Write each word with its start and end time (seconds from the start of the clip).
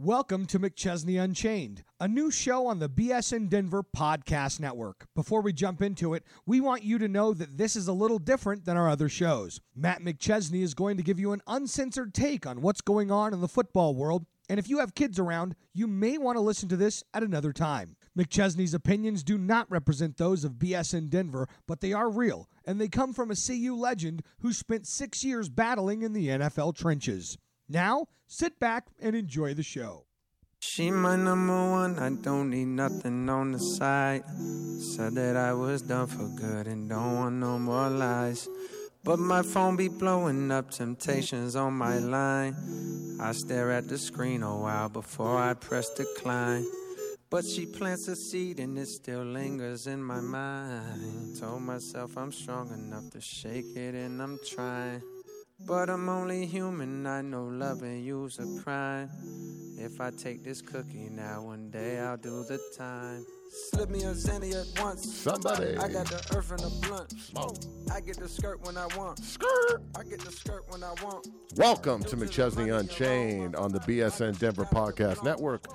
Welcome 0.00 0.46
to 0.46 0.60
McChesney 0.60 1.20
Unchained, 1.20 1.82
a 1.98 2.06
new 2.06 2.30
show 2.30 2.68
on 2.68 2.78
the 2.78 2.88
BSN 2.88 3.48
Denver 3.48 3.82
Podcast 3.82 4.60
Network. 4.60 5.08
Before 5.16 5.42
we 5.42 5.52
jump 5.52 5.82
into 5.82 6.14
it, 6.14 6.22
we 6.46 6.60
want 6.60 6.84
you 6.84 6.98
to 6.98 7.08
know 7.08 7.34
that 7.34 7.58
this 7.58 7.74
is 7.74 7.88
a 7.88 7.92
little 7.92 8.20
different 8.20 8.64
than 8.64 8.76
our 8.76 8.88
other 8.88 9.08
shows. 9.08 9.60
Matt 9.74 10.00
McChesney 10.00 10.62
is 10.62 10.74
going 10.74 10.98
to 10.98 11.02
give 11.02 11.18
you 11.18 11.32
an 11.32 11.42
uncensored 11.48 12.14
take 12.14 12.46
on 12.46 12.62
what's 12.62 12.80
going 12.80 13.10
on 13.10 13.34
in 13.34 13.40
the 13.40 13.48
football 13.48 13.96
world, 13.96 14.24
and 14.48 14.60
if 14.60 14.68
you 14.68 14.78
have 14.78 14.94
kids 14.94 15.18
around, 15.18 15.56
you 15.74 15.88
may 15.88 16.16
want 16.16 16.36
to 16.36 16.42
listen 16.42 16.68
to 16.68 16.76
this 16.76 17.02
at 17.12 17.24
another 17.24 17.52
time. 17.52 17.96
McChesney's 18.16 18.74
opinions 18.74 19.24
do 19.24 19.36
not 19.36 19.68
represent 19.68 20.16
those 20.16 20.44
of 20.44 20.60
BSN 20.60 21.10
Denver, 21.10 21.48
but 21.66 21.80
they 21.80 21.92
are 21.92 22.08
real, 22.08 22.48
and 22.64 22.80
they 22.80 22.86
come 22.86 23.12
from 23.12 23.32
a 23.32 23.36
CU 23.36 23.74
legend 23.74 24.22
who 24.42 24.52
spent 24.52 24.86
six 24.86 25.24
years 25.24 25.48
battling 25.48 26.02
in 26.02 26.12
the 26.12 26.28
NFL 26.28 26.76
trenches. 26.76 27.36
Now, 27.68 28.08
sit 28.26 28.58
back 28.58 28.86
and 29.00 29.14
enjoy 29.14 29.52
the 29.52 29.62
show. 29.62 30.04
She 30.60 30.90
my 30.90 31.16
number 31.16 31.70
one, 31.70 31.98
I 31.98 32.10
don't 32.10 32.50
need 32.50 32.68
nothing 32.68 33.28
on 33.28 33.52
the 33.52 33.58
side. 33.58 34.24
Said 34.80 35.14
that 35.16 35.36
I 35.36 35.52
was 35.52 35.82
done 35.82 36.06
for 36.06 36.28
good 36.28 36.66
and 36.66 36.88
don't 36.88 37.14
want 37.14 37.34
no 37.36 37.58
more 37.58 37.90
lies. 37.90 38.48
But 39.04 39.18
my 39.18 39.42
phone 39.42 39.76
be 39.76 39.88
blowing 39.88 40.50
up 40.50 40.70
temptations 40.70 41.56
on 41.56 41.74
my 41.74 41.98
line. 41.98 42.56
I 43.20 43.32
stare 43.32 43.70
at 43.70 43.88
the 43.88 43.98
screen 43.98 44.42
a 44.42 44.56
while 44.56 44.88
before 44.88 45.36
I 45.36 45.54
press 45.54 45.90
decline. 45.90 46.64
But 47.30 47.44
she 47.44 47.66
plants 47.66 48.08
a 48.08 48.16
seed 48.16 48.58
and 48.60 48.78
it 48.78 48.88
still 48.88 49.24
lingers 49.24 49.86
in 49.86 50.02
my 50.02 50.20
mind. 50.20 51.38
Told 51.38 51.62
myself 51.62 52.16
I'm 52.16 52.32
strong 52.32 52.72
enough 52.72 53.10
to 53.10 53.20
shake 53.20 53.76
it 53.76 53.94
and 53.94 54.22
I'm 54.22 54.38
trying. 54.46 55.02
But 55.66 55.90
I'm 55.90 56.08
only 56.08 56.46
human, 56.46 57.04
I 57.04 57.20
know 57.20 57.44
loving 57.44 58.04
you's 58.04 58.38
a 58.38 58.62
crime. 58.62 59.10
If 59.76 60.00
I 60.00 60.10
take 60.10 60.44
this 60.44 60.62
cookie 60.62 61.08
now, 61.10 61.42
one 61.42 61.68
day 61.70 61.98
I'll 61.98 62.16
do 62.16 62.44
the 62.44 62.60
time. 62.76 63.26
Slip 63.50 63.90
me 63.90 64.04
a 64.04 64.12
Zanny 64.12 64.54
at 64.54 64.80
once. 64.80 65.12
Somebody. 65.12 65.76
I 65.76 65.88
got 65.88 66.06
the 66.06 66.24
earth 66.36 66.52
and 66.52 66.60
the 66.60 66.86
blunt. 66.86 67.10
Smoke. 67.10 67.56
I 67.92 68.00
get 68.00 68.18
the 68.18 68.28
skirt 68.28 68.64
when 68.64 68.76
I 68.76 68.86
want. 68.96 69.18
Skirt. 69.18 69.82
I 69.98 70.04
get 70.04 70.20
the 70.20 70.30
skirt 70.30 70.64
when 70.68 70.84
I 70.84 70.92
want. 71.02 71.26
Welcome 71.56 72.04
to 72.04 72.16
McChesney 72.16 72.78
Unchained 72.78 73.56
on 73.56 73.72
the 73.72 73.80
BSN 73.80 74.38
Denver 74.38 74.64
Podcast 74.64 75.24
Network. 75.24 75.66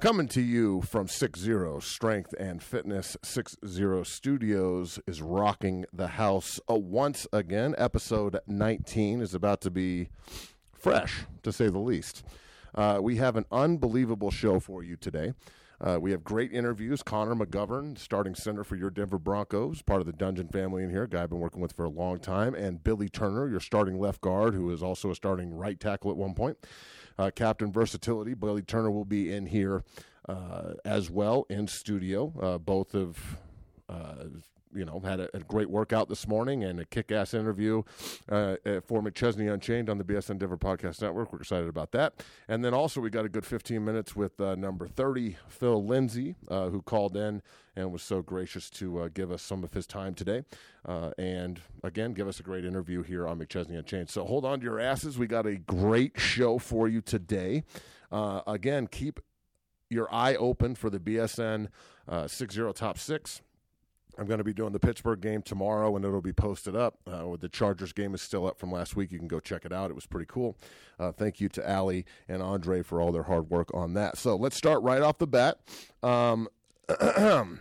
Coming 0.00 0.28
to 0.28 0.42
you 0.42 0.82
from 0.82 1.08
60 1.08 1.80
Strength 1.80 2.34
and 2.38 2.62
Fitness 2.62 3.16
60 3.22 4.04
Studios 4.04 5.00
is 5.06 5.22
rocking 5.22 5.86
the 5.90 6.06
house 6.06 6.60
uh, 6.70 6.74
once 6.74 7.26
again. 7.32 7.74
Episode 7.78 8.38
19 8.46 9.22
is 9.22 9.34
about 9.34 9.62
to 9.62 9.70
be 9.70 10.10
fresh, 10.74 11.24
to 11.42 11.50
say 11.50 11.68
the 11.68 11.78
least. 11.78 12.24
Uh, 12.74 12.98
we 13.00 13.16
have 13.16 13.36
an 13.36 13.46
unbelievable 13.50 14.30
show 14.30 14.60
for 14.60 14.84
you 14.84 14.96
today. 14.96 15.32
Uh, 15.80 15.98
we 16.00 16.10
have 16.10 16.22
great 16.22 16.52
interviews. 16.52 17.02
Connor 17.02 17.34
McGovern, 17.34 17.98
starting 17.98 18.34
center 18.34 18.64
for 18.64 18.76
your 18.76 18.90
Denver 18.90 19.18
Broncos, 19.18 19.80
part 19.80 20.00
of 20.00 20.06
the 20.06 20.12
Dungeon 20.12 20.48
family 20.48 20.82
in 20.82 20.90
here, 20.90 21.06
guy 21.06 21.22
I've 21.22 21.30
been 21.30 21.40
working 21.40 21.60
with 21.62 21.72
for 21.72 21.84
a 21.84 21.90
long 21.90 22.18
time, 22.18 22.54
and 22.54 22.84
Billy 22.84 23.08
Turner, 23.08 23.48
your 23.48 23.60
starting 23.60 23.98
left 23.98 24.20
guard, 24.20 24.54
who 24.54 24.70
is 24.70 24.82
also 24.82 25.10
a 25.10 25.14
starting 25.14 25.54
right 25.54 25.80
tackle 25.80 26.10
at 26.10 26.16
one 26.18 26.34
point. 26.34 26.58
Uh, 27.18 27.30
Captain 27.34 27.72
Versatility, 27.72 28.34
Billy 28.34 28.62
Turner 28.62 28.90
will 28.90 29.04
be 29.04 29.32
in 29.32 29.46
here 29.46 29.84
uh, 30.28 30.74
as 30.84 31.10
well 31.10 31.46
in 31.48 31.66
studio. 31.66 32.32
Uh, 32.40 32.58
both 32.58 32.94
of 32.94 33.38
uh, 33.88 34.24
you 34.76 34.84
know, 34.84 35.00
had 35.00 35.20
a, 35.20 35.36
a, 35.36 35.40
great 35.40 35.70
workout 35.70 36.08
this 36.08 36.28
morning 36.28 36.64
and 36.64 36.78
a 36.80 36.84
kick-ass 36.84 37.34
interview 37.34 37.82
uh, 38.28 38.56
for 38.86 39.02
McChesney 39.02 39.52
Unchained 39.52 39.88
on 39.88 39.98
the 39.98 40.04
BSN 40.04 40.38
Denver 40.38 40.58
Podcast 40.58 41.00
Network. 41.00 41.32
We're 41.32 41.40
excited 41.40 41.68
about 41.68 41.92
that. 41.92 42.22
And 42.48 42.64
then 42.64 42.74
also 42.74 43.00
we 43.00 43.10
got 43.10 43.24
a 43.24 43.28
good 43.28 43.46
15 43.46 43.84
minutes 43.84 44.14
with 44.14 44.40
uh, 44.40 44.54
number 44.54 44.86
30, 44.86 45.36
Phil 45.48 45.84
Lindsay, 45.84 46.34
uh, 46.48 46.68
who 46.68 46.82
called 46.82 47.16
in 47.16 47.42
and 47.74 47.92
was 47.92 48.02
so 48.02 48.22
gracious 48.22 48.70
to 48.70 49.00
uh, 49.00 49.08
give 49.12 49.30
us 49.30 49.42
some 49.42 49.62
of 49.62 49.72
his 49.74 49.86
time 49.86 50.14
today. 50.14 50.44
Uh, 50.84 51.10
and 51.18 51.60
again, 51.84 52.12
give 52.12 52.26
us 52.26 52.40
a 52.40 52.42
great 52.42 52.64
interview 52.64 53.02
here 53.02 53.26
on 53.28 53.38
McChesney 53.38 53.78
Unchained. 53.78 54.08
So 54.10 54.24
hold 54.24 54.44
on 54.44 54.60
to 54.60 54.64
your 54.64 54.80
asses. 54.80 55.18
We 55.18 55.26
got 55.26 55.46
a 55.46 55.56
great 55.56 56.18
show 56.18 56.58
for 56.58 56.88
you 56.88 57.00
today. 57.00 57.64
Uh, 58.10 58.40
again, 58.46 58.86
keep 58.86 59.20
your 59.90 60.12
eye 60.12 60.34
open 60.36 60.74
for 60.74 60.90
the 60.90 60.98
BSN 60.98 61.68
uh, 62.08 62.26
60 62.26 62.72
Top 62.72 62.98
6. 62.98 63.42
I'm 64.18 64.26
going 64.26 64.38
to 64.38 64.44
be 64.44 64.54
doing 64.54 64.72
the 64.72 64.78
Pittsburgh 64.78 65.20
game 65.20 65.42
tomorrow, 65.42 65.94
and 65.96 66.04
it'll 66.04 66.20
be 66.20 66.32
posted 66.32 66.74
up. 66.74 66.98
Uh, 67.06 67.36
the 67.38 67.48
Chargers 67.48 67.92
game 67.92 68.14
is 68.14 68.22
still 68.22 68.46
up 68.46 68.58
from 68.58 68.72
last 68.72 68.96
week. 68.96 69.12
You 69.12 69.18
can 69.18 69.28
go 69.28 69.40
check 69.40 69.64
it 69.64 69.72
out. 69.72 69.90
It 69.90 69.94
was 69.94 70.06
pretty 70.06 70.26
cool. 70.28 70.56
Uh, 70.98 71.12
thank 71.12 71.40
you 71.40 71.48
to 71.50 71.74
Ali 71.74 72.06
and 72.28 72.42
Andre 72.42 72.82
for 72.82 73.00
all 73.00 73.12
their 73.12 73.24
hard 73.24 73.50
work 73.50 73.72
on 73.74 73.94
that. 73.94 74.16
So 74.16 74.36
let's 74.36 74.56
start 74.56 74.82
right 74.82 75.02
off 75.02 75.18
the 75.18 75.26
bat. 75.26 75.58
Um, 76.02 76.48
the 76.88 77.58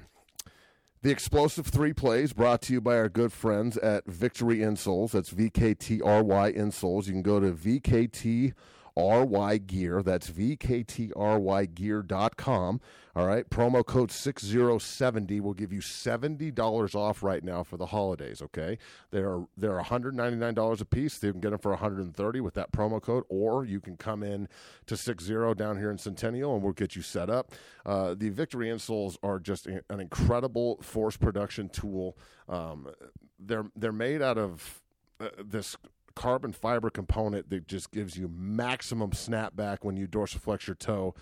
explosive 1.03 1.67
three 1.67 1.93
plays 1.93 2.33
brought 2.33 2.61
to 2.63 2.73
you 2.73 2.81
by 2.81 2.95
our 2.95 3.09
good 3.09 3.33
friends 3.33 3.77
at 3.77 4.05
Victory 4.05 4.57
Insoles. 4.57 5.11
That's 5.11 5.29
V 5.29 5.49
K 5.49 5.73
T 5.73 6.01
R 6.01 6.23
Y 6.23 6.53
Insoles. 6.53 7.07
You 7.07 7.13
can 7.13 7.21
go 7.21 7.39
to 7.39 7.51
VKT. 7.51 8.53
RY 8.97 9.57
Gear. 9.57 10.01
That's 10.01 10.29
VKTRYgear.com. 10.29 12.81
All 13.15 13.27
right. 13.27 13.49
Promo 13.49 13.85
code 13.85 14.11
6070 14.11 15.39
will 15.39 15.53
give 15.53 15.73
you 15.73 15.79
$70 15.79 16.95
off 16.95 17.23
right 17.23 17.43
now 17.43 17.63
for 17.63 17.77
the 17.77 17.87
holidays. 17.87 18.41
Okay. 18.41 18.77
They're, 19.11 19.45
they're 19.57 19.81
$199 19.81 20.81
a 20.81 20.85
piece. 20.85 21.23
You 21.23 21.31
can 21.31 21.41
get 21.41 21.51
them 21.51 21.59
for 21.59 21.71
130 21.71 22.41
with 22.41 22.53
that 22.55 22.71
promo 22.71 23.01
code, 23.01 23.23
or 23.29 23.65
you 23.65 23.79
can 23.79 23.97
come 23.97 24.23
in 24.23 24.47
to 24.87 24.97
60 24.97 25.33
down 25.55 25.77
here 25.77 25.91
in 25.91 25.97
Centennial 25.97 26.55
and 26.55 26.63
we'll 26.63 26.73
get 26.73 26.95
you 26.95 27.01
set 27.01 27.29
up. 27.29 27.51
Uh, 27.85 28.15
the 28.17 28.29
Victory 28.29 28.67
insoles 28.67 29.17
are 29.23 29.39
just 29.39 29.67
an 29.67 29.99
incredible 29.99 30.81
force 30.81 31.17
production 31.17 31.69
tool. 31.69 32.17
Um, 32.47 32.87
they're, 33.39 33.65
they're 33.75 33.91
made 33.91 34.21
out 34.21 34.37
of 34.37 34.81
uh, 35.19 35.29
this 35.43 35.75
carbon 36.15 36.51
fiber 36.51 36.89
component 36.89 37.49
that 37.49 37.67
just 37.67 37.91
gives 37.91 38.17
you 38.17 38.29
maximum 38.33 39.11
snapback 39.11 39.79
when 39.81 39.97
you 39.97 40.07
dorsiflex 40.07 40.67
your 40.67 40.75
toe. 40.75 41.13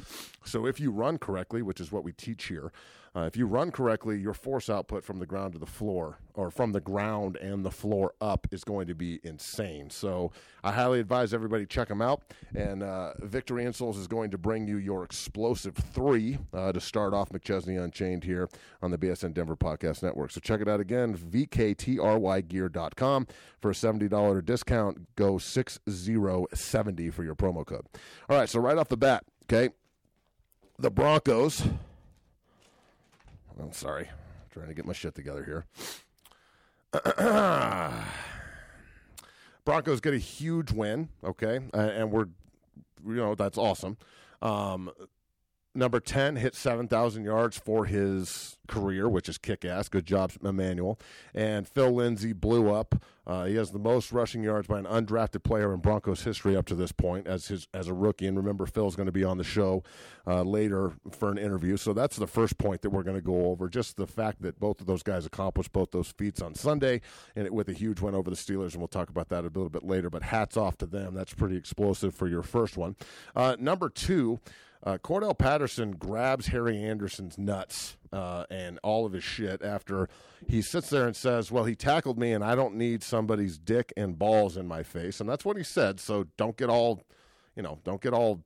So 0.46 0.66
if 0.66 0.80
you 0.80 0.92
run 0.92 1.18
correctly, 1.18 1.62
which 1.62 1.82
is 1.82 1.92
what 1.92 2.04
we 2.04 2.12
teach 2.12 2.46
here, 2.46 2.72
uh, 3.16 3.22
if 3.22 3.38
you 3.38 3.46
run 3.46 3.70
correctly, 3.70 4.20
your 4.20 4.34
force 4.34 4.72
output 4.72 5.04
from 5.04 5.20
the 5.20 5.28
ground 5.28 5.54
to 5.54 5.60
the 5.60 5.68
floor, 5.68 6.18
or 6.34 6.50
from 6.50 6.72
the 6.72 6.82
ground 6.82 7.36
and 7.36 7.64
the 7.64 7.70
floor 7.70 8.16
up, 8.20 8.48
is 8.52 8.64
going 8.64 8.88
to 8.88 8.96
be 8.96 9.20
insane. 9.24 9.92
So 9.92 10.32
I 10.64 10.72
highly 10.72 11.00
advise 11.00 11.32
everybody 11.32 11.68
check 11.68 11.90
them 11.90 12.02
out. 12.02 12.24
And 12.56 12.82
uh, 12.82 13.14
Victory 13.20 13.66
Insoles 13.66 14.00
is 14.00 14.08
going 14.08 14.32
to 14.32 14.40
bring 14.40 14.68
you 14.68 14.78
your 14.78 15.04
explosive 15.04 15.76
three 15.76 16.40
uh, 16.54 16.72
to 16.72 16.82
start 16.82 17.14
off 17.14 17.30
McChesney 17.30 17.80
Unchained 17.80 18.24
here 18.24 18.50
on 18.82 18.90
the 18.90 18.98
BSN 18.98 19.36
Denver 19.36 19.56
Podcast 19.56 20.02
Network. 20.02 20.32
So 20.32 20.40
check 20.40 20.60
it 20.60 20.68
out 20.68 20.80
again, 20.80 21.16
vktrygear.com 21.16 23.28
for 23.62 23.70
a 23.70 23.76
$70 23.76 24.46
discount. 24.46 25.16
Go 25.16 25.38
6070 25.38 27.10
for 27.12 27.24
your 27.24 27.36
promo 27.36 27.64
code. 27.64 27.86
All 28.28 28.38
right, 28.38 28.50
so 28.50 28.60
right 28.60 28.80
off 28.80 28.90
the 28.90 28.98
bat, 28.98 29.24
okay, 29.44 29.70
the 30.80 30.90
Broncos 30.90 31.62
I'm 33.60 33.74
sorry. 33.74 34.08
I'm 34.10 34.50
trying 34.52 34.68
to 34.68 34.74
get 34.74 34.86
my 34.86 34.94
shit 34.94 35.16
together 35.16 35.44
here. 35.44 35.66
Broncos 39.66 40.02
get 40.02 40.14
a 40.14 40.18
huge 40.18 40.72
win, 40.72 41.10
okay? 41.24 41.60
And 41.74 42.12
we're, 42.12 42.28
you 43.06 43.16
know, 43.16 43.36
that's 43.36 43.58
awesome. 43.58 43.98
Um, 44.42 44.92
number 45.76 46.00
10 46.00 46.36
hit 46.36 46.56
7,000 46.56 47.24
yards 47.24 47.58
for 47.58 47.86
his 47.86 48.58
career, 48.68 49.10
which 49.10 49.28
is 49.28 49.38
kick 49.38 49.66
ass. 49.66 49.90
Good 49.90 50.06
job, 50.06 50.32
Emmanuel. 50.44 51.00
And 51.34 51.68
Phil 51.68 51.92
Lindsay 51.92 52.34
blew 52.34 52.72
up. 52.72 53.04
Uh, 53.26 53.46
he 53.46 53.56
has 53.56 53.72
the 53.72 53.80
most 53.80 54.12
rushing 54.12 54.44
yards 54.44 54.68
by 54.68 54.78
an 54.78 54.86
undrafted 54.86 55.44
player 55.44 55.74
in 55.74 55.80
Broncos 55.80 56.24
history 56.24 56.58
up 56.58 56.66
to 56.66 56.76
this 56.76 56.92
point 56.92 57.26
as 57.26 57.48
his 57.48 57.68
as 57.74 57.88
a 57.88 57.94
rookie. 57.94 58.28
And 58.28 58.36
remember, 58.36 58.66
Phil's 58.66 58.96
going 58.98 59.06
to 59.06 59.14
be 59.14 59.24
on 59.24 59.38
the 59.38 59.46
show 59.46 59.84
uh, 60.28 60.44
later 60.44 60.92
for 61.12 61.32
an 61.32 61.38
interview. 61.38 61.78
So 61.78 61.94
that's 61.94 62.18
the 62.18 62.28
first 62.28 62.58
point 62.58 62.82
that 62.82 62.90
we're 62.90 63.04
going 63.04 63.16
to 63.16 63.22
go 63.22 63.46
over. 63.46 63.70
Just 63.70 63.96
the 63.96 64.08
fact 64.08 64.42
that 64.42 64.60
both 64.60 64.82
of 64.82 64.88
those 64.88 65.04
guys 65.04 65.26
accomplished 65.26 65.72
both 65.72 65.92
those 65.92 66.12
feats 66.12 66.42
on 66.42 66.54
Sunday, 66.54 67.02
and 67.36 67.46
it, 67.46 67.54
with 67.54 67.70
a 67.70 67.74
huge 67.74 68.02
win 68.02 68.14
over 68.14 68.30
the 68.30 68.36
Steelers. 68.36 68.74
And 68.74 68.80
we'll 68.80 68.88
talk 68.90 69.10
about 69.10 69.30
that 69.30 69.42
a 69.42 69.48
little 69.48 69.70
bit 69.70 69.84
later. 69.86 70.10
But 70.10 70.24
hats 70.24 70.58
off 70.58 70.78
to 70.80 70.86
them. 70.86 71.14
That's 71.14 71.34
pretty 71.34 71.56
explosive 71.56 72.14
for 72.14 72.28
your 72.28 72.44
first 72.44 72.76
one. 72.76 72.96
Uh, 73.36 73.56
number 73.58 73.90
two. 73.90 74.40
Uh, 74.86 74.98
Cordarrelle 74.98 75.38
Patterson 75.38 75.92
grabs 75.92 76.48
Harry 76.48 76.82
Anderson's 76.82 77.38
nuts 77.38 77.96
uh, 78.12 78.46
and 78.52 78.80
all 78.84 79.06
of 79.06 79.14
his 79.14 79.24
shit 79.24 79.64
after 79.64 80.10
he 80.48 80.62
sits 80.62 80.90
there 80.90 81.08
and 81.08 81.16
says, 81.16 81.52
Well, 81.52 81.64
he 81.64 81.76
tackled 81.76 82.20
me 82.20 82.34
and 82.34 82.44
I 82.44 82.56
don't 82.56 82.76
need 82.76 83.02
somebody's 83.02 83.58
dick 83.58 83.94
and 83.96 84.20
balls 84.20 84.58
in 84.58 84.68
my 84.68 84.84
face. 84.84 85.22
And 85.22 85.30
that's 85.30 85.46
what 85.46 85.56
he 85.56 85.64
said. 85.64 86.00
So 86.02 86.26
don't 86.36 86.58
get 86.58 86.70
all, 86.70 87.02
you 87.56 87.64
know, 87.64 87.80
don't 87.86 88.02
get 88.02 88.14
all 88.14 88.44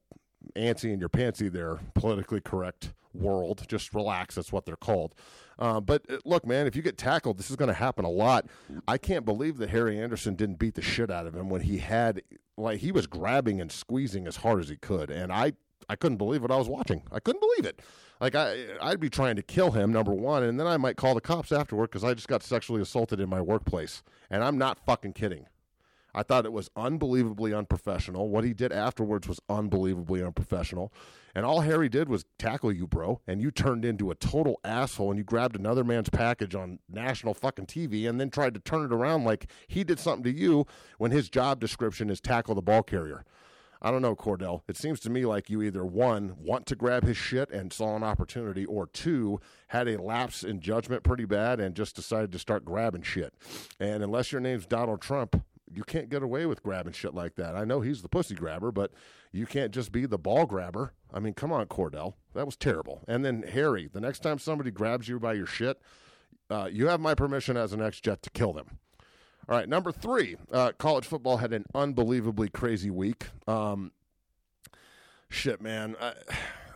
antsy 0.56 0.94
in 0.94 1.00
your 1.00 1.10
pantsy 1.10 1.52
there, 1.52 1.80
politically 1.96 2.42
correct 2.42 2.94
world. 3.14 3.64
Just 3.68 3.96
relax. 3.96 4.36
That's 4.36 4.52
what 4.52 4.66
they're 4.66 4.76
called. 4.76 5.16
Uh, 5.58 5.80
but 5.80 6.04
uh, 6.10 6.18
look, 6.24 6.46
man, 6.46 6.68
if 6.68 6.76
you 6.76 6.84
get 6.84 6.98
tackled, 6.98 7.38
this 7.38 7.50
is 7.50 7.56
going 7.56 7.70
to 7.70 7.74
happen 7.74 8.06
a 8.06 8.10
lot. 8.10 8.46
I 8.88 9.00
can't 9.00 9.26
believe 9.26 9.58
that 9.58 9.70
Harry 9.70 10.00
Anderson 10.00 10.36
didn't 10.36 10.60
beat 10.60 10.76
the 10.76 10.84
shit 10.84 11.10
out 11.10 11.26
of 11.26 11.36
him 11.36 11.50
when 11.50 11.62
he 11.62 11.80
had, 11.80 12.22
like, 12.58 12.80
he 12.80 12.92
was 12.92 13.08
grabbing 13.08 13.60
and 13.60 13.72
squeezing 13.72 14.28
as 14.28 14.38
hard 14.38 14.60
as 14.60 14.70
he 14.70 14.78
could. 14.78 15.10
And 15.10 15.32
I 15.32 15.54
I 15.90 15.96
couldn't 15.96 16.18
believe 16.18 16.42
what 16.42 16.52
I 16.52 16.58
was 16.58 16.68
watching. 16.68 17.04
I 17.12 17.20
couldn't 17.20 17.42
believe 17.42 17.66
it. 17.66 17.82
Like 18.20 18.36
I, 18.36 18.66
I'd 18.82 19.00
be 19.00 19.10
trying 19.10 19.36
to 19.36 19.44
kill 19.44 19.72
him, 19.72 19.92
number 19.92 20.14
one, 20.14 20.44
and 20.44 20.60
then 20.60 20.68
I 20.68 20.78
might 20.78 20.98
call 20.98 21.16
the 21.16 21.22
cops 21.22 21.52
afterward 21.52 21.92
because 21.92 22.04
I 22.04 22.14
just 22.14 22.28
got 22.28 22.44
sexually 22.44 22.82
assaulted 22.82 23.20
in 23.20 23.30
my 23.30 23.42
workplace, 23.42 24.04
and 24.30 24.44
I'm 24.44 24.58
not 24.58 24.80
fucking 24.86 25.14
kidding. 25.14 25.46
I 26.18 26.24
thought 26.24 26.46
it 26.46 26.52
was 26.52 26.72
unbelievably 26.76 27.54
unprofessional. 27.54 28.30
What 28.30 28.44
he 28.44 28.52
did 28.52 28.72
afterwards 28.72 29.28
was 29.28 29.40
unbelievably 29.50 30.24
unprofessional. 30.24 30.92
And 31.36 31.46
all 31.46 31.62
Harry 31.62 31.90
did 31.90 32.10
was 32.10 32.26
tackle 32.40 32.72
you, 32.72 32.88
bro. 32.88 33.22
And 33.28 33.40
you 33.40 33.52
turned 33.52 33.86
into 33.86 34.10
a 34.10 34.16
total 34.16 34.60
asshole 34.64 35.12
and 35.12 35.20
you 35.20 35.24
grabbed 35.24 35.56
another 35.56 35.84
man's 35.84 36.10
package 36.10 36.56
on 36.56 36.80
national 36.90 37.36
fucking 37.36 37.68
TV 37.68 38.10
and 38.10 38.20
then 38.20 38.32
tried 38.32 38.56
to 38.56 38.60
turn 38.60 38.84
it 38.84 38.92
around 38.92 39.26
like 39.26 39.46
he 39.68 39.84
did 39.84 40.00
something 40.00 40.24
to 40.24 40.36
you 40.36 40.66
when 40.98 41.12
his 41.12 41.30
job 41.30 41.60
description 41.60 42.10
is 42.10 42.20
tackle 42.20 42.56
the 42.56 42.64
ball 42.64 42.82
carrier. 42.82 43.24
I 43.82 43.92
don't 43.92 44.02
know, 44.02 44.16
Cordell. 44.16 44.62
It 44.68 44.78
seems 44.78 45.00
to 45.02 45.10
me 45.10 45.26
like 45.26 45.50
you 45.50 45.62
either 45.62 45.86
one 45.86 46.36
want 46.40 46.66
to 46.68 46.76
grab 46.76 47.04
his 47.04 47.18
shit 47.18 47.50
and 47.52 47.72
saw 47.72 47.96
an 47.96 48.04
opportunity, 48.04 48.66
or 48.66 48.88
two 48.88 49.40
had 49.68 49.88
a 49.88 50.02
lapse 50.02 50.44
in 50.44 50.60
judgment 50.60 51.04
pretty 51.04 51.26
bad 51.26 51.60
and 51.60 51.76
just 51.76 51.96
decided 51.96 52.32
to 52.32 52.40
start 52.40 52.66
grabbing 52.66 53.04
shit. 53.04 53.34
And 53.80 54.04
unless 54.04 54.32
your 54.32 54.42
name's 54.42 54.66
Donald 54.66 55.02
Trump, 55.02 55.44
you 55.74 55.84
can't 55.84 56.10
get 56.10 56.24
away 56.24 56.46
with 56.46 56.64
grabbing 56.64 56.94
shit 56.94 57.14
like 57.14 57.36
that. 57.36 57.56
I 57.56 57.66
know 57.66 57.82
he's 57.82 58.02
the 58.02 58.10
pussy 58.10 58.36
grabber, 58.36 58.72
but 58.72 58.92
you 59.32 59.46
can't 59.46 59.72
just 59.72 59.92
be 59.92 60.06
the 60.06 60.18
ball 60.18 60.46
grabber. 60.46 60.94
I 61.14 61.20
mean, 61.20 61.34
come 61.34 61.52
on, 61.52 61.66
Cordell. 61.68 62.14
That 62.34 62.46
was 62.46 62.56
terrible. 62.56 63.04
And 63.08 63.24
then 63.26 63.44
Harry, 63.44 63.90
the 63.92 64.02
next 64.02 64.20
time 64.20 64.40
somebody 64.40 64.72
grabs 64.72 65.08
you 65.08 65.20
by 65.20 65.34
your 65.34 65.46
shit, 65.46 65.82
uh, 66.50 66.70
you 66.72 66.88
have 66.88 67.02
my 67.02 67.14
permission 67.14 67.58
as 67.58 67.74
an 67.74 67.82
ex 67.82 68.00
jet 68.00 68.22
to 68.24 68.30
kill 68.30 68.54
them. 68.54 68.80
All 69.50 69.56
right, 69.56 69.70
number 69.70 69.94
three, 69.94 70.36
uh, 70.52 70.74
college 70.78 71.06
football 71.06 71.38
had 71.38 71.54
an 71.54 71.66
unbelievably 71.74 72.50
crazy 72.50 72.90
week. 72.90 73.28
Um, 73.48 73.94
shit, 75.30 75.62
man. 75.62 75.96
I, 76.02 76.14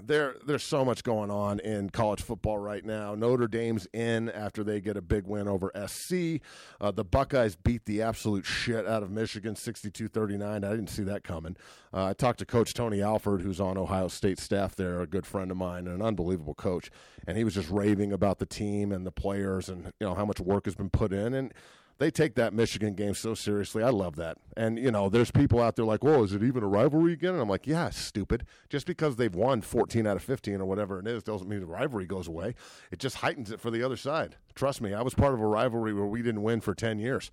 there 0.07 0.35
there's 0.45 0.63
so 0.63 0.83
much 0.83 1.03
going 1.03 1.29
on 1.29 1.59
in 1.59 1.89
college 1.89 2.21
football 2.21 2.57
right 2.57 2.83
now. 2.83 3.13
Notre 3.13 3.47
Dame's 3.47 3.87
in 3.93 4.29
after 4.29 4.63
they 4.63 4.81
get 4.81 4.97
a 4.97 5.01
big 5.01 5.27
win 5.27 5.47
over 5.47 5.71
SC. 5.87 6.39
Uh, 6.79 6.91
the 6.91 7.03
Buckeyes 7.03 7.55
beat 7.55 7.85
the 7.85 8.01
absolute 8.01 8.45
shit 8.45 8.87
out 8.87 9.03
of 9.03 9.11
Michigan 9.11 9.55
62-39. 9.55 10.41
I 10.41 10.59
didn't 10.59 10.87
see 10.87 11.03
that 11.03 11.23
coming. 11.23 11.55
Uh, 11.93 12.05
I 12.05 12.13
talked 12.13 12.39
to 12.39 12.45
Coach 12.45 12.73
Tony 12.73 13.01
Alford, 13.01 13.41
who's 13.41 13.59
on 13.59 13.77
Ohio 13.77 14.07
State 14.07 14.39
staff 14.39 14.75
there, 14.75 15.01
a 15.01 15.07
good 15.07 15.25
friend 15.25 15.51
of 15.51 15.57
mine, 15.57 15.87
and 15.87 15.95
an 15.95 16.01
unbelievable 16.01 16.55
coach. 16.55 16.89
And 17.27 17.37
he 17.37 17.43
was 17.43 17.53
just 17.53 17.69
raving 17.69 18.11
about 18.11 18.39
the 18.39 18.45
team 18.45 18.91
and 18.91 19.05
the 19.05 19.11
players 19.11 19.69
and 19.69 19.91
you 19.99 20.07
know 20.07 20.15
how 20.15 20.25
much 20.25 20.39
work 20.39 20.65
has 20.65 20.75
been 20.75 20.89
put 20.89 21.13
in. 21.13 21.33
And 21.33 21.53
they 22.01 22.09
take 22.09 22.33
that 22.33 22.51
Michigan 22.51 22.95
game 22.95 23.13
so 23.13 23.35
seriously. 23.35 23.83
I 23.83 23.89
love 23.89 24.15
that. 24.15 24.39
And, 24.57 24.79
you 24.79 24.89
know, 24.89 25.07
there's 25.07 25.29
people 25.29 25.61
out 25.61 25.75
there 25.75 25.85
like, 25.85 26.03
whoa, 26.03 26.23
is 26.23 26.33
it 26.33 26.41
even 26.41 26.63
a 26.63 26.67
rivalry 26.67 27.13
again? 27.13 27.33
And 27.33 27.41
I'm 27.41 27.47
like, 27.47 27.67
yeah, 27.67 27.91
stupid. 27.91 28.47
Just 28.69 28.87
because 28.87 29.17
they've 29.17 29.35
won 29.35 29.61
14 29.61 30.07
out 30.07 30.15
of 30.15 30.23
15 30.23 30.61
or 30.61 30.65
whatever 30.65 30.99
it 30.99 31.05
is 31.05 31.21
doesn't 31.21 31.47
mean 31.47 31.59
the 31.59 31.67
rivalry 31.67 32.07
goes 32.07 32.27
away. 32.27 32.55
It 32.89 32.97
just 32.97 33.17
heightens 33.17 33.51
it 33.51 33.59
for 33.59 33.69
the 33.69 33.83
other 33.83 33.97
side. 33.97 34.37
Trust 34.55 34.81
me, 34.81 34.95
I 34.95 35.03
was 35.03 35.13
part 35.13 35.35
of 35.35 35.41
a 35.41 35.45
rivalry 35.45 35.93
where 35.93 36.07
we 36.07 36.23
didn't 36.23 36.41
win 36.41 36.59
for 36.59 36.73
10 36.73 36.97
years. 36.97 37.29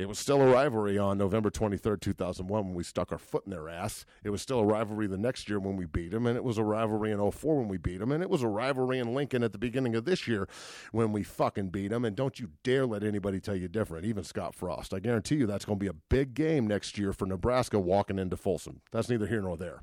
It 0.00 0.08
was 0.08 0.18
still 0.18 0.40
a 0.40 0.50
rivalry 0.50 0.96
on 0.96 1.18
November 1.18 1.50
23rd, 1.50 2.00
2001 2.00 2.64
when 2.64 2.74
we 2.74 2.82
stuck 2.82 3.12
our 3.12 3.18
foot 3.18 3.42
in 3.44 3.50
their 3.50 3.68
ass. 3.68 4.06
It 4.24 4.30
was 4.30 4.40
still 4.40 4.60
a 4.60 4.64
rivalry 4.64 5.06
the 5.06 5.18
next 5.18 5.46
year 5.46 5.58
when 5.58 5.76
we 5.76 5.84
beat 5.84 6.12
them, 6.12 6.26
and 6.26 6.38
it 6.38 6.42
was 6.42 6.56
a 6.56 6.64
rivalry 6.64 7.10
in 7.10 7.30
04 7.30 7.58
when 7.58 7.68
we 7.68 7.76
beat 7.76 7.98
them, 7.98 8.10
and 8.10 8.22
it 8.22 8.30
was 8.30 8.42
a 8.42 8.48
rivalry 8.48 8.98
in 8.98 9.14
Lincoln 9.14 9.42
at 9.42 9.52
the 9.52 9.58
beginning 9.58 9.94
of 9.94 10.06
this 10.06 10.26
year 10.26 10.48
when 10.92 11.12
we 11.12 11.22
fucking 11.22 11.68
beat 11.68 11.88
them. 11.88 12.06
And 12.06 12.16
don't 12.16 12.40
you 12.40 12.48
dare 12.62 12.86
let 12.86 13.04
anybody 13.04 13.40
tell 13.40 13.54
you 13.54 13.68
different, 13.68 14.06
even 14.06 14.24
Scott 14.24 14.54
Frost. 14.54 14.94
I 14.94 15.00
guarantee 15.00 15.34
you 15.34 15.46
that's 15.46 15.66
going 15.66 15.78
to 15.78 15.84
be 15.84 15.90
a 15.90 15.92
big 16.08 16.32
game 16.32 16.66
next 16.66 16.96
year 16.96 17.12
for 17.12 17.26
Nebraska 17.26 17.78
walking 17.78 18.18
into 18.18 18.38
Folsom. 18.38 18.80
That's 18.92 19.10
neither 19.10 19.26
here 19.26 19.42
nor 19.42 19.58
there. 19.58 19.82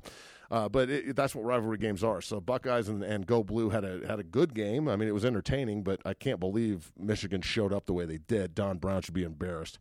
Uh, 0.50 0.68
but 0.68 0.90
it, 0.90 1.14
that's 1.14 1.32
what 1.32 1.44
rivalry 1.44 1.78
games 1.78 2.02
are. 2.02 2.20
So 2.20 2.40
Buckeyes 2.40 2.88
and, 2.88 3.04
and 3.04 3.24
Go 3.24 3.44
Blue 3.44 3.70
had 3.70 3.84
a 3.84 4.00
had 4.08 4.18
a 4.18 4.24
good 4.24 4.52
game. 4.52 4.88
I 4.88 4.96
mean, 4.96 5.08
it 5.08 5.14
was 5.14 5.24
entertaining, 5.24 5.84
but 5.84 6.00
I 6.04 6.14
can't 6.14 6.40
believe 6.40 6.90
Michigan 6.98 7.40
showed 7.40 7.72
up 7.72 7.86
the 7.86 7.92
way 7.92 8.04
they 8.04 8.18
did. 8.18 8.56
Don 8.56 8.78
Brown 8.78 9.02
should 9.02 9.14
be 9.14 9.22
embarrassed 9.22 9.78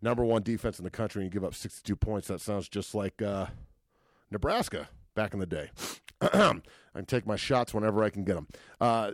number 0.00 0.24
one 0.24 0.42
defense 0.42 0.78
in 0.78 0.84
the 0.84 0.90
country 0.90 1.22
and 1.22 1.32
you 1.32 1.40
give 1.40 1.46
up 1.46 1.54
62 1.54 1.96
points, 1.96 2.28
that 2.28 2.40
sounds 2.40 2.68
just 2.68 2.94
like 2.94 3.20
uh, 3.22 3.46
Nebraska 4.30 4.88
back 5.14 5.34
in 5.34 5.40
the 5.40 5.46
day. 5.46 5.70
I 6.20 6.60
can 6.94 7.06
take 7.06 7.26
my 7.26 7.36
shots 7.36 7.74
whenever 7.74 8.02
I 8.02 8.10
can 8.10 8.24
get 8.24 8.34
them. 8.34 8.48
Uh, 8.80 9.12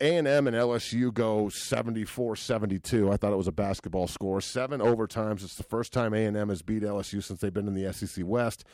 a&M 0.00 0.26
and 0.26 0.56
LSU 0.56 1.14
go 1.14 1.44
74-72. 1.44 3.12
I 3.12 3.16
thought 3.16 3.32
it 3.32 3.36
was 3.36 3.46
a 3.46 3.52
basketball 3.52 4.08
score. 4.08 4.40
Seven 4.40 4.80
overtimes. 4.80 5.44
It's 5.44 5.54
the 5.54 5.62
first 5.62 5.92
time 5.92 6.12
A&M 6.12 6.48
has 6.48 6.60
beat 6.60 6.82
LSU 6.82 7.22
since 7.22 7.40
they've 7.40 7.54
been 7.54 7.68
in 7.68 7.74
the 7.74 7.92
SEC 7.92 8.24
West. 8.26 8.64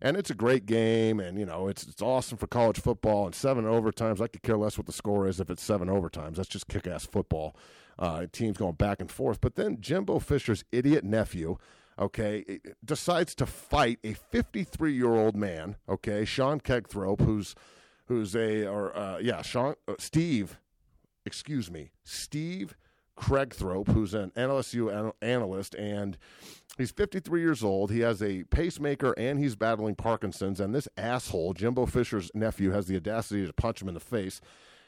And 0.00 0.16
it's 0.16 0.30
a 0.30 0.34
great 0.34 0.66
game, 0.66 1.20
and, 1.20 1.38
you 1.38 1.46
know, 1.46 1.68
it's 1.68 1.86
it's 1.86 2.02
awesome 2.02 2.36
for 2.36 2.46
college 2.46 2.78
football. 2.78 3.24
And 3.24 3.34
seven 3.34 3.64
overtimes, 3.64 4.20
I 4.20 4.28
could 4.28 4.42
care 4.42 4.58
less 4.58 4.76
what 4.76 4.86
the 4.86 4.92
score 4.92 5.26
is 5.26 5.40
if 5.40 5.48
it's 5.48 5.62
seven 5.62 5.88
overtimes. 5.88 6.36
That's 6.36 6.50
just 6.50 6.68
kick-ass 6.68 7.06
football 7.06 7.56
uh, 7.98 8.26
teams 8.32 8.56
going 8.58 8.74
back 8.74 9.00
and 9.00 9.10
forth. 9.10 9.40
But 9.40 9.54
then 9.54 9.80
Jimbo 9.80 10.18
Fisher's 10.18 10.64
idiot 10.72 11.04
nephew, 11.04 11.56
okay, 11.98 12.60
decides 12.84 13.34
to 13.36 13.46
fight 13.46 13.98
a 14.04 14.14
53 14.14 14.92
year 14.92 15.14
old 15.14 15.36
man, 15.36 15.76
okay, 15.88 16.24
Sean 16.24 16.60
Kegthrope, 16.60 17.20
who's 17.20 17.54
who's 18.06 18.34
a 18.36 18.66
or 18.66 18.96
uh, 18.96 19.18
yeah, 19.18 19.42
Sean 19.42 19.74
uh, 19.88 19.94
Steve, 19.98 20.58
excuse 21.24 21.70
me, 21.70 21.90
Steve 22.04 22.76
Kragthorpe, 23.16 23.88
who's 23.88 24.14
an 24.14 24.30
NLSU 24.36 25.12
analyst, 25.22 25.74
and 25.74 26.18
he's 26.76 26.90
53 26.90 27.40
years 27.40 27.64
old. 27.64 27.90
He 27.90 28.00
has 28.00 28.22
a 28.22 28.44
pacemaker 28.44 29.12
and 29.16 29.38
he's 29.38 29.56
battling 29.56 29.94
Parkinson's. 29.94 30.60
And 30.60 30.74
this 30.74 30.88
asshole, 30.96 31.54
Jimbo 31.54 31.86
Fisher's 31.86 32.30
nephew, 32.34 32.70
has 32.72 32.86
the 32.86 32.96
audacity 32.96 33.46
to 33.46 33.52
punch 33.52 33.80
him 33.80 33.88
in 33.88 33.94
the 33.94 34.00
face 34.00 34.40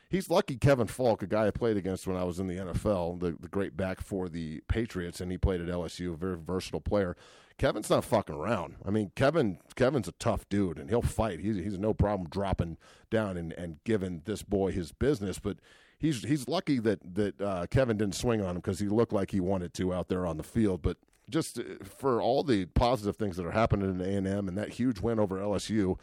he's 0.08 0.30
lucky 0.30 0.56
Kevin 0.56 0.86
Faulk, 0.86 1.22
a 1.22 1.26
guy 1.26 1.46
I 1.46 1.50
played 1.50 1.76
against 1.76 2.06
when 2.06 2.16
I 2.16 2.24
was 2.24 2.38
in 2.38 2.46
the 2.46 2.56
NFL, 2.56 3.20
the, 3.20 3.36
the 3.38 3.48
great 3.48 3.76
back 3.76 4.00
for 4.00 4.28
the 4.28 4.60
Patriots, 4.68 5.20
and 5.20 5.30
he 5.30 5.38
played 5.38 5.60
at 5.60 5.68
LSU, 5.68 6.14
a 6.14 6.16
very 6.16 6.36
versatile 6.36 6.80
player. 6.80 7.16
Kevin's 7.58 7.90
not 7.90 8.04
fucking 8.04 8.36
around. 8.36 8.76
I 8.86 8.90
mean, 8.90 9.10
Kevin 9.16 9.58
Kevin's 9.74 10.06
a 10.06 10.12
tough 10.12 10.48
dude, 10.48 10.78
and 10.78 10.88
he'll 10.88 11.02
fight. 11.02 11.40
He's 11.40 11.56
he's 11.56 11.78
no 11.78 11.92
problem 11.92 12.28
dropping 12.30 12.78
down 13.10 13.36
and, 13.36 13.52
and 13.52 13.78
giving 13.84 14.22
this 14.24 14.42
boy 14.42 14.70
his 14.70 14.92
business. 14.92 15.40
But 15.40 15.58
he's 15.98 16.22
he's 16.22 16.46
lucky 16.46 16.78
that 16.78 17.00
that 17.14 17.40
uh, 17.40 17.66
Kevin 17.68 17.96
didn't 17.96 18.14
swing 18.14 18.40
on 18.40 18.50
him 18.50 18.56
because 18.56 18.78
he 18.78 18.86
looked 18.86 19.12
like 19.12 19.32
he 19.32 19.40
wanted 19.40 19.74
to 19.74 19.92
out 19.92 20.08
there 20.08 20.24
on 20.24 20.36
the 20.36 20.44
field. 20.44 20.82
But 20.82 20.98
just 21.28 21.58
uh, 21.58 21.62
for 21.84 22.22
all 22.22 22.44
the 22.44 22.66
positive 22.66 23.16
things 23.16 23.36
that 23.36 23.46
are 23.46 23.50
happening 23.50 23.90
in 23.90 24.00
A 24.00 24.16
and 24.16 24.26
M 24.28 24.46
and 24.46 24.56
that 24.56 24.70
huge 24.70 25.00
win 25.00 25.18
over 25.18 25.38
LSU, 25.38 25.98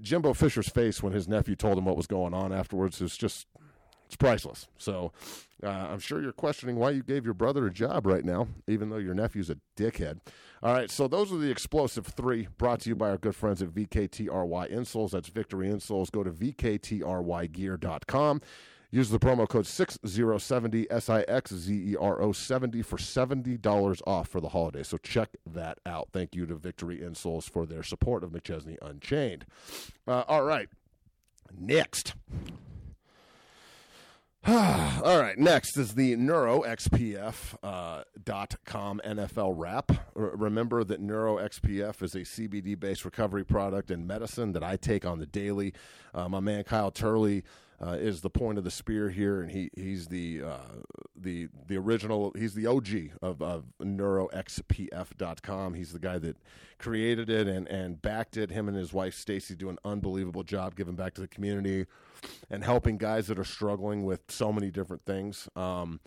Jimbo 0.00 0.34
Fisher's 0.34 0.68
face 0.68 1.02
when 1.02 1.12
his 1.12 1.28
nephew 1.28 1.56
told 1.56 1.78
him 1.78 1.84
what 1.84 1.96
was 1.96 2.06
going 2.06 2.34
on 2.34 2.52
afterwards 2.52 3.00
is 3.00 3.16
just 3.16 3.46
it's 4.08 4.16
priceless. 4.16 4.66
So 4.78 5.12
uh, 5.62 5.68
I'm 5.68 5.98
sure 5.98 6.22
you're 6.22 6.32
questioning 6.32 6.76
why 6.76 6.92
you 6.92 7.02
gave 7.02 7.26
your 7.26 7.34
brother 7.34 7.66
a 7.66 7.70
job 7.70 8.06
right 8.06 8.24
now, 8.24 8.48
even 8.66 8.88
though 8.88 8.96
your 8.96 9.12
nephew's 9.12 9.50
a 9.50 9.58
dickhead. 9.76 10.20
All 10.62 10.72
right, 10.72 10.90
so 10.90 11.08
those 11.08 11.30
are 11.30 11.36
the 11.36 11.50
explosive 11.50 12.06
three 12.06 12.48
brought 12.56 12.80
to 12.80 12.88
you 12.88 12.96
by 12.96 13.10
our 13.10 13.18
good 13.18 13.36
friends 13.36 13.60
at 13.60 13.68
VKTRY 13.68 14.72
Insoles. 14.72 15.10
That's 15.10 15.28
Victory 15.28 15.68
Insoles. 15.68 16.10
Go 16.10 16.24
to 16.24 16.30
VKTRYgear.com. 16.30 18.40
Use 18.90 19.10
the 19.10 19.18
promo 19.18 19.46
code 19.46 19.66
6070 19.66 20.90
S 20.90 21.10
I 21.10 21.20
X 21.22 21.52
Z 21.52 21.92
E 21.92 21.96
R 21.96 22.22
O 22.22 22.32
70 22.32 22.80
for 22.82 22.96
$70 22.96 24.00
off 24.06 24.28
for 24.28 24.40
the 24.40 24.48
holiday. 24.48 24.82
So 24.82 24.96
check 24.96 25.30
that 25.44 25.78
out. 25.84 26.08
Thank 26.12 26.34
you 26.34 26.46
to 26.46 26.54
Victory 26.54 26.98
Insoles 26.98 27.50
for 27.50 27.66
their 27.66 27.82
support 27.82 28.24
of 28.24 28.30
McChesney 28.30 28.78
Unchained. 28.80 29.44
Uh, 30.06 30.24
all 30.26 30.42
right. 30.42 30.68
Next. 31.56 32.14
All 34.48 35.18
right, 35.20 35.36
next 35.36 35.76
is 35.76 35.94
the 35.94 36.16
NeuroXPF.com 36.16 37.50
uh, 37.62 38.04
NFL 39.08 39.52
wrap. 39.56 39.90
R- 40.16 40.36
remember 40.36 40.84
that 40.84 41.02
NeuroXPF 41.02 42.02
is 42.02 42.14
a 42.14 42.20
CBD 42.20 42.78
based 42.78 43.04
recovery 43.04 43.44
product 43.44 43.90
and 43.90 44.06
medicine 44.06 44.52
that 44.52 44.62
I 44.62 44.76
take 44.76 45.04
on 45.04 45.18
the 45.18 45.26
daily. 45.26 45.74
Uh, 46.14 46.28
my 46.30 46.40
man 46.40 46.64
Kyle 46.64 46.90
Turley 46.90 47.42
uh, 47.80 47.90
is 47.92 48.22
the 48.22 48.30
point 48.30 48.58
of 48.58 48.64
the 48.64 48.70
spear 48.70 49.08
here, 49.08 49.40
and 49.40 49.50
he 49.50 49.70
he's 49.74 50.08
the 50.08 50.42
uh, 50.42 50.58
the 51.16 51.48
the 51.66 51.76
original. 51.76 52.32
He's 52.36 52.54
the 52.54 52.66
OG 52.66 52.88
of, 53.22 53.40
of 53.40 53.66
NeuroXPF.com. 53.80 55.74
He's 55.74 55.92
the 55.92 56.00
guy 56.00 56.18
that 56.18 56.36
created 56.78 57.30
it 57.30 57.46
and 57.46 57.68
and 57.68 58.02
backed 58.02 58.36
it. 58.36 58.50
Him 58.50 58.66
and 58.66 58.76
his 58.76 58.92
wife 58.92 59.14
Stacy 59.14 59.54
do 59.54 59.68
an 59.68 59.78
unbelievable 59.84 60.42
job 60.42 60.74
giving 60.74 60.96
back 60.96 61.14
to 61.14 61.20
the 61.20 61.28
community 61.28 61.86
and 62.50 62.64
helping 62.64 62.98
guys 62.98 63.28
that 63.28 63.38
are 63.38 63.44
struggling 63.44 64.04
with 64.04 64.22
so 64.28 64.52
many 64.52 64.72
different 64.72 65.04
things. 65.04 65.48
Um, 65.54 66.00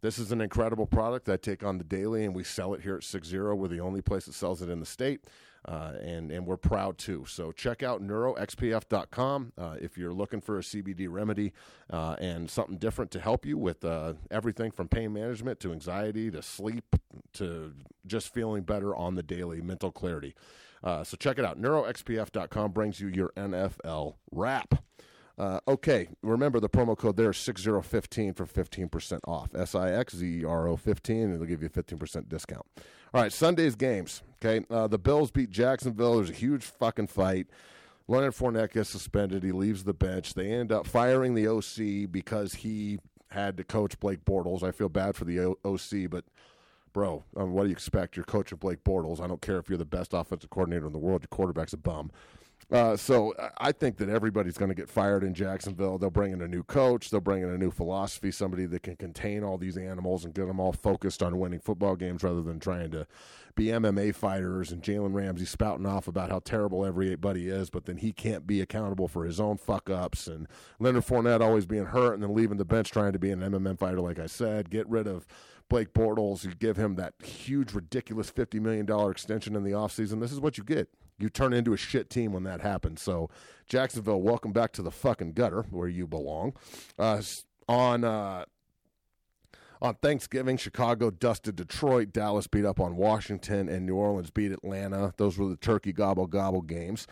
this 0.00 0.18
is 0.18 0.32
an 0.32 0.40
incredible 0.40 0.86
product 0.86 1.28
I 1.28 1.36
take 1.36 1.62
on 1.62 1.76
the 1.76 1.84
daily, 1.84 2.24
and 2.24 2.34
we 2.34 2.44
sell 2.44 2.72
it 2.72 2.80
here 2.80 2.96
at 2.96 3.04
Six 3.04 3.28
Zero. 3.28 3.54
We're 3.54 3.68
the 3.68 3.80
only 3.80 4.00
place 4.00 4.24
that 4.26 4.34
sells 4.34 4.62
it 4.62 4.70
in 4.70 4.80
the 4.80 4.86
state 4.86 5.24
uh, 5.64 5.92
and 6.00 6.30
and 6.30 6.46
we're 6.46 6.56
proud 6.56 6.98
too. 6.98 7.24
So 7.26 7.52
check 7.52 7.82
out 7.82 8.02
neuroxpf.com 8.02 9.52
uh, 9.58 9.76
if 9.80 9.98
you're 9.98 10.12
looking 10.12 10.40
for 10.40 10.58
a 10.58 10.62
CBD 10.62 11.08
remedy 11.10 11.52
uh, 11.90 12.16
and 12.20 12.50
something 12.50 12.76
different 12.76 13.10
to 13.12 13.20
help 13.20 13.44
you 13.44 13.58
with 13.58 13.84
uh, 13.84 14.14
everything 14.30 14.70
from 14.70 14.88
pain 14.88 15.12
management 15.12 15.60
to 15.60 15.72
anxiety 15.72 16.30
to 16.30 16.42
sleep 16.42 16.96
to 17.34 17.72
just 18.06 18.32
feeling 18.32 18.62
better 18.62 18.94
on 18.94 19.14
the 19.14 19.22
daily, 19.22 19.60
mental 19.60 19.90
clarity. 19.90 20.34
Uh, 20.82 21.02
so 21.02 21.16
check 21.16 21.38
it 21.38 21.44
out. 21.44 21.60
NeuroXPF.com 21.60 22.72
brings 22.72 23.00
you 23.00 23.08
your 23.08 23.30
NFL 23.36 24.14
wrap. 24.30 24.82
Uh, 25.38 25.60
okay, 25.68 26.08
remember 26.22 26.58
the 26.58 26.68
promo 26.68 26.98
code 26.98 27.16
there 27.16 27.30
is 27.30 27.36
6015 27.36 28.34
for 28.34 28.44
15% 28.44 29.20
off. 29.28 29.54
S 29.54 29.74
I 29.74 29.92
X 29.92 30.16
Z 30.16 30.40
E 30.40 30.44
R 30.44 30.66
O 30.66 30.76
15, 30.76 31.16
and 31.22 31.34
it'll 31.34 31.46
give 31.46 31.62
you 31.62 31.68
a 31.72 31.82
15% 31.82 32.28
discount. 32.28 32.66
All 33.14 33.22
right, 33.22 33.32
Sunday's 33.32 33.76
games. 33.76 34.22
Okay, 34.44 34.66
uh, 34.68 34.88
the 34.88 34.98
Bills 34.98 35.30
beat 35.30 35.50
Jacksonville. 35.50 36.16
There's 36.16 36.30
a 36.30 36.34
huge 36.34 36.64
fucking 36.64 37.06
fight. 37.06 37.46
Leonard 38.08 38.34
Fournette 38.34 38.72
gets 38.72 38.90
suspended. 38.90 39.42
He 39.44 39.52
leaves 39.52 39.84
the 39.84 39.94
bench. 39.94 40.34
They 40.34 40.50
end 40.50 40.72
up 40.72 40.86
firing 40.86 41.34
the 41.34 41.46
OC 41.46 42.10
because 42.10 42.54
he 42.54 42.98
had 43.30 43.56
to 43.58 43.64
coach 43.64 44.00
Blake 44.00 44.24
Bortles. 44.24 44.62
I 44.62 44.72
feel 44.72 44.88
bad 44.88 45.14
for 45.14 45.24
the 45.24 45.40
o- 45.40 45.58
OC, 45.64 46.08
but 46.10 46.24
bro, 46.92 47.22
um, 47.36 47.52
what 47.52 47.64
do 47.64 47.68
you 47.68 47.74
expect? 47.74 48.16
You're 48.16 48.24
coaching 48.24 48.58
Blake 48.58 48.82
Bortles. 48.82 49.20
I 49.20 49.26
don't 49.26 49.42
care 49.42 49.58
if 49.58 49.68
you're 49.68 49.78
the 49.78 49.84
best 49.84 50.14
offensive 50.14 50.50
coordinator 50.50 50.86
in 50.86 50.92
the 50.92 50.98
world. 50.98 51.22
Your 51.22 51.28
quarterback's 51.28 51.74
a 51.74 51.76
bum. 51.76 52.10
Uh, 52.70 52.96
so 52.96 53.32
I 53.56 53.72
think 53.72 53.96
that 53.96 54.10
everybody's 54.10 54.58
going 54.58 54.68
to 54.68 54.74
get 54.74 54.90
fired 54.90 55.24
in 55.24 55.32
Jacksonville. 55.32 55.96
They'll 55.96 56.10
bring 56.10 56.32
in 56.32 56.42
a 56.42 56.48
new 56.48 56.62
coach. 56.62 57.08
They'll 57.08 57.20
bring 57.20 57.42
in 57.42 57.48
a 57.48 57.56
new 57.56 57.70
philosophy, 57.70 58.30
somebody 58.30 58.66
that 58.66 58.82
can 58.82 58.96
contain 58.96 59.42
all 59.42 59.56
these 59.56 59.78
animals 59.78 60.26
and 60.26 60.34
get 60.34 60.46
them 60.46 60.60
all 60.60 60.74
focused 60.74 61.22
on 61.22 61.38
winning 61.38 61.60
football 61.60 61.96
games 61.96 62.22
rather 62.22 62.42
than 62.42 62.60
trying 62.60 62.90
to 62.90 63.06
be 63.54 63.66
MMA 63.66 64.14
fighters 64.14 64.70
and 64.70 64.82
Jalen 64.82 65.14
Ramsey 65.14 65.46
spouting 65.46 65.86
off 65.86 66.08
about 66.08 66.30
how 66.30 66.40
terrible 66.40 66.84
everybody 66.84 67.48
is, 67.48 67.70
but 67.70 67.86
then 67.86 67.96
he 67.96 68.12
can't 68.12 68.46
be 68.46 68.60
accountable 68.60 69.08
for 69.08 69.24
his 69.24 69.40
own 69.40 69.56
fuck 69.56 69.88
ups. 69.88 70.26
And 70.26 70.46
Leonard 70.78 71.06
Fournette 71.06 71.40
always 71.40 71.64
being 71.64 71.86
hurt 71.86 72.14
and 72.14 72.22
then 72.22 72.34
leaving 72.34 72.58
the 72.58 72.66
bench 72.66 72.90
trying 72.90 73.14
to 73.14 73.18
be 73.18 73.30
an 73.30 73.40
MMA 73.40 73.78
fighter, 73.78 74.00
like 74.00 74.18
I 74.18 74.26
said. 74.26 74.68
Get 74.68 74.86
rid 74.88 75.06
of 75.06 75.26
Blake 75.70 75.94
Bortles. 75.94 76.44
You 76.44 76.54
give 76.54 76.76
him 76.76 76.96
that 76.96 77.14
huge, 77.24 77.72
ridiculous 77.72 78.30
$50 78.30 78.60
million 78.60 79.10
extension 79.10 79.56
in 79.56 79.64
the 79.64 79.72
offseason. 79.72 80.20
This 80.20 80.32
is 80.32 80.40
what 80.40 80.58
you 80.58 80.64
get. 80.64 80.88
You 81.18 81.28
turn 81.28 81.52
into 81.52 81.72
a 81.72 81.76
shit 81.76 82.10
team 82.10 82.32
when 82.32 82.44
that 82.44 82.60
happens. 82.60 83.02
So, 83.02 83.28
Jacksonville, 83.66 84.22
welcome 84.22 84.52
back 84.52 84.72
to 84.72 84.82
the 84.82 84.90
fucking 84.90 85.32
gutter 85.32 85.66
where 85.70 85.88
you 85.88 86.06
belong. 86.06 86.54
Uh, 86.98 87.20
on 87.68 88.04
uh, 88.04 88.44
on 89.80 89.94
Thanksgiving, 89.96 90.56
Chicago 90.56 91.10
dusted 91.10 91.56
Detroit, 91.56 92.12
Dallas 92.12 92.46
beat 92.46 92.64
up 92.64 92.80
on 92.80 92.96
Washington, 92.96 93.68
and 93.68 93.86
New 93.86 93.94
Orleans 93.96 94.30
beat 94.30 94.50
Atlanta. 94.50 95.12
Those 95.16 95.38
were 95.38 95.48
the 95.48 95.56
turkey 95.56 95.92
gobble 95.92 96.26
gobble 96.26 96.62
games. 96.62 97.06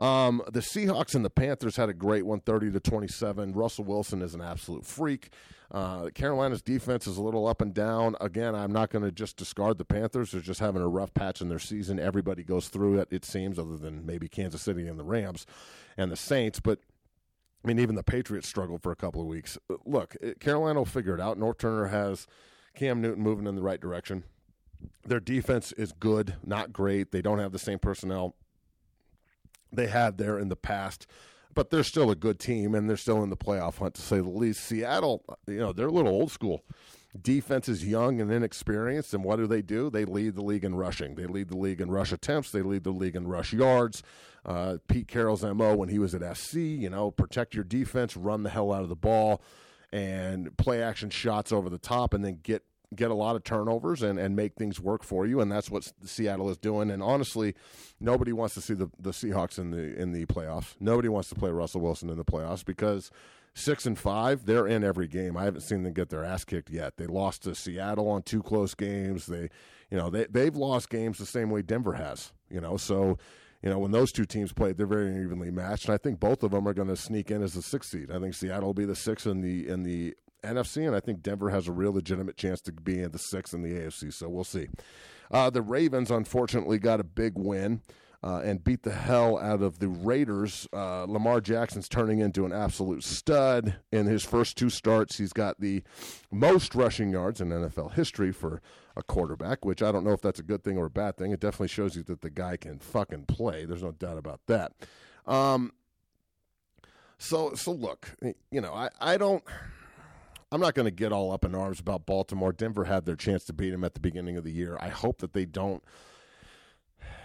Um, 0.00 0.42
the 0.52 0.60
Seahawks 0.60 1.14
and 1.14 1.24
the 1.24 1.30
Panthers 1.30 1.76
had 1.76 1.88
a 1.88 1.94
great 1.94 2.26
one, 2.26 2.40
30 2.40 2.72
to 2.72 2.80
27. 2.80 3.52
Russell 3.52 3.84
Wilson 3.84 4.22
is 4.22 4.34
an 4.34 4.40
absolute 4.40 4.84
freak. 4.84 5.30
Uh, 5.70 6.10
Carolina's 6.14 6.62
defense 6.62 7.06
is 7.06 7.16
a 7.16 7.22
little 7.22 7.46
up 7.46 7.60
and 7.60 7.72
down. 7.72 8.16
Again, 8.20 8.54
I'm 8.54 8.72
not 8.72 8.90
going 8.90 9.04
to 9.04 9.10
just 9.10 9.36
discard 9.36 9.78
the 9.78 9.84
Panthers. 9.84 10.32
They're 10.32 10.40
just 10.40 10.60
having 10.60 10.82
a 10.82 10.88
rough 10.88 11.14
patch 11.14 11.40
in 11.40 11.48
their 11.48 11.58
season. 11.58 11.98
Everybody 11.98 12.44
goes 12.44 12.68
through 12.68 12.98
it, 13.00 13.08
it 13.10 13.24
seems, 13.24 13.58
other 13.58 13.76
than 13.76 14.04
maybe 14.04 14.28
Kansas 14.28 14.62
City 14.62 14.86
and 14.86 14.98
the 14.98 15.04
Rams 15.04 15.46
and 15.96 16.12
the 16.12 16.16
Saints. 16.16 16.60
But 16.60 16.80
I 17.64 17.68
mean, 17.68 17.78
even 17.78 17.94
the 17.94 18.02
Patriots 18.02 18.46
struggled 18.46 18.82
for 18.82 18.92
a 18.92 18.96
couple 18.96 19.20
of 19.22 19.26
weeks. 19.26 19.56
Look, 19.86 20.16
Carolina 20.38 20.80
will 20.80 20.86
figure 20.86 21.14
it 21.14 21.20
out. 21.20 21.38
Norv 21.38 21.58
Turner 21.58 21.86
has 21.86 22.26
Cam 22.76 23.00
Newton 23.00 23.22
moving 23.22 23.46
in 23.46 23.54
the 23.54 23.62
right 23.62 23.80
direction. 23.80 24.24
Their 25.06 25.20
defense 25.20 25.72
is 25.72 25.92
good, 25.92 26.34
not 26.44 26.72
great. 26.72 27.10
They 27.10 27.22
don't 27.22 27.38
have 27.38 27.52
the 27.52 27.58
same 27.58 27.78
personnel 27.78 28.34
they 29.76 29.86
had 29.86 30.18
there 30.18 30.38
in 30.38 30.48
the 30.48 30.56
past, 30.56 31.06
but 31.54 31.70
they're 31.70 31.84
still 31.84 32.10
a 32.10 32.16
good 32.16 32.38
team 32.38 32.74
and 32.74 32.88
they're 32.88 32.96
still 32.96 33.22
in 33.22 33.30
the 33.30 33.36
playoff 33.36 33.78
hunt 33.78 33.94
to 33.94 34.02
say 34.02 34.16
the 34.16 34.28
least. 34.28 34.64
Seattle, 34.64 35.24
you 35.46 35.58
know, 35.58 35.72
they're 35.72 35.88
a 35.88 35.92
little 35.92 36.12
old 36.12 36.30
school. 36.30 36.64
Defense 37.20 37.68
is 37.68 37.86
young 37.86 38.20
and 38.20 38.32
inexperienced, 38.32 39.14
and 39.14 39.22
what 39.22 39.36
do 39.36 39.46
they 39.46 39.62
do? 39.62 39.88
They 39.88 40.04
lead 40.04 40.34
the 40.34 40.42
league 40.42 40.64
in 40.64 40.74
rushing. 40.74 41.14
They 41.14 41.26
lead 41.26 41.48
the 41.48 41.56
league 41.56 41.80
in 41.80 41.88
rush 41.88 42.10
attempts. 42.10 42.50
They 42.50 42.62
lead 42.62 42.82
the 42.82 42.90
league 42.90 43.14
in 43.14 43.28
rush 43.28 43.52
yards. 43.52 44.02
Uh, 44.44 44.78
Pete 44.88 45.06
Carroll's 45.06 45.44
mo 45.44 45.76
when 45.76 45.88
he 45.88 46.00
was 46.00 46.12
at 46.14 46.36
SC, 46.36 46.56
you 46.56 46.90
know, 46.90 47.12
protect 47.12 47.54
your 47.54 47.62
defense, 47.62 48.16
run 48.16 48.42
the 48.42 48.50
hell 48.50 48.72
out 48.72 48.82
of 48.82 48.88
the 48.88 48.96
ball, 48.96 49.40
and 49.92 50.56
play 50.56 50.82
action 50.82 51.08
shots 51.08 51.52
over 51.52 51.70
the 51.70 51.78
top, 51.78 52.14
and 52.14 52.24
then 52.24 52.40
get 52.42 52.64
get 52.94 53.10
a 53.10 53.14
lot 53.14 53.36
of 53.36 53.44
turnovers 53.44 54.02
and, 54.02 54.18
and 54.18 54.34
make 54.36 54.54
things 54.54 54.80
work 54.80 55.02
for 55.02 55.26
you, 55.26 55.40
and 55.40 55.50
that's 55.50 55.70
what 55.70 55.92
Seattle 56.04 56.50
is 56.50 56.56
doing. 56.56 56.90
And 56.90 57.02
honestly, 57.02 57.54
nobody 58.00 58.32
wants 58.32 58.54
to 58.54 58.60
see 58.60 58.74
the, 58.74 58.90
the 58.98 59.10
Seahawks 59.10 59.58
in 59.58 59.70
the 59.70 60.00
in 60.00 60.12
the 60.12 60.26
playoffs. 60.26 60.74
Nobody 60.80 61.08
wants 61.08 61.28
to 61.30 61.34
play 61.34 61.50
Russell 61.50 61.80
Wilson 61.80 62.10
in 62.10 62.16
the 62.16 62.24
playoffs 62.24 62.64
because 62.64 63.10
six 63.54 63.86
and 63.86 63.98
five, 63.98 64.46
they're 64.46 64.66
in 64.66 64.84
every 64.84 65.08
game. 65.08 65.36
I 65.36 65.44
haven't 65.44 65.62
seen 65.62 65.82
them 65.82 65.92
get 65.92 66.10
their 66.10 66.24
ass 66.24 66.44
kicked 66.44 66.70
yet. 66.70 66.96
They 66.96 67.06
lost 67.06 67.42
to 67.42 67.54
Seattle 67.54 68.08
on 68.08 68.22
two 68.22 68.42
close 68.42 68.74
games. 68.74 69.26
They, 69.26 69.48
you 69.90 69.98
know, 69.98 70.10
they 70.10 70.26
they've 70.26 70.56
lost 70.56 70.90
games 70.90 71.18
the 71.18 71.26
same 71.26 71.50
way 71.50 71.62
Denver 71.62 71.94
has. 71.94 72.32
You 72.50 72.60
know, 72.60 72.76
so. 72.76 73.18
You 73.62 73.70
know, 73.70 73.78
when 73.78 73.92
those 73.92 74.12
two 74.12 74.26
teams 74.26 74.52
played, 74.52 74.76
they're 74.76 74.86
very 74.86 75.22
evenly 75.22 75.50
matched, 75.50 75.86
and 75.86 75.94
I 75.94 75.96
think 75.96 76.20
both 76.20 76.42
of 76.42 76.50
them 76.50 76.68
are 76.68 76.74
going 76.74 76.88
to 76.88 76.96
sneak 76.96 77.30
in 77.30 77.42
as 77.42 77.54
the 77.54 77.62
sixth 77.62 77.92
seed. 77.92 78.10
I 78.10 78.20
think 78.20 78.34
Seattle 78.34 78.66
will 78.66 78.74
be 78.74 78.84
the 78.84 78.94
sixth 78.94 79.26
in 79.26 79.40
the 79.40 79.66
in 79.66 79.84
the 79.84 80.14
NFC, 80.44 80.86
and 80.86 80.94
I 80.94 81.00
think 81.00 81.22
Denver 81.22 81.50
has 81.50 81.68
a 81.68 81.72
real 81.72 81.92
legitimate 81.92 82.36
chance 82.36 82.60
to 82.62 82.72
be 82.72 83.00
in 83.00 83.10
the 83.10 83.18
sixth 83.18 83.54
in 83.54 83.62
the 83.62 83.72
AFC. 83.72 84.12
So 84.12 84.28
we'll 84.28 84.44
see. 84.44 84.68
Uh, 85.30 85.50
the 85.50 85.62
Ravens, 85.62 86.10
unfortunately, 86.10 86.78
got 86.78 87.00
a 87.00 87.04
big 87.04 87.34
win. 87.36 87.82
Uh, 88.22 88.40
and 88.42 88.64
beat 88.64 88.84
the 88.84 88.90
hell 88.90 89.38
out 89.38 89.60
of 89.60 89.80
the 89.80 89.88
Raiders. 89.88 90.66
Uh, 90.72 91.04
Lamar 91.04 91.42
Jackson's 91.42 91.90
turning 91.90 92.20
into 92.20 92.46
an 92.46 92.54
absolute 92.54 93.04
stud 93.04 93.76
in 93.92 94.06
his 94.06 94.24
first 94.24 94.56
two 94.56 94.70
starts. 94.70 95.18
He's 95.18 95.34
got 95.34 95.60
the 95.60 95.82
most 96.32 96.74
rushing 96.74 97.10
yards 97.10 97.42
in 97.42 97.50
NFL 97.50 97.92
history 97.92 98.32
for 98.32 98.62
a 98.96 99.02
quarterback, 99.02 99.66
which 99.66 99.82
I 99.82 99.92
don't 99.92 100.04
know 100.04 100.12
if 100.12 100.22
that's 100.22 100.40
a 100.40 100.42
good 100.42 100.64
thing 100.64 100.78
or 100.78 100.86
a 100.86 100.90
bad 100.90 101.18
thing. 101.18 101.32
It 101.32 101.40
definitely 101.40 101.68
shows 101.68 101.96
you 101.96 102.02
that 102.04 102.22
the 102.22 102.30
guy 102.30 102.56
can 102.56 102.78
fucking 102.78 103.26
play. 103.26 103.66
There's 103.66 103.82
no 103.82 103.92
doubt 103.92 104.16
about 104.16 104.40
that. 104.46 104.72
Um, 105.26 105.72
so, 107.18 107.54
so 107.54 107.72
look, 107.72 108.10
you 108.50 108.60
know, 108.62 108.72
I, 108.72 108.88
I 109.00 109.16
don't. 109.18 109.44
I'm 110.54 110.60
not 110.60 110.74
going 110.74 110.86
to 110.86 110.92
get 110.92 111.10
all 111.10 111.32
up 111.32 111.44
in 111.44 111.52
arms 111.52 111.80
about 111.80 112.06
Baltimore. 112.06 112.52
Denver 112.52 112.84
had 112.84 113.06
their 113.06 113.16
chance 113.16 113.44
to 113.46 113.52
beat 113.52 113.70
them 113.70 113.82
at 113.82 113.94
the 113.94 114.00
beginning 114.00 114.36
of 114.36 114.44
the 114.44 114.52
year. 114.52 114.78
I 114.80 114.88
hope 114.88 115.18
that 115.18 115.32
they 115.32 115.46
don't 115.46 115.82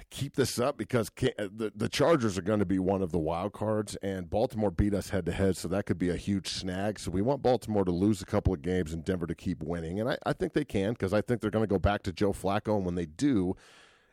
keep 0.10 0.36
this 0.36 0.58
up 0.58 0.80
because 0.80 1.12
the 1.12 1.72
the 1.76 1.90
Chargers 1.90 2.40
are 2.40 2.42
going 2.42 2.58
to 2.58 2.66
be 2.66 2.80
one 2.80 3.04
of 3.04 3.12
the 3.12 3.20
wild 3.20 3.54
cards, 3.54 3.96
and 3.98 4.32
Baltimore 4.32 4.72
beat 4.72 4.96
us 4.96 5.10
head 5.10 5.28
to 5.28 5.32
head, 5.32 5.56
so 5.58 5.68
that 5.68 5.86
could 5.86 6.00
be 6.00 6.10
a 6.10 6.16
huge 6.16 6.48
snag. 6.48 6.98
So 6.98 7.12
we 7.12 7.22
want 7.22 7.44
Baltimore 7.44 7.86
to 7.86 7.92
lose 7.92 8.20
a 8.20 8.26
couple 8.26 8.52
of 8.52 8.64
games 8.64 8.94
and 8.94 9.06
Denver 9.06 9.28
to 9.28 9.36
keep 9.36 9.62
winning, 9.62 10.00
and 10.00 10.10
I, 10.10 10.18
I 10.26 10.34
think 10.34 10.54
they 10.54 10.66
can 10.66 10.94
because 10.94 11.14
I 11.14 11.22
think 11.22 11.40
they're 11.40 11.52
going 11.52 11.62
to 11.62 11.68
go 11.68 11.78
back 11.78 12.02
to 12.04 12.12
Joe 12.12 12.34
Flacco, 12.34 12.78
and 12.78 12.86
when 12.86 12.96
they 12.96 13.06
do, 13.06 13.56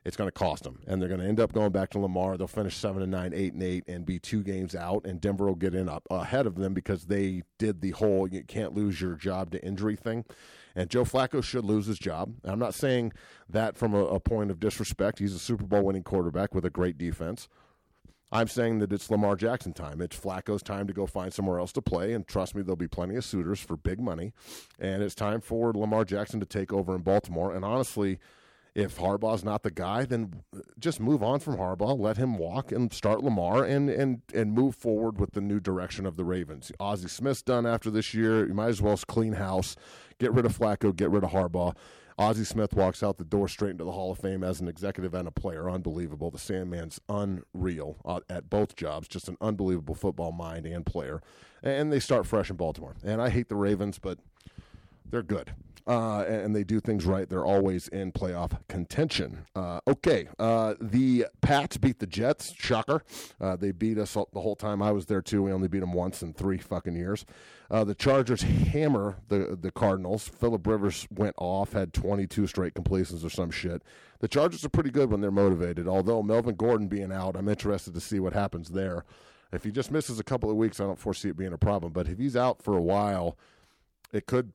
it's 0.06 0.16
going 0.16 0.28
to 0.28 0.32
cost 0.32 0.62
them, 0.62 0.78
and 0.86 1.02
they're 1.02 1.08
going 1.08 1.20
to 1.20 1.26
end 1.26 1.40
up 1.40 1.52
going 1.52 1.72
back 1.72 1.90
to 1.90 1.98
Lamar. 1.98 2.36
They'll 2.36 2.46
finish 2.46 2.76
seven 2.76 3.02
and 3.02 3.10
nine, 3.10 3.32
eight 3.34 3.54
and 3.54 3.62
eight, 3.62 3.82
and 3.88 4.06
be 4.06 4.20
two 4.20 4.44
games 4.44 4.76
out, 4.76 5.04
and 5.04 5.20
Denver 5.20 5.46
will 5.46 5.56
get 5.56 5.74
in 5.74 5.88
up 5.88 6.06
ahead 6.08 6.46
of 6.46 6.54
them 6.54 6.74
because 6.74 7.06
they 7.06 7.42
did 7.58 7.80
the 7.80 7.90
whole 7.90 8.28
you 8.28 8.44
can't 8.44 8.72
lose 8.72 9.00
your 9.00 9.16
job 9.16 9.50
to 9.50 9.64
injury 9.64 9.96
thing. 9.96 10.24
And 10.76 10.88
Joe 10.88 11.02
Flacco 11.02 11.42
should 11.42 11.64
lose 11.64 11.86
his 11.86 11.98
job. 11.98 12.34
I'm 12.44 12.60
not 12.60 12.72
saying 12.72 13.14
that 13.48 13.76
from 13.76 13.94
a, 13.94 14.04
a 14.04 14.20
point 14.20 14.52
of 14.52 14.60
disrespect. 14.60 15.18
He's 15.18 15.34
a 15.34 15.40
Super 15.40 15.64
Bowl 15.64 15.82
winning 15.82 16.04
quarterback 16.04 16.54
with 16.54 16.64
a 16.64 16.70
great 16.70 16.96
defense. 16.96 17.48
I'm 18.30 18.46
saying 18.46 18.78
that 18.78 18.92
it's 18.92 19.10
Lamar 19.10 19.34
Jackson 19.34 19.72
time. 19.72 20.00
It's 20.00 20.16
Flacco's 20.16 20.62
time 20.62 20.86
to 20.86 20.92
go 20.92 21.06
find 21.06 21.34
somewhere 21.34 21.58
else 21.58 21.72
to 21.72 21.82
play. 21.82 22.12
And 22.12 22.28
trust 22.28 22.54
me, 22.54 22.62
there'll 22.62 22.76
be 22.76 22.86
plenty 22.86 23.16
of 23.16 23.24
suitors 23.24 23.58
for 23.58 23.76
big 23.76 23.98
money. 23.98 24.32
And 24.78 25.02
it's 25.02 25.14
time 25.16 25.40
for 25.40 25.72
Lamar 25.72 26.04
Jackson 26.04 26.38
to 26.38 26.46
take 26.46 26.72
over 26.72 26.94
in 26.94 27.02
Baltimore. 27.02 27.52
And 27.52 27.64
honestly, 27.64 28.20
if 28.76 28.98
Harbaugh's 28.98 29.42
not 29.42 29.62
the 29.62 29.70
guy, 29.70 30.04
then 30.04 30.42
just 30.78 31.00
move 31.00 31.22
on 31.22 31.40
from 31.40 31.56
Harbaugh, 31.56 31.98
let 31.98 32.18
him 32.18 32.36
walk 32.36 32.70
and 32.70 32.92
start 32.92 33.24
Lamar 33.24 33.64
and 33.64 33.88
and 33.88 34.20
and 34.34 34.52
move 34.52 34.76
forward 34.76 35.18
with 35.18 35.32
the 35.32 35.40
new 35.40 35.58
direction 35.58 36.04
of 36.04 36.16
the 36.16 36.24
Ravens. 36.24 36.70
Ozzie 36.78 37.08
Smith's 37.08 37.40
done 37.40 37.64
after 37.64 37.90
this 37.90 38.12
year. 38.12 38.46
You 38.46 38.52
might 38.52 38.68
as 38.68 38.82
well 38.82 38.94
clean 39.08 39.32
house, 39.32 39.76
get 40.18 40.30
rid 40.32 40.44
of 40.44 40.56
Flacco, 40.56 40.94
get 40.94 41.10
rid 41.10 41.24
of 41.24 41.30
Harbaugh. 41.30 41.74
Ozzie 42.18 42.44
Smith 42.44 42.74
walks 42.74 43.02
out 43.02 43.16
the 43.16 43.24
door 43.24 43.48
straight 43.48 43.70
into 43.70 43.84
the 43.84 43.92
Hall 43.92 44.12
of 44.12 44.18
Fame 44.18 44.44
as 44.44 44.60
an 44.60 44.68
executive 44.68 45.14
and 45.14 45.26
a 45.26 45.30
player. 45.30 45.70
Unbelievable. 45.70 46.30
The 46.30 46.38
Sandman's 46.38 47.00
unreal 47.08 47.96
uh, 48.04 48.20
at 48.28 48.48
both 48.50 48.74
jobs. 48.74 49.08
Just 49.08 49.28
an 49.28 49.36
unbelievable 49.40 49.94
football 49.94 50.32
mind 50.32 50.66
and 50.66 50.84
player. 50.84 51.22
And 51.62 51.92
they 51.92 52.00
start 52.00 52.26
fresh 52.26 52.48
in 52.48 52.56
Baltimore. 52.56 52.94
And 53.04 53.20
I 53.20 53.28
hate 53.28 53.50
the 53.50 53.56
Ravens, 53.56 53.98
but 53.98 54.18
they're 55.10 55.22
good 55.22 55.52
uh, 55.86 56.22
and 56.22 56.54
they 56.54 56.64
do 56.64 56.80
things 56.80 57.06
right. 57.06 57.28
They're 57.28 57.44
always 57.44 57.86
in 57.88 58.10
playoff 58.10 58.58
contention. 58.68 59.46
Uh, 59.54 59.80
okay, 59.86 60.28
uh, 60.38 60.74
the 60.80 61.26
Pats 61.40 61.76
beat 61.76 62.00
the 62.00 62.06
Jets. 62.06 62.52
Shocker. 62.56 63.02
Uh, 63.40 63.56
they 63.56 63.70
beat 63.70 63.98
us 63.98 64.14
the 64.14 64.40
whole 64.40 64.56
time 64.56 64.82
I 64.82 64.90
was 64.90 65.06
there 65.06 65.22
too. 65.22 65.44
We 65.44 65.52
only 65.52 65.68
beat 65.68 65.80
them 65.80 65.92
once 65.92 66.22
in 66.22 66.32
three 66.32 66.58
fucking 66.58 66.96
years. 66.96 67.24
Uh, 67.70 67.84
the 67.84 67.94
Chargers 67.94 68.42
hammer 68.42 69.18
the 69.28 69.56
the 69.60 69.70
Cardinals. 69.70 70.28
Philip 70.28 70.66
Rivers 70.66 71.06
went 71.10 71.34
off, 71.38 71.72
had 71.72 71.92
22 71.92 72.46
straight 72.48 72.74
completions 72.74 73.24
or 73.24 73.30
some 73.30 73.50
shit. 73.50 73.82
The 74.18 74.28
Chargers 74.28 74.64
are 74.64 74.70
pretty 74.70 74.90
good 74.90 75.10
when 75.10 75.20
they're 75.20 75.30
motivated. 75.30 75.86
Although 75.86 76.22
Melvin 76.22 76.56
Gordon 76.56 76.88
being 76.88 77.12
out, 77.12 77.36
I'm 77.36 77.48
interested 77.48 77.94
to 77.94 78.00
see 78.00 78.18
what 78.18 78.32
happens 78.32 78.70
there. 78.70 79.04
If 79.52 79.62
he 79.62 79.70
just 79.70 79.92
misses 79.92 80.18
a 80.18 80.24
couple 80.24 80.50
of 80.50 80.56
weeks, 80.56 80.80
I 80.80 80.84
don't 80.84 80.98
foresee 80.98 81.28
it 81.28 81.36
being 81.36 81.52
a 81.52 81.58
problem. 81.58 81.92
But 81.92 82.08
if 82.08 82.18
he's 82.18 82.36
out 82.36 82.62
for 82.62 82.76
a 82.76 82.82
while, 82.82 83.38
it 84.12 84.26
could 84.26 84.52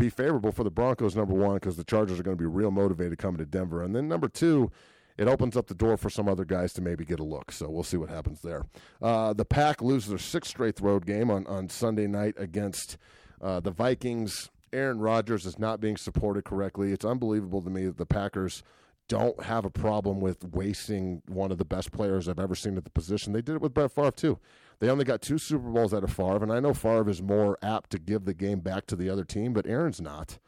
be 0.00 0.08
favorable 0.10 0.52
for 0.52 0.64
the 0.64 0.70
Broncos, 0.70 1.14
number 1.14 1.34
one, 1.34 1.54
because 1.54 1.76
the 1.76 1.84
Chargers 1.84 2.18
are 2.18 2.22
going 2.22 2.36
to 2.36 2.40
be 2.40 2.46
real 2.46 2.70
motivated 2.70 3.18
coming 3.18 3.38
to 3.38 3.46
Denver. 3.46 3.82
And 3.82 3.94
then 3.94 4.08
number 4.08 4.28
two, 4.28 4.70
it 5.18 5.28
opens 5.28 5.56
up 5.56 5.66
the 5.66 5.74
door 5.74 5.96
for 5.96 6.08
some 6.08 6.28
other 6.28 6.44
guys 6.44 6.72
to 6.74 6.80
maybe 6.80 7.04
get 7.04 7.20
a 7.20 7.24
look. 7.24 7.52
So 7.52 7.68
we'll 7.68 7.82
see 7.82 7.98
what 7.98 8.08
happens 8.08 8.40
there. 8.40 8.64
Uh, 9.02 9.32
the 9.32 9.44
Pack 9.44 9.82
lose 9.82 10.06
their 10.06 10.18
sixth 10.18 10.50
straight 10.50 10.80
road 10.80 11.04
game 11.04 11.30
on, 11.30 11.46
on 11.46 11.68
Sunday 11.68 12.06
night 12.06 12.34
against 12.38 12.96
uh, 13.42 13.60
the 13.60 13.70
Vikings. 13.70 14.50
Aaron 14.72 15.00
Rodgers 15.00 15.46
is 15.46 15.58
not 15.58 15.80
being 15.80 15.96
supported 15.96 16.44
correctly. 16.44 16.92
It's 16.92 17.04
unbelievable 17.04 17.60
to 17.62 17.70
me 17.70 17.86
that 17.86 17.98
the 17.98 18.06
Packers 18.06 18.62
don't 19.08 19.42
have 19.42 19.64
a 19.64 19.70
problem 19.70 20.20
with 20.20 20.44
wasting 20.44 21.20
one 21.26 21.50
of 21.50 21.58
the 21.58 21.64
best 21.64 21.90
players 21.90 22.28
I've 22.28 22.38
ever 22.38 22.54
seen 22.54 22.76
at 22.76 22.84
the 22.84 22.90
position. 22.90 23.32
They 23.32 23.42
did 23.42 23.56
it 23.56 23.60
with 23.60 23.74
Brett 23.74 23.90
Favre 23.90 24.12
too. 24.12 24.38
They 24.80 24.88
only 24.88 25.04
got 25.04 25.20
two 25.20 25.38
Super 25.38 25.68
Bowls 25.68 25.92
out 25.92 26.04
of 26.04 26.12
Favre, 26.12 26.42
and 26.42 26.52
I 26.52 26.58
know 26.58 26.74
Favre 26.74 27.08
is 27.10 27.22
more 27.22 27.58
apt 27.62 27.90
to 27.90 27.98
give 27.98 28.24
the 28.24 28.34
game 28.34 28.60
back 28.60 28.86
to 28.86 28.96
the 28.96 29.10
other 29.10 29.24
team, 29.24 29.52
but 29.52 29.66
Aaron's 29.66 30.00
not. 30.00 30.38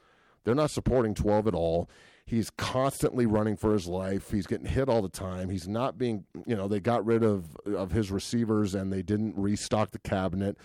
They're 0.45 0.55
not 0.55 0.71
supporting 0.71 1.15
12 1.15 1.49
at 1.49 1.55
all. 1.55 1.89
He's 2.25 2.51
constantly 2.51 3.27
running 3.27 3.57
for 3.57 3.73
his 3.73 3.87
life. 3.87 4.31
He's 4.31 4.47
getting 4.47 4.67
hit 4.67 4.89
all 4.89 5.03
the 5.03 5.09
time. 5.09 5.51
He's 5.51 5.69
not 5.69 5.99
being, 5.99 6.25
you 6.47 6.57
know, 6.57 6.67
they 6.67 6.81
got 6.81 7.05
rid 7.05 7.23
of 7.23 7.57
of 7.67 7.93
his 7.93 8.11
receivers 8.11 8.75
and 8.75 8.93
they 8.93 9.03
didn't 9.03 9.37
restock 9.37 9.91
the 9.91 9.99
cabinet. 9.99 10.57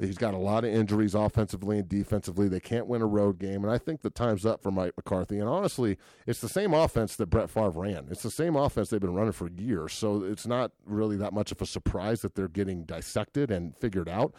He's 0.00 0.16
got 0.16 0.34
a 0.34 0.38
lot 0.38 0.64
of 0.64 0.72
injuries 0.72 1.14
offensively 1.14 1.78
and 1.78 1.88
defensively. 1.88 2.48
They 2.48 2.60
can't 2.60 2.86
win 2.86 3.02
a 3.02 3.06
road 3.06 3.38
game. 3.38 3.64
And 3.64 3.72
I 3.72 3.78
think 3.78 4.02
the 4.02 4.10
time's 4.10 4.46
up 4.46 4.62
for 4.62 4.70
Mike 4.70 4.92
McCarthy. 4.96 5.38
And 5.38 5.48
honestly, 5.48 5.98
it's 6.24 6.40
the 6.40 6.48
same 6.48 6.72
offense 6.72 7.16
that 7.16 7.30
Brett 7.30 7.50
Favre 7.50 7.70
ran. 7.70 8.06
It's 8.08 8.22
the 8.22 8.30
same 8.30 8.54
offense 8.54 8.90
they've 8.90 9.00
been 9.00 9.14
running 9.14 9.32
for 9.32 9.50
years. 9.50 9.92
So 9.92 10.22
it's 10.22 10.46
not 10.46 10.70
really 10.84 11.16
that 11.16 11.32
much 11.32 11.50
of 11.50 11.60
a 11.60 11.66
surprise 11.66 12.22
that 12.22 12.36
they're 12.36 12.46
getting 12.46 12.84
dissected 12.84 13.50
and 13.50 13.76
figured 13.76 14.08
out. 14.08 14.34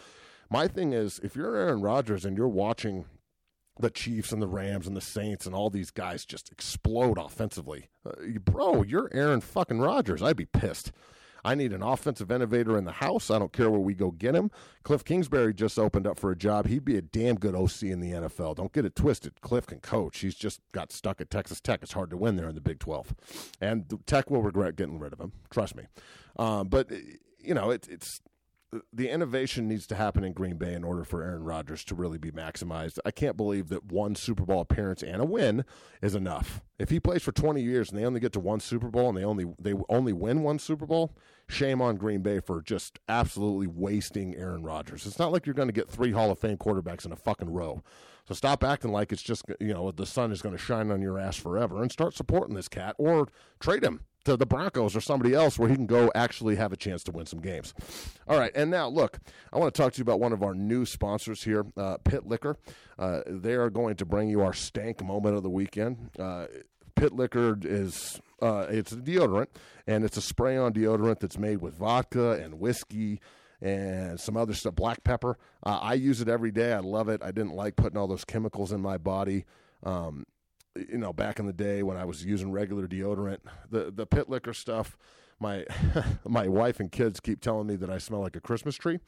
My 0.49 0.67
thing 0.67 0.93
is, 0.93 1.19
if 1.23 1.35
you're 1.35 1.55
Aaron 1.55 1.81
Rodgers 1.81 2.23
and 2.23 2.37
you're 2.37 2.47
watching 2.47 3.05
the 3.79 3.89
Chiefs 3.89 4.31
and 4.31 4.41
the 4.41 4.47
Rams 4.47 4.87
and 4.87 4.95
the 4.95 5.01
Saints 5.01 5.45
and 5.45 5.53
all 5.53 5.69
these 5.69 5.91
guys 5.91 6.25
just 6.25 6.51
explode 6.51 7.17
offensively, 7.17 7.89
uh, 8.05 8.11
bro, 8.43 8.83
you're 8.83 9.09
Aaron 9.13 9.41
fucking 9.41 9.79
Rodgers. 9.79 10.21
I'd 10.21 10.37
be 10.37 10.45
pissed. 10.45 10.91
I 11.43 11.55
need 11.55 11.73
an 11.73 11.83
offensive 11.83 12.31
innovator 12.31 12.77
in 12.77 12.85
the 12.85 12.93
house. 12.93 13.29
I 13.31 13.39
don't 13.39 13.53
care 13.53 13.69
where 13.69 13.79
we 13.79 13.93
go 13.93 14.11
get 14.11 14.35
him. 14.35 14.51
Cliff 14.83 15.03
Kingsbury 15.03 15.53
just 15.53 15.77
opened 15.77 16.07
up 16.07 16.19
for 16.19 16.31
a 16.31 16.35
job. 16.35 16.67
He'd 16.67 16.85
be 16.85 16.97
a 16.97 17.01
damn 17.01 17.35
good 17.35 17.55
OC 17.55 17.83
in 17.83 17.99
the 17.99 18.11
NFL. 18.11 18.55
Don't 18.55 18.73
get 18.73 18.85
it 18.85 18.95
twisted. 18.95 19.41
Cliff 19.41 19.67
can 19.67 19.79
coach. 19.79 20.19
He's 20.19 20.35
just 20.35 20.61
got 20.71 20.91
stuck 20.91 21.21
at 21.21 21.29
Texas 21.29 21.61
Tech. 21.61 21.79
It's 21.81 21.93
hard 21.93 22.09
to 22.11 22.17
win 22.17 22.35
there 22.35 22.49
in 22.49 22.55
the 22.55 22.61
Big 22.61 22.79
12. 22.79 23.15
And 23.61 23.85
Tech 24.05 24.29
will 24.29 24.41
regret 24.41 24.75
getting 24.75 24.99
rid 24.99 25.13
of 25.13 25.19
him. 25.19 25.33
Trust 25.49 25.75
me. 25.75 25.83
Um, 26.37 26.67
but, 26.67 26.89
you 27.39 27.53
know, 27.53 27.69
it, 27.69 27.87
it's 27.89 28.21
the 28.93 29.09
innovation 29.09 29.67
needs 29.67 29.87
to 29.87 29.95
happen 29.95 30.23
in 30.23 30.33
Green 30.33 30.57
Bay 30.57 30.73
in 30.73 30.83
order 30.83 31.03
for 31.03 31.23
Aaron 31.23 31.43
Rodgers 31.43 31.83
to 31.85 31.95
really 31.95 32.19
be 32.19 32.31
maximized. 32.31 32.99
I 33.03 33.11
can't 33.11 33.35
believe 33.35 33.69
that 33.69 33.91
one 33.91 34.15
Super 34.15 34.45
Bowl 34.45 34.61
appearance 34.61 35.01
and 35.01 35.21
a 35.21 35.25
win 35.25 35.65
is 36.01 36.13
enough. 36.13 36.61
If 36.77 36.89
he 36.89 36.99
plays 36.99 37.23
for 37.23 37.31
20 37.31 37.61
years 37.61 37.89
and 37.89 37.97
they 37.97 38.05
only 38.05 38.19
get 38.19 38.31
to 38.33 38.39
one 38.39 38.59
Super 38.59 38.89
Bowl 38.89 39.09
and 39.09 39.17
they 39.17 39.23
only 39.23 39.45
they 39.59 39.73
only 39.89 40.13
win 40.13 40.43
one 40.43 40.59
Super 40.59 40.85
Bowl, 40.85 41.15
shame 41.47 41.81
on 41.81 41.97
Green 41.97 42.21
Bay 42.21 42.39
for 42.39 42.61
just 42.61 42.99
absolutely 43.09 43.67
wasting 43.67 44.35
Aaron 44.35 44.63
Rodgers. 44.63 45.07
It's 45.07 45.19
not 45.19 45.31
like 45.31 45.45
you're 45.45 45.55
going 45.55 45.67
to 45.67 45.73
get 45.73 45.89
three 45.89 46.11
Hall 46.11 46.29
of 46.29 46.39
Fame 46.39 46.57
quarterbacks 46.57 47.05
in 47.05 47.11
a 47.11 47.17
fucking 47.17 47.49
row. 47.49 47.83
So 48.27 48.35
stop 48.35 48.63
acting 48.63 48.91
like 48.91 49.11
it's 49.11 49.23
just 49.23 49.45
you 49.59 49.73
know 49.73 49.91
the 49.91 50.05
sun 50.05 50.31
is 50.31 50.43
going 50.43 50.55
to 50.55 50.61
shine 50.61 50.91
on 50.91 51.01
your 51.01 51.17
ass 51.17 51.37
forever 51.37 51.81
and 51.81 51.91
start 51.91 52.13
supporting 52.13 52.55
this 52.55 52.67
cat 52.67 52.95
or 52.99 53.27
trade 53.59 53.83
him 53.83 54.01
to 54.25 54.37
the 54.37 54.45
Broncos 54.45 54.95
or 54.95 55.01
somebody 55.01 55.33
else 55.33 55.57
where 55.57 55.69
he 55.69 55.75
can 55.75 55.85
go 55.85 56.11
actually 56.13 56.55
have 56.55 56.73
a 56.73 56.77
chance 56.77 57.03
to 57.03 57.11
win 57.11 57.25
some 57.25 57.39
games. 57.39 57.73
All 58.27 58.37
right, 58.37 58.51
and 58.55 58.69
now 58.69 58.87
look, 58.87 59.19
I 59.51 59.57
want 59.57 59.73
to 59.73 59.81
talk 59.81 59.93
to 59.93 59.97
you 59.97 60.03
about 60.03 60.19
one 60.19 60.33
of 60.33 60.43
our 60.43 60.53
new 60.53 60.85
sponsors 60.85 61.43
here, 61.43 61.65
uh, 61.77 61.97
Pit 61.97 62.27
Liquor. 62.27 62.57
Uh, 62.97 63.21
they 63.25 63.53
are 63.53 63.69
going 63.69 63.95
to 63.95 64.05
bring 64.05 64.29
you 64.29 64.41
our 64.41 64.53
stank 64.53 65.03
moment 65.03 65.35
of 65.35 65.43
the 65.43 65.49
weekend. 65.49 66.09
Uh, 66.19 66.47
Pit 66.95 67.13
Liquor 67.13 67.57
is 67.61 68.19
uh, 68.41 68.67
it's 68.69 68.91
a 68.91 68.97
deodorant, 68.97 69.47
and 69.87 70.03
it's 70.03 70.17
a 70.17 70.21
spray-on 70.21 70.73
deodorant 70.73 71.19
that's 71.19 71.37
made 71.37 71.61
with 71.61 71.75
vodka 71.75 72.31
and 72.33 72.59
whiskey 72.59 73.21
and 73.61 74.19
some 74.19 74.37
other 74.37 74.53
stuff, 74.53 74.75
black 74.75 75.03
pepper. 75.03 75.37
Uh, 75.63 75.79
I 75.81 75.93
use 75.95 76.21
it 76.21 76.29
every 76.29 76.51
day. 76.51 76.73
I 76.73 76.79
love 76.79 77.09
it. 77.09 77.21
I 77.21 77.31
didn't 77.31 77.53
like 77.55 77.75
putting 77.75 77.97
all 77.97 78.07
those 78.07 78.25
chemicals 78.25 78.71
in 78.71 78.81
my 78.81 78.97
body. 78.97 79.45
Um, 79.83 80.25
you 80.75 80.97
know, 80.97 81.13
back 81.13 81.39
in 81.39 81.45
the 81.45 81.53
day 81.53 81.83
when 81.83 81.97
I 81.97 82.05
was 82.05 82.25
using 82.25 82.51
regular 82.51 82.87
deodorant, 82.87 83.39
the 83.69 83.91
the 83.91 84.05
pit 84.05 84.29
liquor 84.29 84.53
stuff. 84.53 84.97
My 85.39 85.65
my 86.27 86.47
wife 86.47 86.79
and 86.79 86.91
kids 86.91 87.19
keep 87.19 87.41
telling 87.41 87.67
me 87.67 87.75
that 87.77 87.89
I 87.89 87.97
smell 87.97 88.21
like 88.21 88.35
a 88.35 88.41
Christmas 88.41 88.75
tree. 88.75 88.99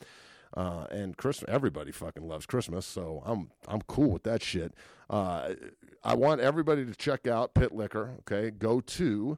Uh, 0.56 0.86
and 0.92 1.16
Christmas, 1.16 1.50
everybody 1.50 1.94
fucking 1.94 2.28
loves 2.28 2.46
Christmas, 2.46 2.86
so 2.86 3.24
I'm 3.26 3.52
I'm 3.68 3.82
cool 3.84 4.12
with 4.12 4.24
that 4.24 4.44
shit. 4.44 4.74
Uh, 5.10 5.54
I 6.04 6.16
want 6.16 6.42
everybody 6.42 6.86
to 6.86 6.94
check 6.94 7.26
out 7.28 7.54
Pit 7.54 7.74
Liquor. 7.74 8.16
Okay, 8.20 8.52
go 8.52 8.82
to. 8.82 9.38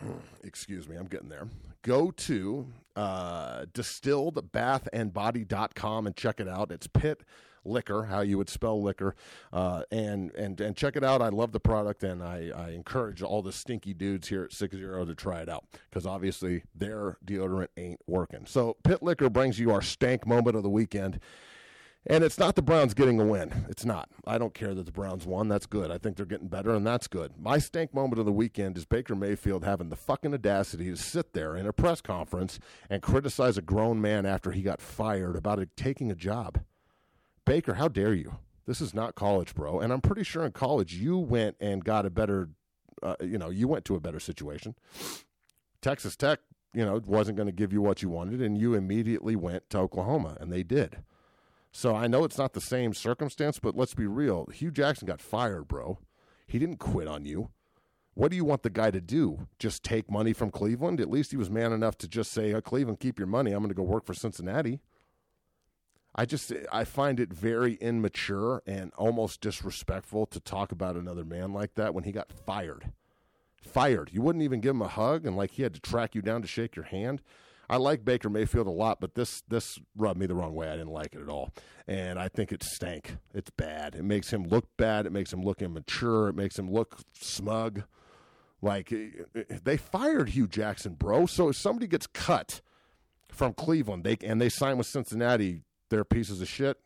Excuse 0.44 0.88
me, 0.88 0.96
I'm 0.96 1.06
getting 1.06 1.28
there. 1.28 1.48
Go 1.82 2.12
to 2.12 2.66
uh, 2.94 3.64
distilledbathandbody.com 3.72 6.06
and 6.06 6.16
check 6.16 6.38
it 6.38 6.48
out. 6.48 6.70
It's 6.70 6.86
Pit 6.86 7.22
liquor, 7.64 8.04
how 8.04 8.20
you 8.20 8.38
would 8.38 8.48
spell 8.48 8.82
liquor, 8.82 9.14
uh, 9.52 9.82
and 9.90 10.32
and 10.34 10.60
and 10.60 10.76
check 10.76 10.96
it 10.96 11.04
out. 11.04 11.22
I 11.22 11.28
love 11.28 11.52
the 11.52 11.60
product, 11.60 12.02
and 12.02 12.22
I, 12.22 12.50
I 12.54 12.70
encourage 12.70 13.22
all 13.22 13.42
the 13.42 13.52
stinky 13.52 13.94
dudes 13.94 14.28
here 14.28 14.44
at 14.44 14.52
Six 14.52 14.76
Zero 14.76 15.04
to 15.04 15.14
try 15.14 15.40
it 15.40 15.48
out 15.48 15.64
because 15.88 16.06
obviously 16.06 16.62
their 16.74 17.18
deodorant 17.24 17.68
ain't 17.76 18.00
working. 18.06 18.46
So 18.46 18.76
Pit 18.84 19.02
Liquor 19.02 19.30
brings 19.30 19.58
you 19.58 19.70
our 19.70 19.82
stank 19.82 20.26
moment 20.26 20.56
of 20.56 20.62
the 20.62 20.70
weekend. 20.70 21.20
And 22.04 22.24
it's 22.24 22.38
not 22.38 22.56
the 22.56 22.62
Browns 22.62 22.94
getting 22.94 23.20
a 23.20 23.24
win. 23.24 23.66
It's 23.68 23.84
not. 23.84 24.08
I 24.26 24.36
don't 24.36 24.54
care 24.54 24.74
that 24.74 24.86
the 24.86 24.92
Browns 24.92 25.24
won. 25.24 25.46
That's 25.46 25.66
good. 25.66 25.92
I 25.92 25.98
think 25.98 26.16
they're 26.16 26.26
getting 26.26 26.48
better, 26.48 26.74
and 26.74 26.84
that's 26.84 27.06
good. 27.06 27.38
My 27.38 27.58
stank 27.58 27.94
moment 27.94 28.18
of 28.18 28.26
the 28.26 28.32
weekend 28.32 28.76
is 28.76 28.84
Baker 28.84 29.14
Mayfield 29.14 29.64
having 29.64 29.88
the 29.88 29.94
fucking 29.94 30.34
audacity 30.34 30.90
to 30.90 30.96
sit 30.96 31.32
there 31.32 31.54
in 31.54 31.64
a 31.64 31.72
press 31.72 32.00
conference 32.00 32.58
and 32.90 33.02
criticize 33.02 33.56
a 33.56 33.62
grown 33.62 34.00
man 34.00 34.26
after 34.26 34.50
he 34.50 34.62
got 34.62 34.80
fired 34.80 35.36
about 35.36 35.64
taking 35.76 36.10
a 36.10 36.16
job. 36.16 36.58
Baker, 37.44 37.74
how 37.74 37.88
dare 37.88 38.14
you? 38.14 38.36
This 38.66 38.80
is 38.80 38.94
not 38.94 39.14
college, 39.14 39.54
bro. 39.54 39.80
And 39.80 39.92
I'm 39.92 40.00
pretty 40.00 40.22
sure 40.22 40.44
in 40.44 40.52
college 40.52 40.94
you 40.94 41.18
went 41.18 41.56
and 41.60 41.84
got 41.84 42.06
a 42.06 42.10
better, 42.10 42.50
uh, 43.02 43.16
you 43.20 43.38
know, 43.38 43.50
you 43.50 43.66
went 43.66 43.84
to 43.86 43.96
a 43.96 44.00
better 44.00 44.20
situation. 44.20 44.74
Texas 45.80 46.16
Tech, 46.16 46.38
you 46.72 46.84
know, 46.84 47.00
wasn't 47.04 47.36
going 47.36 47.48
to 47.48 47.52
give 47.52 47.72
you 47.72 47.82
what 47.82 48.02
you 48.02 48.08
wanted, 48.08 48.40
and 48.40 48.56
you 48.56 48.74
immediately 48.74 49.36
went 49.36 49.68
to 49.70 49.78
Oklahoma, 49.78 50.36
and 50.40 50.52
they 50.52 50.62
did. 50.62 50.98
So 51.72 51.94
I 51.94 52.06
know 52.06 52.24
it's 52.24 52.38
not 52.38 52.52
the 52.52 52.60
same 52.60 52.94
circumstance, 52.94 53.58
but 53.58 53.76
let's 53.76 53.94
be 53.94 54.06
real. 54.06 54.46
Hue 54.52 54.70
Jackson 54.70 55.06
got 55.06 55.20
fired, 55.20 55.66
bro. 55.66 55.98
He 56.46 56.58
didn't 56.58 56.76
quit 56.76 57.08
on 57.08 57.24
you. 57.24 57.50
What 58.14 58.30
do 58.30 58.36
you 58.36 58.44
want 58.44 58.62
the 58.62 58.70
guy 58.70 58.90
to 58.90 59.00
do? 59.00 59.48
Just 59.58 59.82
take 59.82 60.10
money 60.10 60.34
from 60.34 60.50
Cleveland? 60.50 61.00
At 61.00 61.10
least 61.10 61.30
he 61.30 61.38
was 61.38 61.50
man 61.50 61.72
enough 61.72 61.96
to 61.98 62.08
just 62.08 62.30
say, 62.30 62.52
oh, 62.52 62.60
Cleveland, 62.60 63.00
keep 63.00 63.18
your 63.18 63.26
money. 63.26 63.52
I'm 63.52 63.60
going 63.60 63.70
to 63.70 63.74
go 63.74 63.82
work 63.82 64.04
for 64.04 64.12
Cincinnati. 64.12 64.80
I 66.14 66.26
just 66.26 66.52
I 66.70 66.84
find 66.84 67.18
it 67.18 67.32
very 67.32 67.74
immature 67.74 68.62
and 68.66 68.92
almost 68.96 69.40
disrespectful 69.40 70.26
to 70.26 70.40
talk 70.40 70.72
about 70.72 70.96
another 70.96 71.24
man 71.24 71.52
like 71.52 71.74
that 71.74 71.94
when 71.94 72.04
he 72.04 72.12
got 72.12 72.30
fired. 72.30 72.92
Fired. 73.62 74.10
You 74.12 74.20
wouldn't 74.22 74.44
even 74.44 74.60
give 74.60 74.74
him 74.74 74.82
a 74.82 74.88
hug 74.88 75.24
and 75.24 75.36
like 75.36 75.52
he 75.52 75.62
had 75.62 75.74
to 75.74 75.80
track 75.80 76.14
you 76.14 76.22
down 76.22 76.42
to 76.42 76.48
shake 76.48 76.76
your 76.76 76.84
hand. 76.84 77.22
I 77.70 77.76
like 77.76 78.04
Baker 78.04 78.28
Mayfield 78.28 78.66
a 78.66 78.70
lot, 78.70 79.00
but 79.00 79.14
this 79.14 79.42
this 79.48 79.78
rubbed 79.96 80.20
me 80.20 80.26
the 80.26 80.34
wrong 80.34 80.54
way. 80.54 80.68
I 80.68 80.72
didn't 80.76 80.92
like 80.92 81.14
it 81.14 81.22
at 81.22 81.30
all, 81.30 81.52
and 81.88 82.18
I 82.18 82.28
think 82.28 82.52
it 82.52 82.62
stank. 82.62 83.16
It's 83.32 83.50
bad. 83.50 83.94
It 83.94 84.02
makes 84.02 84.30
him 84.30 84.44
look 84.44 84.66
bad. 84.76 85.06
It 85.06 85.12
makes 85.12 85.32
him 85.32 85.42
look 85.42 85.62
immature. 85.62 86.28
It 86.28 86.36
makes 86.36 86.58
him 86.58 86.70
look 86.70 86.98
smug. 87.14 87.84
Like 88.60 88.92
eh, 88.92 89.08
eh, 89.34 89.58
they 89.64 89.78
fired 89.78 90.30
Hue 90.30 90.48
Jackson, 90.48 90.94
bro. 90.94 91.24
So 91.24 91.48
if 91.48 91.56
somebody 91.56 91.86
gets 91.86 92.06
cut 92.06 92.60
from 93.30 93.54
Cleveland, 93.54 94.04
they 94.04 94.18
and 94.22 94.38
they 94.38 94.50
sign 94.50 94.76
with 94.76 94.86
Cincinnati, 94.86 95.62
they're 95.92 96.04
pieces 96.04 96.40
of 96.40 96.48
shit. 96.48 96.78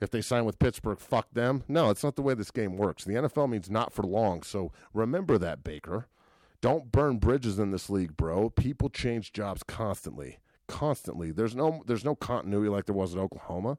If 0.00 0.10
they 0.10 0.20
sign 0.20 0.44
with 0.44 0.58
Pittsburgh, 0.58 0.98
fuck 0.98 1.30
them. 1.32 1.62
No, 1.68 1.90
it's 1.90 2.02
not 2.02 2.16
the 2.16 2.22
way 2.22 2.34
this 2.34 2.50
game 2.50 2.76
works. 2.76 3.04
The 3.04 3.14
NFL 3.14 3.48
means 3.48 3.70
not 3.70 3.92
for 3.92 4.02
long. 4.02 4.42
So 4.42 4.72
remember 4.92 5.38
that, 5.38 5.62
Baker. 5.62 6.08
Don't 6.60 6.90
burn 6.90 7.18
bridges 7.18 7.58
in 7.60 7.70
this 7.70 7.88
league, 7.88 8.16
bro. 8.16 8.50
People 8.50 8.90
change 8.90 9.32
jobs 9.32 9.62
constantly. 9.62 10.40
Constantly. 10.66 11.30
There's 11.30 11.54
no 11.54 11.84
there's 11.86 12.04
no 12.04 12.16
continuity 12.16 12.68
like 12.68 12.86
there 12.86 12.96
was 12.96 13.14
at 13.14 13.20
Oklahoma. 13.20 13.78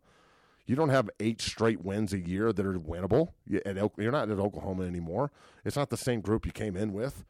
You 0.66 0.78
don't 0.78 0.90
have 0.90 1.10
eight 1.20 1.42
straight 1.42 1.84
wins 1.84 2.14
a 2.14 2.20
year 2.20 2.54
that 2.54 2.66
are 2.66 2.80
winnable. 2.80 3.34
You're 3.46 4.12
not 4.12 4.32
at 4.32 4.40
Oklahoma 4.40 4.86
anymore. 4.86 5.32
It's 5.66 5.76
not 5.76 5.90
the 5.90 5.98
same 5.98 6.22
group 6.22 6.46
you 6.46 6.54
came 6.54 6.78
in 6.78 6.94
with. 6.94 7.26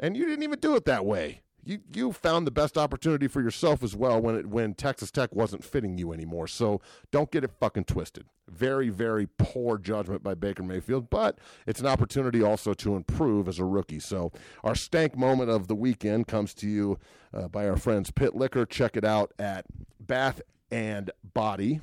And 0.00 0.16
you 0.16 0.24
didn't 0.24 0.44
even 0.44 0.60
do 0.60 0.74
it 0.76 0.86
that 0.86 1.04
way 1.04 1.42
you 1.64 1.80
you 1.94 2.12
found 2.12 2.46
the 2.46 2.50
best 2.50 2.76
opportunity 2.76 3.28
for 3.28 3.40
yourself 3.40 3.82
as 3.82 3.94
well 3.94 4.20
when 4.20 4.36
it 4.36 4.46
when 4.46 4.74
Texas 4.74 5.10
Tech 5.10 5.34
wasn't 5.34 5.64
fitting 5.64 5.98
you 5.98 6.12
anymore. 6.12 6.46
So 6.46 6.80
don't 7.10 7.30
get 7.30 7.44
it 7.44 7.52
fucking 7.60 7.84
twisted. 7.84 8.26
Very 8.48 8.88
very 8.88 9.28
poor 9.38 9.78
judgment 9.78 10.22
by 10.22 10.34
Baker 10.34 10.62
Mayfield, 10.62 11.10
but 11.10 11.38
it's 11.66 11.80
an 11.80 11.86
opportunity 11.86 12.42
also 12.42 12.74
to 12.74 12.96
improve 12.96 13.48
as 13.48 13.58
a 13.58 13.64
rookie. 13.64 14.00
So 14.00 14.32
our 14.64 14.74
stank 14.74 15.16
moment 15.16 15.50
of 15.50 15.68
the 15.68 15.76
weekend 15.76 16.26
comes 16.26 16.54
to 16.54 16.68
you 16.68 16.98
uh, 17.32 17.48
by 17.48 17.68
our 17.68 17.76
friends 17.76 18.10
Pit 18.10 18.34
Liquor. 18.34 18.66
Check 18.66 18.96
it 18.96 19.04
out 19.04 19.32
at 19.38 19.66
Bath 20.00 20.40
and 20.70 21.10
Body 21.34 21.80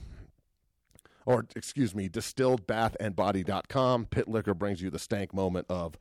or 1.26 1.46
excuse 1.56 1.94
me, 1.94 2.10
distilledbathandbody.com. 2.10 4.06
Pit 4.08 4.28
Liquor 4.28 4.56
brings 4.56 4.82
you 4.82 4.90
the 4.90 4.98
stank 4.98 5.32
moment 5.32 5.68
of 5.70 5.96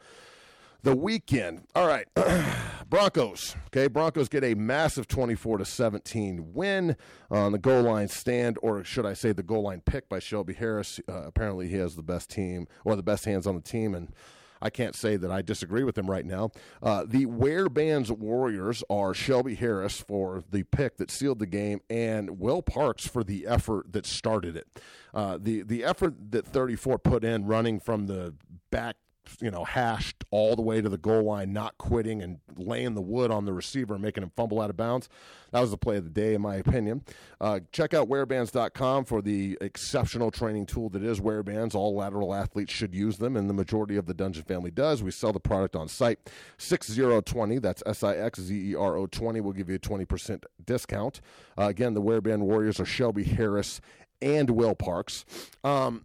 the 0.82 0.96
weekend. 0.96 1.66
All 1.74 1.86
right, 1.86 2.06
Broncos. 2.88 3.56
Okay, 3.66 3.88
Broncos 3.88 4.28
get 4.28 4.44
a 4.44 4.54
massive 4.54 5.08
twenty-four 5.08 5.58
to 5.58 5.64
seventeen 5.64 6.52
win 6.54 6.96
on 7.30 7.52
the 7.52 7.58
goal 7.58 7.82
line 7.82 8.08
stand, 8.08 8.58
or 8.62 8.84
should 8.84 9.06
I 9.06 9.14
say, 9.14 9.32
the 9.32 9.42
goal 9.42 9.62
line 9.62 9.82
pick 9.84 10.08
by 10.08 10.18
Shelby 10.18 10.54
Harris. 10.54 11.00
Uh, 11.08 11.22
apparently, 11.22 11.68
he 11.68 11.76
has 11.76 11.96
the 11.96 12.02
best 12.02 12.30
team 12.30 12.66
or 12.84 12.96
the 12.96 13.02
best 13.02 13.24
hands 13.24 13.46
on 13.46 13.54
the 13.54 13.60
team, 13.60 13.94
and 13.94 14.12
I 14.60 14.70
can't 14.70 14.94
say 14.94 15.16
that 15.16 15.30
I 15.30 15.42
disagree 15.42 15.84
with 15.84 15.96
him 15.96 16.10
right 16.10 16.24
now. 16.24 16.50
Uh, 16.82 17.04
the 17.06 17.26
Wear 17.26 17.68
Bands 17.68 18.10
Warriors 18.10 18.82
are 18.90 19.14
Shelby 19.14 19.54
Harris 19.54 20.00
for 20.00 20.42
the 20.50 20.64
pick 20.64 20.96
that 20.96 21.10
sealed 21.10 21.38
the 21.38 21.46
game, 21.46 21.80
and 21.88 22.38
Will 22.38 22.62
Parks 22.62 23.06
for 23.06 23.22
the 23.22 23.46
effort 23.46 23.92
that 23.92 24.06
started 24.06 24.56
it. 24.56 24.66
Uh, 25.14 25.38
the 25.40 25.62
the 25.62 25.84
effort 25.84 26.14
that 26.30 26.46
34 26.46 26.98
put 26.98 27.24
in 27.24 27.46
running 27.46 27.80
from 27.80 28.06
the 28.06 28.34
back 28.70 28.96
you 29.40 29.50
know, 29.50 29.64
hashed 29.64 30.24
all 30.30 30.56
the 30.56 30.62
way 30.62 30.80
to 30.80 30.88
the 30.88 30.98
goal 30.98 31.22
line, 31.22 31.52
not 31.52 31.76
quitting 31.78 32.22
and 32.22 32.38
laying 32.56 32.94
the 32.94 33.00
wood 33.00 33.30
on 33.30 33.44
the 33.44 33.52
receiver 33.52 33.94
and 33.94 34.02
making 34.02 34.22
him 34.22 34.32
fumble 34.36 34.60
out 34.60 34.70
of 34.70 34.76
bounds. 34.76 35.08
That 35.52 35.60
was 35.60 35.70
the 35.70 35.78
play 35.78 35.96
of 35.96 36.04
the 36.04 36.10
day, 36.10 36.34
in 36.34 36.42
my 36.42 36.56
opinion. 36.56 37.02
Uh, 37.40 37.60
check 37.72 37.94
out 37.94 38.08
wearbands.com 38.08 39.04
for 39.06 39.22
the 39.22 39.56
exceptional 39.60 40.30
training 40.30 40.66
tool 40.66 40.90
that 40.90 41.02
is 41.02 41.20
wearbands. 41.20 41.74
All 41.74 41.94
lateral 41.94 42.34
athletes 42.34 42.72
should 42.72 42.94
use 42.94 43.16
them, 43.16 43.36
and 43.36 43.48
the 43.48 43.54
majority 43.54 43.96
of 43.96 44.06
the 44.06 44.14
Dungeon 44.14 44.44
family 44.44 44.70
does. 44.70 45.02
We 45.02 45.10
sell 45.10 45.32
the 45.32 45.40
product 45.40 45.74
on 45.74 45.88
site. 45.88 46.18
6020, 46.58 47.58
that's 47.58 47.82
S 47.86 48.02
I 48.02 48.16
X 48.16 48.40
Z 48.40 48.72
E 48.72 48.74
R 48.74 48.96
O 48.96 49.06
20, 49.06 49.40
will 49.40 49.52
give 49.52 49.68
you 49.68 49.76
a 49.76 49.78
20% 49.78 50.44
discount. 50.64 51.20
Uh, 51.56 51.68
again, 51.68 51.94
the 51.94 52.02
Wearband 52.02 52.40
Warriors 52.40 52.78
are 52.80 52.86
Shelby 52.86 53.24
Harris 53.24 53.80
and 54.20 54.50
Will 54.50 54.74
Parks. 54.74 55.24
Um, 55.64 56.04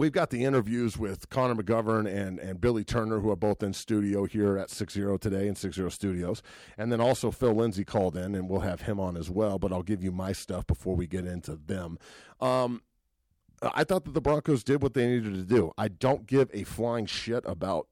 we've 0.00 0.12
got 0.12 0.30
the 0.30 0.44
interviews 0.44 0.96
with 0.96 1.28
Connor 1.28 1.62
McGovern 1.62 2.06
and, 2.10 2.38
and 2.38 2.58
Billy 2.58 2.84
Turner, 2.84 3.20
who 3.20 3.30
are 3.30 3.36
both 3.36 3.62
in 3.62 3.74
studio 3.74 4.24
here 4.24 4.56
at 4.56 4.70
60 4.70 5.18
today 5.18 5.46
in 5.46 5.54
60 5.54 5.90
Studios. 5.90 6.42
And 6.78 6.90
then 6.90 7.00
also 7.00 7.30
Phil 7.30 7.52
Lindsay 7.52 7.84
called 7.84 8.16
in, 8.16 8.34
and 8.34 8.48
we'll 8.48 8.60
have 8.60 8.82
him 8.82 8.98
on 8.98 9.16
as 9.16 9.28
well. 9.28 9.58
But 9.58 9.72
I'll 9.72 9.82
give 9.82 10.02
you 10.02 10.10
my 10.10 10.32
stuff 10.32 10.66
before 10.66 10.96
we 10.96 11.06
get 11.06 11.26
into 11.26 11.54
them. 11.54 11.98
Um, 12.40 12.80
I 13.62 13.84
thought 13.84 14.06
that 14.06 14.14
the 14.14 14.22
Broncos 14.22 14.64
did 14.64 14.82
what 14.82 14.94
they 14.94 15.06
needed 15.06 15.34
to 15.34 15.42
do. 15.42 15.72
I 15.76 15.88
don't 15.88 16.26
give 16.26 16.50
a 16.54 16.64
flying 16.64 17.04
shit 17.04 17.44
about 17.46 17.88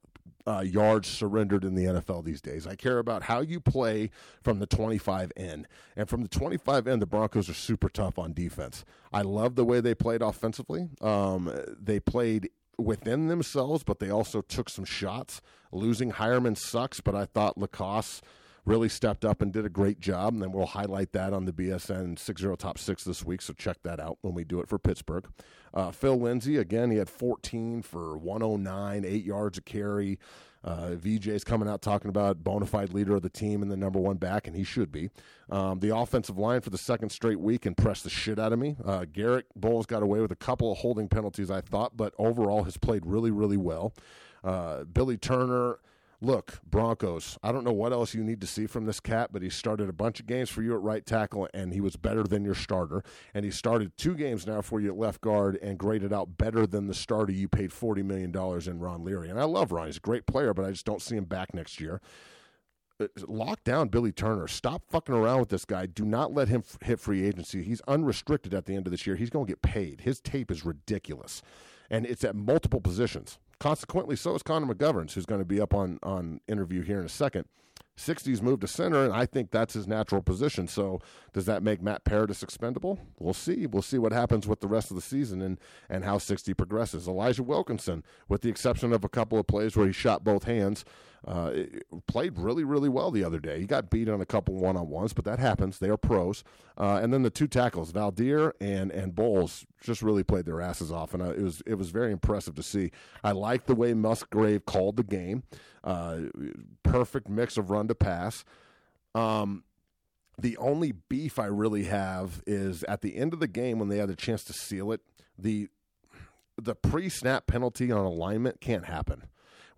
uh, 0.49 0.61
yards 0.61 1.07
surrendered 1.07 1.63
in 1.63 1.75
the 1.75 1.85
NFL 1.85 2.23
these 2.23 2.41
days. 2.41 2.65
I 2.65 2.75
care 2.75 2.97
about 2.97 3.23
how 3.23 3.41
you 3.41 3.59
play 3.59 4.09
from 4.41 4.59
the 4.59 4.65
25 4.65 5.31
in. 5.35 5.67
And 5.95 6.09
from 6.09 6.23
the 6.23 6.27
25 6.27 6.87
in, 6.87 6.99
the 6.99 7.05
Broncos 7.05 7.49
are 7.49 7.53
super 7.53 7.87
tough 7.87 8.17
on 8.17 8.33
defense. 8.33 8.83
I 9.13 9.21
love 9.21 9.55
the 9.55 9.65
way 9.65 9.79
they 9.79 9.93
played 9.93 10.21
offensively. 10.21 10.89
Um, 11.01 11.53
they 11.79 11.99
played 11.99 12.49
within 12.79 13.27
themselves, 13.27 13.83
but 13.83 13.99
they 13.99 14.09
also 14.09 14.41
took 14.41 14.69
some 14.69 14.85
shots. 14.85 15.41
Losing 15.71 16.13
Heuerman 16.13 16.57
sucks, 16.57 16.99
but 16.99 17.13
I 17.13 17.25
thought 17.25 17.57
LaCosse 17.57 18.21
really 18.65 18.89
stepped 18.89 19.25
up 19.25 19.41
and 19.41 19.51
did 19.51 19.65
a 19.65 19.69
great 19.69 19.99
job. 19.99 20.33
And 20.33 20.41
then 20.41 20.51
we'll 20.51 20.65
highlight 20.65 21.11
that 21.13 21.33
on 21.33 21.45
the 21.45 21.53
BSN 21.53 22.17
60 22.17 22.55
Top 22.57 22.77
6 22.77 23.03
this 23.03 23.23
week. 23.23 23.41
So 23.41 23.53
check 23.53 23.77
that 23.83 23.99
out 23.99 24.17
when 24.21 24.33
we 24.33 24.43
do 24.43 24.59
it 24.59 24.67
for 24.67 24.77
Pittsburgh. 24.79 25.27
Uh, 25.73 25.91
Phil 25.91 26.19
Lindsay, 26.19 26.57
again, 26.57 26.91
he 26.91 26.97
had 26.97 27.09
14 27.09 27.81
for 27.81 28.17
109, 28.17 29.05
eight 29.05 29.25
yards 29.25 29.57
a 29.57 29.61
carry. 29.61 30.19
Uh, 30.61 30.89
VJ's 30.91 31.45
coming 31.45 31.69
out 31.69 31.81
talking 31.81 32.09
about 32.09 32.43
bona 32.43 32.65
fide 32.65 32.93
leader 32.93 33.15
of 33.15 33.21
the 33.21 33.29
team 33.29 33.61
and 33.61 33.71
the 33.71 33.77
number 33.77 33.99
one 33.99 34.17
back, 34.17 34.45
and 34.45 34.55
he 34.55 34.63
should 34.63 34.91
be. 34.91 35.09
Um, 35.49 35.79
the 35.79 35.95
offensive 35.95 36.37
line 36.37 36.61
for 36.61 36.69
the 36.69 36.77
second 36.77 37.11
straight 37.11 37.39
week 37.39 37.65
impressed 37.65 38.03
the 38.03 38.09
shit 38.09 38.37
out 38.37 38.51
of 38.51 38.59
me. 38.59 38.75
Uh, 38.83 39.05
Garett 39.11 39.45
Bolles 39.55 39.85
got 39.85 40.03
away 40.03 40.19
with 40.19 40.31
a 40.31 40.35
couple 40.35 40.71
of 40.71 40.79
holding 40.79 41.07
penalties, 41.07 41.49
I 41.49 41.61
thought, 41.61 41.95
but 41.95 42.13
overall 42.17 42.63
has 42.63 42.75
played 42.75 43.05
really, 43.05 43.31
really 43.31 43.57
well. 43.57 43.93
Uh, 44.43 44.83
Billy 44.83 45.17
Turner 45.17 45.79
look, 46.21 46.59
Broncos, 46.69 47.37
I 47.41 47.51
don't 47.51 47.63
know 47.63 47.71
what 47.71 47.93
else 47.93 48.13
you 48.13 48.23
need 48.23 48.41
to 48.41 48.47
see 48.47 48.67
from 48.67 48.85
this 48.85 48.99
cat, 48.99 49.29
but 49.31 49.41
he 49.41 49.49
started 49.49 49.89
a 49.89 49.93
bunch 49.93 50.19
of 50.19 50.27
games 50.27 50.49
for 50.49 50.61
you 50.61 50.73
at 50.73 50.81
right 50.81 51.05
tackle, 51.05 51.47
and 51.53 51.73
he 51.73 51.81
was 51.81 51.95
better 51.95 52.23
than 52.23 52.43
your 52.43 52.55
starter. 52.55 53.03
And 53.33 53.45
he 53.45 53.51
started 53.51 53.95
two 53.97 54.15
games 54.15 54.45
now 54.45 54.61
for 54.61 54.81
you 54.81 54.89
at 54.89 54.97
left 54.97 55.21
guard 55.21 55.57
and 55.61 55.77
graded 55.77 56.11
out 56.11 56.37
better 56.37 56.67
than 56.67 56.87
the 56.87 56.93
starter 56.93 57.31
you 57.31 57.47
paid 57.47 57.71
$40 57.71 58.03
million 58.03 58.35
in 58.35 58.79
Ron 58.79 59.03
Leary. 59.03 59.29
And 59.29 59.39
I 59.39 59.45
love 59.45 59.71
Ron. 59.71 59.87
He's 59.87 59.97
a 59.97 60.01
great 60.01 60.25
player, 60.25 60.53
but 60.53 60.65
I 60.65 60.71
just 60.71 60.85
don't 60.85 61.01
see 61.01 61.15
him 61.15 61.25
back 61.25 61.53
next 61.53 61.79
year. 61.79 62.01
Uh, 63.01 63.07
lock 63.27 63.63
down 63.63 63.87
Billy 63.87 64.11
Turner. 64.11 64.47
Stop 64.47 64.83
fucking 64.89 65.15
around 65.15 65.39
with 65.39 65.49
this 65.49 65.63
guy. 65.63 65.85
Do 65.85 66.03
not 66.03 66.33
let 66.33 66.49
him 66.49 66.63
f- 66.65 66.77
hit 66.81 66.99
free 66.99 67.25
agency. 67.25 67.63
He's 67.63 67.81
unrestricted 67.87 68.53
at 68.53 68.65
the 68.65 68.75
end 68.75 68.87
of 68.87 68.91
this 68.91 69.07
year. 69.07 69.15
He's 69.15 69.29
going 69.29 69.45
to 69.45 69.51
get 69.51 69.61
paid. 69.61 70.01
His 70.01 70.19
tape 70.19 70.51
is 70.51 70.65
ridiculous. 70.65 71.41
And 71.89 72.05
it's 72.05 72.25
at 72.25 72.35
multiple 72.35 72.81
positions. 72.81 73.39
Consequently, 73.59 74.15
so 74.15 74.35
is 74.35 74.43
Connor 74.43 74.73
McGovern's, 74.73 75.13
who's 75.13 75.25
going 75.25 75.41
to 75.41 75.45
be 75.45 75.59
up 75.59 75.73
on, 75.73 75.99
on 76.01 76.39
interview 76.47 76.81
here 76.81 76.99
in 76.99 77.05
a 77.05 77.09
second. 77.09 77.45
60's 77.97 78.41
moved 78.41 78.61
to 78.61 78.67
center, 78.67 79.03
and 79.03 79.13
I 79.13 79.25
think 79.25 79.51
that's 79.51 79.73
his 79.73 79.85
natural 79.85 80.21
position. 80.21 80.69
So, 80.69 81.01
does 81.33 81.45
that 81.47 81.61
make 81.61 81.81
Matt 81.81 82.05
Paradis 82.05 82.41
expendable? 82.41 82.97
We'll 83.19 83.33
see. 83.33 83.67
We'll 83.67 83.81
see 83.81 83.97
what 83.97 84.13
happens 84.13 84.47
with 84.47 84.61
the 84.61 84.69
rest 84.69 84.89
of 84.89 84.95
the 84.95 85.01
season 85.01 85.41
and, 85.41 85.59
and 85.89 86.05
how 86.05 86.17
60 86.17 86.53
progresses. 86.53 87.07
Elijah 87.07 87.43
Wilkinson, 87.43 88.05
with 88.29 88.41
the 88.41 88.49
exception 88.49 88.93
of 88.93 89.03
a 89.03 89.09
couple 89.09 89.37
of 89.37 89.47
plays 89.47 89.75
where 89.75 89.85
he 89.85 89.91
shot 89.91 90.23
both 90.23 90.45
hands, 90.45 90.85
uh, 91.27 91.51
played 92.07 92.37
really, 92.37 92.63
really 92.63 92.89
well 92.89 93.11
the 93.11 93.23
other 93.23 93.39
day. 93.39 93.59
He 93.59 93.65
got 93.65 93.89
beat 93.89 94.09
on 94.09 94.21
a 94.21 94.25
couple 94.25 94.55
one 94.55 94.77
on 94.77 94.89
ones, 94.89 95.13
but 95.13 95.25
that 95.25 95.39
happens. 95.39 95.79
They 95.79 95.89
are 95.89 95.97
pros. 95.97 96.43
Uh, 96.77 96.99
and 97.01 97.13
then 97.13 97.23
the 97.23 97.29
two 97.29 97.47
tackles, 97.47 97.91
Veldheer 97.91 98.53
and 98.61 98.91
and 98.91 99.13
Bolles, 99.13 99.65
just 99.81 100.01
really 100.01 100.23
played 100.23 100.45
their 100.45 100.61
asses 100.61 100.91
off, 100.91 101.13
and 101.13 101.21
uh, 101.21 101.31
it 101.31 101.41
was 101.41 101.61
it 101.65 101.75
was 101.75 101.89
very 101.89 102.11
impressive 102.11 102.55
to 102.55 102.63
see. 102.63 102.91
I 103.23 103.31
like 103.31 103.65
the 103.65 103.75
way 103.75 103.93
Musgrave 103.93 104.65
called 104.65 104.97
the 104.97 105.03
game. 105.03 105.43
Uh, 105.83 106.19
perfect 106.83 107.29
mix 107.29 107.57
of 107.57 107.69
run 107.69 107.87
to 107.87 107.95
pass. 107.95 108.45
Um, 109.15 109.63
the 110.37 110.55
only 110.57 110.93
beef 110.93 111.37
I 111.37 111.45
really 111.45 111.83
have 111.85 112.41
is 112.47 112.83
at 112.83 113.01
the 113.01 113.17
end 113.17 113.33
of 113.33 113.39
the 113.39 113.47
game 113.47 113.79
when 113.79 113.89
they 113.89 113.97
had 113.97 114.09
a 114.09 114.15
chance 114.15 114.43
to 114.45 114.53
seal 114.53 114.91
it. 114.91 115.01
The 115.37 115.69
the 116.57 116.75
pre 116.75 117.09
snap 117.09 117.47
penalty 117.47 117.91
on 117.91 118.05
alignment 118.05 118.61
can't 118.61 118.85
happen. 118.85 119.23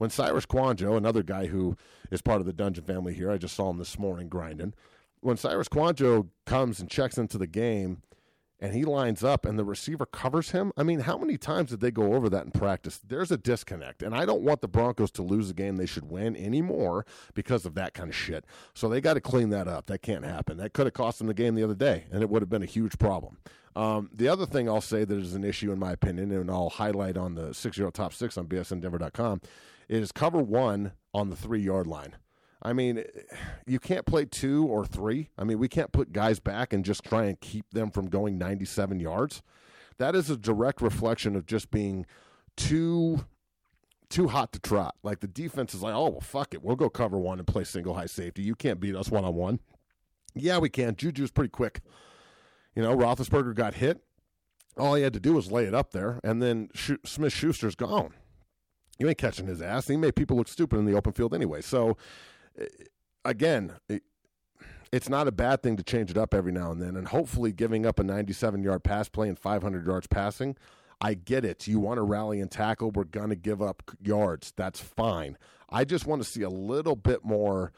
When 0.02 0.10
Cyrus 0.10 0.48
Kouandjio, 0.48 0.98
another 0.98 1.22
guy 1.22 1.46
who 1.46 1.78
is 2.10 2.24
part 2.24 2.40
of 2.40 2.48
the 2.48 2.54
Dungeon 2.54 2.84
family 2.86 3.14
here, 3.14 3.30
I 3.30 3.38
just 3.38 3.56
saw 3.56 3.70
him 3.70 3.78
this 3.78 4.00
morning 4.00 4.30
grinding. 4.30 4.74
When 5.20 5.38
Cyrus 5.38 5.68
Kouandjio 5.68 6.30
comes 6.48 6.80
and 6.80 6.90
checks 6.90 7.20
into 7.20 7.38
the 7.38 7.46
game 7.46 8.02
and 8.60 8.74
he 8.74 8.84
lines 8.84 9.24
up 9.24 9.46
and 9.46 9.60
the 9.60 9.64
receiver 9.64 10.08
covers 10.08 10.50
him. 10.50 10.72
I 10.76 10.82
mean, 10.82 11.02
how 11.02 11.20
many 11.20 11.38
times 11.38 11.70
did 11.70 11.82
they 11.82 11.92
go 11.92 12.16
over 12.16 12.30
that 12.30 12.46
in 12.46 12.52
practice? 12.52 12.98
There's 12.98 13.32
a 13.32 13.38
disconnect. 13.38 14.02
And 14.02 14.16
I 14.16 14.26
don't 14.26 14.42
want 14.42 14.62
the 14.62 14.68
Broncos 14.68 15.12
to 15.12 15.22
lose 15.22 15.52
a 15.52 15.54
game 15.54 15.78
they 15.78 15.86
should 15.86 16.10
win 16.10 16.36
anymore 16.36 17.06
because 17.36 17.68
of 17.68 17.76
that 17.76 17.94
kind 17.94 18.10
of 18.10 18.16
shit. 18.16 18.44
So 18.74 18.90
they 18.90 19.02
got 19.02 19.14
to 19.14 19.22
clean 19.22 19.52
that 19.52 19.68
up. 19.68 19.86
That 19.86 20.02
can't 20.02 20.26
happen. 20.26 20.58
That 20.58 20.74
could 20.74 20.88
have 20.88 20.96
cost 20.96 21.20
them 21.20 21.28
the 21.28 21.36
game 21.36 21.54
the 21.54 21.64
other 21.64 21.76
day, 21.76 22.06
and 22.12 22.24
it 22.24 22.30
would 22.32 22.42
have 22.42 22.50
been 22.50 22.64
a 22.64 22.66
huge 22.66 22.98
problem. 22.98 23.38
Um, 23.76 24.10
the 24.14 24.28
other 24.28 24.46
thing 24.46 24.68
I'll 24.68 24.82
say 24.82 25.06
that 25.06 25.18
is 25.18 25.36
an 25.36 25.44
issue, 25.44 25.72
in 25.72 25.80
my 25.80 25.92
opinion, 25.92 26.32
and 26.32 26.50
I'll 26.50 26.70
highlight 26.70 27.18
on 27.18 27.36
the 27.36 27.54
six 27.54 27.78
year 27.78 27.86
old 27.86 27.94
top 27.94 28.14
six 28.14 28.38
on 28.38 28.48
bsndenver.com, 28.48 29.42
is 29.90 30.12
cover 30.12 30.40
one 30.40 30.94
on 31.14 31.30
the 31.30 31.36
three 31.36 31.62
yard 31.62 31.88
line. 31.88 32.16
I 32.64 32.74
mean, 32.74 33.04
you 33.66 33.80
can't 33.80 34.06
play 34.06 34.26
two 34.26 34.66
or 34.68 34.86
three. 34.86 35.30
I 35.38 35.44
mean, 35.44 35.58
we 35.58 35.68
can't 35.68 35.92
put 35.92 36.14
guys 36.14 36.40
back 36.40 36.74
and 36.74 36.86
just 36.86 37.04
try 37.04 37.26
and 37.26 37.40
keep 37.40 37.66
them 37.72 37.90
from 37.90 38.08
going 38.08 38.38
97 38.38 39.00
yards. 39.00 39.42
That 39.98 40.16
is 40.16 40.30
a 40.30 40.38
direct 40.38 40.82
reflection 40.82 41.36
of 41.36 41.46
just 41.46 41.72
being 41.72 42.06
too 42.56 43.26
too 44.10 44.28
hot 44.28 44.52
to 44.52 44.60
trot. 44.60 44.96
Like 45.04 45.22
the 45.22 45.28
defense 45.28 45.74
is 45.74 45.82
like, 45.82 45.96
oh 45.96 46.10
well, 46.10 46.22
fuck 46.22 46.54
it, 46.54 46.62
we'll 46.64 46.76
go 46.76 46.90
cover 46.90 47.18
one 47.18 47.40
and 47.40 47.48
play 47.48 47.64
single 47.64 47.94
high 47.94 48.06
safety. 48.06 48.44
You 48.44 48.56
can't 48.56 48.80
beat 48.80 48.96
us 48.96 49.10
one 49.10 49.26
on 49.26 49.34
one. 49.34 49.60
Yeah, 50.36 50.60
we 50.60 50.70
can. 50.70 50.96
Juju's 50.96 51.32
pretty 51.32 51.50
quick. 51.50 51.82
You 52.76 52.84
know, 52.84 52.96
Roethlisberger 52.96 53.56
got 53.56 53.76
hit. 53.76 54.02
All 54.78 54.96
he 54.96 55.04
had 55.04 55.14
to 55.14 55.20
do 55.20 55.34
was 55.34 55.52
lay 55.52 55.66
it 55.66 55.74
up 55.74 55.92
there, 55.92 56.20
and 56.24 56.42
then 56.42 56.70
Smith 56.74 57.34
Schuster's 57.34 57.76
gone. 57.76 58.14
You 59.00 59.08
ain't 59.08 59.18
catching 59.18 59.48
his 59.48 59.62
ass. 59.62 59.88
He 59.88 59.98
made 59.98 60.16
people 60.16 60.38
look 60.38 60.48
stupid 60.48 60.78
in 60.78 60.86
the 60.86 60.96
open 60.96 61.14
field 61.14 61.34
anyway. 61.34 61.62
So 61.62 61.98
eh, 62.60 62.66
again, 63.26 63.74
it, 63.90 64.04
it's 64.92 65.10
not 65.10 65.28
a 65.28 65.32
bad 65.32 65.64
thing 65.64 65.78
to 65.78 65.84
change 65.84 66.12
it 66.12 66.18
up 66.18 66.34
every 66.34 66.52
now 66.52 66.72
and 66.72 66.82
then. 66.82 66.96
And 66.96 67.08
hopefully, 67.08 67.52
giving 67.52 67.86
up 67.86 68.00
a 68.00 68.04
97 68.04 68.62
yard 68.64 68.84
pass 68.84 69.10
play 69.10 69.30
and 69.30 69.40
500 69.40 69.86
yards 69.86 70.08
passing, 70.08 70.58
I 71.00 71.14
get 71.16 71.46
it. 71.46 71.66
You 71.68 71.80
want 71.80 71.98
to 71.98 72.04
rally 72.04 72.40
and 72.40 72.52
tackle. 72.52 72.92
We're 72.92 73.06
going 73.06 73.30
to 73.30 73.36
give 73.36 73.62
up 73.62 73.84
yards. 74.02 74.54
That's 74.56 74.80
fine. 74.80 75.38
I 75.70 75.86
just 75.86 76.06
want 76.06 76.22
to 76.22 76.28
see 76.28 76.42
a 76.42 76.50
little 76.50 76.96
bit 76.96 77.24
more 77.24 77.72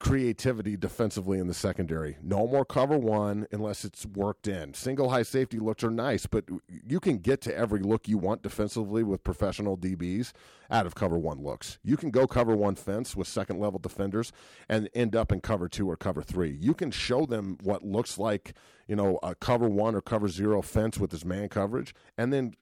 creativity 0.00 0.78
defensively 0.78 1.38
in 1.38 1.46
the 1.46 1.54
secondary. 1.54 2.16
No 2.22 2.46
more 2.46 2.64
cover 2.64 2.96
one 2.96 3.46
unless 3.52 3.84
it's 3.84 4.06
worked 4.06 4.48
in. 4.48 4.72
Single 4.72 5.10
high 5.10 5.22
safety 5.22 5.58
looks 5.58 5.84
are 5.84 5.90
nice, 5.90 6.26
but 6.26 6.44
you 6.68 6.98
can 7.00 7.18
get 7.18 7.42
to 7.42 7.54
every 7.54 7.80
look 7.80 8.08
you 8.08 8.16
want 8.16 8.42
defensively 8.42 9.02
with 9.02 9.22
professional 9.22 9.76
DBs 9.76 10.32
out 10.70 10.86
of 10.86 10.94
cover 10.94 11.18
one 11.18 11.42
looks. 11.42 11.78
You 11.84 11.98
can 11.98 12.10
go 12.10 12.26
cover 12.26 12.56
one 12.56 12.76
fence 12.76 13.14
with 13.14 13.28
second 13.28 13.60
level 13.60 13.78
defenders 13.78 14.32
and 14.70 14.88
end 14.94 15.14
up 15.14 15.30
in 15.30 15.40
cover 15.42 15.68
two 15.68 15.90
or 15.90 15.96
cover 15.96 16.22
three. 16.22 16.56
You 16.58 16.72
can 16.72 16.90
show 16.90 17.26
them 17.26 17.58
what 17.62 17.84
looks 17.84 18.16
like 18.16 18.54
you 18.90 18.96
know, 18.96 19.20
a 19.22 19.36
cover 19.36 19.68
one 19.68 19.94
or 19.94 20.00
cover 20.00 20.26
zero 20.26 20.60
fence 20.60 20.98
with 20.98 21.12
his 21.12 21.24
man 21.24 21.48
coverage, 21.48 21.94
and 22.18 22.32
then 22.32 22.54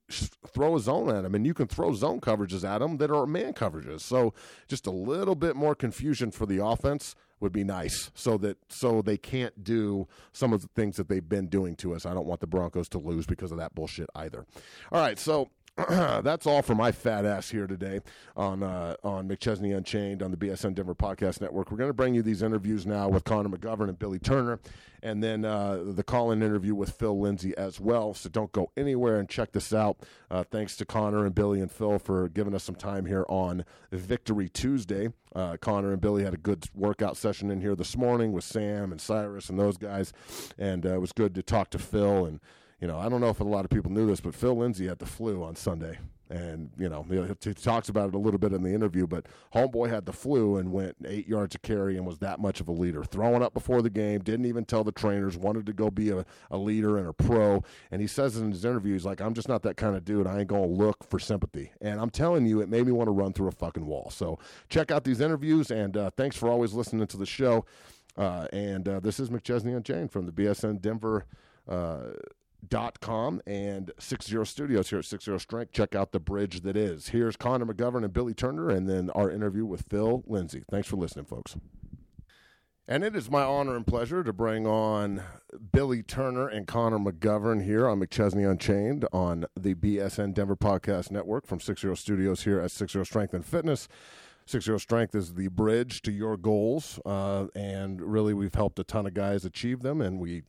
throw 0.47 0.77
a 0.77 0.79
zone 0.79 1.09
at 1.09 1.25
him. 1.25 1.35
And 1.35 1.47
you 1.47 1.55
can 1.55 1.67
throw 1.67 1.95
zone 1.95 2.21
coverages 2.21 2.69
at 2.69 2.83
him 2.83 2.99
that 2.99 3.11
are 3.11 3.25
man 3.25 3.55
coverages. 3.55 4.01
So 4.01 4.35
just 4.69 4.87
a 4.87 4.91
little 4.91 5.35
bit 5.35 5.57
more 5.57 5.75
confusion 5.75 6.31
for 6.31 6.45
the 6.45 6.63
offense 6.63 7.15
would 7.41 7.53
be 7.53 7.65
nice 7.65 8.11
so 8.15 8.37
that 8.39 8.57
so 8.69 9.03
they 9.03 9.17
can't 9.17 9.63
do 9.63 10.07
some 10.33 10.53
of 10.53 10.63
the 10.63 10.69
things 10.75 10.97
that 10.97 11.09
they've 11.09 11.29
been 11.29 11.47
doing 11.47 11.77
to 11.77 11.95
us. 11.95 12.07
I 12.07 12.15
don't 12.15 12.27
want 12.27 12.41
the 12.41 12.47
Broncos 12.47 12.89
to 12.91 12.99
lose 12.99 13.27
because 13.27 13.53
of 13.53 13.59
that 13.59 13.75
bullshit 13.75 14.09
either. 14.15 14.45
All 14.93 15.01
right, 15.01 15.19
so 15.19 15.49
that's 15.89 16.45
all 16.45 16.61
for 16.61 16.75
my 16.75 16.91
fat 16.91 17.25
ass 17.25 17.51
here 17.51 17.69
today 17.69 18.01
on 18.37 18.65
uh, 18.65 18.97
on 19.05 19.29
McChesney 19.29 19.77
Unchained 19.77 20.25
on 20.25 20.33
the 20.33 20.37
BSN 20.37 20.75
Denver 20.75 20.95
Podcast 20.95 21.41
Network. 21.41 21.71
We're 21.71 21.77
going 21.77 21.91
to 21.91 21.95
bring 21.95 22.17
you 22.17 22.23
these 22.23 22.43
interviews 22.43 22.85
now 22.85 23.09
with 23.09 23.23
Connor 23.23 23.49
McGovern 23.49 23.89
and 23.89 23.97
Billy 23.97 24.19
Turner, 24.19 24.59
and 25.05 25.23
then 25.23 25.45
uh, 25.45 25.85
the 25.87 26.03
call-in 26.03 26.43
interview 26.43 26.75
with 26.75 26.91
Phil 26.91 27.21
Lindsay 27.21 27.57
as 27.57 27.79
well. 27.79 28.13
So 28.13 28.29
don't 28.29 28.51
go 28.51 28.73
anywhere 28.77 29.21
and 29.21 29.29
check 29.29 29.53
this 29.53 29.73
out. 29.73 29.99
Uh, 30.33 30.43
thanks 30.43 30.75
to 30.79 30.85
Connor 30.85 31.25
and 31.25 31.33
Billy 31.33 31.61
and 31.61 31.71
Phil 31.71 32.01
for 32.01 32.29
giving 32.29 32.57
us 32.57 32.65
some 32.65 32.75
time 32.75 33.07
here 33.07 33.25
on 33.29 33.65
Victory 33.93 34.49
Tuesday. 34.49 35.11
Uh, 35.33 35.59
Connor 35.59 35.93
and 35.93 36.01
Billy 36.01 36.25
had 36.25 36.35
a 36.35 36.39
good 36.39 36.65
workout 36.75 37.17
session 37.17 37.53
in 37.53 37.61
here 37.61 37.77
this 37.77 37.97
morning 37.97 38.33
with 38.33 38.43
Sam 38.43 38.91
and 38.91 39.01
Cyrus 39.01 39.49
and 39.49 39.61
those 39.61 39.77
guys, 39.77 40.13
and 40.59 40.85
uh, 40.85 40.95
it 40.95 41.01
was 41.01 41.13
good 41.13 41.37
to 41.37 41.43
talk 41.43 41.71
to 41.71 41.79
Phil 41.79 42.27
and 42.27 42.41
you 42.81 42.87
know, 42.87 42.99
I 42.99 43.09
don't 43.09 43.21
know 43.21 43.29
if 43.29 43.41
a 43.41 43.45
lot 43.45 43.65
of 43.65 43.71
people 43.71 43.91
knew 43.91 44.07
this, 44.07 44.21
but 44.21 44.35
Phil 44.35 44.57
Lindsay 44.57 44.87
had 44.87 44.99
the 44.99 45.07
flu 45.07 45.43
on 45.43 45.57
Sunday. 45.57 45.99
And, 46.31 46.71
you 46.79 46.91
know, 46.91 47.07
he 47.41 47.55
talks 47.55 47.89
about 47.89 48.09
it 48.09 48.15
a 48.15 48.19
little 48.19 48.39
bit 48.39 48.53
in 48.53 48.63
the 48.63 48.75
interview, 48.75 49.07
but 49.07 49.25
Homeboy 49.55 49.89
had 49.89 50.05
the 50.05 50.13
flu 50.13 50.59
and 50.59 50.73
went 50.73 50.95
eight 51.07 51.27
yards 51.27 51.53
to 51.53 51.59
carry 51.59 51.97
and 51.97 52.07
was 52.07 52.19
that 52.19 52.39
much 52.39 52.61
of 52.61 52.69
a 52.69 52.73
leader. 52.73 53.03
Throwing 53.03 53.43
up 53.43 53.55
before 53.55 53.81
the 53.81 53.89
game, 53.89 54.21
didn't 54.21 54.45
even 54.45 54.67
tell 54.67 54.85
the 54.85 54.93
trainers, 54.93 55.39
wanted 55.39 55.65
to 55.67 55.73
go 55.73 55.91
be 55.91 56.11
a, 56.11 56.27
a 56.51 56.59
leader 56.59 56.99
and 56.99 57.09
a 57.09 57.15
pro. 57.15 57.63
And 57.91 58.03
he 58.03 58.07
says 58.07 58.37
in 58.37 58.51
his 58.51 58.67
interview, 58.67 58.93
he's 58.93 59.07
like, 59.07 59.23
I'm 59.23 59.33
just 59.33 59.49
not 59.49 59.63
that 59.63 59.79
kind 59.79 59.97
of 59.97 60.05
dude. 60.05 60.27
I 60.27 60.41
ain't 60.41 60.49
going 60.49 60.69
to 60.69 60.85
look 60.85 61.03
for 61.09 61.19
sympathy. 61.19 61.73
And 61.81 61.99
I'm 61.99 62.11
telling 62.11 62.45
you, 62.45 62.61
it 62.61 62.69
made 62.69 62.85
me 62.85 62.93
want 62.93 63.09
to 63.09 63.13
run 63.13 63.33
through 63.33 63.49
a 63.49 63.53
fucking 63.53 63.87
wall. 63.87 64.11
So 64.11 64.39
check 64.69 64.91
out 64.91 65.05
these 65.05 65.23
interviews, 65.23 65.71
and 65.71 65.97
uh, 65.97 66.11
thanks 66.15 66.37
for 66.37 66.51
always 66.51 66.75
listening 66.75 67.07
to 67.07 67.17
the 67.17 67.27
show. 67.27 67.65
Uh, 68.19 68.49
and 68.53 68.87
uh, 68.87 69.01
this 69.01 69.19
is 69.19 69.31
McChesney 69.31 69.75
Unchained 69.75 70.13
from 70.13 70.27
the 70.27 70.33
BSN 70.33 70.83
Denver. 70.83 71.25
Uh, 71.67 72.11
dot 72.67 73.01
com 73.01 73.41
and 73.47 73.93
60 73.99 74.45
studios 74.45 74.91
here 74.91 74.99
at 74.99 75.05
60 75.05 75.39
strength. 75.39 75.73
Check 75.73 75.95
out 75.95 76.13
the 76.13 76.21
bridge 76.21 76.63
that 76.63 76.77
is. 76.77 77.09
Here's 77.09 77.37
connor 77.37 77.67
mcgovern 77.67 78.05
and 78.05 78.13
billy 78.13 78.35
turner 78.35 78.69
and 78.69 78.89
then 78.89 79.11
our 79.11 79.31
interview 79.31 79.65
with 79.65 79.83
phil 79.89 80.25
lindsay. 80.27 80.65
Thanks 80.71 80.89
for 80.89 80.97
listening 80.97 81.27
folks. 81.27 81.57
And 82.91 83.05
it 83.05 83.15
is 83.15 83.31
my 83.31 83.43
honor 83.43 83.77
and 83.77 83.87
pleasure 83.87 84.25
to 84.25 84.33
bring 84.33 84.67
on 84.67 85.23
Billy 85.73 86.03
Turner 86.03 86.49
and 86.49 86.67
Connor 86.67 86.99
McGovern 86.99 87.63
here 87.63 87.87
on 87.87 88.01
McChesney 88.01 88.51
Unchained 88.51 89.05
on 89.13 89.45
the 89.55 89.75
BSN 89.75 90.33
Denver 90.33 90.57
Podcast 90.57 91.11
Network 91.11 91.47
from 91.47 91.61
60 91.61 91.95
Studios 91.97 92.45
here 92.45 92.59
at 92.59 92.71
60 92.71 93.05
Strength 93.05 93.35
and 93.35 93.45
Fitness. 93.45 93.89
60 94.47 94.79
Strength 94.79 95.15
is 95.15 95.35
the 95.35 95.49
bridge 95.49 96.01
to 96.01 96.11
your 96.11 96.39
goals, 96.39 96.99
uh, 97.05 97.49
and 97.55 98.01
really 98.01 98.33
we've 98.33 98.55
helped 98.55 98.79
a 98.79 98.85
ton 98.85 99.07
of 99.07 99.13
guys 99.13 99.45
achieve 99.45 99.81
them, 99.81 100.01
and 100.01 100.19
we 100.19 100.45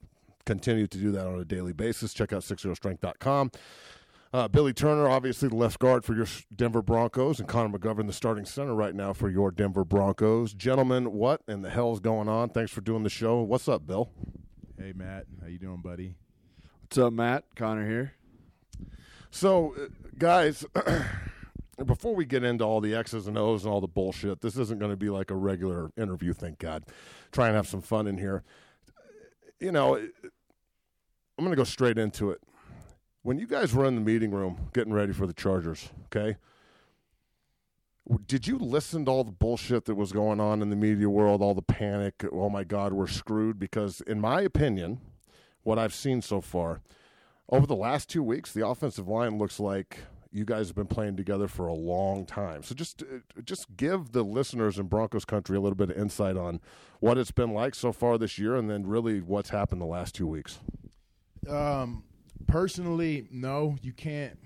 continue 0.49 0.87
to 0.87 0.97
do 0.97 1.11
that 1.11 1.27
on 1.27 1.39
a 1.39 1.45
daily 1.45 1.73
basis. 1.73 2.11
Check 2.11 2.33
out 2.33 2.41
60strength.com. 2.41 3.51
Uh, 4.33 4.47
Billy 4.47 4.73
Turner, 4.73 5.07
obviously 5.07 5.47
the 5.47 5.55
left 5.55 5.79
guard 5.79 6.03
for 6.03 6.15
your 6.15 6.25
Denver 6.55 6.81
Broncos, 6.81 7.39
and 7.39 7.47
Connor 7.47 7.77
McGovern, 7.77 8.07
the 8.07 8.13
starting 8.13 8.45
center 8.45 8.73
right 8.73 8.95
now 8.95 9.13
for 9.13 9.29
your 9.29 9.51
Denver 9.51 9.85
Broncos. 9.85 10.53
Gentlemen, 10.53 11.13
what 11.13 11.41
in 11.47 11.61
the 11.61 11.69
hell 11.69 11.93
is 11.93 11.99
going 11.99 12.27
on? 12.27 12.49
Thanks 12.49 12.71
for 12.71 12.81
doing 12.81 13.03
the 13.03 13.09
show. 13.09 13.41
What's 13.41 13.67
up, 13.67 13.85
Bill? 13.85 14.09
Hey, 14.77 14.93
Matt. 14.95 15.25
How 15.39 15.47
you 15.47 15.59
doing, 15.59 15.81
buddy? 15.81 16.15
What's 16.81 16.97
up, 16.97 17.13
Matt? 17.13 17.43
Connor 17.55 17.87
here. 17.87 18.13
So, 19.29 19.75
uh, 19.75 19.87
guys, 20.17 20.65
before 21.85 22.15
we 22.15 22.25
get 22.25 22.43
into 22.43 22.63
all 22.63 22.81
the 22.81 22.95
X's 22.95 23.27
and 23.27 23.37
O's 23.37 23.65
and 23.65 23.73
all 23.73 23.81
the 23.81 23.87
bullshit, 23.87 24.41
this 24.41 24.57
isn't 24.57 24.79
going 24.79 24.91
to 24.91 24.97
be 24.97 25.09
like 25.09 25.29
a 25.29 25.35
regular 25.35 25.91
interview, 25.95 26.33
thank 26.33 26.57
God. 26.57 26.85
Try 27.31 27.47
and 27.47 27.55
have 27.55 27.67
some 27.67 27.81
fun 27.81 28.07
in 28.07 28.17
here. 28.17 28.43
You 29.59 29.71
know, 29.71 30.01
I'm 31.39 31.45
going 31.45 31.55
to 31.55 31.57
go 31.57 31.63
straight 31.63 31.97
into 31.97 32.31
it. 32.31 32.41
When 33.21 33.39
you 33.39 33.47
guys 33.47 33.73
were 33.73 33.85
in 33.85 33.95
the 33.95 34.01
meeting 34.01 34.31
room 34.31 34.67
getting 34.73 34.91
ready 34.91 35.13
for 35.13 35.25
the 35.25 35.31
Chargers, 35.31 35.87
okay? 36.07 36.35
Did 38.27 38.45
you 38.45 38.57
listen 38.57 39.05
to 39.05 39.11
all 39.11 39.23
the 39.23 39.31
bullshit 39.31 39.85
that 39.85 39.95
was 39.95 40.11
going 40.11 40.41
on 40.41 40.61
in 40.61 40.69
the 40.69 40.75
media 40.75 41.09
world, 41.09 41.41
all 41.41 41.53
the 41.53 41.61
panic? 41.61 42.25
Oh 42.29 42.49
my 42.49 42.65
God, 42.65 42.91
we're 42.91 43.07
screwed. 43.07 43.57
Because, 43.57 44.01
in 44.01 44.19
my 44.19 44.41
opinion, 44.41 44.99
what 45.63 45.79
I've 45.79 45.93
seen 45.93 46.21
so 46.21 46.41
far, 46.41 46.81
over 47.47 47.65
the 47.65 47.73
last 47.73 48.09
two 48.09 48.21
weeks, 48.21 48.51
the 48.51 48.67
offensive 48.67 49.07
line 49.07 49.37
looks 49.37 49.61
like 49.61 49.99
you 50.33 50.43
guys 50.43 50.67
have 50.67 50.75
been 50.75 50.87
playing 50.87 51.15
together 51.15 51.47
for 51.47 51.67
a 51.67 51.73
long 51.73 52.25
time. 52.25 52.63
So 52.63 52.75
just 52.75 53.01
uh, 53.03 53.41
just 53.45 53.77
give 53.77 54.11
the 54.11 54.23
listeners 54.23 54.77
in 54.77 54.87
Broncos 54.87 55.23
country 55.23 55.55
a 55.55 55.61
little 55.61 55.77
bit 55.77 55.89
of 55.89 55.97
insight 55.97 56.35
on 56.35 56.59
what 56.99 57.17
it's 57.17 57.31
been 57.31 57.53
like 57.53 57.75
so 57.75 57.93
far 57.93 58.17
this 58.17 58.37
year, 58.37 58.57
and 58.57 58.69
then 58.69 58.85
really 58.85 59.21
what's 59.21 59.51
happened 59.51 59.79
the 59.79 59.85
last 59.85 60.15
two 60.15 60.27
weeks. 60.27 60.59
Um, 61.47 62.03
personally, 62.47 63.27
no, 63.31 63.75
you 63.81 63.93
can't. 63.93 64.37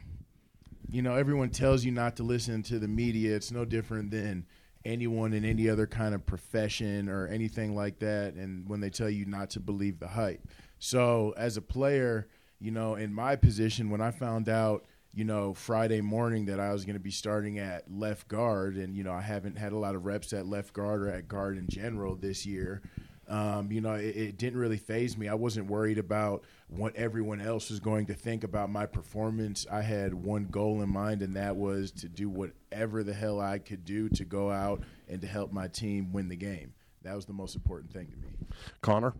You 0.89 1.01
know, 1.01 1.15
everyone 1.15 1.49
tells 1.49 1.83
you 1.83 1.91
not 1.91 2.17
to 2.17 2.23
listen 2.23 2.61
to 2.63 2.77
the 2.77 2.87
media. 2.87 3.35
It's 3.35 3.51
no 3.51 3.65
different 3.65 4.11
than 4.11 4.45
anyone 4.85 5.33
in 5.33 5.45
any 5.45 5.69
other 5.69 5.87
kind 5.87 6.13
of 6.13 6.25
profession 6.25 7.09
or 7.09 7.27
anything 7.27 7.75
like 7.75 7.99
that. 7.99 8.33
And 8.33 8.67
when 8.67 8.79
they 8.79 8.89
tell 8.89 9.09
you 9.09 9.25
not 9.25 9.49
to 9.51 9.59
believe 9.59 9.99
the 9.99 10.07
hype. 10.07 10.41
So, 10.79 11.33
as 11.37 11.57
a 11.57 11.61
player, 11.61 12.27
you 12.59 12.71
know, 12.71 12.95
in 12.95 13.13
my 13.13 13.35
position, 13.35 13.89
when 13.89 14.01
I 14.01 14.11
found 14.11 14.49
out, 14.49 14.85
you 15.13 15.23
know, 15.23 15.53
Friday 15.53 16.01
morning 16.01 16.45
that 16.45 16.59
I 16.59 16.73
was 16.73 16.85
going 16.85 16.95
to 16.95 16.99
be 16.99 17.11
starting 17.11 17.59
at 17.59 17.91
left 17.91 18.27
guard, 18.27 18.75
and, 18.75 18.95
you 18.95 19.03
know, 19.03 19.13
I 19.13 19.21
haven't 19.21 19.57
had 19.57 19.71
a 19.71 19.77
lot 19.77 19.95
of 19.95 20.05
reps 20.05 20.33
at 20.33 20.47
left 20.47 20.73
guard 20.73 21.01
or 21.03 21.09
at 21.09 21.27
guard 21.27 21.57
in 21.57 21.67
general 21.69 22.15
this 22.15 22.45
year. 22.45 22.81
Um, 23.27 23.71
you 23.71 23.79
know, 23.79 23.93
it, 23.93 24.15
it, 24.15 24.37
didn't 24.37 24.59
really 24.59 24.77
phase 24.77 25.17
me. 25.17 25.29
I 25.29 25.33
wasn't 25.33 25.67
worried 25.67 25.97
about 25.97 26.43
what 26.67 26.95
everyone 26.95 27.39
else 27.39 27.69
was 27.69 27.79
going 27.79 28.07
to 28.07 28.13
think 28.13 28.43
about 28.43 28.69
my 28.69 28.85
performance. 28.85 29.65
I 29.71 29.81
had 29.81 30.13
one 30.13 30.45
goal 30.45 30.81
in 30.81 30.89
mind, 30.89 31.21
and 31.21 31.35
that 31.35 31.55
was 31.55 31.91
to 31.91 32.09
do 32.09 32.29
whatever 32.29 33.01
the 33.01 33.13
hell 33.13 33.39
I 33.39 33.59
could 33.59 33.85
do 33.85 34.09
to 34.09 34.25
go 34.25 34.51
out 34.51 34.83
and 35.07 35.21
to 35.21 35.27
help 35.27 35.53
my 35.53 35.67
team 35.67 36.11
win 36.11 36.27
the 36.27 36.35
game. 36.35 36.73
That 37.03 37.15
was 37.15 37.25
the 37.25 37.33
most 37.33 37.55
important 37.55 37.93
thing 37.93 38.07
to 38.07 38.17
me. 38.17 38.33
Connor? 38.81 39.13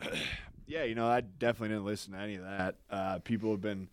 yeah, 0.66 0.84
you 0.84 0.94
know, 0.94 1.06
I 1.08 1.22
definitely 1.22 1.68
didn't 1.68 1.86
listen 1.86 2.12
to 2.12 2.18
any 2.18 2.36
of 2.36 2.42
that. 2.42 2.76
Uh, 2.90 3.18
people 3.20 3.52
have 3.52 3.62
been 3.62 3.88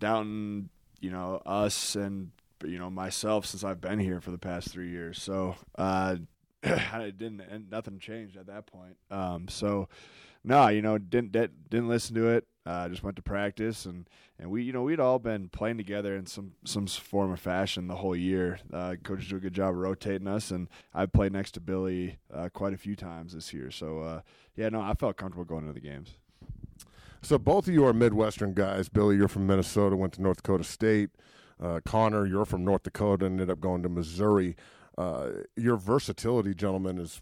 doubting, 0.00 0.70
you 1.00 1.10
know, 1.10 1.40
us 1.46 1.94
and 1.94 2.32
you 2.64 2.78
know 2.78 2.90
myself 2.90 3.46
since 3.46 3.64
I've 3.64 3.80
been 3.80 3.98
here 3.98 4.20
for 4.20 4.30
the 4.30 4.38
past 4.38 4.70
three 4.70 4.90
years. 4.90 5.22
So 5.22 5.56
uh, 5.76 6.16
I 6.64 7.12
didn't, 7.16 7.40
and 7.40 7.70
nothing 7.70 7.98
changed 7.98 8.36
at 8.36 8.46
that 8.46 8.66
point. 8.66 8.96
Um, 9.10 9.48
so, 9.48 9.88
no, 10.44 10.68
you 10.68 10.82
know, 10.82 10.98
didn't 10.98 11.32
didn't 11.32 11.88
listen 11.88 12.14
to 12.16 12.28
it. 12.28 12.46
Uh, 12.66 12.88
just 12.88 13.02
went 13.02 13.16
to 13.16 13.22
practice, 13.22 13.86
and, 13.86 14.06
and 14.38 14.50
we, 14.50 14.62
you 14.62 14.72
know, 14.72 14.82
we'd 14.82 15.00
all 15.00 15.18
been 15.18 15.48
playing 15.48 15.78
together 15.78 16.14
in 16.14 16.26
some 16.26 16.52
some 16.64 16.86
form 16.86 17.32
or 17.32 17.36
fashion 17.36 17.88
the 17.88 17.96
whole 17.96 18.14
year. 18.14 18.58
Uh, 18.72 18.96
coaches 19.02 19.28
do 19.28 19.36
a 19.36 19.40
good 19.40 19.54
job 19.54 19.74
rotating 19.74 20.28
us, 20.28 20.50
and 20.50 20.68
I've 20.92 21.12
played 21.12 21.32
next 21.32 21.52
to 21.52 21.60
Billy 21.60 22.18
uh, 22.32 22.50
quite 22.52 22.74
a 22.74 22.78
few 22.78 22.94
times 22.94 23.32
this 23.32 23.54
year. 23.54 23.70
So, 23.70 24.00
uh, 24.00 24.20
yeah, 24.56 24.68
no, 24.68 24.80
I 24.80 24.92
felt 24.94 25.16
comfortable 25.16 25.44
going 25.44 25.62
into 25.62 25.72
the 25.72 25.80
games. 25.80 26.16
So 27.22 27.38
both 27.38 27.68
of 27.68 27.74
you 27.74 27.84
are 27.84 27.92
Midwestern 27.92 28.54
guys. 28.54 28.88
Billy, 28.88 29.16
you're 29.16 29.28
from 29.28 29.46
Minnesota, 29.46 29.94
went 29.96 30.14
to 30.14 30.22
North 30.22 30.38
Dakota 30.38 30.64
State. 30.64 31.10
Uh, 31.62 31.80
Connor, 31.84 32.24
you're 32.24 32.46
from 32.46 32.64
North 32.64 32.82
Dakota, 32.82 33.26
ended 33.26 33.50
up 33.50 33.60
going 33.60 33.82
to 33.82 33.90
Missouri 33.90 34.56
uh, 34.98 35.30
your 35.56 35.76
versatility, 35.76 36.54
gentlemen, 36.54 36.98
is 36.98 37.20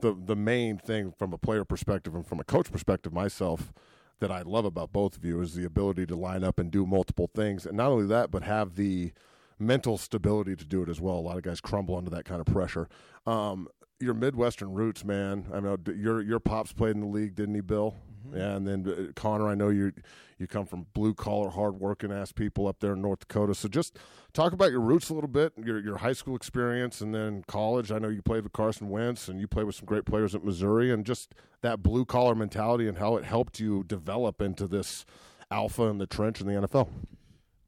the 0.00 0.14
the 0.14 0.36
main 0.36 0.78
thing 0.78 1.12
from 1.18 1.32
a 1.32 1.38
player 1.38 1.64
perspective 1.64 2.14
and 2.14 2.26
from 2.26 2.40
a 2.40 2.44
coach 2.44 2.70
perspective. 2.70 3.12
Myself, 3.12 3.72
that 4.20 4.30
I 4.30 4.42
love 4.42 4.64
about 4.64 4.92
both 4.92 5.16
of 5.16 5.24
you 5.24 5.40
is 5.40 5.54
the 5.54 5.64
ability 5.64 6.06
to 6.06 6.16
line 6.16 6.44
up 6.44 6.58
and 6.58 6.70
do 6.70 6.86
multiple 6.86 7.30
things, 7.34 7.66
and 7.66 7.76
not 7.76 7.90
only 7.90 8.06
that, 8.06 8.30
but 8.30 8.42
have 8.42 8.76
the 8.76 9.12
mental 9.58 9.98
stability 9.98 10.56
to 10.56 10.64
do 10.64 10.82
it 10.82 10.88
as 10.88 11.00
well. 11.00 11.16
A 11.16 11.20
lot 11.20 11.36
of 11.36 11.42
guys 11.42 11.60
crumble 11.60 11.96
under 11.96 12.10
that 12.10 12.24
kind 12.24 12.40
of 12.40 12.46
pressure. 12.46 12.88
Um, 13.26 13.68
your 13.98 14.14
Midwestern 14.14 14.72
roots, 14.72 15.04
man. 15.04 15.46
I 15.52 15.60
know 15.60 15.76
your 15.94 16.22
your 16.22 16.40
pops 16.40 16.72
played 16.72 16.94
in 16.94 17.00
the 17.00 17.06
league, 17.06 17.34
didn't 17.34 17.54
he, 17.54 17.60
Bill? 17.60 17.94
Mm-hmm. 18.26 18.36
Yeah, 18.36 18.56
and 18.56 18.66
then 18.66 18.86
uh, 18.86 19.12
Connor, 19.14 19.48
I 19.48 19.54
know 19.54 19.68
you 19.68 19.92
you 20.38 20.46
come 20.46 20.64
from 20.64 20.86
blue 20.94 21.14
collar, 21.14 21.50
hard 21.50 21.78
working 21.78 22.10
ass 22.10 22.32
people 22.32 22.66
up 22.66 22.80
there 22.80 22.94
in 22.94 23.02
North 23.02 23.20
Dakota. 23.20 23.54
So 23.54 23.68
just 23.68 23.98
talk 24.32 24.52
about 24.52 24.70
your 24.70 24.80
roots 24.80 25.10
a 25.10 25.14
little 25.14 25.28
bit, 25.28 25.52
your 25.56 25.80
your 25.80 25.98
high 25.98 26.12
school 26.12 26.36
experience, 26.36 27.00
and 27.00 27.14
then 27.14 27.44
college. 27.46 27.92
I 27.92 27.98
know 27.98 28.08
you 28.08 28.22
played 28.22 28.44
with 28.44 28.52
Carson 28.52 28.88
Wentz, 28.88 29.28
and 29.28 29.40
you 29.40 29.46
played 29.46 29.66
with 29.66 29.74
some 29.74 29.86
great 29.86 30.04
players 30.04 30.34
at 30.34 30.44
Missouri, 30.44 30.90
and 30.90 31.04
just 31.04 31.34
that 31.62 31.82
blue 31.82 32.04
collar 32.04 32.34
mentality 32.34 32.88
and 32.88 32.98
how 32.98 33.16
it 33.16 33.24
helped 33.24 33.60
you 33.60 33.84
develop 33.84 34.40
into 34.40 34.66
this 34.66 35.04
alpha 35.50 35.84
in 35.84 35.98
the 35.98 36.06
trench 36.06 36.40
in 36.40 36.46
the 36.46 36.66
NFL. 36.66 36.88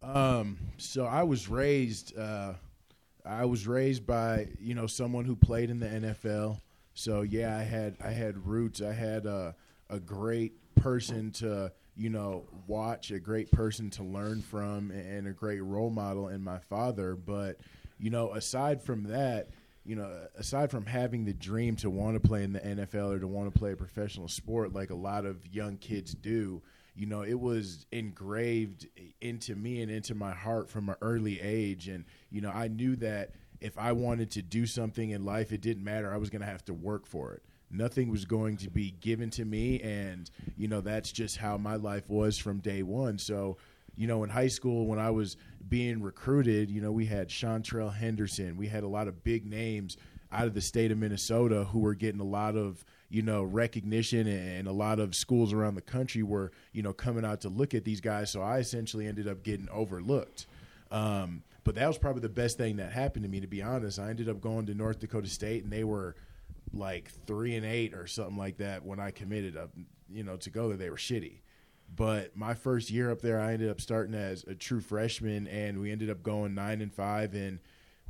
Um, 0.03 0.59
so 0.79 1.05
I 1.05 1.23
was 1.23 1.49
raised. 1.49 2.17
Uh, 2.17 2.55
I 3.25 3.45
was 3.45 3.67
raised 3.67 4.07
by 4.07 4.49
you 4.59 4.75
know 4.75 4.87
someone 4.87 5.25
who 5.25 5.37
played 5.37 5.71
in 5.71 5.79
the 5.79 5.87
NFL. 5.87 6.61
So 6.95 7.23
yeah, 7.23 7.57
I 7.57 7.63
had 7.63 7.97
I 8.03 8.11
had 8.11 8.47
roots. 8.47 8.81
I 8.81 8.93
had 8.93 9.27
uh, 9.27 9.53
a 9.93 10.01
great 10.01 10.53
person 10.75 11.31
to 11.31 11.71
you 11.95 12.11
know 12.11 12.45
watch, 12.67 13.11
a 13.11 13.21
great 13.21 13.51
person 13.53 13.91
to 13.91 14.03
learn 14.03 14.43
from, 14.43 14.91
and 14.91 15.29
a 15.29 15.33
great 15.33 15.61
role 15.61 15.91
model 15.91 16.29
in 16.29 16.43
my 16.43 16.59
father. 16.59 17.15
But 17.15 17.59
you 17.99 18.11
know, 18.11 18.33
aside 18.33 18.83
from 18.83 19.05
that, 19.05 19.51
you 19.85 19.97
know, 19.97 20.11
aside 20.37 20.71
from 20.71 20.87
having 20.87 21.25
the 21.25 21.35
dream 21.35 21.77
to 21.77 21.91
want 21.91 22.21
to 22.21 22.29
play 22.29 22.43
in 22.43 22.53
the 22.53 22.61
NFL 22.61 23.15
or 23.15 23.19
to 23.21 23.29
want 23.29 23.53
to 23.53 23.59
play 23.59 23.73
a 23.73 23.77
professional 23.77 24.29
sport 24.29 24.73
like 24.73 24.91
a 24.91 24.97
lot 24.97 25.25
of 25.25 25.47
young 25.53 25.77
kids 25.77 26.15
do, 26.15 26.63
you 26.95 27.07
know, 27.07 27.23
it 27.23 27.39
was 27.39 27.87
engraved 27.91 28.87
into 29.21 29.55
me 29.55 29.83
and 29.83 29.91
into 29.91 30.15
my 30.15 30.33
heart 30.33 30.69
from 30.69 30.89
an 30.89 30.97
early 31.01 31.41
age. 31.41 31.89
And, 31.89 32.05
you 32.31 32.41
know, 32.41 32.51
I 32.51 32.69
knew 32.69 32.97
that 32.97 33.31
if 33.61 33.79
I 33.79 33.93
wanted 33.93 34.33
to 34.33 34.43
do 34.43 34.67
something 34.67 35.11
in 35.11 35.25
life, 35.25 35.53
it 35.53 35.61
didn't 35.61 35.85
matter. 35.85 36.13
I 36.13 36.17
was 36.17 36.31
going 36.31 36.43
to 36.43 36.49
have 36.49 36.65
to 36.67 36.75
work 36.75 37.07
for 37.07 37.33
it. 37.33 37.43
Nothing 37.73 38.11
was 38.11 38.25
going 38.25 38.59
to 38.59 38.71
be 38.71 38.95
given 39.01 39.31
to 39.31 39.45
me. 39.45 39.81
And, 39.81 40.31
you 40.57 40.69
know, 40.69 40.81
that's 40.81 41.11
just 41.11 41.39
how 41.39 41.57
my 41.57 41.77
life 41.77 42.09
was 42.09 42.37
from 42.37 42.59
day 42.59 42.83
one. 42.83 43.19
So, 43.19 43.57
you 43.97 44.07
know, 44.07 44.25
in 44.25 44.31
high 44.31 44.49
school 44.49 44.87
when 44.87 44.99
I 44.99 45.11
was 45.11 45.37
being 45.69 46.03
recruited, 46.03 46.71
you 46.71 46.81
know, 46.81 46.93
we 46.93 47.07
had 47.07 47.29
Seantrel 47.29 47.95
Henderson. 47.95 48.57
We 48.57 48.69
had 48.69 48.85
a 48.85 48.89
lot 48.89 49.09
of 49.09 49.25
big 49.25 49.47
names 49.47 49.97
out 50.31 50.47
of 50.47 50.55
the 50.55 50.61
state 50.61 50.91
of 50.91 50.99
Minnesota 50.99 51.65
who 51.65 51.81
were 51.81 51.95
getting 51.95 52.21
a 52.21 52.25
lot 52.25 52.57
of, 52.57 52.85
you 53.11 53.23
know, 53.23 53.43
recognition 53.43 54.27
and 54.27 54.67
a 54.67 54.73
lot 54.73 54.99
of 54.99 55.15
schools 55.15 55.53
around 55.53 55.75
the 55.75 55.83
country 55.83 56.23
were, 56.23 56.53
you 56.73 56.83
know, 56.83 56.93
coming 56.93 57.25
out 57.25 57.43
to 57.43 57.49
look 57.49 57.75
at 57.75 57.85
these 57.85 58.01
guys. 58.01 58.31
So 58.31 58.41
I 58.41 58.59
essentially 58.59 59.07
ended 59.07 59.29
up 59.29 59.43
getting 59.43 59.69
overlooked. 59.71 60.47
Um, 60.91 61.43
but 61.65 61.75
that 61.77 61.87
was 61.87 61.99
probably 61.99 62.23
the 62.23 62.29
best 62.29 62.57
thing 62.57 62.77
that 62.77 62.93
happened 62.93 63.25
to 63.25 63.29
me, 63.29 63.41
to 63.41 63.47
be 63.47 63.63
honest. 63.63 63.99
I 63.99 64.11
ended 64.11 64.29
up 64.29 64.41
going 64.41 64.67
to 64.67 64.75
North 64.75 64.99
Dakota 64.99 65.29
State, 65.29 65.63
and 65.63 65.73
they 65.73 65.85
were 65.85 66.17
like 66.75 67.11
three 67.27 67.57
and 67.57 67.67
eight 67.67 67.95
or 67.95 68.07
something 68.07 68.37
like 68.37 68.59
that 68.59 68.85
when 68.85 69.01
I 69.01 69.11
committed. 69.11 69.57
Up, 69.57 69.71
you 70.11 70.23
know, 70.23 70.37
to 70.37 70.51
go 70.51 70.69
there, 70.69 70.77
they 70.77 70.91
were 70.91 70.97
shitty. 70.97 71.41
But 71.95 72.37
my 72.37 72.55
first 72.55 72.91
year 72.91 73.11
up 73.11 73.21
there, 73.21 73.41
I 73.41 73.53
ended 73.53 73.71
up 73.71 73.81
starting 73.81 74.15
as 74.15 74.45
a 74.45 74.55
true 74.55 74.81
freshman, 74.81 75.47
and 75.47 75.81
we 75.81 75.91
ended 75.91 76.09
up 76.11 76.23
going 76.23 76.55
nine 76.55 76.81
and 76.81 76.93
five, 76.93 77.35
and 77.35 77.59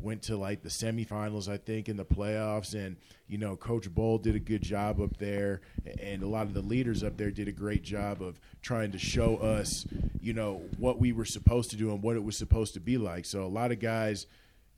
went 0.00 0.22
to 0.22 0.36
like 0.36 0.62
the 0.62 0.68
semifinals, 0.68 1.48
I 1.48 1.56
think, 1.56 1.88
in 1.88 1.96
the 1.96 2.04
playoffs. 2.04 2.74
And 2.74 2.96
you 3.26 3.38
know, 3.38 3.56
Coach 3.56 3.90
Bohl 3.90 4.22
did 4.22 4.36
a 4.36 4.40
good 4.40 4.62
job 4.62 5.00
up 5.00 5.16
there, 5.16 5.62
and 6.00 6.22
a 6.22 6.28
lot 6.28 6.46
of 6.46 6.54
the 6.54 6.62
leaders 6.62 7.02
up 7.02 7.16
there 7.16 7.30
did 7.30 7.48
a 7.48 7.52
great 7.52 7.82
job 7.82 8.22
of 8.22 8.38
trying 8.60 8.92
to 8.92 8.98
show 8.98 9.36
us, 9.38 9.86
you 10.20 10.32
know, 10.32 10.62
what 10.78 11.00
we 11.00 11.12
were 11.12 11.24
supposed 11.24 11.70
to 11.70 11.76
do 11.76 11.90
and 11.90 12.02
what 12.02 12.16
it 12.16 12.22
was 12.22 12.36
supposed 12.36 12.74
to 12.74 12.80
be 12.80 12.98
like. 12.98 13.24
So 13.24 13.44
a 13.44 13.48
lot 13.48 13.72
of 13.72 13.80
guys 13.80 14.26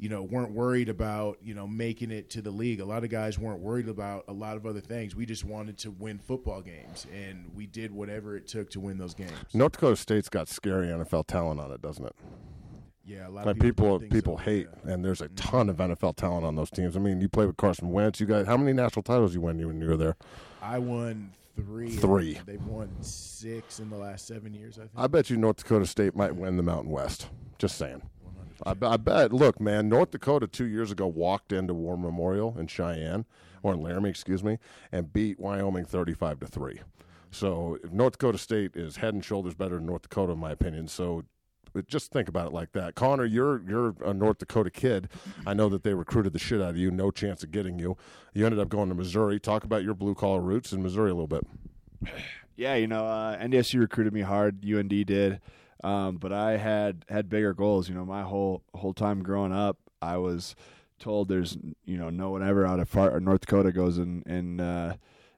you 0.04 0.10
know, 0.10 0.22
weren't 0.22 0.52
worried 0.52 0.90
about, 0.90 1.38
you 1.42 1.54
know, 1.54 1.66
making 1.66 2.10
it 2.10 2.28
to 2.28 2.42
the 2.42 2.50
league. 2.50 2.78
A 2.78 2.84
lot 2.84 3.04
of 3.04 3.08
guys 3.08 3.38
weren't 3.38 3.60
worried 3.60 3.88
about 3.88 4.26
a 4.28 4.34
lot 4.34 4.54
of 4.58 4.66
other 4.66 4.82
things. 4.82 5.16
We 5.16 5.24
just 5.24 5.44
wanted 5.44 5.78
to 5.78 5.92
win 5.92 6.18
football 6.18 6.60
games, 6.60 7.06
and 7.10 7.50
we 7.54 7.64
did 7.64 7.90
whatever 7.90 8.36
it 8.36 8.46
took 8.46 8.68
to 8.72 8.80
win 8.80 8.98
those 8.98 9.14
games. 9.14 9.32
North 9.54 9.72
Dakota 9.72 9.96
State's 9.96 10.28
got 10.28 10.46
scary 10.46 10.88
NFL 10.88 11.26
talent 11.26 11.58
on 11.58 11.72
it, 11.72 11.80
doesn't 11.80 12.04
it? 12.04 12.14
Yeah, 13.06 13.28
a 13.28 13.30
lot 13.30 13.46
like 13.46 13.56
of 13.56 13.62
people 13.62 13.98
people 13.98 14.14
people, 14.14 14.36
so, 14.36 14.44
hate, 14.44 14.66
yeah. 14.84 14.92
and 14.92 15.02
there's 15.02 15.22
a 15.22 15.28
mm-hmm. 15.28 15.36
ton 15.36 15.70
of 15.70 15.78
NFL 15.78 16.16
talent 16.16 16.44
on 16.44 16.54
those 16.54 16.68
teams. 16.68 16.98
I 16.98 17.00
mean, 17.00 17.22
you 17.22 17.30
play 17.30 17.46
with 17.46 17.56
Carson 17.56 17.90
Wentz. 17.90 18.20
You 18.20 18.26
got 18.26 18.44
how 18.44 18.58
many 18.58 18.74
national 18.74 19.04
titles 19.04 19.34
you 19.34 19.40
win 19.40 19.56
when 19.66 19.80
you 19.80 19.88
were 19.88 19.96
there? 19.96 20.16
I 20.60 20.80
won 20.80 21.30
three. 21.56 21.96
Three. 21.96 22.38
They've 22.44 22.66
won 22.66 22.90
six 23.00 23.78
in 23.78 23.88
the 23.88 23.96
last 23.96 24.26
seven 24.26 24.52
years. 24.52 24.76
I 24.76 24.82
think. 24.82 24.92
I 24.98 25.06
bet 25.06 25.30
you 25.30 25.38
North 25.38 25.56
Dakota 25.56 25.86
State 25.86 26.14
might 26.14 26.36
win 26.36 26.58
the 26.58 26.62
Mountain 26.62 26.90
West. 26.90 27.30
Just 27.58 27.78
saying. 27.78 28.02
I, 28.64 28.74
I 28.82 28.96
bet. 28.96 29.32
Look, 29.32 29.60
man, 29.60 29.88
North 29.88 30.10
Dakota 30.10 30.46
two 30.46 30.66
years 30.66 30.90
ago 30.90 31.06
walked 31.06 31.52
into 31.52 31.74
War 31.74 31.96
Memorial 31.96 32.56
in 32.58 32.66
Cheyenne 32.66 33.24
or 33.62 33.74
in 33.74 33.80
Laramie, 33.80 34.10
excuse 34.10 34.42
me, 34.42 34.58
and 34.92 35.12
beat 35.12 35.38
Wyoming 35.38 35.84
thirty-five 35.84 36.40
to 36.40 36.46
three. 36.46 36.80
So 37.30 37.78
North 37.90 38.12
Dakota 38.12 38.38
State 38.38 38.76
is 38.76 38.96
head 38.96 39.14
and 39.14 39.24
shoulders 39.24 39.54
better 39.54 39.76
than 39.76 39.86
North 39.86 40.02
Dakota, 40.02 40.32
in 40.32 40.38
my 40.38 40.52
opinion. 40.52 40.86
So 40.88 41.24
just 41.88 42.12
think 42.12 42.28
about 42.28 42.46
it 42.46 42.52
like 42.52 42.72
that. 42.72 42.94
Connor, 42.94 43.24
you're 43.24 43.60
you're 43.68 43.94
a 44.04 44.14
North 44.14 44.38
Dakota 44.38 44.70
kid. 44.70 45.08
I 45.46 45.54
know 45.54 45.68
that 45.68 45.82
they 45.82 45.94
recruited 45.94 46.32
the 46.32 46.38
shit 46.38 46.60
out 46.60 46.70
of 46.70 46.76
you. 46.76 46.90
No 46.90 47.10
chance 47.10 47.42
of 47.42 47.50
getting 47.50 47.78
you. 47.78 47.96
You 48.32 48.46
ended 48.46 48.60
up 48.60 48.68
going 48.68 48.88
to 48.88 48.94
Missouri. 48.94 49.40
Talk 49.40 49.64
about 49.64 49.82
your 49.82 49.94
blue 49.94 50.14
collar 50.14 50.40
roots 50.40 50.72
in 50.72 50.82
Missouri 50.82 51.10
a 51.10 51.14
little 51.14 51.26
bit. 51.26 51.46
Yeah, 52.56 52.76
you 52.76 52.86
know, 52.86 53.04
uh, 53.04 53.36
NDSU 53.36 53.80
recruited 53.80 54.12
me 54.12 54.20
hard. 54.20 54.64
UND 54.64 54.88
did, 54.88 55.40
um, 55.84 56.16
but 56.16 56.32
I 56.32 56.56
had 56.56 57.04
had 57.08 57.28
bigger 57.28 57.52
goals. 57.52 57.88
You 57.88 57.94
know, 57.94 58.04
my 58.04 58.22
whole 58.22 58.62
whole 58.74 58.94
time 58.94 59.22
growing 59.22 59.52
up, 59.52 59.78
I 60.00 60.16
was 60.16 60.56
told 60.98 61.28
there's 61.28 61.58
you 61.84 61.98
know 61.98 62.10
no 62.10 62.30
one 62.30 62.42
ever 62.42 62.66
out 62.66 62.80
of 62.80 62.88
far, 62.88 63.10
or 63.14 63.20
North 63.20 63.42
Dakota 63.42 63.70
goes 63.70 63.98
and 63.98 64.26
and 64.26 64.60
uh, 64.60 64.94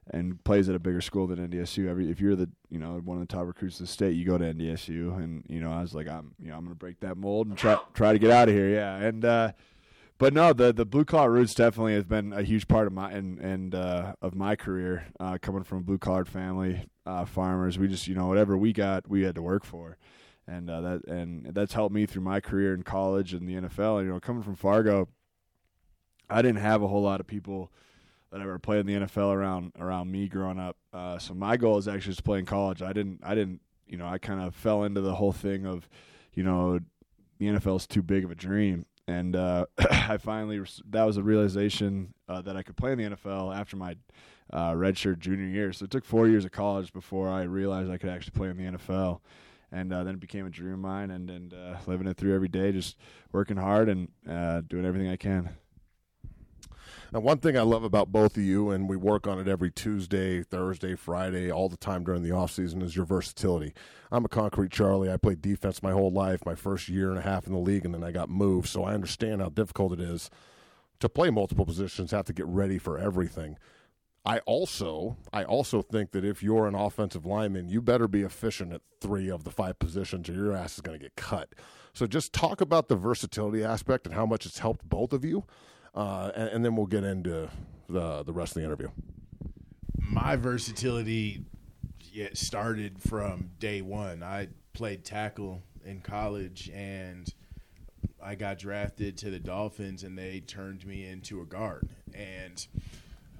and 0.09 0.41
plays 0.45 0.69
at 0.69 0.75
a 0.75 0.79
bigger 0.79 1.01
school 1.01 1.27
than 1.27 1.45
NDSU. 1.49 1.87
Every 1.89 2.09
if 2.09 2.21
you're 2.21 2.35
the 2.35 2.49
you 2.69 2.79
know 2.79 3.01
one 3.03 3.17
of 3.21 3.27
the 3.27 3.33
top 3.33 3.45
recruits 3.45 3.79
of 3.79 3.87
the 3.87 3.91
state, 3.91 4.15
you 4.15 4.25
go 4.25 4.37
to 4.37 4.45
NDSU, 4.45 5.17
and 5.17 5.43
you 5.47 5.59
know 5.59 5.71
I 5.71 5.81
was 5.81 5.93
like 5.93 6.07
I'm 6.07 6.33
you 6.41 6.49
know 6.49 6.55
I'm 6.57 6.63
gonna 6.63 6.75
break 6.75 7.01
that 7.01 7.17
mold 7.17 7.47
and 7.47 7.57
try 7.57 7.77
try 7.93 8.13
to 8.13 8.19
get 8.19 8.31
out 8.31 8.49
of 8.49 8.55
here. 8.55 8.69
Yeah, 8.69 8.95
and. 8.95 9.25
uh 9.25 9.51
but 10.19 10.33
no, 10.33 10.51
the 10.51 10.73
the 10.73 10.83
blue 10.83 11.05
collar 11.05 11.29
roots 11.29 11.53
definitely 11.53 11.93
has 11.93 12.03
been 12.03 12.33
a 12.33 12.41
huge 12.41 12.67
part 12.67 12.87
of 12.87 12.93
my 12.93 13.11
and 13.11 13.37
and 13.37 13.75
uh, 13.75 14.15
of 14.19 14.33
my 14.33 14.55
career. 14.55 15.05
Uh, 15.19 15.37
coming 15.39 15.61
from 15.61 15.77
a 15.77 15.81
blue 15.81 15.99
collar 15.99 16.25
family, 16.25 16.89
uh, 17.05 17.23
farmers, 17.25 17.77
we 17.77 17.87
just 17.87 18.07
you 18.07 18.15
know 18.15 18.25
whatever 18.25 18.57
we 18.57 18.73
got, 18.73 19.07
we 19.07 19.21
had 19.21 19.35
to 19.35 19.43
work 19.43 19.63
for, 19.63 19.95
and 20.47 20.69
uh, 20.69 20.81
that 20.81 21.07
and 21.07 21.47
that's 21.53 21.73
helped 21.73 21.93
me 21.93 22.05
through 22.05 22.23
my 22.23 22.39
career 22.39 22.73
in 22.73 22.83
college 22.83 23.33
and 23.33 23.47
the 23.47 23.55
NFL. 23.55 24.03
You 24.03 24.09
know, 24.09 24.19
coming 24.19 24.43
from 24.43 24.55
Fargo, 24.55 25.07
I 26.29 26.41
didn't 26.41 26.61
have 26.61 26.81
a 26.81 26.87
whole 26.87 27.01
lot 27.01 27.19
of 27.19 27.27
people 27.27 27.71
that 28.31 28.41
ever 28.41 28.59
played 28.59 28.81
in 28.81 28.85
the 28.85 29.05
NFL 29.05 29.33
around 29.33 29.73
around 29.79 30.11
me 30.11 30.27
growing 30.27 30.59
up. 30.59 30.77
Uh, 30.93 31.17
so 31.17 31.33
my 31.33 31.57
goal 31.57 31.77
is 31.77 31.87
actually 31.87 32.15
to 32.15 32.23
play 32.23 32.39
in 32.39 32.45
college. 32.45 32.81
I 32.81 32.93
didn't 32.93 33.21
I 33.23 33.35
didn't 33.35 33.61
you 33.87 33.97
know 33.97 34.07
I 34.07 34.17
kind 34.17 34.41
of 34.41 34.55
fell 34.55 34.83
into 34.83 35.01
the 35.01 35.15
whole 35.15 35.33
thing 35.33 35.65
of 35.65 35.87
you 36.33 36.43
know 36.43 36.79
the 37.39 37.45
NFL 37.45 37.77
is 37.77 37.87
too 37.87 38.01
big 38.01 38.23
of 38.23 38.31
a 38.31 38.35
dream 38.35 38.85
and 39.07 39.35
uh, 39.35 39.65
I 39.77 40.17
finally 40.17 40.61
that 40.89 41.03
was 41.03 41.17
a 41.17 41.23
realization 41.23 42.13
uh, 42.27 42.41
that 42.41 42.57
I 42.57 42.63
could 42.63 42.77
play 42.77 42.91
in 42.91 42.97
the 42.97 43.09
NFL 43.15 43.55
after 43.55 43.77
my 43.77 43.95
uh, 44.51 44.71
redshirt 44.71 45.19
junior 45.19 45.45
year. 45.47 45.73
So 45.73 45.85
it 45.85 45.91
took 45.91 46.05
four 46.05 46.27
years 46.27 46.45
of 46.45 46.51
college 46.51 46.93
before 46.93 47.29
I 47.29 47.43
realized 47.43 47.89
I 47.89 47.97
could 47.97 48.09
actually 48.09 48.31
play 48.31 48.49
in 48.49 48.57
the 48.57 48.77
NFL, 48.77 49.19
and 49.71 49.91
uh, 49.91 50.03
then 50.03 50.15
it 50.15 50.19
became 50.19 50.45
a 50.45 50.49
dream 50.49 50.73
of 50.73 50.79
mine. 50.79 51.11
And 51.11 51.29
and 51.29 51.53
uh, 51.53 51.77
living 51.85 52.07
it 52.07 52.17
through 52.17 52.35
every 52.35 52.47
day, 52.47 52.71
just 52.71 52.97
working 53.31 53.57
hard 53.57 53.89
and 53.89 54.09
uh, 54.29 54.61
doing 54.61 54.85
everything 54.85 55.09
I 55.09 55.17
can. 55.17 55.49
Now, 57.13 57.21
one 57.21 57.37
thing 57.37 57.57
I 57.57 57.61
love 57.61 57.85
about 57.85 58.11
both 58.11 58.35
of 58.35 58.43
you, 58.43 58.69
and 58.69 58.89
we 58.89 58.97
work 58.97 59.27
on 59.27 59.39
it 59.39 59.47
every 59.47 59.71
Tuesday, 59.71 60.43
Thursday, 60.43 60.93
Friday, 60.93 61.49
all 61.49 61.69
the 61.69 61.77
time 61.77 62.03
during 62.03 62.21
the 62.21 62.31
off 62.31 62.51
season, 62.51 62.81
is 62.81 62.97
your 62.97 63.05
versatility. 63.05 63.73
I'm 64.11 64.25
a 64.25 64.29
concrete 64.29 64.71
Charlie. 64.71 65.09
I 65.09 65.15
played 65.15 65.41
defense 65.41 65.81
my 65.81 65.91
whole 65.91 66.11
life, 66.11 66.45
my 66.45 66.55
first 66.55 66.89
year 66.89 67.09
and 67.09 67.17
a 67.17 67.21
half 67.21 67.47
in 67.47 67.53
the 67.53 67.59
league, 67.59 67.85
and 67.85 67.93
then 67.93 68.03
I 68.03 68.11
got 68.11 68.29
moved. 68.29 68.67
So 68.67 68.83
I 68.83 68.93
understand 68.93 69.41
how 69.41 69.49
difficult 69.49 69.93
it 69.93 70.01
is 70.01 70.29
to 70.99 71.07
play 71.07 71.29
multiple 71.29 71.65
positions, 71.65 72.11
have 72.11 72.25
to 72.25 72.33
get 72.33 72.47
ready 72.47 72.77
for 72.77 72.97
everything. 72.97 73.57
I 74.27 74.39
also, 74.39 75.15
I 75.31 75.45
also 75.45 75.81
think 75.81 76.11
that 76.11 76.25
if 76.25 76.43
you're 76.43 76.67
an 76.67 76.75
offensive 76.75 77.25
lineman, 77.25 77.69
you 77.69 77.81
better 77.81 78.09
be 78.09 78.23
efficient 78.23 78.73
at 78.73 78.81
three 78.99 79.29
of 79.29 79.45
the 79.45 79.51
five 79.51 79.79
positions, 79.79 80.27
or 80.27 80.33
your 80.33 80.53
ass 80.53 80.75
is 80.75 80.81
going 80.81 80.99
to 80.99 81.03
get 81.03 81.15
cut. 81.15 81.53
So 81.93 82.05
just 82.07 82.33
talk 82.33 82.59
about 82.59 82.89
the 82.89 82.97
versatility 82.97 83.63
aspect 83.63 84.05
and 84.05 84.13
how 84.13 84.25
much 84.25 84.45
it's 84.45 84.59
helped 84.59 84.87
both 84.89 85.13
of 85.13 85.23
you 85.23 85.45
uh, 85.95 86.31
and, 86.35 86.49
and, 86.49 86.65
then 86.65 86.75
we'll 86.75 86.85
get 86.85 87.03
into 87.03 87.49
the 87.89 88.21
the 88.23 88.31
rest 88.31 88.51
of 88.51 88.61
the 88.61 88.65
interview. 88.65 88.89
My 89.97 90.35
versatility 90.35 91.43
started 92.33 93.01
from 93.01 93.49
day 93.59 93.81
one. 93.81 94.21
I 94.21 94.49
played 94.73 95.03
tackle 95.03 95.63
in 95.83 96.01
college, 96.01 96.69
and 96.71 97.27
I 98.21 98.35
got 98.35 98.59
drafted 98.59 99.17
to 99.19 99.31
the 99.31 99.39
Dolphins, 99.39 100.03
and 100.03 100.17
they 100.17 100.41
turned 100.41 100.85
me 100.85 101.05
into 101.05 101.41
a 101.41 101.45
guard, 101.45 101.89
and. 102.13 102.67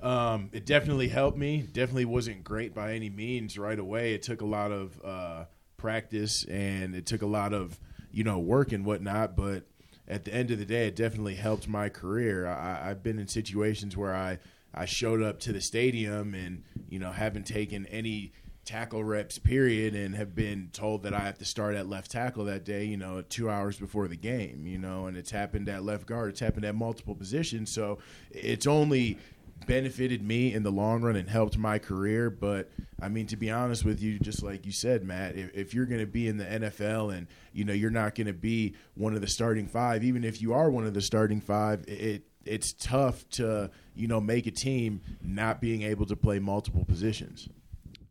Um, 0.08 0.50
it 0.54 0.66
definitely 0.66 1.10
helped 1.10 1.38
me. 1.38 1.68
Definitely 1.74 2.06
wasn't 2.06 2.46
great 2.46 2.74
by 2.74 2.94
any 2.94 3.10
means 3.10 3.58
right 3.58 3.78
away. 3.78 4.14
It 4.14 4.24
took 4.24 4.40
a 4.40 4.46
lot 4.46 4.72
of 4.72 5.02
uh, 5.04 5.46
practice 5.76 6.46
and 6.46 6.96
it 6.96 7.06
took 7.06 7.24
a 7.24 7.28
lot 7.28 7.54
of 7.54 7.78
you 8.10 8.24
know 8.24 8.40
work 8.40 8.72
and 8.72 8.86
whatnot. 8.86 9.36
But 9.36 9.66
at 10.08 10.24
the 10.24 10.34
end 10.34 10.50
of 10.50 10.60
the 10.60 10.66
day, 10.66 10.88
it 10.88 10.96
definitely 10.96 11.36
helped 11.36 11.68
my 11.68 11.90
career. 11.90 12.48
I, 12.48 12.90
I've 12.90 13.04
been 13.04 13.20
in 13.20 13.28
situations 13.28 13.98
where 13.98 14.16
I 14.16 14.40
I 14.74 14.86
showed 14.86 15.22
up 15.22 15.42
to 15.42 15.52
the 15.52 15.60
stadium 15.60 16.34
and 16.34 16.64
you 16.88 17.00
know 17.00 17.12
haven't 17.12 17.46
taken 17.46 17.86
any 17.88 18.32
tackle 18.64 19.04
reps 19.04 19.38
period 19.38 19.94
and 19.94 20.16
have 20.16 20.36
been 20.36 20.70
told 20.74 21.04
that 21.04 21.14
I 21.14 21.20
have 21.20 21.38
to 21.40 21.46
start 21.46 21.76
at 21.76 21.88
left 21.88 22.12
tackle 22.12 22.46
that 22.46 22.66
day, 22.66 22.84
you 22.84 22.98
know, 22.98 23.22
two 23.22 23.50
hours 23.50 23.78
before 23.80 24.10
the 24.10 24.18
game, 24.18 24.68
you 24.68 24.78
know, 24.78 25.08
and 25.08 25.16
it's 25.16 25.32
happened 25.32 25.70
at 25.70 25.84
left 25.84 26.06
guard, 26.06 26.32
it's 26.32 26.42
happened 26.42 26.66
at 26.66 26.76
multiple 26.76 27.16
positions. 27.16 27.72
So 27.72 28.00
it's 28.30 28.68
only 28.68 29.20
benefited 29.66 30.22
me 30.22 30.54
in 30.54 30.64
the 30.64 30.72
long 30.72 31.02
run 31.02 31.16
and 31.16 31.30
helped 31.30 31.58
my 31.58 31.80
career. 31.80 32.30
But 32.30 32.70
I 33.00 33.10
mean, 33.10 33.28
to 33.28 33.38
be 33.38 33.50
honest 33.50 33.86
with 33.86 34.02
you, 34.02 34.20
just 34.20 34.44
like 34.44 34.66
you 34.66 34.72
said, 34.72 35.04
Matt, 35.04 35.36
if, 35.36 35.54
if 35.54 35.74
you're 35.74 35.86
going 35.86 36.02
to 36.02 36.08
be 36.08 36.28
in 36.28 36.38
the 36.38 36.46
NFL 36.46 37.16
and 37.16 37.28
you 37.54 37.66
know 37.66 37.74
you're 37.74 37.90
not 37.90 38.16
going 38.16 38.28
to 38.28 38.34
be 38.34 38.76
one 38.96 39.16
of 39.16 39.22
the 39.22 39.28
starting 39.28 39.68
five, 39.68 40.04
even 40.04 40.24
if 40.24 40.42
you 40.42 40.54
are 40.54 40.70
one 40.70 40.86
of 40.86 40.94
the 40.94 41.02
starting 41.02 41.42
five, 41.42 41.84
it 41.88 42.24
it's 42.46 42.74
tough 42.74 43.28
to 43.30 43.70
you 43.96 44.08
know 44.08 44.22
make 44.22 44.48
a 44.48 44.52
team 44.52 45.02
not 45.22 45.62
being 45.62 45.82
able 45.82 46.06
to 46.06 46.16
play 46.16 46.40
multiple 46.40 46.86
positions. 46.86 47.50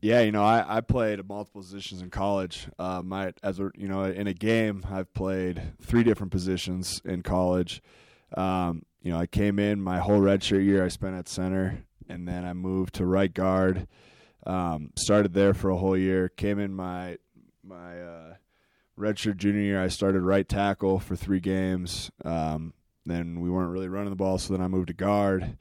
Yeah, 0.02 0.20
you 0.20 0.30
know, 0.30 0.44
I, 0.44 0.76
I 0.76 0.80
played 0.82 1.26
multiple 1.26 1.62
positions 1.62 2.02
in 2.02 2.10
college. 2.10 2.68
Uh, 2.78 3.02
my 3.02 3.32
as 3.42 3.58
a 3.58 3.70
you 3.76 3.88
know 3.88 4.04
in 4.04 4.26
a 4.26 4.34
game, 4.34 4.84
I've 4.90 5.12
played 5.14 5.62
three 5.82 6.04
different 6.04 6.32
positions 6.32 7.00
in 7.04 7.22
college. 7.22 7.82
Um, 8.36 8.82
you 9.06 9.12
know, 9.12 9.20
I 9.20 9.26
came 9.26 9.60
in 9.60 9.80
my 9.80 10.00
whole 10.00 10.18
redshirt 10.18 10.64
year 10.64 10.84
I 10.84 10.88
spent 10.88 11.14
at 11.14 11.28
center, 11.28 11.84
and 12.08 12.26
then 12.26 12.44
I 12.44 12.54
moved 12.54 12.96
to 12.96 13.06
right 13.06 13.32
guard. 13.32 13.86
Um, 14.44 14.90
started 14.96 15.32
there 15.32 15.54
for 15.54 15.70
a 15.70 15.76
whole 15.76 15.96
year. 15.96 16.28
Came 16.28 16.58
in 16.58 16.74
my 16.74 17.18
my 17.62 18.02
uh, 18.02 18.34
redshirt 18.98 19.36
junior 19.36 19.60
year. 19.60 19.80
I 19.80 19.86
started 19.86 20.22
right 20.22 20.48
tackle 20.48 20.98
for 20.98 21.14
three 21.14 21.38
games. 21.38 22.10
Um, 22.24 22.72
then 23.04 23.38
we 23.38 23.48
weren't 23.48 23.70
really 23.70 23.86
running 23.86 24.10
the 24.10 24.16
ball, 24.16 24.38
so 24.38 24.52
then 24.52 24.60
I 24.60 24.66
moved 24.66 24.88
to 24.88 24.92
guard 24.92 25.56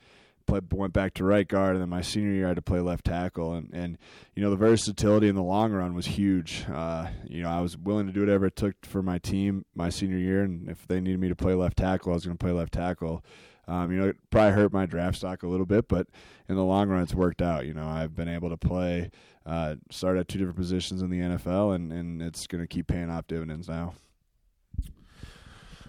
played, 0.45 0.71
went 0.71 0.93
back 0.93 1.13
to 1.15 1.23
right 1.23 1.47
guard, 1.47 1.75
and 1.75 1.81
then 1.81 1.89
my 1.89 2.01
senior 2.01 2.31
year 2.31 2.45
I 2.45 2.49
had 2.49 2.55
to 2.55 2.61
play 2.61 2.79
left 2.79 3.05
tackle. 3.05 3.53
And, 3.53 3.73
and 3.73 3.97
you 4.35 4.43
know 4.43 4.49
the 4.49 4.55
versatility 4.55 5.27
in 5.27 5.35
the 5.35 5.43
long 5.43 5.71
run 5.71 5.93
was 5.93 6.05
huge. 6.05 6.65
Uh, 6.71 7.07
you 7.27 7.43
know 7.43 7.49
I 7.49 7.61
was 7.61 7.77
willing 7.77 8.07
to 8.07 8.13
do 8.13 8.21
whatever 8.21 8.45
it 8.45 8.55
took 8.55 8.85
for 8.85 9.01
my 9.01 9.17
team 9.17 9.65
my 9.75 9.89
senior 9.89 10.17
year, 10.17 10.43
and 10.43 10.69
if 10.69 10.87
they 10.87 10.99
needed 10.99 11.19
me 11.19 11.29
to 11.29 11.35
play 11.35 11.53
left 11.53 11.77
tackle, 11.77 12.11
I 12.11 12.15
was 12.15 12.25
going 12.25 12.37
to 12.37 12.43
play 12.43 12.53
left 12.53 12.73
tackle. 12.73 13.23
Um, 13.67 13.91
you 13.91 13.99
know, 13.99 14.09
it 14.09 14.17
probably 14.29 14.51
hurt 14.51 14.73
my 14.73 14.85
draft 14.85 15.17
stock 15.17 15.43
a 15.43 15.47
little 15.47 15.65
bit, 15.65 15.87
but 15.87 16.07
in 16.47 16.55
the 16.55 16.63
long 16.63 16.89
run, 16.89 17.01
it's 17.01 17.15
worked 17.15 17.41
out. 17.41 17.65
You 17.65 17.73
know, 17.73 17.87
I've 17.87 18.15
been 18.15 18.29
able 18.29 18.49
to 18.49 18.57
play, 18.57 19.09
uh, 19.45 19.75
start 19.89 20.17
at 20.17 20.27
two 20.27 20.37
different 20.37 20.57
positions 20.57 21.01
in 21.01 21.09
the 21.09 21.19
NFL, 21.19 21.73
and, 21.73 21.91
and 21.91 22.21
it's 22.21 22.45
going 22.45 22.63
to 22.63 22.67
keep 22.67 22.87
paying 22.87 23.09
off 23.09 23.27
dividends 23.27 23.67
now. 23.67 23.95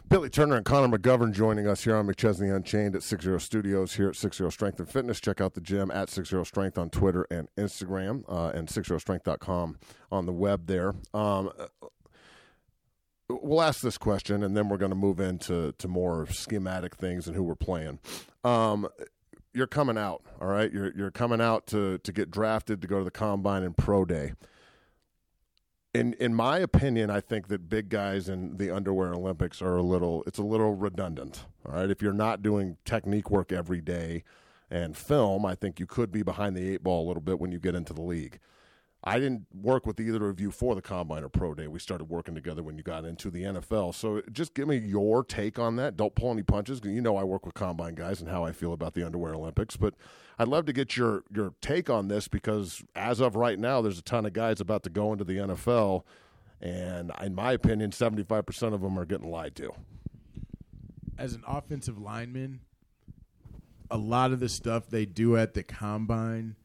Billy 0.08 0.30
Turner 0.30 0.54
and 0.54 0.64
Connor 0.64 0.96
McGovern 0.96 1.32
joining 1.32 1.66
us 1.66 1.82
here 1.82 1.96
on 1.96 2.06
McChesney 2.06 2.54
Unchained 2.54 2.94
at 2.94 3.02
60 3.02 3.40
Studios 3.40 3.94
here 3.94 4.10
at 4.10 4.14
60 4.14 4.48
Strength 4.50 4.78
and 4.78 4.88
Fitness. 4.88 5.20
Check 5.20 5.40
out 5.40 5.54
the 5.54 5.60
gym 5.60 5.90
at 5.90 6.08
60 6.08 6.44
Strength 6.44 6.78
on 6.78 6.90
Twitter 6.90 7.26
and 7.28 7.48
Instagram 7.58 8.22
uh, 8.28 8.52
and 8.54 8.68
60strength.com 8.68 9.76
on 10.12 10.26
the 10.26 10.32
web 10.32 10.68
there. 10.68 10.94
Um, 11.12 11.50
we'll 13.28 13.60
ask 13.60 13.80
this 13.80 13.98
question 13.98 14.44
and 14.44 14.56
then 14.56 14.68
we're 14.68 14.76
going 14.76 14.90
to 14.90 14.96
move 14.96 15.18
into 15.18 15.72
to 15.72 15.88
more 15.88 16.28
schematic 16.30 16.94
things 16.94 17.26
and 17.26 17.34
who 17.34 17.42
we're 17.42 17.56
playing. 17.56 17.98
Um, 18.44 18.86
you're 19.54 19.66
coming 19.66 19.98
out, 19.98 20.22
all 20.40 20.46
right? 20.46 20.72
You're, 20.72 20.92
you're 20.96 21.10
coming 21.10 21.40
out 21.40 21.66
to, 21.68 21.98
to 21.98 22.12
get 22.12 22.30
drafted 22.30 22.80
to 22.82 22.86
go 22.86 22.98
to 22.98 23.04
the 23.04 23.10
combine 23.10 23.64
and 23.64 23.76
pro 23.76 24.04
day 24.04 24.34
in 25.96 26.12
in 26.14 26.34
my 26.34 26.58
opinion, 26.58 27.10
I 27.10 27.20
think 27.20 27.48
that 27.48 27.68
big 27.68 27.88
guys 27.88 28.28
in 28.28 28.56
the 28.56 28.70
underwear 28.70 29.12
Olympics 29.14 29.60
are 29.62 29.76
a 29.76 29.82
little 29.82 30.22
it's 30.26 30.38
a 30.38 30.42
little 30.44 30.74
redundant. 30.74 31.46
All 31.66 31.74
right, 31.74 31.90
if 31.90 32.02
you're 32.02 32.12
not 32.12 32.42
doing 32.42 32.76
technique 32.84 33.30
work 33.30 33.52
every 33.52 33.80
day 33.80 34.22
and 34.70 34.96
film, 34.96 35.46
I 35.46 35.54
think 35.54 35.80
you 35.80 35.86
could 35.86 36.10
be 36.12 36.22
behind 36.22 36.56
the 36.56 36.72
eight 36.72 36.82
ball 36.82 37.06
a 37.06 37.08
little 37.08 37.22
bit 37.22 37.38
when 37.38 37.52
you 37.52 37.58
get 37.58 37.74
into 37.74 37.92
the 37.92 38.02
league. 38.02 38.38
I 39.08 39.20
didn't 39.20 39.46
work 39.54 39.86
with 39.86 40.00
either 40.00 40.28
of 40.28 40.40
you 40.40 40.50
for 40.50 40.74
the 40.74 40.82
combine 40.82 41.22
or 41.22 41.28
pro 41.28 41.54
day. 41.54 41.68
We 41.68 41.78
started 41.78 42.06
working 42.06 42.34
together 42.34 42.64
when 42.64 42.76
you 42.76 42.82
got 42.82 43.04
into 43.04 43.30
the 43.30 43.44
NFL. 43.44 43.94
So 43.94 44.20
just 44.32 44.52
give 44.52 44.66
me 44.66 44.78
your 44.78 45.22
take 45.22 45.60
on 45.60 45.76
that. 45.76 45.96
Don't 45.96 46.16
pull 46.16 46.32
any 46.32 46.42
punches. 46.42 46.80
You 46.82 47.00
know 47.00 47.16
I 47.16 47.22
work 47.22 47.46
with 47.46 47.54
combine 47.54 47.94
guys 47.94 48.20
and 48.20 48.28
how 48.28 48.44
I 48.44 48.50
feel 48.50 48.72
about 48.72 48.94
the 48.94 49.06
underwear 49.06 49.34
Olympics, 49.34 49.76
but 49.76 49.94
I'd 50.40 50.48
love 50.48 50.66
to 50.66 50.72
get 50.72 50.96
your 50.96 51.22
your 51.32 51.54
take 51.60 51.88
on 51.88 52.08
this 52.08 52.26
because 52.26 52.82
as 52.96 53.20
of 53.20 53.36
right 53.36 53.60
now, 53.60 53.80
there's 53.80 54.00
a 54.00 54.02
ton 54.02 54.26
of 54.26 54.32
guys 54.32 54.60
about 54.60 54.82
to 54.82 54.90
go 54.90 55.12
into 55.12 55.24
the 55.24 55.36
NFL, 55.36 56.02
and 56.60 57.12
in 57.22 57.32
my 57.32 57.52
opinion, 57.52 57.92
75 57.92 58.44
percent 58.44 58.74
of 58.74 58.80
them 58.80 58.98
are 58.98 59.06
getting 59.06 59.30
lied 59.30 59.54
to. 59.56 59.72
As 61.16 61.32
an 61.32 61.44
offensive 61.46 61.96
lineman, 61.96 62.58
a 63.88 63.96
lot 63.96 64.32
of 64.32 64.40
the 64.40 64.48
stuff 64.48 64.88
they 64.90 65.06
do 65.06 65.36
at 65.36 65.54
the 65.54 65.62
combine, 65.62 66.56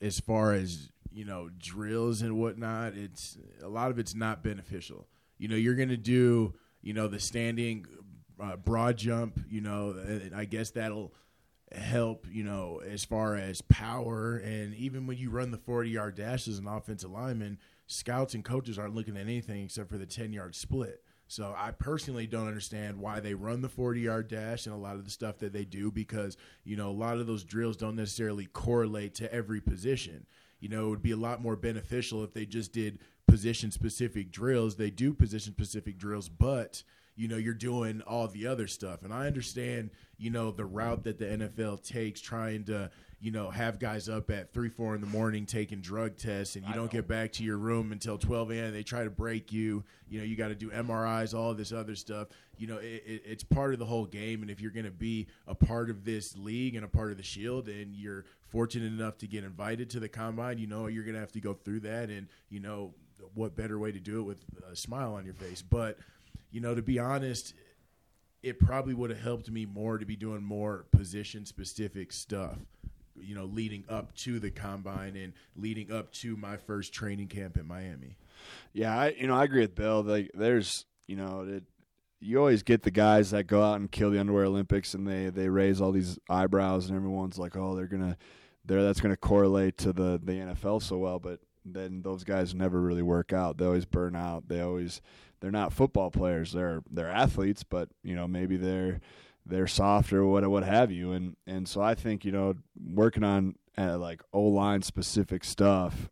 as 0.00 0.18
far 0.18 0.54
as 0.54 0.90
you 1.14 1.24
know 1.24 1.48
drills 1.58 2.22
and 2.22 2.38
whatnot, 2.38 2.94
it's 2.94 3.38
a 3.62 3.68
lot 3.68 3.90
of 3.90 3.98
it's 3.98 4.14
not 4.14 4.42
beneficial. 4.42 5.06
You 5.38 5.48
know, 5.48 5.56
you're 5.56 5.74
going 5.74 5.88
to 5.88 5.96
do 5.96 6.54
you 6.82 6.92
know 6.92 7.08
the 7.08 7.20
standing 7.20 7.86
uh, 8.40 8.56
broad 8.56 8.96
jump. 8.96 9.40
You 9.48 9.60
know, 9.60 9.94
I 10.34 10.44
guess 10.44 10.70
that'll 10.70 11.14
help, 11.72 12.26
you 12.30 12.44
know, 12.44 12.80
as 12.86 13.04
far 13.04 13.36
as 13.36 13.60
power. 13.62 14.36
And 14.36 14.74
even 14.74 15.06
when 15.06 15.18
you 15.18 15.30
run 15.30 15.50
the 15.50 15.58
40 15.58 15.90
yard 15.90 16.16
dash 16.16 16.48
as 16.48 16.58
an 16.58 16.66
offensive 16.66 17.10
lineman, 17.10 17.58
scouts 17.86 18.34
and 18.34 18.44
coaches 18.44 18.78
aren't 18.78 18.94
looking 18.94 19.16
at 19.16 19.22
anything 19.22 19.64
except 19.64 19.90
for 19.90 19.98
the 19.98 20.06
10 20.06 20.32
yard 20.32 20.54
split. 20.54 21.02
So 21.26 21.54
I 21.56 21.70
personally 21.70 22.26
don't 22.26 22.48
understand 22.48 22.98
why 22.98 23.20
they 23.20 23.34
run 23.34 23.62
the 23.62 23.68
40 23.68 24.00
yard 24.00 24.28
dash 24.28 24.66
and 24.66 24.74
a 24.74 24.78
lot 24.78 24.96
of 24.96 25.04
the 25.04 25.10
stuff 25.10 25.38
that 25.38 25.52
they 25.52 25.64
do 25.64 25.90
because, 25.90 26.36
you 26.64 26.76
know, 26.76 26.90
a 26.90 26.92
lot 26.92 27.18
of 27.18 27.26
those 27.26 27.44
drills 27.44 27.76
don't 27.76 27.96
necessarily 27.96 28.46
correlate 28.46 29.14
to 29.16 29.32
every 29.32 29.60
position. 29.60 30.26
You 30.64 30.70
know, 30.70 30.86
it 30.86 30.88
would 30.88 31.02
be 31.02 31.10
a 31.10 31.16
lot 31.16 31.42
more 31.42 31.56
beneficial 31.56 32.24
if 32.24 32.32
they 32.32 32.46
just 32.46 32.72
did 32.72 32.98
position 33.28 33.70
specific 33.70 34.32
drills. 34.32 34.76
They 34.76 34.88
do 34.88 35.12
position 35.12 35.52
specific 35.52 35.98
drills, 35.98 36.30
but 36.30 36.82
you 37.16 37.28
know 37.28 37.36
you're 37.36 37.52
doing 37.52 38.00
all 38.06 38.26
the 38.26 38.44
other 38.46 38.66
stuff 38.66 39.04
and 39.04 39.12
i 39.12 39.28
understand 39.28 39.90
you 40.18 40.30
know 40.30 40.50
the 40.50 40.64
route 40.64 41.04
that 41.04 41.16
the 41.16 41.24
nfl 41.24 41.80
takes 41.80 42.20
trying 42.20 42.64
to 42.64 42.90
you 43.24 43.30
know 43.30 43.48
have 43.48 43.78
guys 43.78 44.08
up 44.08 44.30
at 44.30 44.52
3 44.52 44.68
4 44.68 44.96
in 44.96 45.00
the 45.00 45.06
morning 45.06 45.46
taking 45.46 45.80
drug 45.80 46.18
tests 46.18 46.56
and 46.56 46.66
you 46.66 46.74
don't 46.74 46.90
get 46.90 47.08
back 47.08 47.32
to 47.32 47.42
your 47.42 47.56
room 47.56 47.90
until 47.90 48.18
12 48.18 48.50
a.m 48.50 48.72
they 48.72 48.82
try 48.82 49.02
to 49.02 49.08
break 49.08 49.50
you 49.50 49.82
you 50.10 50.18
know 50.18 50.24
you 50.24 50.36
got 50.36 50.48
to 50.48 50.54
do 50.54 50.68
mris 50.70 51.34
all 51.34 51.54
this 51.54 51.72
other 51.72 51.96
stuff. 51.96 52.28
You 52.58 52.66
know 52.66 52.76
it, 52.76 53.02
it, 53.06 53.22
it's 53.24 53.42
part 53.42 53.72
of 53.72 53.78
the 53.78 53.86
whole 53.86 54.04
game 54.04 54.42
and 54.42 54.50
if 54.50 54.60
you're 54.60 54.70
going 54.70 54.84
to 54.84 54.92
be 54.92 55.26
a 55.46 55.54
part 55.54 55.88
of 55.88 56.04
this 56.04 56.36
league 56.36 56.76
and 56.76 56.84
a 56.84 56.88
part 56.88 57.10
of 57.10 57.16
the 57.16 57.22
shield 57.22 57.68
and 57.68 57.96
you're 57.96 58.26
fortunate 58.48 58.92
enough 58.92 59.16
to 59.18 59.26
get 59.26 59.42
invited 59.42 59.90
to 59.90 60.00
the 60.00 60.08
combine 60.08 60.58
you 60.58 60.66
know 60.66 60.86
you're 60.86 61.02
going 61.02 61.14
to 61.14 61.20
have 61.20 61.32
to 61.32 61.40
go 61.40 61.54
through 61.54 61.80
that 61.80 62.10
and 62.10 62.28
you 62.50 62.60
know 62.60 62.92
what 63.34 63.56
better 63.56 63.78
way 63.78 63.90
to 63.90 64.00
do 64.00 64.20
it 64.20 64.22
with 64.24 64.44
a 64.70 64.76
smile 64.76 65.14
on 65.14 65.24
your 65.24 65.34
face. 65.34 65.62
But 65.62 65.98
you 66.50 66.60
know, 66.60 66.74
to 66.74 66.82
be 66.82 66.98
honest, 66.98 67.54
it 68.42 68.58
probably 68.58 68.94
would 68.94 69.10
have 69.10 69.20
helped 69.20 69.50
me 69.50 69.66
more 69.66 69.98
to 69.98 70.04
be 70.04 70.16
doing 70.16 70.42
more 70.42 70.84
position 70.92 71.46
specific 71.46 72.12
stuff 72.12 72.58
you 73.24 73.34
know 73.34 73.44
leading 73.44 73.84
up 73.88 74.14
to 74.16 74.38
the 74.38 74.50
combine 74.50 75.16
and 75.16 75.32
leading 75.56 75.92
up 75.92 76.12
to 76.12 76.36
my 76.36 76.56
first 76.56 76.92
training 76.92 77.28
camp 77.28 77.56
in 77.56 77.66
Miami. 77.66 78.16
Yeah, 78.72 78.96
I 78.96 79.08
you 79.18 79.26
know 79.26 79.34
I 79.34 79.44
agree 79.44 79.62
with 79.62 79.74
Bill. 79.74 80.02
Like 80.02 80.30
there's 80.34 80.84
you 81.06 81.16
know 81.16 81.46
it, 81.48 81.64
you 82.20 82.38
always 82.38 82.62
get 82.62 82.82
the 82.82 82.90
guys 82.90 83.30
that 83.32 83.46
go 83.46 83.62
out 83.62 83.80
and 83.80 83.90
kill 83.90 84.10
the 84.10 84.18
underwear 84.18 84.44
Olympics 84.44 84.94
and 84.94 85.06
they 85.06 85.30
they 85.30 85.48
raise 85.48 85.80
all 85.80 85.92
these 85.92 86.18
eyebrows 86.28 86.88
and 86.88 86.96
everyone's 86.96 87.38
like 87.38 87.56
oh 87.56 87.74
they're 87.74 87.86
gonna 87.86 88.16
there 88.64 88.82
that's 88.82 89.00
gonna 89.00 89.16
correlate 89.16 89.76
to 89.78 89.92
the 89.92 90.20
the 90.22 90.32
NFL 90.32 90.82
so 90.82 90.98
well, 90.98 91.18
but 91.18 91.40
then 91.64 92.02
those 92.02 92.24
guys 92.24 92.54
never 92.54 92.80
really 92.80 93.02
work 93.02 93.32
out. 93.32 93.58
They 93.58 93.64
always 93.64 93.84
burn 93.84 94.16
out. 94.16 94.48
They 94.48 94.60
always 94.60 95.00
they're 95.40 95.50
not 95.50 95.72
football 95.72 96.10
players. 96.10 96.52
They're 96.52 96.82
they're 96.90 97.10
athletes, 97.10 97.62
but 97.62 97.88
you 98.02 98.14
know 98.14 98.26
maybe 98.26 98.56
they're 98.56 99.00
they're 99.46 99.66
soft 99.66 100.12
or 100.12 100.24
what 100.24 100.48
what 100.48 100.64
have 100.64 100.90
you. 100.90 101.12
And 101.12 101.36
and 101.46 101.68
so 101.68 101.80
I 101.80 101.94
think 101.94 102.24
you 102.24 102.32
know 102.32 102.54
working 102.76 103.24
on 103.24 103.56
uh, 103.76 103.98
like 103.98 104.22
O 104.32 104.42
line 104.42 104.82
specific 104.82 105.44
stuff. 105.44 106.10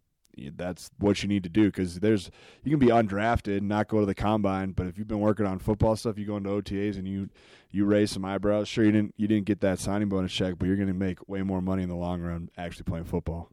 That's 0.56 0.90
what 0.98 1.22
you 1.22 1.28
need 1.28 1.42
to 1.42 1.50
do 1.50 1.66
because 1.66 2.00
there's 2.00 2.30
you 2.64 2.70
can 2.70 2.78
be 2.78 2.90
undrafted 2.90 3.58
and 3.58 3.68
not 3.68 3.88
go 3.88 4.00
to 4.00 4.06
the 4.06 4.14
combine, 4.14 4.72
but 4.72 4.86
if 4.86 4.96
you've 4.96 5.06
been 5.06 5.20
working 5.20 5.44
on 5.44 5.58
football 5.58 5.94
stuff, 5.94 6.18
you 6.18 6.24
go 6.24 6.38
into 6.38 6.48
OTAs 6.48 6.96
and 6.96 7.06
you 7.06 7.28
you 7.70 7.84
raise 7.84 8.10
some 8.10 8.24
eyebrows. 8.24 8.66
Sure, 8.66 8.84
you 8.84 8.92
didn't 8.92 9.14
you 9.18 9.28
didn't 9.28 9.44
get 9.44 9.60
that 9.60 9.78
signing 9.78 10.08
bonus 10.08 10.32
check, 10.32 10.54
but 10.58 10.66
you're 10.66 10.76
going 10.76 10.88
to 10.88 10.94
make 10.94 11.28
way 11.28 11.42
more 11.42 11.60
money 11.60 11.82
in 11.82 11.90
the 11.90 11.94
long 11.94 12.22
run 12.22 12.48
actually 12.56 12.84
playing 12.84 13.04
football. 13.04 13.50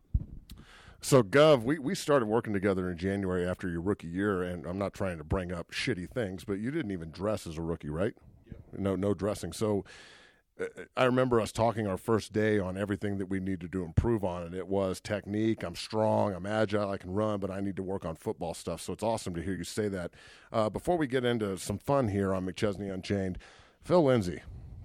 So, 1.01 1.23
Gov, 1.23 1.63
we, 1.63 1.79
we 1.79 1.95
started 1.95 2.25
working 2.25 2.51
together 2.51 2.89
in 2.89 2.97
January 2.97 3.47
after 3.47 3.69
your 3.69 3.79
rookie 3.79 4.07
year, 4.07 4.43
and 4.43 4.65
I'm 4.65 4.77
not 4.77 4.93
trying 4.93 5.17
to 5.17 5.23
bring 5.23 5.53
up 5.53 5.71
shitty 5.71 6.09
things, 6.09 6.43
but 6.43 6.59
you 6.59 6.71
didn't 6.71 6.91
even 6.91 7.09
dress 7.09 7.47
as 7.47 7.57
a 7.57 7.61
rookie, 7.61 7.89
right? 7.89 8.13
No, 8.77 8.95
no 8.95 9.13
dressing. 9.13 9.53
So, 9.53 9.85
uh, 10.59 10.65
I 10.97 11.05
remember 11.05 11.39
us 11.39 11.51
talking 11.51 11.87
our 11.87 11.97
first 11.97 12.33
day 12.33 12.59
on 12.59 12.77
everything 12.77 13.17
that 13.17 13.27
we 13.27 13.39
needed 13.39 13.71
to 13.71 13.83
improve 13.83 14.23
on, 14.23 14.43
and 14.43 14.53
it 14.53 14.67
was 14.67 14.99
technique. 14.99 15.63
I'm 15.63 15.75
strong, 15.75 16.33
I'm 16.33 16.45
agile, 16.45 16.89
I 16.89 16.97
can 16.97 17.11
run, 17.11 17.39
but 17.39 17.49
I 17.49 17.61
need 17.61 17.75
to 17.77 17.83
work 17.83 18.05
on 18.05 18.15
football 18.15 18.53
stuff. 18.53 18.81
So 18.81 18.93
it's 18.93 19.03
awesome 19.03 19.33
to 19.35 19.41
hear 19.41 19.53
you 19.53 19.63
say 19.63 19.87
that. 19.89 20.11
Uh, 20.51 20.69
before 20.69 20.97
we 20.97 21.07
get 21.07 21.23
into 21.23 21.57
some 21.57 21.77
fun 21.77 22.09
here 22.09 22.33
on 22.33 22.45
McChesney 22.45 22.93
Unchained, 22.93 23.37
Phil 23.81 24.03
Lindsay, 24.03 24.41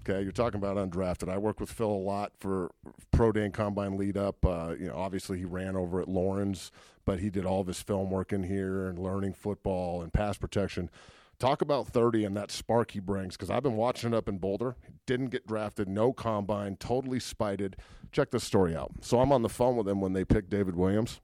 Okay, 0.07 0.21
you're 0.21 0.33
talking 0.33 0.59
about 0.59 0.77
undrafted. 0.77 1.31
I 1.31 1.39
work 1.39 1.59
with 1.59 1.73
Phil 1.73 1.89
a 1.89 1.93
lot 1.93 2.33
for 2.39 2.71
pro 3.11 3.33
day 3.33 3.47
and 3.47 3.55
combine 3.55 3.97
lead 3.97 4.19
up. 4.19 4.45
Uh, 4.45 4.75
you 4.79 4.89
know, 4.89 4.97
obviously 4.97 5.39
he 5.39 5.47
ran 5.47 5.77
over 5.77 5.99
at 5.99 6.09
Lawrence, 6.09 6.71
but 7.07 7.21
he 7.21 7.31
did 7.31 7.47
all 7.47 7.63
of 7.63 7.67
his 7.67 7.81
film 7.81 8.11
work 8.11 8.31
in 8.31 8.43
here 8.43 8.87
and 8.87 8.99
learning 8.99 9.33
football 9.33 10.03
and 10.03 10.13
pass 10.13 10.37
protection. 10.37 10.91
Talk 11.39 11.63
about 11.63 11.89
30 11.89 12.25
and 12.25 12.37
that 12.37 12.51
spark 12.51 12.93
he 12.93 13.01
brings 13.01 13.37
because 13.37 13.51
I've 13.51 13.63
been 13.63 13.77
watching 13.77 14.13
it 14.13 14.17
up 14.17 14.29
in 14.29 14.39
Boulder. 14.39 14.77
Didn't 15.07 15.29
get 15.29 15.47
drafted, 15.47 15.89
no 15.89 16.13
combine, 16.13 16.77
totally 16.77 17.21
spited. 17.21 17.77
Check 18.13 18.31
this 18.31 18.45
story 18.45 18.75
out. 18.77 18.93
So 19.01 19.21
I'm 19.21 19.33
on 19.33 19.43
the 19.43 19.49
phone 19.49 19.77
with 19.77 19.89
him 19.89 20.01
when 20.01 20.13
they 20.13 20.25
picked 20.25 20.51
David 20.51 20.77
Williams. 20.77 21.21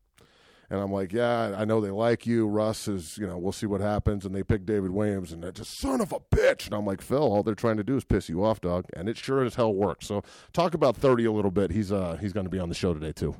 And 0.70 0.78
I'm 0.78 0.92
like, 0.92 1.12
yeah, 1.12 1.56
I 1.58 1.64
know 1.64 1.80
they 1.80 1.90
like 1.90 2.26
you. 2.26 2.46
Russ 2.46 2.86
is, 2.86 3.18
you 3.18 3.26
know, 3.26 3.36
we'll 3.36 3.50
see 3.50 3.66
what 3.66 3.80
happens. 3.80 4.24
And 4.24 4.32
they 4.32 4.44
pick 4.44 4.64
David 4.64 4.90
Williams, 4.92 5.32
and 5.32 5.42
they're 5.42 5.52
son 5.64 6.00
of 6.00 6.12
a 6.12 6.20
bitch. 6.20 6.66
And 6.66 6.74
I'm 6.74 6.86
like, 6.86 7.00
Phil, 7.00 7.18
all 7.18 7.42
they're 7.42 7.56
trying 7.56 7.76
to 7.78 7.82
do 7.82 7.96
is 7.96 8.04
piss 8.04 8.28
you 8.28 8.44
off, 8.44 8.60
dog. 8.60 8.86
And 8.94 9.08
it 9.08 9.16
sure 9.16 9.44
as 9.44 9.56
hell 9.56 9.74
works. 9.74 10.06
So 10.06 10.22
talk 10.52 10.74
about 10.74 10.96
30 10.96 11.24
a 11.24 11.32
little 11.32 11.50
bit. 11.50 11.72
He's 11.72 11.90
uh 11.90 12.18
he's 12.20 12.32
going 12.32 12.46
to 12.46 12.50
be 12.50 12.60
on 12.60 12.68
the 12.68 12.74
show 12.76 12.94
today 12.94 13.10
too. 13.10 13.34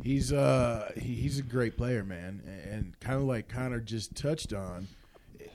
He's 0.00 0.32
uh 0.32 0.92
he, 0.96 1.16
he's 1.16 1.40
a 1.40 1.42
great 1.42 1.76
player, 1.76 2.04
man, 2.04 2.40
and, 2.46 2.72
and 2.72 3.00
kind 3.00 3.16
of 3.16 3.24
like 3.24 3.48
Connor 3.48 3.80
just 3.80 4.14
touched 4.14 4.52
on. 4.52 4.86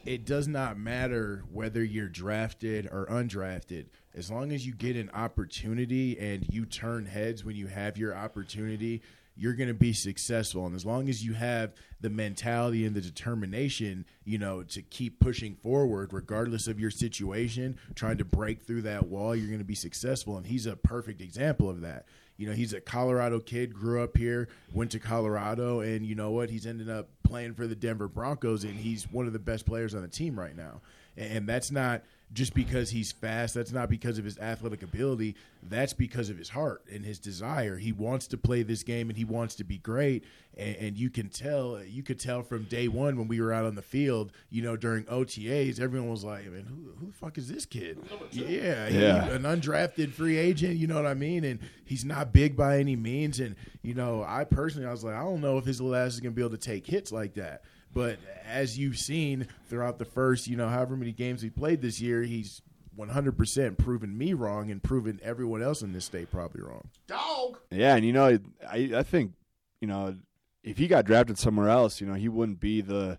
It 0.06 0.24
does 0.24 0.48
not 0.48 0.78
matter 0.78 1.44
whether 1.52 1.84
you're 1.84 2.08
drafted 2.08 2.88
or 2.92 3.08
undrafted, 3.08 3.88
as 4.14 4.30
long 4.30 4.52
as 4.52 4.66
you 4.66 4.74
get 4.74 4.96
an 4.96 5.10
opportunity 5.14 6.20
and 6.20 6.46
you 6.48 6.66
turn 6.66 7.08
heads 7.08 7.44
when 7.44 7.56
you 7.56 7.68
have 7.68 7.98
your 7.98 8.16
opportunity. 8.16 9.02
You're 9.38 9.54
going 9.54 9.68
to 9.68 9.74
be 9.74 9.92
successful, 9.92 10.66
and 10.66 10.74
as 10.76 10.86
long 10.86 11.10
as 11.10 11.26
you 11.26 11.34
have 11.34 11.74
the 12.00 12.10
mentality 12.10 12.86
and 12.86 12.96
the 12.96 13.02
determination, 13.02 14.06
you 14.24 14.38
know, 14.38 14.64
to 14.64 14.82
keep 14.82 15.20
pushing 15.20 15.56
forward, 15.56 16.14
regardless 16.14 16.68
of 16.68 16.80
your 16.80 16.92
situation, 16.92 17.78
trying 17.96 18.18
to 18.20 18.24
break 18.24 18.62
through 18.62 18.84
that 18.84 19.08
wall, 19.08 19.36
you're 19.36 19.50
going 19.50 19.60
to 19.60 19.66
be 19.66 19.76
successful. 19.76 20.38
And 20.38 20.48
he's 20.48 20.66
a 20.68 20.78
perfect 20.78 21.20
example 21.20 21.70
of 21.70 21.82
that. 21.82 22.06
You 22.38 22.48
know, 22.48 22.54
he's 22.54 22.74
a 22.74 22.82
Colorado 22.82 23.40
kid, 23.40 23.74
grew 23.74 24.04
up 24.04 24.18
here, 24.18 24.50
went 24.74 24.92
to 24.92 25.00
Colorado, 25.00 25.80
and 25.80 26.06
you 26.06 26.16
know 26.16 26.32
what? 26.32 26.50
He's 26.50 26.66
ended 26.66 26.90
up 26.90 27.10
playing 27.24 27.54
for 27.54 27.66
the 27.66 27.76
Denver 27.76 28.08
Broncos, 28.08 28.64
and 28.64 28.76
he's 28.76 29.10
one 29.12 29.26
of 29.28 29.34
the 29.34 29.40
best 29.40 29.66
players 29.66 29.96
on 29.96 30.02
the 30.02 30.08
team 30.08 30.38
right 30.38 30.56
now. 30.56 30.82
And 31.16 31.48
that's 31.48 31.72
not 31.72 32.04
just 32.34 32.54
because 32.54 32.90
he's 32.90 33.12
fast. 33.12 33.54
That's 33.54 33.72
not 33.72 33.90
because 33.90 34.18
of 34.18 34.26
his 34.26 34.38
athletic 34.40 34.84
ability. 34.84 35.36
That's 35.64 35.94
because 35.94 36.30
of 36.30 36.38
his 36.38 36.50
heart 36.50 36.84
and 36.92 37.06
his 37.06 37.20
desire. 37.20 37.78
He 37.78 37.92
wants 37.92 38.28
to 38.28 38.38
play 38.38 38.64
this 38.64 38.84
game 38.84 39.10
and 39.10 39.18
he 39.18 39.26
wants 39.26 39.56
to 39.56 39.64
be 39.64 39.78
great. 39.78 40.24
And, 40.58 40.76
and, 40.78 40.98
you 40.98 41.10
can 41.10 41.30
tell, 41.30 41.82
you 41.84 42.02
could 42.02 42.20
tell 42.20 42.42
from 42.42 42.64
day 42.64 42.88
one 42.88 43.18
when 43.18 43.28
we 43.28 43.42
were 43.42 43.52
out 43.52 43.66
on 43.66 43.76
the 43.76 43.82
field, 43.82 44.32
you 44.50 44.62
know, 44.62 44.78
during 44.78 45.04
OTAs, 45.06 45.80
everyone 45.80 46.10
was 46.10 46.24
like, 46.24 46.46
man, 46.50 46.66
who, 46.66 46.94
who 47.00 47.08
the 47.08 47.14
fuck 47.14 47.38
is 47.38 47.50
this 47.50 47.66
kid? 47.66 48.00
Yeah, 48.32 48.88
Yeah. 48.88 49.26
He, 49.26 49.32
an 49.32 49.44
undrafted 49.44 50.14
free 50.14 50.38
agent, 50.38 50.78
you 50.78 50.88
know 50.88 50.96
what 50.96 51.06
I 51.06 51.14
mean? 51.14 51.44
And 51.44 51.60
he's 51.84 52.06
not 52.06 52.32
big 52.32 52.56
by 52.56 52.80
any 52.80 52.96
means. 52.96 53.40
And, 53.40 53.56
you 53.82 53.94
know, 53.94 54.24
I 54.26 54.46
personally, 54.46 54.88
I 54.88 54.92
was 54.92 55.04
like, 55.04 55.16
I 55.16 55.24
don't 55.24 55.42
know 55.42 55.58
if 55.58 55.66
his 55.66 55.82
little 55.82 55.96
ass 55.96 56.14
is 56.14 56.20
going 56.22 56.34
to 56.34 56.36
be 56.36 56.42
able 56.42 56.58
to 56.58 56.58
take 56.58 56.88
hits 56.88 57.12
like 57.12 57.34
that. 57.36 57.64
But 57.96 58.20
as 58.46 58.78
you've 58.78 58.98
seen 58.98 59.48
throughout 59.68 59.98
the 59.98 60.06
first, 60.06 60.48
you 60.48 60.58
know, 60.58 60.68
however 60.68 60.98
many 60.98 61.14
games 61.14 61.42
he 61.42 61.50
played 61.50 61.82
this 61.82 62.02
year, 62.02 62.24
he's 62.24 62.62
100% 63.00 63.78
proven 63.78 64.18
me 64.18 64.34
wrong 64.34 64.70
and 64.70 64.84
proven 64.84 65.20
everyone 65.24 65.64
else 65.64 65.82
in 65.82 65.94
this 65.94 66.04
state 66.04 66.30
probably 66.30 66.62
wrong. 66.62 66.90
Dog. 67.08 67.58
Yeah, 67.72 67.96
and 67.96 68.06
you 68.06 68.12
know, 68.12 68.38
I 68.70 68.92
I 68.96 69.04
think 69.04 69.32
you 69.80 69.88
know 69.88 70.16
if 70.62 70.78
he 70.78 70.88
got 70.88 71.06
drafted 71.06 71.38
somewhere 71.38 71.70
else, 71.70 72.02
you 72.02 72.08
know, 72.08 72.16
he 72.16 72.28
wouldn't 72.28 72.60
be 72.60 72.82
the 72.82 73.18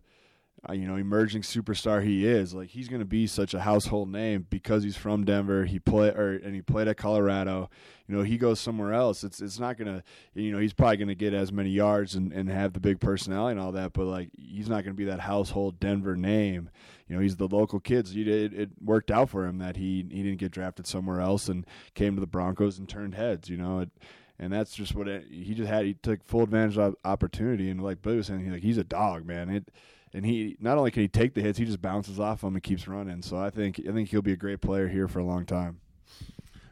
Uh, 0.68 0.72
you 0.72 0.86
know 0.86 0.96
emerging 0.96 1.42
superstar 1.42 2.02
he 2.02 2.26
is. 2.26 2.54
Like 2.54 2.70
he's 2.70 2.88
going 2.88 3.00
to 3.00 3.06
be 3.06 3.26
such 3.26 3.54
a 3.54 3.60
household 3.60 4.10
name 4.10 4.46
because 4.48 4.82
he's 4.82 4.96
from 4.96 5.24
Denver. 5.24 5.64
He 5.64 5.78
play 5.78 6.08
or 6.08 6.32
and 6.32 6.54
he 6.54 6.62
played 6.62 6.88
at 6.88 6.96
Colorado. 6.96 7.70
You 8.08 8.16
know, 8.16 8.22
he 8.22 8.38
goes 8.38 8.58
somewhere 8.58 8.92
else. 8.92 9.22
It's 9.22 9.40
it's 9.40 9.58
not 9.58 9.76
going 9.76 9.94
to 9.94 10.02
you 10.34 10.52
know 10.52 10.58
he's 10.58 10.72
probably 10.72 10.96
going 10.96 11.08
to 11.08 11.14
get 11.14 11.34
as 11.34 11.52
many 11.52 11.70
yards 11.70 12.14
and 12.14 12.32
and 12.32 12.48
have 12.48 12.72
the 12.72 12.80
big 12.80 13.00
personality 13.00 13.52
and 13.52 13.60
all 13.60 13.72
that. 13.72 13.92
But 13.92 14.06
like 14.06 14.30
he's 14.36 14.68
not 14.68 14.84
going 14.84 14.94
to 14.94 14.98
be 14.98 15.04
that 15.04 15.20
household 15.20 15.78
Denver 15.78 16.16
name. 16.16 16.70
You 17.08 17.16
know, 17.16 17.22
he's 17.22 17.36
the 17.36 17.48
local 17.48 17.78
kid. 17.78 18.08
So 18.08 18.14
it, 18.16 18.26
it 18.26 18.70
worked 18.82 19.10
out 19.10 19.30
for 19.30 19.46
him 19.46 19.58
that 19.58 19.76
he 19.76 20.04
he 20.10 20.22
didn't 20.22 20.38
get 20.38 20.52
drafted 20.52 20.86
somewhere 20.86 21.20
else 21.20 21.48
and 21.48 21.64
came 21.94 22.14
to 22.16 22.20
the 22.20 22.26
Broncos 22.26 22.78
and 22.78 22.88
turned 22.88 23.14
heads. 23.14 23.48
You 23.48 23.56
know. 23.56 23.80
It, 23.80 23.90
and 24.38 24.52
that's 24.52 24.74
just 24.74 24.94
what 24.94 25.08
it, 25.08 25.24
he 25.30 25.54
just 25.54 25.70
had. 25.70 25.86
He 25.86 25.94
took 25.94 26.22
full 26.22 26.42
advantage 26.42 26.76
of 26.76 26.94
opportunity, 27.06 27.70
and 27.70 27.82
like 27.82 28.02
Billy 28.02 28.18
was 28.18 28.26
saying, 28.26 28.44
he, 28.44 28.50
like 28.50 28.62
he's 28.62 28.76
a 28.76 28.84
dog, 28.84 29.24
man. 29.24 29.48
It, 29.48 29.70
and 30.16 30.24
he 30.24 30.56
not 30.58 30.78
only 30.78 30.90
can 30.90 31.02
he 31.02 31.08
take 31.08 31.34
the 31.34 31.42
hits, 31.42 31.58
he 31.58 31.66
just 31.66 31.82
bounces 31.82 32.18
off 32.18 32.40
them 32.40 32.54
and 32.54 32.62
keeps 32.62 32.88
running. 32.88 33.20
So 33.20 33.36
I 33.36 33.50
think 33.50 33.80
I 33.86 33.92
think 33.92 34.08
he'll 34.08 34.22
be 34.22 34.32
a 34.32 34.36
great 34.36 34.62
player 34.62 34.88
here 34.88 35.08
for 35.08 35.18
a 35.18 35.24
long 35.24 35.44
time. 35.44 35.80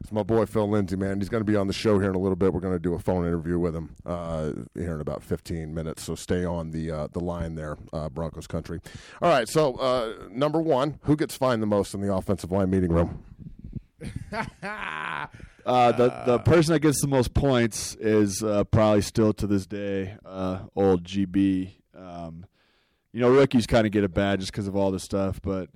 It's 0.01 0.11
my 0.11 0.23
boy 0.23 0.47
Phil 0.47 0.69
Lindsay, 0.69 0.97
man. 0.97 1.21
He's 1.21 1.29
going 1.29 1.43
to 1.43 1.51
be 1.51 1.57
on 1.57 1.67
the 1.67 1.75
show 1.75 1.99
here 1.99 2.09
in 2.09 2.15
a 2.15 2.19
little 2.19 2.37
bit. 2.37 2.55
We're 2.55 2.61
going 2.61 2.75
to 2.75 2.79
do 2.79 2.95
a 2.95 2.99
phone 2.99 3.27
interview 3.27 3.59
with 3.59 3.77
him 3.77 3.95
uh, 4.07 4.53
here 4.75 4.95
in 4.95 5.01
about 5.01 5.23
15 5.23 5.75
minutes. 5.75 6.03
So 6.05 6.15
stay 6.15 6.45
on 6.45 6.71
the 6.71 6.91
uh, 6.91 7.09
the 7.13 7.21
line 7.21 7.55
there, 7.55 7.77
uh, 7.93 8.09
Broncos 8.09 8.47
country. 8.47 8.81
All 9.21 9.31
right. 9.31 9.47
So 9.47 9.75
uh, 9.75 10.29
number 10.31 10.61
one, 10.61 10.99
who 11.03 11.15
gets 11.15 11.37
fined 11.37 11.63
the 11.63 11.67
most 11.67 11.93
in 11.93 12.01
the 12.01 12.15
offensive 12.15 12.51
line 12.51 12.71
meeting 12.71 12.93
room? 12.93 13.25
Uh, 15.67 15.93
the 15.93 16.11
the 16.27 16.39
person 16.41 16.75
that 16.75 16.81
gets 16.81 17.01
the 17.01 17.07
most 17.07 17.33
points 17.33 17.95
is 17.95 18.43
uh, 18.43 18.65
probably 18.65 19.01
still 19.01 19.33
to 19.33 19.47
this 19.47 19.65
day 19.65 20.15
uh, 20.27 20.59
old 20.77 21.05
GB. 21.05 21.71
Um, 21.97 22.45
you 23.15 23.21
know, 23.21 23.31
rookies 23.31 23.65
kind 23.65 23.87
of 23.87 23.93
get 23.93 24.03
it 24.03 24.13
bad 24.13 24.41
just 24.41 24.51
because 24.51 24.67
of 24.67 24.75
all 24.75 24.91
the 24.91 24.99
stuff, 24.99 25.41
but 25.41 25.71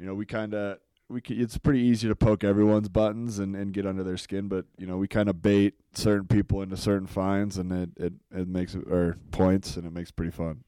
you 0.00 0.06
know, 0.06 0.14
we 0.14 0.24
kind 0.24 0.54
of 0.54 0.78
we 1.10 1.20
c- 1.26 1.34
it's 1.34 1.58
pretty 1.58 1.80
easy 1.80 2.08
to 2.08 2.16
poke 2.16 2.42
everyone's 2.42 2.88
buttons 2.88 3.38
and, 3.38 3.54
and 3.54 3.74
get 3.74 3.84
under 3.84 4.02
their 4.02 4.16
skin, 4.16 4.48
but 4.48 4.64
you 4.78 4.86
know, 4.86 4.96
we 4.96 5.06
kind 5.06 5.28
of 5.28 5.42
bait 5.42 5.74
certain 5.92 6.26
people 6.26 6.62
into 6.62 6.78
certain 6.78 7.06
fines, 7.06 7.58
and 7.58 7.70
it, 7.72 7.90
it, 7.98 8.12
it 8.34 8.48
makes 8.48 8.74
it 8.74 8.90
or 8.90 9.18
points, 9.32 9.76
and 9.76 9.86
it 9.86 9.92
makes 9.92 10.08
it 10.08 10.16
pretty 10.16 10.32
fun. 10.32 10.64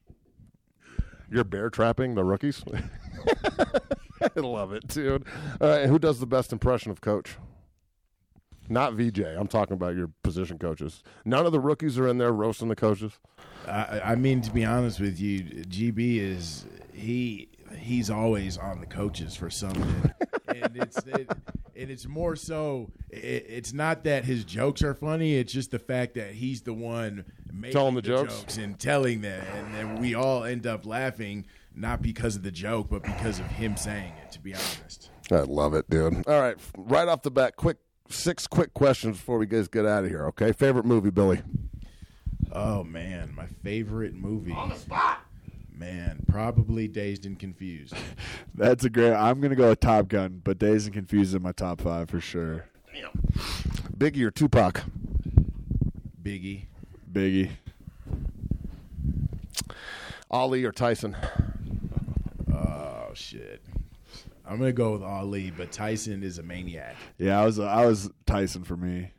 You're 1.31 1.43
bear 1.43 1.71
trapping 1.71 2.13
the 2.13 2.23
rookies. 2.23 2.63
I 4.21 4.39
love 4.39 4.73
it, 4.73 4.87
dude. 4.89 5.25
Right, 5.59 5.87
who 5.87 5.97
does 5.97 6.19
the 6.19 6.27
best 6.27 6.53
impression 6.53 6.91
of 6.91 7.01
coach? 7.01 7.37
Not 8.71 8.93
VJ. 8.93 9.19
I'm 9.19 9.47
talking 9.47 9.73
about 9.73 9.95
your 9.95 10.09
position 10.23 10.57
coaches. 10.57 11.03
None 11.25 11.45
of 11.45 11.51
the 11.51 11.59
rookies 11.59 11.99
are 11.99 12.07
in 12.07 12.17
there 12.17 12.31
roasting 12.31 12.69
the 12.69 12.75
coaches. 12.75 13.11
I, 13.67 14.01
I 14.03 14.15
mean, 14.15 14.41
to 14.41 14.51
be 14.51 14.63
honest 14.63 15.01
with 15.01 15.19
you, 15.19 15.43
GB 15.43 16.17
is 16.19 16.65
he 16.93 17.49
he's 17.77 18.09
always 18.09 18.57
on 18.57 18.79
the 18.79 18.85
coaches 18.85 19.35
for 19.35 19.49
something, 19.49 20.11
and 20.47 20.77
it's 20.77 20.97
it, 20.99 21.29
and 21.75 21.91
it's 21.91 22.07
more 22.07 22.37
so. 22.37 22.89
It, 23.09 23.45
it's 23.49 23.73
not 23.73 24.05
that 24.05 24.23
his 24.23 24.45
jokes 24.45 24.81
are 24.83 24.93
funny; 24.93 25.35
it's 25.35 25.51
just 25.51 25.71
the 25.71 25.79
fact 25.79 26.13
that 26.15 26.31
he's 26.31 26.61
the 26.61 26.73
one 26.73 27.25
making 27.51 27.73
Telling 27.73 27.95
the 27.95 28.01
jokes? 28.01 28.55
and 28.55 28.79
telling 28.79 29.19
them, 29.19 29.45
and 29.53 29.75
then 29.75 29.99
we 29.99 30.15
all 30.15 30.45
end 30.45 30.65
up 30.65 30.85
laughing 30.85 31.45
not 31.75 32.01
because 32.01 32.37
of 32.37 32.43
the 32.43 32.51
joke, 32.51 32.87
but 32.89 33.03
because 33.03 33.39
of 33.39 33.47
him 33.47 33.75
saying 33.75 34.13
it. 34.23 34.31
To 34.31 34.39
be 34.39 34.53
honest. 34.53 35.09
I 35.29 35.41
love 35.41 35.73
it, 35.73 35.89
dude. 35.89 36.25
All 36.25 36.39
right, 36.39 36.57
right 36.77 37.07
off 37.09 37.21
the 37.21 37.31
bat, 37.31 37.57
quick 37.57 37.77
six 38.11 38.47
quick 38.47 38.73
questions 38.73 39.17
before 39.17 39.37
we 39.37 39.45
guys 39.45 39.67
get 39.67 39.85
out 39.85 40.03
of 40.03 40.09
here. 40.09 40.25
Okay, 40.27 40.51
favorite 40.51 40.85
movie, 40.85 41.09
Billy. 41.09 41.41
Oh 42.51 42.83
man, 42.83 43.33
my 43.35 43.47
favorite 43.63 44.13
movie. 44.13 44.51
On 44.51 44.69
the 44.69 44.75
spot. 44.75 45.19
Man, 45.73 46.23
probably 46.27 46.87
Dazed 46.87 47.25
and 47.25 47.39
Confused. 47.39 47.95
That's 48.55 48.83
a 48.85 48.89
great. 48.89 49.13
I'm 49.13 49.41
gonna 49.41 49.55
go 49.55 49.69
with 49.69 49.79
Top 49.79 50.07
Gun, 50.09 50.41
but 50.43 50.59
Dazed 50.59 50.87
and 50.87 50.93
Confused 50.93 51.33
in 51.33 51.41
my 51.41 51.53
top 51.53 51.81
five 51.81 52.09
for 52.09 52.19
sure. 52.19 52.65
Biggie 53.97 54.23
or 54.23 54.31
Tupac? 54.31 54.83
Biggie. 56.21 56.65
Biggie. 57.11 57.51
Ali 60.29 60.63
or 60.63 60.71
Tyson? 60.71 61.15
Oh 62.53 63.09
shit. 63.13 63.61
I'm 64.45 64.57
gonna 64.57 64.71
go 64.73 64.93
with 64.93 65.03
Ali, 65.03 65.51
but 65.51 65.71
Tyson 65.71 66.23
is 66.23 66.37
a 66.37 66.43
maniac. 66.43 66.95
Yeah, 67.17 67.39
I 67.39 67.45
was 67.45 67.59
I 67.59 67.85
was 67.85 68.09
Tyson 68.25 68.63
for 68.63 68.75
me. 68.75 69.11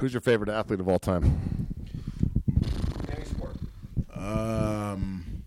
Who's 0.00 0.12
your 0.12 0.20
favorite 0.20 0.48
athlete 0.48 0.80
of 0.80 0.88
all 0.88 0.98
time? 0.98 1.68
Um, 4.14 5.44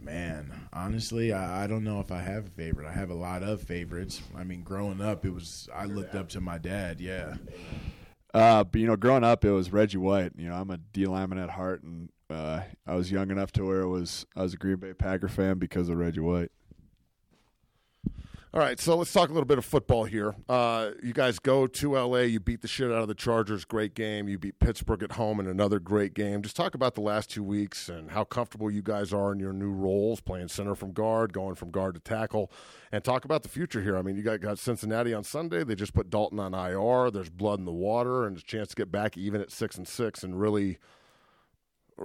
man, 0.00 0.68
honestly, 0.72 1.32
I, 1.32 1.64
I 1.64 1.66
don't 1.66 1.84
know 1.84 2.00
if 2.00 2.10
I 2.10 2.20
have 2.20 2.46
a 2.46 2.50
favorite. 2.50 2.88
I 2.88 2.92
have 2.92 3.10
a 3.10 3.14
lot 3.14 3.42
of 3.42 3.62
favorites. 3.62 4.22
I 4.36 4.44
mean, 4.44 4.62
growing 4.62 5.00
up, 5.00 5.24
it 5.24 5.30
was 5.30 5.68
I 5.74 5.84
looked 5.84 6.14
up 6.14 6.28
to 6.30 6.40
my 6.40 6.58
dad. 6.58 7.00
Yeah. 7.00 7.34
Uh, 8.34 8.64
but 8.64 8.80
you 8.80 8.86
know, 8.86 8.96
growing 8.96 9.24
up, 9.24 9.44
it 9.44 9.50
was 9.50 9.72
Reggie 9.72 9.98
White. 9.98 10.32
You 10.36 10.48
know, 10.48 10.56
I'm 10.56 10.70
a 10.70 10.78
D 10.78 11.06
lineman 11.06 11.38
at 11.38 11.50
heart, 11.50 11.82
and 11.82 12.10
uh, 12.28 12.60
I 12.86 12.94
was 12.94 13.10
young 13.10 13.30
enough 13.30 13.52
to 13.52 13.64
where 13.64 13.80
it 13.80 13.88
was 13.88 14.26
I 14.34 14.42
was 14.42 14.54
a 14.54 14.56
Green 14.56 14.76
Bay 14.76 14.92
Packer 14.92 15.28
fan 15.28 15.58
because 15.58 15.88
of 15.88 15.98
Reggie 15.98 16.20
White. 16.20 16.50
All 18.56 18.62
right, 18.62 18.80
so 18.80 18.96
let's 18.96 19.12
talk 19.12 19.28
a 19.28 19.32
little 19.34 19.44
bit 19.44 19.58
of 19.58 19.66
football 19.66 20.04
here. 20.04 20.34
Uh, 20.48 20.92
you 21.02 21.12
guys 21.12 21.38
go 21.38 21.66
to 21.66 21.98
LA, 21.98 22.20
you 22.20 22.40
beat 22.40 22.62
the 22.62 22.68
shit 22.68 22.90
out 22.90 23.02
of 23.02 23.06
the 23.06 23.14
Chargers, 23.14 23.66
great 23.66 23.94
game. 23.94 24.28
You 24.28 24.38
beat 24.38 24.58
Pittsburgh 24.60 25.02
at 25.02 25.12
home 25.12 25.40
in 25.40 25.46
another 25.46 25.78
great 25.78 26.14
game. 26.14 26.40
Just 26.40 26.56
talk 26.56 26.74
about 26.74 26.94
the 26.94 27.02
last 27.02 27.28
two 27.28 27.42
weeks 27.42 27.90
and 27.90 28.12
how 28.12 28.24
comfortable 28.24 28.70
you 28.70 28.80
guys 28.80 29.12
are 29.12 29.30
in 29.30 29.40
your 29.40 29.52
new 29.52 29.70
roles, 29.70 30.22
playing 30.22 30.48
center 30.48 30.74
from 30.74 30.92
guard, 30.92 31.34
going 31.34 31.54
from 31.54 31.70
guard 31.70 31.96
to 31.96 32.00
tackle, 32.00 32.50
and 32.90 33.04
talk 33.04 33.26
about 33.26 33.42
the 33.42 33.50
future 33.50 33.82
here. 33.82 33.94
I 33.94 34.00
mean, 34.00 34.16
you 34.16 34.22
got, 34.22 34.40
got 34.40 34.58
Cincinnati 34.58 35.12
on 35.12 35.22
Sunday. 35.22 35.62
They 35.62 35.74
just 35.74 35.92
put 35.92 36.08
Dalton 36.08 36.40
on 36.40 36.54
IR. 36.54 37.10
There's 37.10 37.28
blood 37.28 37.58
in 37.58 37.66
the 37.66 37.72
water, 37.72 38.26
and 38.26 38.38
a 38.38 38.40
chance 38.40 38.68
to 38.68 38.76
get 38.76 38.90
back 38.90 39.18
even 39.18 39.42
at 39.42 39.50
six 39.50 39.76
and 39.76 39.86
six 39.86 40.22
and 40.22 40.40
really 40.40 40.78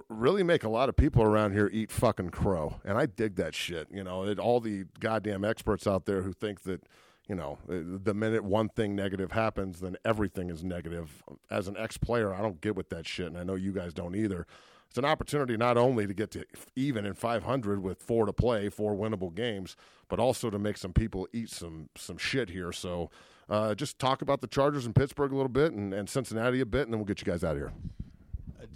really 0.10 0.44
make 0.44 0.64
a 0.64 0.70
lot 0.70 0.90
of 0.90 0.96
people 0.96 1.24
around 1.24 1.54
here 1.54 1.70
eat 1.72 1.92
fucking 1.92 2.30
crow, 2.30 2.80
and 2.86 2.98
I 2.98 3.06
dig 3.06 3.36
that 3.36 3.54
shit. 3.56 3.88
You 3.92 4.04
know, 4.04 4.24
it, 4.24 4.40
all 4.40 4.60
the 4.60 4.86
goddamn 5.00 5.44
experts 5.44 5.86
out 5.88 6.06
there 6.06 6.22
who 6.22 6.32
think 6.34 6.62
that, 6.64 6.84
you 7.28 7.36
know, 7.36 7.58
uh, 7.70 8.00
the 8.04 8.14
minute 8.14 8.44
one 8.44 8.70
thing 8.70 8.96
negative 8.96 9.32
happens, 9.34 9.80
then 9.82 9.98
everything 10.06 10.50
is 10.50 10.64
negative. 10.64 11.24
As 11.50 11.68
an 11.68 11.76
ex-player, 11.78 12.34
I 12.34 12.42
don't 12.42 12.62
get 12.62 12.76
with 12.76 12.90
that 12.90 13.06
shit, 13.06 13.28
and 13.28 13.38
I 13.38 13.44
know 13.44 13.56
you 13.56 13.72
guys 13.74 13.94
don't 13.94 14.16
either. 14.16 14.48
It's 14.88 14.98
an 14.98 15.06
opportunity 15.06 15.56
not 15.56 15.78
only 15.78 16.06
to 16.06 16.14
get 16.14 16.32
to 16.32 16.44
even 16.76 17.06
in 17.06 17.14
500 17.14 17.82
with 17.82 18.02
four 18.04 18.26
to 18.26 18.34
play, 18.34 18.68
four 18.70 18.94
winnable 18.94 19.34
games, 19.34 19.78
but 20.10 20.20
also 20.20 20.50
to 20.50 20.60
make 20.60 20.76
some 20.76 20.92
people 20.92 21.28
eat 21.32 21.50
some 21.50 21.88
some 21.96 22.18
shit 22.18 22.50
here. 22.50 22.72
So 22.72 23.10
Uh, 23.50 23.76
just 23.76 24.00
talk 24.00 24.22
about 24.22 24.40
the 24.40 24.48
Chargers 24.48 24.86
in 24.86 24.94
Pittsburgh 24.94 25.32
a 25.34 25.36
little 25.36 25.50
bit 25.50 25.74
and, 25.74 25.94
and 25.94 26.10
Cincinnati 26.10 26.62
a 26.62 26.66
bit, 26.66 26.84
and 26.84 26.94
then 26.94 27.00
we'll 27.00 27.06
get 27.06 27.20
you 27.20 27.26
guys 27.30 27.44
out 27.44 27.52
of 27.52 27.58
here. 27.58 27.74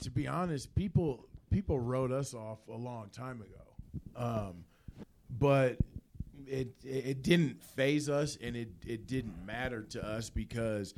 To 0.02 0.12
be 0.12 0.28
honest, 0.28 0.74
people 0.76 1.28
people 1.50 1.80
wrote 1.80 2.12
us 2.12 2.34
off 2.34 2.60
a 2.68 2.76
long 2.76 3.10
time 3.10 3.42
ago, 3.42 4.16
um, 4.16 4.66
but 5.30 5.78
it 6.48 6.74
it 6.84 7.24
didn't 7.24 7.64
faze 7.64 8.10
us, 8.10 8.38
and 8.42 8.56
it 8.56 8.70
it 8.86 9.08
didn't 9.08 9.46
matter 9.46 9.84
to 9.84 10.06
us 10.06 10.30
because 10.30 10.94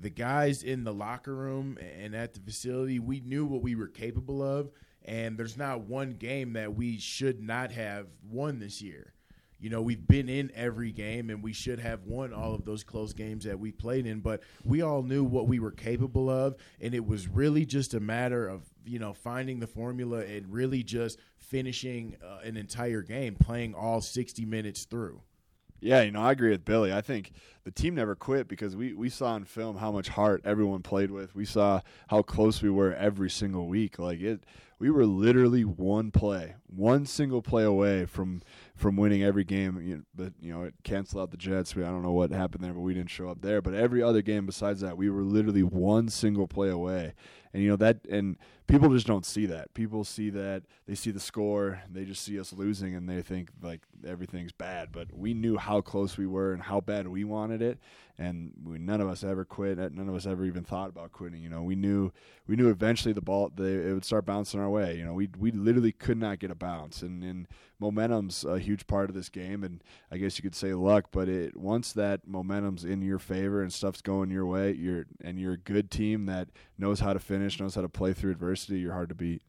the 0.00 0.10
guys 0.10 0.62
in 0.62 0.84
the 0.84 0.92
locker 0.92 1.34
room 1.34 1.78
and 2.00 2.14
at 2.14 2.34
the 2.34 2.40
facility, 2.40 2.98
we 2.98 3.20
knew 3.20 3.44
what 3.44 3.62
we 3.62 3.74
were 3.74 3.88
capable 3.88 4.42
of, 4.42 4.70
and 5.04 5.36
there's 5.36 5.56
not 5.56 5.80
one 5.80 6.10
game 6.10 6.52
that 6.54 6.74
we 6.74 6.98
should 6.98 7.40
not 7.42 7.72
have 7.72 8.06
won 8.30 8.58
this 8.58 8.80
year. 8.80 9.12
You 9.60 9.70
know, 9.70 9.82
we've 9.82 10.06
been 10.06 10.28
in 10.28 10.52
every 10.54 10.92
game 10.92 11.30
and 11.30 11.42
we 11.42 11.52
should 11.52 11.80
have 11.80 12.04
won 12.04 12.32
all 12.32 12.54
of 12.54 12.64
those 12.64 12.84
close 12.84 13.12
games 13.12 13.44
that 13.44 13.58
we 13.58 13.72
played 13.72 14.06
in, 14.06 14.20
but 14.20 14.42
we 14.64 14.82
all 14.82 15.02
knew 15.02 15.24
what 15.24 15.48
we 15.48 15.58
were 15.58 15.72
capable 15.72 16.30
of. 16.30 16.56
And 16.80 16.94
it 16.94 17.04
was 17.04 17.26
really 17.26 17.66
just 17.66 17.94
a 17.94 18.00
matter 18.00 18.48
of, 18.48 18.62
you 18.84 18.98
know, 18.98 19.12
finding 19.12 19.58
the 19.58 19.66
formula 19.66 20.20
and 20.20 20.52
really 20.52 20.82
just 20.82 21.18
finishing 21.38 22.16
uh, 22.24 22.38
an 22.44 22.56
entire 22.56 23.02
game, 23.02 23.34
playing 23.34 23.74
all 23.74 24.00
60 24.00 24.44
minutes 24.44 24.84
through. 24.84 25.22
Yeah, 25.80 26.02
you 26.02 26.10
know, 26.10 26.22
I 26.22 26.32
agree 26.32 26.50
with 26.50 26.64
Billy. 26.64 26.92
I 26.92 27.00
think 27.00 27.30
the 27.62 27.70
team 27.70 27.94
never 27.94 28.16
quit 28.16 28.48
because 28.48 28.74
we, 28.74 28.94
we 28.94 29.08
saw 29.08 29.36
in 29.36 29.44
film 29.44 29.76
how 29.76 29.92
much 29.92 30.08
heart 30.08 30.42
everyone 30.44 30.82
played 30.82 31.10
with. 31.10 31.34
We 31.36 31.44
saw 31.44 31.82
how 32.08 32.22
close 32.22 32.62
we 32.62 32.70
were 32.70 32.94
every 32.94 33.30
single 33.30 33.68
week. 33.68 33.98
Like 33.98 34.20
it 34.20 34.44
we 34.78 34.90
were 34.90 35.06
literally 35.06 35.64
one 35.64 36.10
play, 36.10 36.54
one 36.66 37.04
single 37.04 37.42
play 37.42 37.64
away 37.64 38.06
from 38.06 38.42
from 38.78 38.96
winning 38.96 39.22
every 39.22 39.44
game. 39.44 39.82
You 39.82 39.96
know, 39.96 40.02
but 40.14 40.32
you 40.40 40.52
know, 40.52 40.62
it 40.62 40.74
canceled 40.84 41.22
out 41.22 41.30
the 41.30 41.36
Jets. 41.36 41.74
We, 41.74 41.82
I 41.82 41.88
don't 41.88 42.02
know 42.02 42.12
what 42.12 42.30
happened 42.30 42.64
there, 42.64 42.72
but 42.72 42.80
we 42.80 42.94
didn't 42.94 43.10
show 43.10 43.28
up 43.28 43.42
there. 43.42 43.60
But 43.60 43.74
every 43.74 44.02
other 44.02 44.22
game 44.22 44.46
besides 44.46 44.80
that, 44.80 44.96
we 44.96 45.10
were 45.10 45.22
literally 45.22 45.62
one 45.62 46.08
single 46.08 46.46
play 46.46 46.70
away. 46.70 47.14
And 47.52 47.62
you 47.62 47.68
know 47.68 47.76
that, 47.76 48.06
and 48.08 48.36
people 48.68 48.90
just 48.90 49.06
don't 49.06 49.26
see 49.26 49.46
that. 49.46 49.74
People 49.74 50.04
see 50.04 50.30
that 50.30 50.62
they 50.86 50.94
see 50.94 51.10
the 51.10 51.18
score, 51.18 51.82
they 51.90 52.04
just 52.04 52.22
see 52.22 52.38
us 52.38 52.52
losing, 52.52 52.94
and 52.94 53.08
they 53.08 53.20
think 53.22 53.50
like 53.60 53.80
everything's 54.06 54.52
bad. 54.52 54.92
But 54.92 55.08
we 55.12 55.34
knew 55.34 55.56
how 55.56 55.80
close 55.80 56.16
we 56.16 56.26
were 56.26 56.52
and 56.52 56.62
how 56.62 56.80
bad 56.80 57.08
we 57.08 57.24
wanted 57.24 57.62
it, 57.62 57.78
and 58.18 58.52
we, 58.64 58.78
none 58.78 59.00
of 59.00 59.08
us 59.08 59.24
ever 59.24 59.44
quit. 59.44 59.78
Uh, 59.78 59.88
none 59.92 60.08
of 60.08 60.14
us 60.14 60.26
ever 60.26 60.44
even 60.44 60.62
thought 60.62 60.90
about 60.90 61.12
quitting. 61.12 61.42
You 61.42 61.48
know, 61.48 61.62
we 61.62 61.74
knew 61.74 62.12
we 62.46 62.56
knew 62.56 62.68
eventually 62.68 63.12
the 63.12 63.22
ball 63.22 63.50
they, 63.54 63.74
it 63.74 63.94
would 63.94 64.04
start 64.04 64.26
bouncing 64.26 64.60
our 64.60 64.70
way. 64.70 64.96
You 64.96 65.04
know, 65.04 65.14
we 65.14 65.28
we 65.38 65.50
literally 65.50 65.92
could 65.92 66.18
not 66.18 66.38
get 66.38 66.50
a 66.50 66.54
bounce, 66.54 67.02
and 67.02 67.24
and 67.24 67.48
momentum's 67.80 68.44
a 68.44 68.58
huge 68.58 68.86
part 68.86 69.08
of 69.08 69.14
this 69.14 69.28
game, 69.28 69.62
and 69.64 69.82
I 70.10 70.18
guess 70.18 70.38
you 70.38 70.42
could 70.42 70.54
say 70.54 70.74
luck. 70.74 71.06
But 71.10 71.28
it 71.28 71.56
once 71.56 71.92
that 71.94 72.26
momentum's 72.26 72.84
in 72.84 73.02
your 73.02 73.18
favor 73.18 73.62
and 73.62 73.72
stuff's 73.72 74.02
going 74.02 74.30
your 74.30 74.46
way, 74.46 74.72
you're 74.72 75.06
and 75.22 75.38
you're 75.38 75.54
a 75.54 75.58
good 75.58 75.90
team 75.90 76.26
that 76.26 76.48
knows 76.76 77.00
how 77.00 77.12
to 77.12 77.18
finish, 77.18 77.58
knows 77.58 77.74
how 77.74 77.82
to 77.82 77.88
play 77.88 78.12
through 78.12 78.32
adversity. 78.32 78.57
You're 78.66 78.92
hard 78.92 79.08
to 79.10 79.14
beat. 79.14 79.42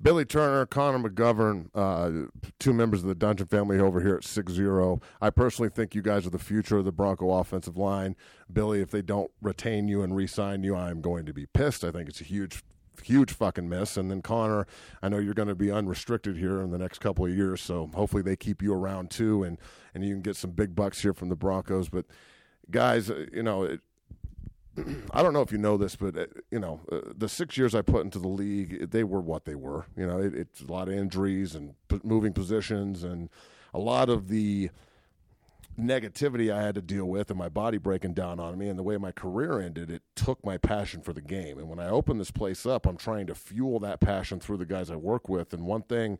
Billy 0.00 0.24
Turner, 0.24 0.64
Connor 0.64 1.08
McGovern, 1.08 1.70
uh, 1.74 2.28
two 2.60 2.72
members 2.72 3.02
of 3.02 3.08
the 3.08 3.16
Dungeon 3.16 3.48
family 3.48 3.80
over 3.80 4.00
here 4.00 4.14
at 4.14 4.24
6 4.24 4.52
0. 4.52 5.00
I 5.20 5.30
personally 5.30 5.70
think 5.70 5.94
you 5.94 6.02
guys 6.02 6.24
are 6.24 6.30
the 6.30 6.38
future 6.38 6.78
of 6.78 6.84
the 6.84 6.92
Bronco 6.92 7.32
offensive 7.32 7.76
line. 7.76 8.14
Billy, 8.52 8.80
if 8.80 8.92
they 8.92 9.02
don't 9.02 9.30
retain 9.42 9.88
you 9.88 10.02
and 10.02 10.14
re 10.14 10.26
sign 10.26 10.62
you, 10.62 10.76
I'm 10.76 11.00
going 11.00 11.26
to 11.26 11.32
be 11.32 11.46
pissed. 11.46 11.82
I 11.82 11.90
think 11.90 12.08
it's 12.08 12.20
a 12.20 12.24
huge 12.24 12.62
huge 13.02 13.32
fucking 13.32 13.68
miss. 13.68 13.96
And 13.96 14.10
then 14.10 14.22
Connor, 14.22 14.66
I 15.02 15.08
know 15.08 15.18
you're 15.18 15.34
going 15.34 15.48
to 15.48 15.54
be 15.54 15.70
unrestricted 15.70 16.36
here 16.36 16.60
in 16.60 16.70
the 16.70 16.78
next 16.78 16.98
couple 16.98 17.24
of 17.26 17.32
years, 17.32 17.60
so 17.60 17.90
hopefully 17.94 18.22
they 18.22 18.36
keep 18.36 18.60
you 18.60 18.72
around 18.72 19.10
too, 19.10 19.42
and 19.42 19.58
and 19.94 20.04
you 20.04 20.14
can 20.14 20.22
get 20.22 20.36
some 20.36 20.52
big 20.52 20.76
bucks 20.76 21.02
here 21.02 21.12
from 21.12 21.28
the 21.28 21.36
Broncos. 21.36 21.88
But 21.88 22.06
guys, 22.70 23.10
uh, 23.10 23.26
you 23.32 23.42
know. 23.42 23.64
It, 23.64 23.80
I 25.12 25.22
don't 25.22 25.32
know 25.32 25.42
if 25.42 25.52
you 25.52 25.58
know 25.58 25.76
this, 25.76 25.96
but 25.96 26.16
uh, 26.16 26.26
you 26.50 26.58
know 26.58 26.80
uh, 26.90 27.00
the 27.16 27.28
six 27.28 27.56
years 27.56 27.74
I 27.74 27.82
put 27.82 28.04
into 28.04 28.18
the 28.18 28.28
league, 28.28 28.90
they 28.90 29.04
were 29.04 29.20
what 29.20 29.44
they 29.44 29.54
were. 29.54 29.86
You 29.96 30.06
know, 30.06 30.20
it, 30.20 30.34
it's 30.34 30.60
a 30.60 30.70
lot 30.70 30.88
of 30.88 30.94
injuries 30.94 31.54
and 31.54 31.74
p- 31.88 32.00
moving 32.02 32.32
positions, 32.32 33.02
and 33.02 33.28
a 33.74 33.78
lot 33.78 34.08
of 34.08 34.28
the 34.28 34.70
negativity 35.78 36.52
I 36.52 36.60
had 36.60 36.74
to 36.74 36.82
deal 36.82 37.04
with 37.04 37.30
and 37.30 37.38
my 37.38 37.48
body 37.48 37.78
breaking 37.78 38.14
down 38.14 38.40
on 38.40 38.58
me 38.58 38.68
and 38.68 38.78
the 38.78 38.82
way 38.82 38.96
my 38.96 39.12
career 39.12 39.60
ended, 39.60 39.90
it 39.90 40.02
took 40.16 40.44
my 40.44 40.58
passion 40.58 41.02
for 41.02 41.12
the 41.12 41.20
game. 41.20 41.56
And 41.58 41.68
when 41.68 41.78
I 41.78 41.88
open 41.88 42.18
this 42.18 42.32
place 42.32 42.66
up, 42.66 42.84
I'm 42.84 42.96
trying 42.96 43.28
to 43.28 43.34
fuel 43.34 43.78
that 43.80 44.00
passion 44.00 44.40
through 44.40 44.56
the 44.56 44.66
guys 44.66 44.90
I 44.90 44.96
work 44.96 45.28
with. 45.28 45.52
And 45.52 45.64
one 45.64 45.82
thing, 45.82 46.18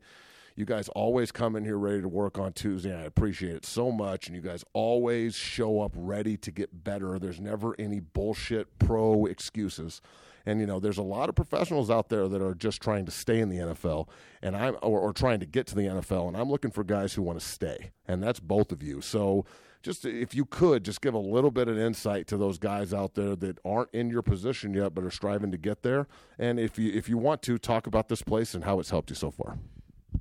you 0.58 0.64
guys 0.64 0.88
always 0.88 1.30
come 1.30 1.54
in 1.54 1.64
here 1.64 1.78
ready 1.78 2.00
to 2.00 2.08
work 2.08 2.36
on 2.36 2.52
Tuesday. 2.52 2.92
I 2.92 3.02
appreciate 3.02 3.54
it 3.54 3.64
so 3.64 3.92
much. 3.92 4.26
And 4.26 4.34
you 4.34 4.42
guys 4.42 4.64
always 4.72 5.36
show 5.36 5.80
up 5.80 5.92
ready 5.94 6.36
to 6.36 6.50
get 6.50 6.82
better. 6.82 7.16
There's 7.16 7.38
never 7.38 7.76
any 7.78 8.00
bullshit 8.00 8.76
pro 8.80 9.26
excuses. 9.26 10.00
And 10.44 10.58
you 10.58 10.66
know, 10.66 10.80
there's 10.80 10.98
a 10.98 11.02
lot 11.02 11.28
of 11.28 11.36
professionals 11.36 11.90
out 11.90 12.08
there 12.08 12.26
that 12.26 12.42
are 12.42 12.56
just 12.56 12.82
trying 12.82 13.06
to 13.06 13.12
stay 13.12 13.38
in 13.38 13.50
the 13.50 13.58
NFL, 13.58 14.08
and 14.42 14.56
I'm 14.56 14.76
or, 14.82 14.98
or 14.98 15.12
trying 15.12 15.40
to 15.40 15.46
get 15.46 15.66
to 15.68 15.74
the 15.74 15.82
NFL, 15.82 16.26
and 16.26 16.36
I'm 16.36 16.48
looking 16.48 16.70
for 16.70 16.82
guys 16.82 17.12
who 17.12 17.22
want 17.22 17.38
to 17.38 17.44
stay, 17.44 17.90
and 18.06 18.22
that's 18.22 18.40
both 18.40 18.72
of 18.72 18.82
you. 18.82 19.02
So 19.02 19.44
just 19.82 20.06
if 20.06 20.34
you 20.34 20.46
could 20.46 20.84
just 20.84 21.02
give 21.02 21.12
a 21.12 21.18
little 21.18 21.50
bit 21.50 21.68
of 21.68 21.78
insight 21.78 22.26
to 22.28 22.38
those 22.38 22.58
guys 22.58 22.94
out 22.94 23.14
there 23.14 23.36
that 23.36 23.58
aren't 23.64 23.90
in 23.92 24.10
your 24.10 24.22
position 24.22 24.74
yet 24.74 24.94
but 24.94 25.04
are 25.04 25.10
striving 25.10 25.52
to 25.52 25.56
get 25.56 25.82
there 25.82 26.08
and 26.36 26.58
if 26.58 26.80
you 26.80 26.92
if 26.92 27.08
you 27.08 27.16
want 27.16 27.42
to 27.42 27.58
talk 27.58 27.86
about 27.86 28.08
this 28.08 28.20
place 28.20 28.54
and 28.54 28.64
how 28.64 28.80
it's 28.80 28.90
helped 28.90 29.08
you 29.08 29.14
so 29.14 29.30
far 29.30 29.56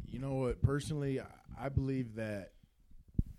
you 0.05 0.19
know 0.19 0.33
what? 0.33 0.61
Personally 0.61 1.21
i 1.59 1.69
believe 1.69 2.15
that 2.15 2.51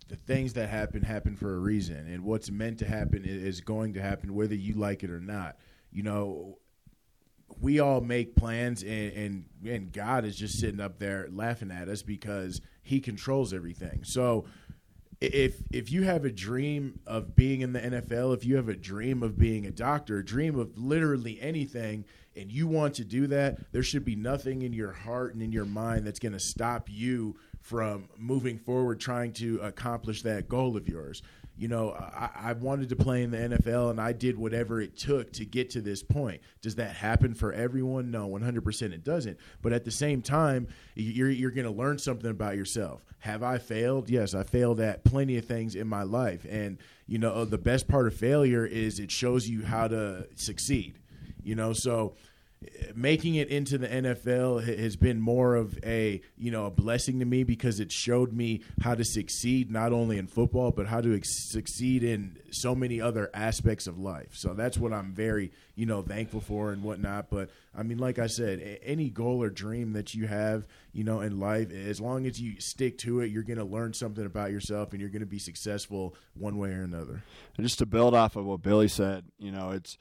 the 0.08 0.16
things 0.16 0.54
that 0.54 0.68
happen 0.68 1.02
happen 1.02 1.36
for 1.36 1.54
a 1.54 1.58
reason. 1.58 1.96
And 1.96 2.24
what's 2.24 2.50
meant 2.50 2.78
to 2.78 2.86
happen 2.86 3.24
is 3.24 3.60
going 3.60 3.94
to 3.94 4.02
happen 4.02 4.34
whether 4.34 4.54
you 4.54 4.74
like 4.74 5.04
it 5.04 5.10
or 5.10 5.20
not. 5.20 5.56
You 5.92 6.02
know 6.02 6.58
we 7.60 7.80
all 7.80 8.00
make 8.00 8.36
plans 8.36 8.82
and, 8.82 9.12
and 9.12 9.44
and 9.66 9.92
God 9.92 10.24
is 10.24 10.36
just 10.36 10.58
sitting 10.58 10.80
up 10.80 10.98
there 10.98 11.28
laughing 11.30 11.70
at 11.70 11.88
us 11.88 12.02
because 12.02 12.60
he 12.82 13.00
controls 13.00 13.52
everything. 13.52 14.00
So 14.04 14.46
if 15.20 15.62
if 15.72 15.90
you 15.90 16.04
have 16.04 16.24
a 16.24 16.30
dream 16.30 17.00
of 17.06 17.34
being 17.34 17.60
in 17.62 17.72
the 17.72 17.80
NFL, 17.80 18.34
if 18.34 18.44
you 18.44 18.56
have 18.56 18.68
a 18.68 18.76
dream 18.76 19.22
of 19.22 19.38
being 19.38 19.66
a 19.66 19.70
doctor, 19.70 20.18
a 20.18 20.24
dream 20.24 20.58
of 20.58 20.78
literally 20.78 21.40
anything 21.40 22.04
and 22.36 22.52
you 22.52 22.68
want 22.68 22.94
to 22.94 23.04
do 23.04 23.26
that, 23.26 23.58
there 23.72 23.82
should 23.82 24.04
be 24.04 24.14
nothing 24.14 24.62
in 24.62 24.72
your 24.72 24.92
heart 24.92 25.34
and 25.34 25.42
in 25.42 25.50
your 25.50 25.64
mind 25.64 26.06
that's 26.06 26.20
going 26.20 26.32
to 26.32 26.40
stop 26.40 26.88
you 26.88 27.36
from 27.60 28.08
moving 28.16 28.58
forward 28.58 29.00
trying 29.00 29.32
to 29.32 29.58
accomplish 29.58 30.22
that 30.22 30.48
goal 30.48 30.76
of 30.76 30.88
yours 30.88 31.22
you 31.58 31.66
know, 31.66 31.90
I, 31.92 32.30
I, 32.36 32.52
wanted 32.52 32.88
to 32.90 32.96
play 32.96 33.24
in 33.24 33.32
the 33.32 33.36
NFL 33.36 33.90
and 33.90 34.00
I 34.00 34.12
did 34.12 34.38
whatever 34.38 34.80
it 34.80 34.96
took 34.96 35.32
to 35.32 35.44
get 35.44 35.70
to 35.70 35.80
this 35.80 36.04
point. 36.04 36.40
Does 36.62 36.76
that 36.76 36.94
happen 36.94 37.34
for 37.34 37.52
everyone? 37.52 38.12
No, 38.12 38.28
100% 38.28 38.92
it 38.92 39.02
doesn't. 39.02 39.36
But 39.60 39.72
at 39.72 39.84
the 39.84 39.90
same 39.90 40.22
time, 40.22 40.68
you're, 40.94 41.30
you're 41.30 41.50
going 41.50 41.66
to 41.66 41.72
learn 41.72 41.98
something 41.98 42.30
about 42.30 42.56
yourself. 42.56 43.04
Have 43.20 43.42
I 43.42 43.58
failed? 43.58 44.08
Yes, 44.08 44.34
I 44.34 44.44
failed 44.44 44.78
at 44.78 45.02
plenty 45.02 45.36
of 45.36 45.46
things 45.46 45.74
in 45.74 45.88
my 45.88 46.04
life. 46.04 46.46
And, 46.48 46.78
you 47.08 47.18
know, 47.18 47.32
uh, 47.32 47.44
the 47.44 47.58
best 47.58 47.88
part 47.88 48.06
of 48.06 48.14
failure 48.14 48.64
is 48.64 49.00
it 49.00 49.10
shows 49.10 49.48
you 49.48 49.64
how 49.64 49.88
to 49.88 50.28
succeed. 50.36 51.00
You 51.42 51.56
know, 51.56 51.72
so 51.72 52.14
making 52.94 53.36
it 53.36 53.48
into 53.48 53.78
the 53.78 53.86
NFL 53.86 54.64
has 54.78 54.96
been 54.96 55.20
more 55.20 55.54
of 55.54 55.78
a 55.84 56.20
you 56.36 56.50
know 56.50 56.66
a 56.66 56.70
blessing 56.70 57.20
to 57.20 57.24
me 57.24 57.44
because 57.44 57.78
it 57.78 57.92
showed 57.92 58.32
me 58.32 58.62
how 58.80 58.94
to 58.94 59.04
succeed 59.04 59.70
not 59.70 59.92
only 59.92 60.18
in 60.18 60.26
football 60.26 60.72
but 60.72 60.86
how 60.86 61.00
to 61.00 61.14
ex- 61.14 61.50
succeed 61.50 62.02
in 62.02 62.36
so 62.50 62.74
many 62.74 63.00
other 63.00 63.30
aspects 63.32 63.86
of 63.86 63.98
life. 63.98 64.30
So 64.32 64.54
that's 64.54 64.76
what 64.76 64.92
I'm 64.92 65.12
very 65.12 65.52
you 65.76 65.86
know 65.86 66.02
thankful 66.02 66.40
for 66.40 66.72
and 66.72 66.82
whatnot. 66.82 67.30
But 67.30 67.50
I 67.76 67.84
mean, 67.84 67.98
like 67.98 68.18
I 68.18 68.26
said, 68.26 68.80
any 68.82 69.08
goal 69.08 69.42
or 69.42 69.50
dream 69.50 69.92
that 69.92 70.14
you 70.14 70.26
have 70.26 70.66
you 70.92 71.04
know 71.04 71.20
in 71.20 71.38
life, 71.38 71.70
as 71.70 72.00
long 72.00 72.26
as 72.26 72.40
you 72.40 72.60
stick 72.60 72.98
to 72.98 73.20
it, 73.20 73.30
you're 73.30 73.44
going 73.44 73.58
to 73.58 73.64
learn 73.64 73.94
something 73.94 74.26
about 74.26 74.50
yourself 74.50 74.92
and 74.92 75.00
you're 75.00 75.10
going 75.10 75.20
to 75.20 75.26
be 75.26 75.38
successful 75.38 76.16
one 76.34 76.58
way 76.58 76.70
or 76.70 76.82
another. 76.82 77.22
And 77.56 77.66
just 77.66 77.78
to 77.78 77.86
build 77.86 78.14
off 78.14 78.34
of 78.34 78.44
what 78.44 78.62
Billy 78.62 78.88
said, 78.88 79.24
you 79.38 79.52
know, 79.52 79.70
it's 79.70 79.96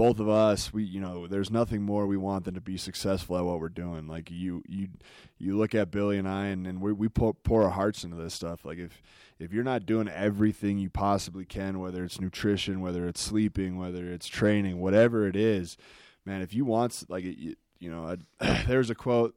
both 0.00 0.18
of 0.18 0.30
us, 0.30 0.72
we 0.72 0.82
you 0.82 0.98
know, 0.98 1.26
there's 1.26 1.50
nothing 1.50 1.82
more 1.82 2.06
we 2.06 2.16
want 2.16 2.46
than 2.46 2.54
to 2.54 2.60
be 2.62 2.78
successful 2.78 3.36
at 3.36 3.44
what 3.44 3.60
we're 3.60 3.68
doing. 3.68 4.06
Like 4.06 4.30
you 4.30 4.62
you 4.66 4.88
you 5.36 5.58
look 5.58 5.74
at 5.74 5.90
Billy 5.90 6.16
and 6.16 6.26
I, 6.26 6.46
and, 6.46 6.66
and 6.66 6.80
we 6.80 6.94
we 6.94 7.10
pour, 7.10 7.34
pour 7.34 7.64
our 7.64 7.70
hearts 7.70 8.02
into 8.02 8.16
this 8.16 8.32
stuff. 8.32 8.64
Like 8.64 8.78
if 8.78 9.02
if 9.38 9.52
you're 9.52 9.62
not 9.62 9.84
doing 9.84 10.08
everything 10.08 10.78
you 10.78 10.88
possibly 10.88 11.44
can, 11.44 11.80
whether 11.80 12.02
it's 12.02 12.18
nutrition, 12.18 12.80
whether 12.80 13.06
it's 13.06 13.20
sleeping, 13.20 13.76
whether 13.76 14.10
it's 14.10 14.26
training, 14.26 14.80
whatever 14.80 15.28
it 15.28 15.36
is, 15.36 15.76
man, 16.24 16.40
if 16.40 16.54
you 16.54 16.64
want 16.64 17.04
like 17.10 17.24
you, 17.24 17.56
you 17.78 17.90
know, 17.90 18.16
there's 18.66 18.88
a 18.88 18.94
quote 18.94 19.34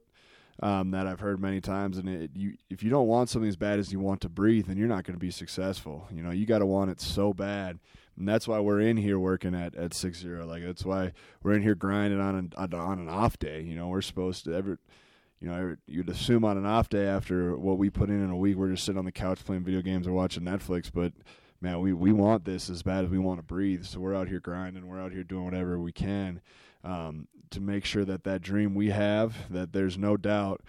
um, 0.62 0.92
that 0.92 1.06
I've 1.06 1.20
heard 1.20 1.40
many 1.40 1.60
times. 1.60 1.98
And 1.98 2.08
it, 2.08 2.30
you, 2.34 2.54
if 2.70 2.82
you 2.82 2.88
don't 2.88 3.06
want 3.06 3.28
something 3.28 3.50
as 3.50 3.56
bad 3.56 3.78
as 3.78 3.92
you 3.92 4.00
want 4.00 4.22
to 4.22 4.30
breathe, 4.30 4.68
then 4.68 4.78
you're 4.78 4.88
not 4.88 5.04
going 5.04 5.14
to 5.14 5.20
be 5.20 5.30
successful. 5.30 6.08
You 6.10 6.22
know, 6.22 6.30
you 6.30 6.46
got 6.46 6.60
to 6.60 6.66
want 6.66 6.90
it 6.90 7.02
so 7.02 7.34
bad 7.34 7.80
and 8.16 8.28
that's 8.28 8.46
why 8.46 8.60
we're 8.60 8.80
in 8.80 8.96
here 8.96 9.18
working 9.18 9.54
at 9.54 9.74
at 9.74 9.94
six 9.94 10.18
zero. 10.18 10.46
Like 10.46 10.62
that's 10.62 10.84
why 10.84 11.12
we're 11.42 11.54
in 11.54 11.62
here 11.62 11.74
grinding 11.74 12.20
on 12.20 12.52
an 12.56 12.74
on 12.74 12.98
an 12.98 13.08
off 13.08 13.38
day. 13.38 13.62
You 13.62 13.74
know, 13.74 13.88
we're 13.88 14.02
supposed 14.02 14.44
to 14.44 14.54
ever. 14.54 14.78
You 15.40 15.50
know, 15.50 15.76
you'd 15.86 16.08
assume 16.08 16.42
on 16.44 16.56
an 16.56 16.64
off 16.64 16.88
day 16.88 17.06
after 17.06 17.54
what 17.56 17.76
we 17.76 17.90
put 17.90 18.08
in 18.08 18.24
in 18.24 18.30
a 18.30 18.36
week, 18.36 18.56
we're 18.56 18.70
just 18.70 18.84
sitting 18.84 18.98
on 18.98 19.04
the 19.04 19.12
couch 19.12 19.44
playing 19.44 19.64
video 19.64 19.82
games 19.82 20.06
or 20.06 20.12
watching 20.12 20.42
Netflix. 20.42 20.90
But 20.90 21.12
man, 21.60 21.80
we 21.80 21.92
we 21.92 22.12
want 22.12 22.44
this 22.44 22.70
as 22.70 22.82
bad 22.82 23.04
as 23.04 23.10
we 23.10 23.18
want 23.18 23.40
to 23.40 23.42
breathe. 23.42 23.84
So 23.84 24.00
we're 24.00 24.14
out 24.14 24.28
here 24.28 24.40
grinding. 24.40 24.86
We're 24.86 25.00
out 25.00 25.12
here 25.12 25.24
doing 25.24 25.44
whatever 25.44 25.78
we 25.78 25.92
can 25.92 26.40
um, 26.82 27.28
to 27.50 27.60
make 27.60 27.84
sure 27.84 28.04
that 28.04 28.24
that 28.24 28.42
dream 28.42 28.74
we 28.74 28.90
have, 28.90 29.50
that 29.50 29.72
there's 29.72 29.98
no 29.98 30.16
doubt 30.16 30.62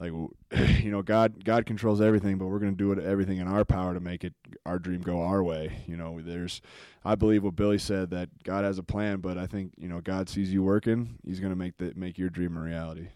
like 0.00 0.12
you 0.82 0.90
know 0.90 1.02
god 1.02 1.44
god 1.44 1.66
controls 1.66 2.00
everything 2.00 2.38
but 2.38 2.46
we're 2.46 2.58
going 2.58 2.76
to 2.76 2.94
do 2.94 3.00
everything 3.00 3.38
in 3.38 3.46
our 3.46 3.64
power 3.64 3.94
to 3.94 4.00
make 4.00 4.24
it 4.24 4.34
our 4.66 4.78
dream 4.78 5.00
go 5.00 5.22
our 5.22 5.42
way 5.42 5.82
you 5.86 5.96
know 5.96 6.20
there's 6.20 6.60
i 7.04 7.14
believe 7.14 7.44
what 7.44 7.54
billy 7.54 7.78
said 7.78 8.10
that 8.10 8.28
god 8.42 8.64
has 8.64 8.78
a 8.78 8.82
plan 8.82 9.18
but 9.18 9.38
i 9.38 9.46
think 9.46 9.72
you 9.76 9.88
know 9.88 10.00
god 10.00 10.28
sees 10.28 10.52
you 10.52 10.62
working 10.62 11.18
he's 11.24 11.38
going 11.38 11.52
to 11.52 11.56
make 11.56 11.76
that 11.78 11.96
make 11.96 12.18
your 12.18 12.30
dream 12.30 12.56
a 12.56 12.60
reality 12.60 13.08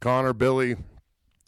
connor 0.00 0.32
billy 0.32 0.76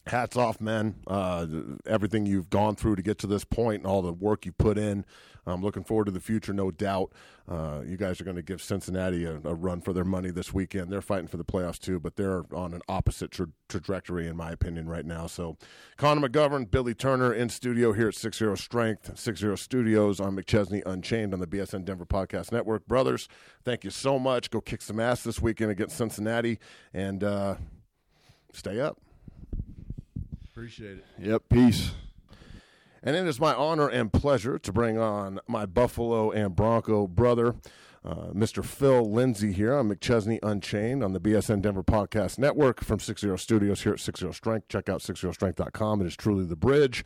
hats 0.07 0.37
off, 0.37 0.61
man. 0.61 0.97
Uh, 1.07 1.47
everything 1.87 2.27
you've 2.27 2.51
gone 2.51 2.77
through 2.77 2.97
to 2.97 3.03
get 3.03 3.19
to 3.19 3.27
this 3.27 3.45
point 3.45 3.79
and 3.79 3.87
all 3.87 4.03
the 4.03 4.13
work 4.13 4.47
you 4.47 4.53
put 4.53 4.79
in. 4.79 5.05
I'm 5.47 5.63
looking 5.63 5.85
forward 5.85 6.07
to 6.07 6.11
the 6.11 6.21
future, 6.21 6.53
no 6.53 6.71
doubt. 6.71 7.13
Uh, 7.49 7.83
you 7.87 7.97
guys 7.97 8.21
are 8.21 8.25
going 8.25 8.37
to 8.37 8.43
give 8.43 8.61
Cincinnati 8.61 9.25
a, 9.25 9.35
a, 9.45 9.55
run 9.55 9.81
for 9.81 9.93
their 9.93 10.05
money 10.05 10.31
this 10.31 10.53
weekend. 10.53 10.91
They're 10.91 11.01
fighting 11.01 11.29
for 11.29 11.37
the 11.37 11.45
playoffs 11.45 11.79
too, 11.79 12.01
but 12.01 12.17
they're 12.17 12.43
on 12.53 12.75
an 12.75 12.81
opposite 12.89 13.31
tra- 13.31 13.47
trajectory, 13.69 14.27
in 14.27 14.37
my 14.37 14.51
opinion, 14.51 14.89
right 14.89 15.07
now. 15.07 15.29
So, 15.29 15.57
Connor 15.97 16.29
McGovern, 16.29 16.69
Billy 16.69 16.93
Turner 16.93 17.33
in 17.33 17.49
studio 17.49 17.93
here 17.93 18.09
at 18.09 18.17
Six 18.17 18.39
Zero 18.39 18.57
Strength, 18.57 19.17
Six 19.17 19.39
Zero 19.39 19.55
Studios 19.55 20.19
on 20.19 20.35
McChesney 20.37 20.83
Unchained 20.85 21.33
on 21.33 21.39
the 21.39 21.47
BSN 21.47 21.85
Denver 21.85 22.07
Podcast 22.07 22.51
Network. 22.51 22.87
Brothers, 22.89 23.29
thank 23.65 23.85
you 23.85 23.91
so 23.91 24.19
much. 24.19 24.51
Go 24.51 24.61
kick 24.61 24.83
some 24.83 24.99
ass 24.99 25.23
this 25.23 25.41
weekend 25.41 25.71
against 25.71 25.97
Cincinnati 25.97 26.59
and 26.93 27.23
uh, 27.23 27.55
stay 28.53 28.81
up. 28.81 28.99
Appreciate 30.51 30.99
it. 30.99 31.05
Yep. 31.21 31.43
Peace. 31.51 31.93
And 33.07 33.15
it 33.15 33.25
is 33.25 33.39
my 33.39 33.55
honor 33.55 33.87
and 33.87 34.13
pleasure 34.13 34.59
to 34.59 34.73
bring 34.73 34.99
on 34.99 35.39
my 35.47 35.65
Buffalo 35.65 36.33
and 36.33 36.57
Bronco 36.57 37.07
brother, 37.07 37.55
uh, 38.05 38.33
Mr. 38.35 38.65
Phil 38.65 39.09
Lindsay 39.09 39.53
here 39.53 39.77
on 39.77 39.89
McChesney 39.89 40.41
Unchained 40.43 41.05
on 41.05 41.13
the 41.13 41.21
BSN 41.21 41.63
Denver 41.63 41.85
Podcast 41.85 42.37
Network 42.37 42.83
from 42.83 42.99
60 42.99 43.37
Studios 43.37 43.83
here 43.83 43.93
at 43.93 44.01
60 44.01 44.33
Strength. 44.33 44.67
Check 44.67 44.89
out 44.89 45.03
60strength.com. 45.03 46.01
It 46.01 46.09
is 46.09 46.17
truly 46.17 46.47
the 46.47 46.57
bridge. 46.57 47.05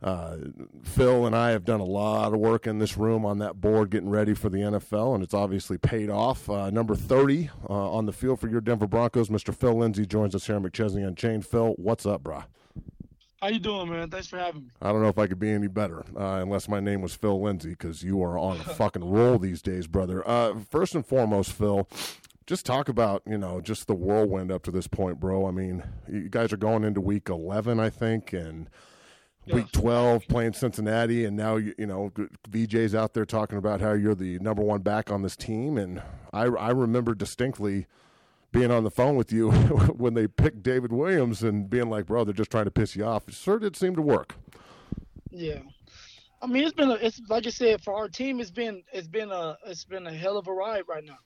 Uh, 0.00 0.36
Phil 0.84 1.26
and 1.26 1.34
I 1.34 1.50
have 1.50 1.64
done 1.64 1.80
a 1.80 1.84
lot 1.84 2.32
of 2.32 2.38
work 2.38 2.68
in 2.68 2.78
this 2.78 2.96
room 2.96 3.26
on 3.26 3.38
that 3.38 3.60
board 3.60 3.90
getting 3.90 4.10
ready 4.10 4.34
for 4.34 4.48
the 4.48 4.58
NFL, 4.58 5.16
and 5.16 5.24
it's 5.24 5.34
obviously 5.34 5.78
paid 5.78 6.10
off. 6.10 6.48
Uh, 6.48 6.70
number 6.70 6.94
30 6.94 7.50
uh, 7.68 7.72
on 7.72 8.06
the 8.06 8.12
field 8.12 8.38
for 8.38 8.46
your 8.46 8.60
Denver 8.60 8.86
Broncos, 8.86 9.30
Mr. 9.30 9.52
Phil 9.52 9.74
Lindsay 9.74 10.06
joins 10.06 10.36
us 10.36 10.46
here 10.46 10.54
on 10.54 10.62
McChesney 10.62 11.04
Unchained. 11.04 11.44
Phil, 11.44 11.74
what's 11.76 12.06
up, 12.06 12.22
brah? 12.22 12.44
How 13.44 13.50
you 13.50 13.58
doing, 13.58 13.90
man? 13.90 14.08
Thanks 14.08 14.26
for 14.26 14.38
having 14.38 14.62
me. 14.62 14.70
I 14.80 14.90
don't 14.90 15.02
know 15.02 15.08
if 15.08 15.18
I 15.18 15.26
could 15.26 15.38
be 15.38 15.50
any 15.50 15.66
better, 15.66 16.02
uh, 16.16 16.40
unless 16.40 16.66
my 16.66 16.80
name 16.80 17.02
was 17.02 17.14
Phil 17.14 17.42
Lindsay, 17.42 17.68
because 17.68 18.02
you 18.02 18.22
are 18.22 18.38
on 18.38 18.56
a 18.56 18.64
fucking 18.64 19.04
roll 19.04 19.38
these 19.38 19.60
days, 19.60 19.86
brother. 19.86 20.26
Uh, 20.26 20.54
first 20.70 20.94
and 20.94 21.04
foremost, 21.04 21.52
Phil, 21.52 21.86
just 22.46 22.64
talk 22.64 22.88
about 22.88 23.22
you 23.26 23.36
know 23.36 23.60
just 23.60 23.86
the 23.86 23.94
whirlwind 23.94 24.50
up 24.50 24.62
to 24.62 24.70
this 24.70 24.86
point, 24.86 25.20
bro. 25.20 25.46
I 25.46 25.50
mean, 25.50 25.82
you 26.10 26.30
guys 26.30 26.54
are 26.54 26.56
going 26.56 26.84
into 26.84 27.02
week 27.02 27.28
eleven, 27.28 27.78
I 27.78 27.90
think, 27.90 28.32
and 28.32 28.70
week 29.52 29.70
twelve 29.72 30.26
playing 30.26 30.54
Cincinnati, 30.54 31.26
and 31.26 31.36
now 31.36 31.56
you, 31.56 31.74
you 31.76 31.86
know 31.86 32.12
VJ's 32.50 32.94
out 32.94 33.12
there 33.12 33.26
talking 33.26 33.58
about 33.58 33.82
how 33.82 33.92
you're 33.92 34.14
the 34.14 34.38
number 34.38 34.62
one 34.62 34.80
back 34.80 35.12
on 35.12 35.20
this 35.20 35.36
team, 35.36 35.76
and 35.76 36.02
I 36.32 36.44
I 36.44 36.70
remember 36.70 37.14
distinctly 37.14 37.88
being 38.54 38.70
on 38.70 38.84
the 38.84 38.90
phone 38.90 39.16
with 39.16 39.32
you 39.32 39.50
when 39.96 40.14
they 40.14 40.26
picked 40.26 40.62
David 40.62 40.92
Williams 40.92 41.42
and 41.42 41.68
being 41.68 41.90
like, 41.90 42.06
"Bro, 42.06 42.24
they're 42.24 42.32
just 42.32 42.50
trying 42.50 42.64
to 42.64 42.70
piss 42.70 42.96
you 42.96 43.04
off." 43.04 43.28
It 43.28 43.34
sure 43.34 43.58
did 43.58 43.76
seem 43.76 43.96
to 43.96 44.02
work. 44.02 44.34
Yeah, 45.30 45.58
I 46.40 46.46
mean, 46.46 46.62
it's 46.62 46.72
been 46.72 46.90
a, 46.90 46.94
it's 46.94 47.20
like 47.28 47.46
I 47.46 47.50
said 47.50 47.82
for 47.82 47.94
our 47.94 48.08
team, 48.08 48.40
it's 48.40 48.50
been 48.50 48.82
it's 48.92 49.08
been 49.08 49.30
a 49.30 49.58
it's 49.66 49.84
been 49.84 50.06
a 50.06 50.12
hell 50.12 50.38
of 50.38 50.46
a 50.46 50.52
ride 50.52 50.84
right 50.88 51.04
now. 51.04 51.18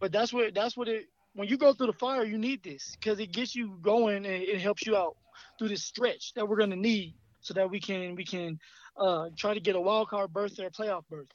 But 0.00 0.10
that's 0.10 0.32
what 0.32 0.54
that's 0.54 0.76
what 0.76 0.88
it 0.88 1.06
when 1.34 1.46
you 1.46 1.56
go 1.56 1.72
through 1.72 1.88
the 1.88 1.92
fire, 1.94 2.24
you 2.24 2.38
need 2.38 2.62
this 2.62 2.96
because 2.98 3.20
it 3.20 3.32
gets 3.32 3.54
you 3.54 3.78
going 3.82 4.16
and 4.16 4.26
it 4.26 4.60
helps 4.60 4.86
you 4.86 4.96
out 4.96 5.16
through 5.58 5.68
this 5.68 5.84
stretch 5.84 6.32
that 6.34 6.48
we're 6.48 6.58
gonna 6.58 6.76
need 6.76 7.14
so 7.40 7.54
that 7.54 7.70
we 7.70 7.80
can 7.80 8.14
we 8.16 8.24
can 8.24 8.58
uh, 8.96 9.28
try 9.36 9.54
to 9.54 9.60
get 9.60 9.76
a 9.76 9.80
wild 9.80 10.08
card 10.08 10.32
berth 10.32 10.58
or 10.58 10.66
a 10.66 10.70
playoff 10.70 11.04
berth 11.10 11.28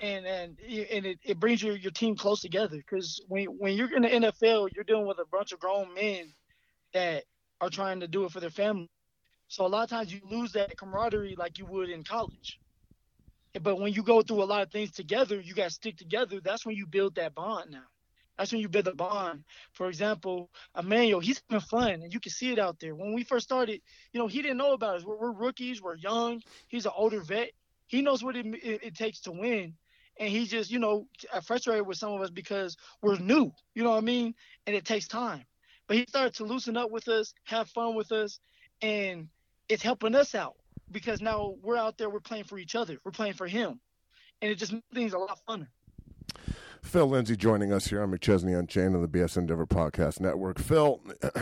and 0.00 0.26
and 0.26 0.58
and 0.60 1.06
it, 1.06 1.18
it 1.24 1.40
brings 1.40 1.62
your, 1.62 1.76
your 1.76 1.92
team 1.92 2.16
close 2.16 2.40
together 2.40 2.76
because 2.76 3.22
when 3.28 3.46
when 3.46 3.74
you're 3.74 3.94
in 3.94 4.02
the 4.02 4.08
NFL, 4.08 4.70
you're 4.74 4.84
dealing 4.84 5.06
with 5.06 5.18
a 5.18 5.26
bunch 5.30 5.52
of 5.52 5.60
grown 5.60 5.94
men 5.94 6.32
that 6.92 7.24
are 7.60 7.70
trying 7.70 8.00
to 8.00 8.08
do 8.08 8.24
it 8.24 8.32
for 8.32 8.40
their 8.40 8.50
family. 8.50 8.90
So 9.48 9.64
a 9.64 9.68
lot 9.68 9.84
of 9.84 9.90
times 9.90 10.12
you 10.12 10.20
lose 10.28 10.52
that 10.52 10.76
camaraderie 10.76 11.36
like 11.36 11.58
you 11.58 11.66
would 11.66 11.88
in 11.88 12.04
college. 12.04 12.58
But 13.62 13.80
when 13.80 13.92
you 13.92 14.02
go 14.02 14.20
through 14.22 14.42
a 14.42 14.44
lot 14.44 14.62
of 14.62 14.70
things 14.70 14.90
together, 14.90 15.40
you 15.40 15.54
got 15.54 15.64
to 15.64 15.70
stick 15.70 15.96
together. 15.96 16.40
That's 16.42 16.66
when 16.66 16.76
you 16.76 16.86
build 16.86 17.14
that 17.14 17.34
bond 17.34 17.70
now. 17.70 17.84
That's 18.36 18.52
when 18.52 18.60
you 18.60 18.68
build 18.68 18.86
a 18.88 18.94
bond. 18.94 19.44
For 19.72 19.88
example, 19.88 20.50
Emmanuel, 20.78 21.20
he's 21.20 21.42
having 21.48 21.66
fun, 21.66 22.02
and 22.02 22.12
you 22.12 22.20
can 22.20 22.32
see 22.32 22.52
it 22.52 22.58
out 22.58 22.78
there. 22.80 22.94
When 22.94 23.14
we 23.14 23.24
first 23.24 23.44
started, 23.44 23.80
you 24.12 24.20
know, 24.20 24.26
he 24.26 24.42
didn't 24.42 24.58
know 24.58 24.74
about 24.74 24.96
us. 24.96 25.04
We're, 25.04 25.16
we're 25.16 25.32
rookies. 25.32 25.80
We're 25.80 25.96
young. 25.96 26.42
He's 26.68 26.84
an 26.84 26.92
older 26.94 27.22
vet. 27.22 27.52
He 27.86 28.02
knows 28.02 28.22
what 28.22 28.36
it, 28.36 28.46
it, 28.46 28.80
it 28.82 28.96
takes 28.96 29.20
to 29.22 29.32
win. 29.32 29.74
And 30.18 30.28
he's 30.30 30.48
just 30.48 30.70
you 30.70 30.78
know 30.78 31.06
frustrated 31.44 31.86
with 31.86 31.98
some 31.98 32.12
of 32.12 32.22
us 32.22 32.30
because 32.30 32.76
we're 33.02 33.18
new 33.18 33.52
you 33.74 33.82
know 33.84 33.90
what 33.90 33.98
i 33.98 34.00
mean? 34.00 34.34
And 34.66 34.74
it 34.74 34.84
takes 34.84 35.08
time. 35.08 35.44
But 35.88 35.98
he 35.98 36.06
started 36.08 36.34
to 36.34 36.44
loosen 36.44 36.76
up 36.76 36.90
with 36.90 37.08
us 37.08 37.34
have 37.44 37.68
fun 37.70 37.94
with 37.94 38.12
us 38.12 38.40
and 38.82 39.28
it's 39.68 39.82
helping 39.82 40.14
us 40.14 40.34
out 40.34 40.54
because 40.90 41.20
now 41.20 41.56
we're 41.62 41.76
out 41.76 41.98
there 41.98 42.08
we're 42.08 42.20
playing 42.20 42.44
for 42.44 42.58
each 42.58 42.74
other 42.74 42.96
we're 43.04 43.12
playing 43.12 43.34
for 43.34 43.46
him. 43.46 43.80
And 44.42 44.50
it 44.50 44.56
just 44.56 44.72
makes 44.72 44.86
things 44.94 45.12
a 45.12 45.18
lot 45.18 45.38
funner 45.48 45.68
Phil 46.86 47.08
Lindsay 47.08 47.36
joining 47.36 47.72
us 47.72 47.88
here 47.88 48.00
on 48.00 48.12
McChesney 48.12 48.56
Unchained 48.56 48.94
on 48.94 49.02
the 49.02 49.08
BSN 49.08 49.48
Denver 49.48 49.66
Podcast 49.66 50.20
Network. 50.20 50.60
Phil, 50.60 51.00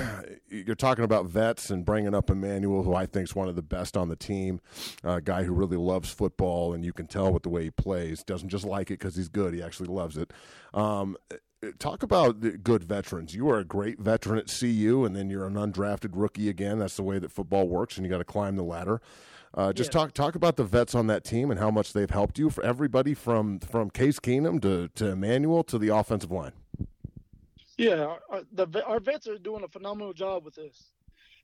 you're 0.49 0.75
talking 0.75 1.05
about 1.05 1.27
vets 1.27 1.69
and 1.69 1.85
bringing 1.85 2.15
up 2.15 2.31
Emmanuel, 2.31 2.83
who 2.83 2.95
I 2.95 3.05
think 3.05 3.29
is 3.29 3.35
one 3.35 3.49
of 3.49 3.55
the 3.55 3.63
best 3.63 3.95
on 3.95 4.09
the 4.09 4.17
team, 4.17 4.61
a 5.05 5.21
guy 5.21 5.45
who 5.45 5.53
really 5.53 5.77
loves 5.77 6.11
football, 6.11 6.73
and 6.73 6.83
you 6.83 6.95
can 6.95 7.07
tell 7.07 7.31
with 7.31 7.43
the 7.43 7.51
way 7.51 7.65
he 7.65 7.71
plays. 7.71 8.25
Doesn't 8.25 8.49
just 8.49 8.65
like 8.65 8.91
it 8.91 8.99
because 8.99 9.17
he's 9.17 9.29
good; 9.29 9.53
he 9.53 9.63
actually 9.63 9.89
loves 9.89 10.17
it. 10.17 10.33
Um, 10.73 11.19
talk 11.79 12.03
about 12.03 12.63
good 12.65 12.83
veterans. 12.83 13.35
You 13.35 13.51
are 13.51 13.59
a 13.59 13.65
great 13.65 14.01
veteran 14.01 14.39
at 14.39 14.47
CU, 14.49 15.05
and 15.05 15.15
then 15.15 15.29
you're 15.29 15.47
an 15.47 15.55
undrafted 15.55 16.13
rookie 16.15 16.49
again. 16.49 16.79
That's 16.79 16.97
the 16.97 17.03
way 17.03 17.19
that 17.19 17.31
football 17.31 17.69
works, 17.69 17.99
and 17.99 18.07
you 18.07 18.11
got 18.11 18.19
to 18.19 18.25
climb 18.25 18.57
the 18.57 18.65
ladder. 18.65 19.03
Uh, 19.57 19.73
just 19.73 19.95
yeah. 19.95 20.01
talk 20.01 20.15
talk 20.15 20.35
about 20.35 20.57
the 20.57 20.65
vets 20.65 20.95
on 20.95 21.07
that 21.07 21.23
team 21.23 21.51
and 21.51 21.61
how 21.61 21.71
much 21.71 21.93
they've 21.93 22.11
helped 22.11 22.39
you 22.39 22.51
for 22.51 22.65
everybody 22.65 23.15
from 23.15 23.61
from 23.61 23.89
Case 23.89 24.19
Keenum 24.19 24.61
to 24.63 24.89
to 24.97 25.13
Emmanuel 25.13 25.63
to 25.65 25.79
the 25.79 25.89
offensive 25.89 26.33
line. 26.33 26.53
Yeah, 27.79 28.17
our, 28.29 28.43
the, 28.53 28.85
our 28.85 29.01
vets 29.01 29.27
are 29.27 29.39
doing 29.39 29.65
a 29.65 29.69
phenomenal 29.69 30.13
job 30.13 30.45
with 30.45 30.55
this. 30.55 30.91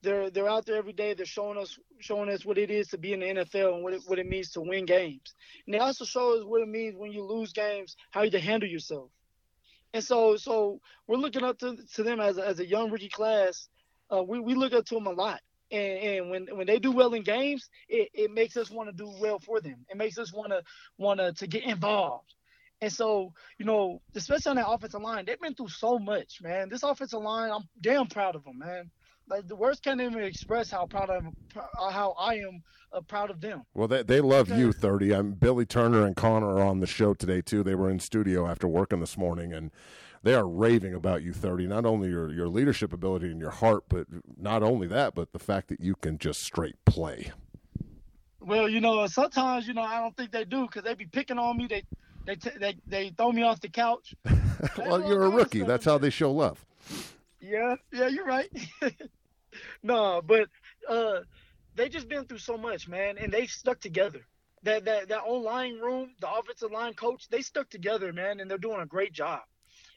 They're 0.02 0.28
they're 0.28 0.48
out 0.48 0.66
there 0.66 0.76
every 0.76 0.92
day. 0.92 1.14
They're 1.14 1.24
showing 1.24 1.56
us 1.56 1.78
showing 2.00 2.30
us 2.30 2.44
what 2.44 2.58
it 2.58 2.70
is 2.70 2.88
to 2.88 2.98
be 2.98 3.12
in 3.12 3.20
the 3.20 3.26
NFL 3.26 3.74
and 3.74 3.82
what 3.84 3.92
it, 3.92 4.02
what 4.06 4.18
it 4.18 4.28
means 4.28 4.50
to 4.52 4.60
win 4.60 4.86
games. 4.86 5.34
And 5.66 5.74
they 5.74 5.78
also 5.78 6.04
show 6.04 6.36
us 6.36 6.44
what 6.44 6.62
it 6.62 6.68
means 6.68 6.96
when 6.96 7.12
you 7.12 7.22
lose 7.22 7.52
games, 7.52 7.96
how 8.10 8.22
you 8.22 8.30
to 8.32 8.40
handle 8.40 8.68
yourself. 8.68 9.10
And 9.94 10.02
so 10.02 10.36
so 10.36 10.80
we're 11.06 11.16
looking 11.16 11.44
up 11.44 11.58
to, 11.58 11.76
to 11.94 12.02
them 12.02 12.18
as 12.18 12.38
a, 12.38 12.46
as 12.46 12.58
a 12.58 12.66
young 12.66 12.90
rookie 12.90 13.08
class. 13.08 13.68
Uh, 14.12 14.24
we, 14.24 14.40
we 14.40 14.54
look 14.54 14.72
up 14.72 14.84
to 14.86 14.94
them 14.96 15.06
a 15.06 15.12
lot 15.12 15.40
and, 15.70 15.98
and 15.98 16.30
when 16.30 16.46
when 16.52 16.66
they 16.66 16.78
do 16.78 16.92
well 16.92 17.14
in 17.14 17.22
games, 17.22 17.68
it, 17.88 18.08
it 18.14 18.30
makes 18.32 18.56
us 18.56 18.70
want 18.70 18.88
to 18.88 18.96
do 18.96 19.12
well 19.20 19.38
for 19.38 19.60
them. 19.60 19.84
It 19.88 19.96
makes 19.96 20.18
us 20.18 20.32
want 20.32 20.50
to 20.50 20.62
want 20.98 21.20
to 21.20 21.32
to 21.32 21.46
get 21.46 21.64
involved. 21.64 22.34
And 22.82 22.92
so, 22.92 23.32
you 23.58 23.66
know, 23.66 24.00
especially 24.14 24.50
on 24.50 24.56
that 24.56 24.68
offensive 24.68 25.02
line, 25.02 25.26
they've 25.26 25.40
been 25.40 25.54
through 25.54 25.68
so 25.68 25.98
much, 25.98 26.40
man. 26.40 26.70
This 26.70 26.82
offensive 26.82 27.20
line, 27.20 27.50
I'm 27.50 27.68
damn 27.80 28.06
proud 28.06 28.36
of 28.36 28.44
them, 28.44 28.58
man. 28.58 28.90
Like 29.28 29.46
the 29.46 29.54
words 29.54 29.80
can't 29.80 30.00
even 30.00 30.22
express 30.24 30.70
how 30.70 30.86
proud 30.86 31.10
of 31.10 31.24
how 31.92 32.14
I 32.18 32.36
am 32.36 32.62
uh, 32.92 33.00
proud 33.02 33.30
of 33.30 33.40
them. 33.40 33.62
Well, 33.74 33.86
they 33.86 34.02
they 34.02 34.20
love 34.20 34.48
you, 34.48 34.72
thirty. 34.72 35.12
I'm 35.12 35.32
Billy 35.32 35.64
Turner 35.66 36.04
and 36.04 36.16
Connor 36.16 36.56
are 36.56 36.62
on 36.62 36.80
the 36.80 36.86
show 36.86 37.14
today 37.14 37.40
too. 37.40 37.62
They 37.62 37.76
were 37.76 37.90
in 37.90 38.00
studio 38.00 38.48
after 38.48 38.66
working 38.66 38.98
this 38.98 39.16
morning, 39.16 39.52
and 39.52 39.70
they 40.22 40.34
are 40.34 40.46
raving 40.46 40.94
about 40.94 41.22
you 41.22 41.32
30 41.32 41.66
not 41.66 41.86
only 41.86 42.08
your 42.08 42.30
your 42.32 42.48
leadership 42.48 42.92
ability 42.92 43.26
and 43.30 43.40
your 43.40 43.50
heart 43.50 43.84
but 43.88 44.06
not 44.36 44.62
only 44.62 44.86
that 44.86 45.14
but 45.14 45.32
the 45.32 45.38
fact 45.38 45.68
that 45.68 45.80
you 45.80 45.94
can 45.94 46.18
just 46.18 46.42
straight 46.42 46.76
play. 46.84 47.32
Well 48.40 48.68
you 48.68 48.80
know 48.80 49.06
sometimes 49.06 49.66
you 49.66 49.74
know 49.74 49.82
i 49.82 50.00
don't 50.00 50.16
think 50.16 50.30
they 50.32 50.44
do 50.44 50.62
because 50.62 50.82
they 50.84 50.94
be 50.94 51.06
picking 51.06 51.38
on 51.38 51.56
me. 51.56 51.66
They 51.66 51.84
they 52.26 52.36
t- 52.36 52.58
they, 52.58 52.76
they 52.86 53.10
throw 53.16 53.32
me 53.32 53.42
off 53.42 53.60
the 53.60 53.68
couch. 53.68 54.14
Well 54.76 55.06
you're 55.08 55.22
a 55.24 55.30
rookie. 55.30 55.62
that's 55.62 55.86
how 55.86 55.96
they 55.96 56.10
show 56.10 56.32
love. 56.32 56.64
Yeah 57.40 57.76
yeah 57.92 58.08
you're 58.08 58.26
right. 58.26 58.50
No 59.82 60.20
but 60.24 60.48
uh 60.88 61.20
they 61.74 61.88
just 61.88 62.08
been 62.08 62.24
through 62.24 62.38
so 62.38 62.56
much 62.58 62.88
man 62.88 63.16
and 63.18 63.32
they 63.32 63.46
stuck 63.46 63.80
together. 63.80 64.20
That 64.64 64.84
that 64.84 65.08
that 65.08 65.22
O 65.26 65.34
line 65.34 65.78
room 65.78 66.10
the 66.20 66.30
offensive 66.30 66.70
line 66.70 66.92
coach 66.92 67.28
they 67.30 67.40
stuck 67.40 67.70
together 67.70 68.12
man 68.12 68.40
and 68.40 68.50
they're 68.50 68.58
doing 68.58 68.80
a 68.80 68.86
great 68.86 69.12
job 69.14 69.40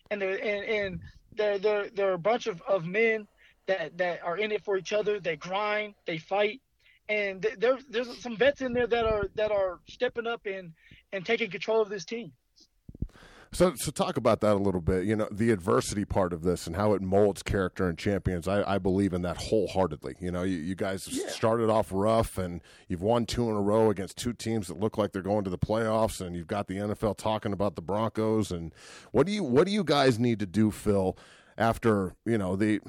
and 0.10 0.22
they're 0.22 0.44
and, 0.44 0.66
and 0.66 1.00
they're 1.36 1.60
they're 1.60 1.90
they're 1.90 2.14
a 2.14 2.20
bunch 2.20 2.48
of, 2.48 2.62
of 2.68 2.86
men 2.86 3.28
that 3.68 3.98
that 3.98 4.24
are 4.24 4.38
in 4.38 4.52
it 4.52 4.64
for 4.64 4.78
each 4.78 4.94
other. 4.94 5.20
They 5.20 5.36
grind, 5.38 5.96
they 6.06 6.18
fight, 6.18 6.62
and 7.10 7.42
th- 7.42 7.56
there, 7.60 7.78
there's 7.90 8.22
some 8.22 8.38
vets 8.38 8.62
in 8.62 8.74
there 8.74 8.88
that 8.88 9.06
are 9.06 9.28
that 9.36 9.52
are 9.52 9.80
stepping 9.88 10.28
up 10.28 10.42
and 10.46 10.74
and 11.14 11.26
taking 11.26 11.50
control 11.52 11.82
of 11.82 11.90
this 11.90 12.06
team. 12.06 12.32
So, 13.54 13.76
so 13.76 13.92
talk 13.92 14.18
about 14.18 14.42
that 14.42 14.54
a 14.54 14.60
little 14.60 14.82
bit. 14.82 15.06
You 15.06 15.16
know, 15.16 15.28
the 15.32 15.52
adversity 15.52 16.06
part 16.06 16.34
of 16.34 16.42
this 16.42 16.66
and 16.66 16.76
how 16.76 16.94
it 16.94 17.02
molds 17.02 17.44
character 17.44 17.88
and 17.88 17.98
champions. 17.98 18.48
I, 18.48 18.76
I 18.76 18.78
believe 18.80 19.14
in 19.14 19.22
that 19.22 19.38
wholeheartedly. 19.38 20.16
You 20.20 20.32
know, 20.32 20.42
you, 20.42 20.58
you 20.58 20.76
guys 20.76 21.08
yeah. 21.08 21.30
started 21.30 21.70
off 21.70 21.90
rough, 21.92 22.38
and 22.38 22.62
you've 22.88 23.04
won 23.04 23.26
two 23.26 23.50
in 23.50 23.56
a 23.56 23.62
row 23.62 23.92
against 23.92 24.18
two 24.18 24.34
teams 24.34 24.68
that 24.68 24.80
look 24.80 24.98
like 24.98 25.12
they're 25.12 25.22
going 25.22 25.44
to 25.44 25.52
the 25.52 25.58
playoffs, 25.58 26.20
and 26.20 26.36
you've 26.36 26.48
got 26.48 26.68
the 26.68 26.78
NFL 26.78 27.18
talking 27.18 27.54
about 27.54 27.76
the 27.76 27.82
Broncos. 27.82 28.52
And 28.52 28.74
what 29.12 29.28
do 29.28 29.32
you 29.32 29.44
what 29.44 29.68
do 29.68 29.72
you 29.72 29.84
guys 29.84 30.18
need 30.18 30.40
to 30.40 30.48
do, 30.48 30.72
Phil? 30.72 31.16
After 31.56 32.16
you 32.26 32.40
know 32.40 32.56
the 32.56 32.82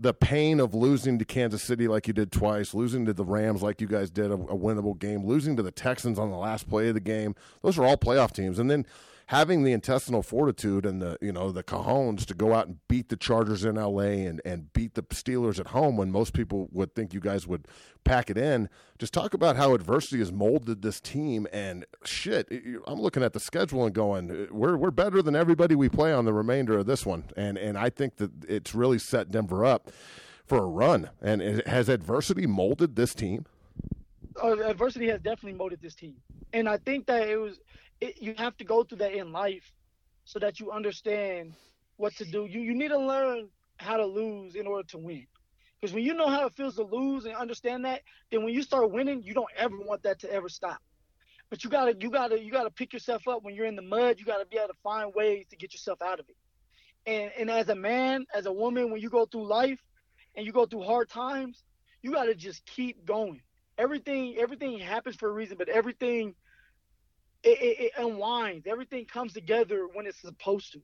the 0.00 0.14
pain 0.14 0.60
of 0.60 0.74
losing 0.74 1.18
to 1.18 1.24
Kansas 1.24 1.62
City 1.62 1.88
like 1.88 2.06
you 2.06 2.12
did 2.12 2.30
twice, 2.30 2.74
losing 2.74 3.04
to 3.06 3.12
the 3.12 3.24
Rams 3.24 3.62
like 3.62 3.80
you 3.80 3.86
guys 3.86 4.10
did 4.10 4.30
a, 4.30 4.34
a 4.34 4.56
winnable 4.56 4.98
game, 4.98 5.24
losing 5.24 5.56
to 5.56 5.62
the 5.62 5.72
Texans 5.72 6.18
on 6.18 6.30
the 6.30 6.36
last 6.36 6.68
play 6.68 6.88
of 6.88 6.94
the 6.94 7.00
game. 7.00 7.34
Those 7.62 7.78
are 7.78 7.84
all 7.84 7.96
playoff 7.96 8.32
teams, 8.32 8.58
and 8.58 8.70
then 8.70 8.86
having 9.28 9.62
the 9.62 9.72
intestinal 9.72 10.22
fortitude 10.22 10.86
and 10.86 11.02
the 11.02 11.18
you 11.20 11.30
know 11.30 11.52
the 11.52 11.62
cajones 11.62 12.24
to 12.24 12.34
go 12.34 12.54
out 12.54 12.66
and 12.66 12.78
beat 12.88 13.10
the 13.10 13.16
Chargers 13.16 13.64
in 13.64 13.78
L.A. 13.78 14.24
and 14.24 14.40
and 14.44 14.72
beat 14.72 14.94
the 14.94 15.02
Steelers 15.04 15.60
at 15.60 15.68
home 15.68 15.96
when 15.96 16.10
most 16.10 16.32
people 16.32 16.68
would 16.72 16.94
think 16.94 17.14
you 17.14 17.20
guys 17.20 17.46
would 17.46 17.68
pack 18.04 18.30
it 18.30 18.38
in. 18.38 18.68
Just 18.98 19.12
talk 19.12 19.34
about 19.34 19.56
how 19.56 19.74
adversity 19.74 20.18
has 20.18 20.32
molded 20.32 20.82
this 20.82 21.00
team 21.00 21.46
and 21.52 21.84
shit. 22.04 22.48
I'm 22.86 23.00
looking 23.00 23.22
at 23.22 23.34
the 23.34 23.40
schedule 23.40 23.84
and 23.84 23.94
going, 23.94 24.48
we're 24.50 24.76
we're 24.76 24.90
better 24.90 25.22
than 25.22 25.36
everybody 25.36 25.74
we 25.74 25.88
play 25.88 26.12
on 26.12 26.24
the 26.24 26.32
remainder 26.32 26.78
of 26.78 26.86
this 26.86 27.04
one, 27.04 27.24
and 27.36 27.58
and 27.58 27.76
I 27.76 27.90
think 27.90 28.16
that 28.16 28.30
it's 28.48 28.74
really 28.74 28.98
set 28.98 29.30
Denver 29.30 29.64
up 29.64 29.90
for 30.46 30.58
a 30.58 30.66
run. 30.66 31.10
And 31.20 31.62
has 31.66 31.90
adversity 31.90 32.46
molded 32.46 32.96
this 32.96 33.14
team? 33.14 33.44
Uh, 34.42 34.58
adversity 34.60 35.08
has 35.08 35.20
definitely 35.20 35.58
molded 35.58 35.82
this 35.82 35.94
team, 35.94 36.14
and 36.54 36.66
I 36.66 36.78
think 36.78 37.06
that 37.06 37.28
it 37.28 37.36
was 37.36 37.58
it, 38.00 38.20
you 38.20 38.34
have 38.38 38.56
to 38.58 38.64
go 38.64 38.84
through 38.84 38.98
that 38.98 39.12
in 39.14 39.32
life 39.32 39.72
so 40.24 40.38
that 40.38 40.60
you 40.60 40.70
understand 40.70 41.54
what 41.96 42.14
to 42.16 42.24
do. 42.24 42.46
You 42.46 42.60
you 42.60 42.74
need 42.74 42.88
to 42.88 42.98
learn 42.98 43.48
how 43.78 43.96
to 43.96 44.06
lose 44.06 44.54
in 44.54 44.66
order 44.66 44.86
to 44.88 44.98
win. 44.98 45.26
Because 45.80 45.94
when 45.94 46.04
you 46.04 46.14
know 46.14 46.28
how 46.28 46.46
it 46.46 46.54
feels 46.56 46.76
to 46.76 46.82
lose 46.82 47.24
and 47.24 47.34
understand 47.34 47.84
that, 47.84 48.02
then 48.30 48.44
when 48.44 48.52
you 48.52 48.62
start 48.62 48.90
winning, 48.90 49.22
you 49.22 49.32
don't 49.32 49.50
ever 49.56 49.78
want 49.78 50.02
that 50.02 50.20
to 50.20 50.32
ever 50.32 50.48
stop. 50.48 50.78
But 51.50 51.64
you 51.64 51.70
gotta 51.70 51.96
you 51.98 52.10
gotta 52.10 52.42
you 52.42 52.50
gotta 52.50 52.70
pick 52.70 52.92
yourself 52.92 53.26
up 53.28 53.42
when 53.42 53.54
you're 53.54 53.66
in 53.66 53.76
the 53.76 53.82
mud. 53.82 54.18
You 54.18 54.26
gotta 54.26 54.46
be 54.46 54.58
able 54.58 54.68
to 54.68 54.80
find 54.82 55.12
ways 55.14 55.46
to 55.50 55.56
get 55.56 55.72
yourself 55.72 56.02
out 56.02 56.20
of 56.20 56.28
it. 56.28 56.36
And 57.06 57.30
and 57.38 57.50
as 57.50 57.68
a 57.68 57.74
man, 57.74 58.26
as 58.34 58.46
a 58.46 58.52
woman, 58.52 58.90
when 58.90 59.00
you 59.00 59.08
go 59.08 59.24
through 59.24 59.46
life 59.46 59.80
and 60.36 60.44
you 60.44 60.52
go 60.52 60.66
through 60.66 60.82
hard 60.82 61.08
times, 61.08 61.64
you 62.02 62.12
gotta 62.12 62.34
just 62.34 62.66
keep 62.66 63.04
going. 63.06 63.40
Everything 63.78 64.36
everything 64.38 64.78
happens 64.78 65.16
for 65.16 65.28
a 65.28 65.32
reason, 65.32 65.56
but 65.56 65.68
everything 65.68 66.34
it, 67.42 67.60
it, 67.60 67.80
it 67.80 67.92
unwinds. 67.98 68.66
Everything 68.66 69.04
comes 69.04 69.32
together 69.32 69.86
when 69.92 70.06
it's 70.06 70.20
supposed 70.20 70.72
to. 70.72 70.80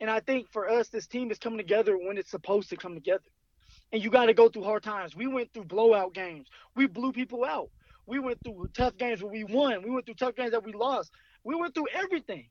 And 0.00 0.10
I 0.10 0.20
think 0.20 0.50
for 0.50 0.68
us, 0.68 0.88
this 0.88 1.06
team 1.06 1.30
is 1.30 1.38
coming 1.38 1.58
together 1.58 1.96
when 1.96 2.18
it's 2.18 2.30
supposed 2.30 2.70
to 2.70 2.76
come 2.76 2.94
together. 2.94 3.24
And 3.92 4.02
you 4.02 4.10
got 4.10 4.26
to 4.26 4.34
go 4.34 4.48
through 4.48 4.64
hard 4.64 4.82
times. 4.82 5.16
We 5.16 5.26
went 5.26 5.52
through 5.52 5.64
blowout 5.64 6.14
games. 6.14 6.48
We 6.74 6.86
blew 6.86 7.12
people 7.12 7.44
out. 7.44 7.70
We 8.06 8.18
went 8.18 8.38
through 8.44 8.68
tough 8.74 8.96
games 8.96 9.22
where 9.22 9.32
we 9.32 9.44
won. 9.44 9.82
We 9.82 9.90
went 9.90 10.06
through 10.06 10.14
tough 10.14 10.36
games 10.36 10.52
that 10.52 10.64
we 10.64 10.72
lost. 10.72 11.10
We 11.44 11.54
went 11.54 11.74
through 11.74 11.88
everything. 11.94 12.48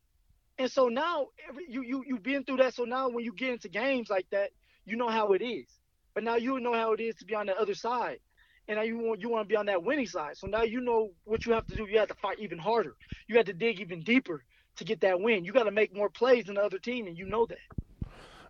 And 0.58 0.72
so 0.72 0.88
now 0.88 1.28
every, 1.50 1.66
you 1.70 1.82
you 1.84 2.04
you've 2.08 2.24
been 2.24 2.44
through 2.46 2.58
that. 2.58 2.74
So 2.74 2.84
now 2.84 3.10
when 3.10 3.26
you 3.26 3.34
get 3.34 3.52
into 3.52 3.70
games 3.70 4.10
like 4.10 4.28
that, 4.32 4.52
you 4.86 4.96
know 4.96 5.10
how 5.10 5.34
it 5.34 5.42
is. 5.42 5.68
But 6.14 6.24
now 6.24 6.36
you 6.36 6.60
know 6.60 6.74
how 6.74 6.94
it 6.94 7.02
is 7.02 7.16
to 7.18 7.26
be 7.26 7.36
on 7.36 7.48
the 7.48 7.60
other 7.60 7.76
side 7.76 8.20
and 8.68 8.78
now 8.78 8.84
you 8.84 8.98
want 8.98 9.22
you 9.22 9.30
want 9.30 9.48
to 9.48 9.52
be 9.52 9.56
on 9.56 9.66
that 9.68 9.84
winning 9.84 10.08
side. 10.08 10.38
So 10.38 10.48
now 10.48 10.64
you 10.64 10.82
know 10.82 11.12
what 11.24 11.46
you 11.46 11.54
have 11.54 11.68
to 11.68 11.76
do. 11.76 11.86
You 11.86 12.00
have 12.00 12.08
to 12.10 12.16
fight 12.16 12.40
even 12.40 12.58
harder. 12.58 12.96
You 13.28 13.38
have 13.38 13.46
to 13.46 13.54
dig 13.54 13.80
even 13.80 14.02
deeper 14.02 14.44
to 14.78 14.84
get 14.84 15.02
that 15.02 15.20
win. 15.20 15.46
You 15.46 15.54
got 15.54 15.64
to 15.64 15.72
make 15.72 15.96
more 15.96 16.10
plays 16.10 16.46
than 16.46 16.56
the 16.56 16.62
other 16.62 16.80
team, 16.80 17.08
and 17.08 17.18
you 17.18 17.26
know 17.26 17.46
that. 17.46 17.58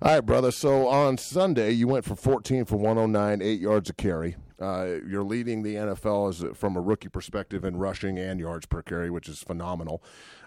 All 0.01 0.13
right, 0.13 0.21
brother. 0.21 0.51
So 0.51 0.87
on 0.87 1.17
Sunday, 1.17 1.71
you 1.71 1.87
went 1.87 2.05
for 2.05 2.15
14 2.15 2.65
for 2.65 2.75
109, 2.75 3.41
eight 3.41 3.59
yards 3.59 3.89
a 3.89 3.93
carry. 3.93 4.35
Uh, 4.59 4.99
you're 5.07 5.23
leading 5.23 5.63
the 5.63 5.75
NFL 5.75 6.29
as 6.29 6.57
from 6.57 6.77
a 6.77 6.81
rookie 6.81 7.09
perspective 7.09 7.65
in 7.65 7.75
rushing 7.77 8.17
and 8.17 8.39
yards 8.39 8.65
per 8.65 8.81
carry, 8.81 9.09
which 9.09 9.27
is 9.27 9.39
phenomenal. 9.39 10.01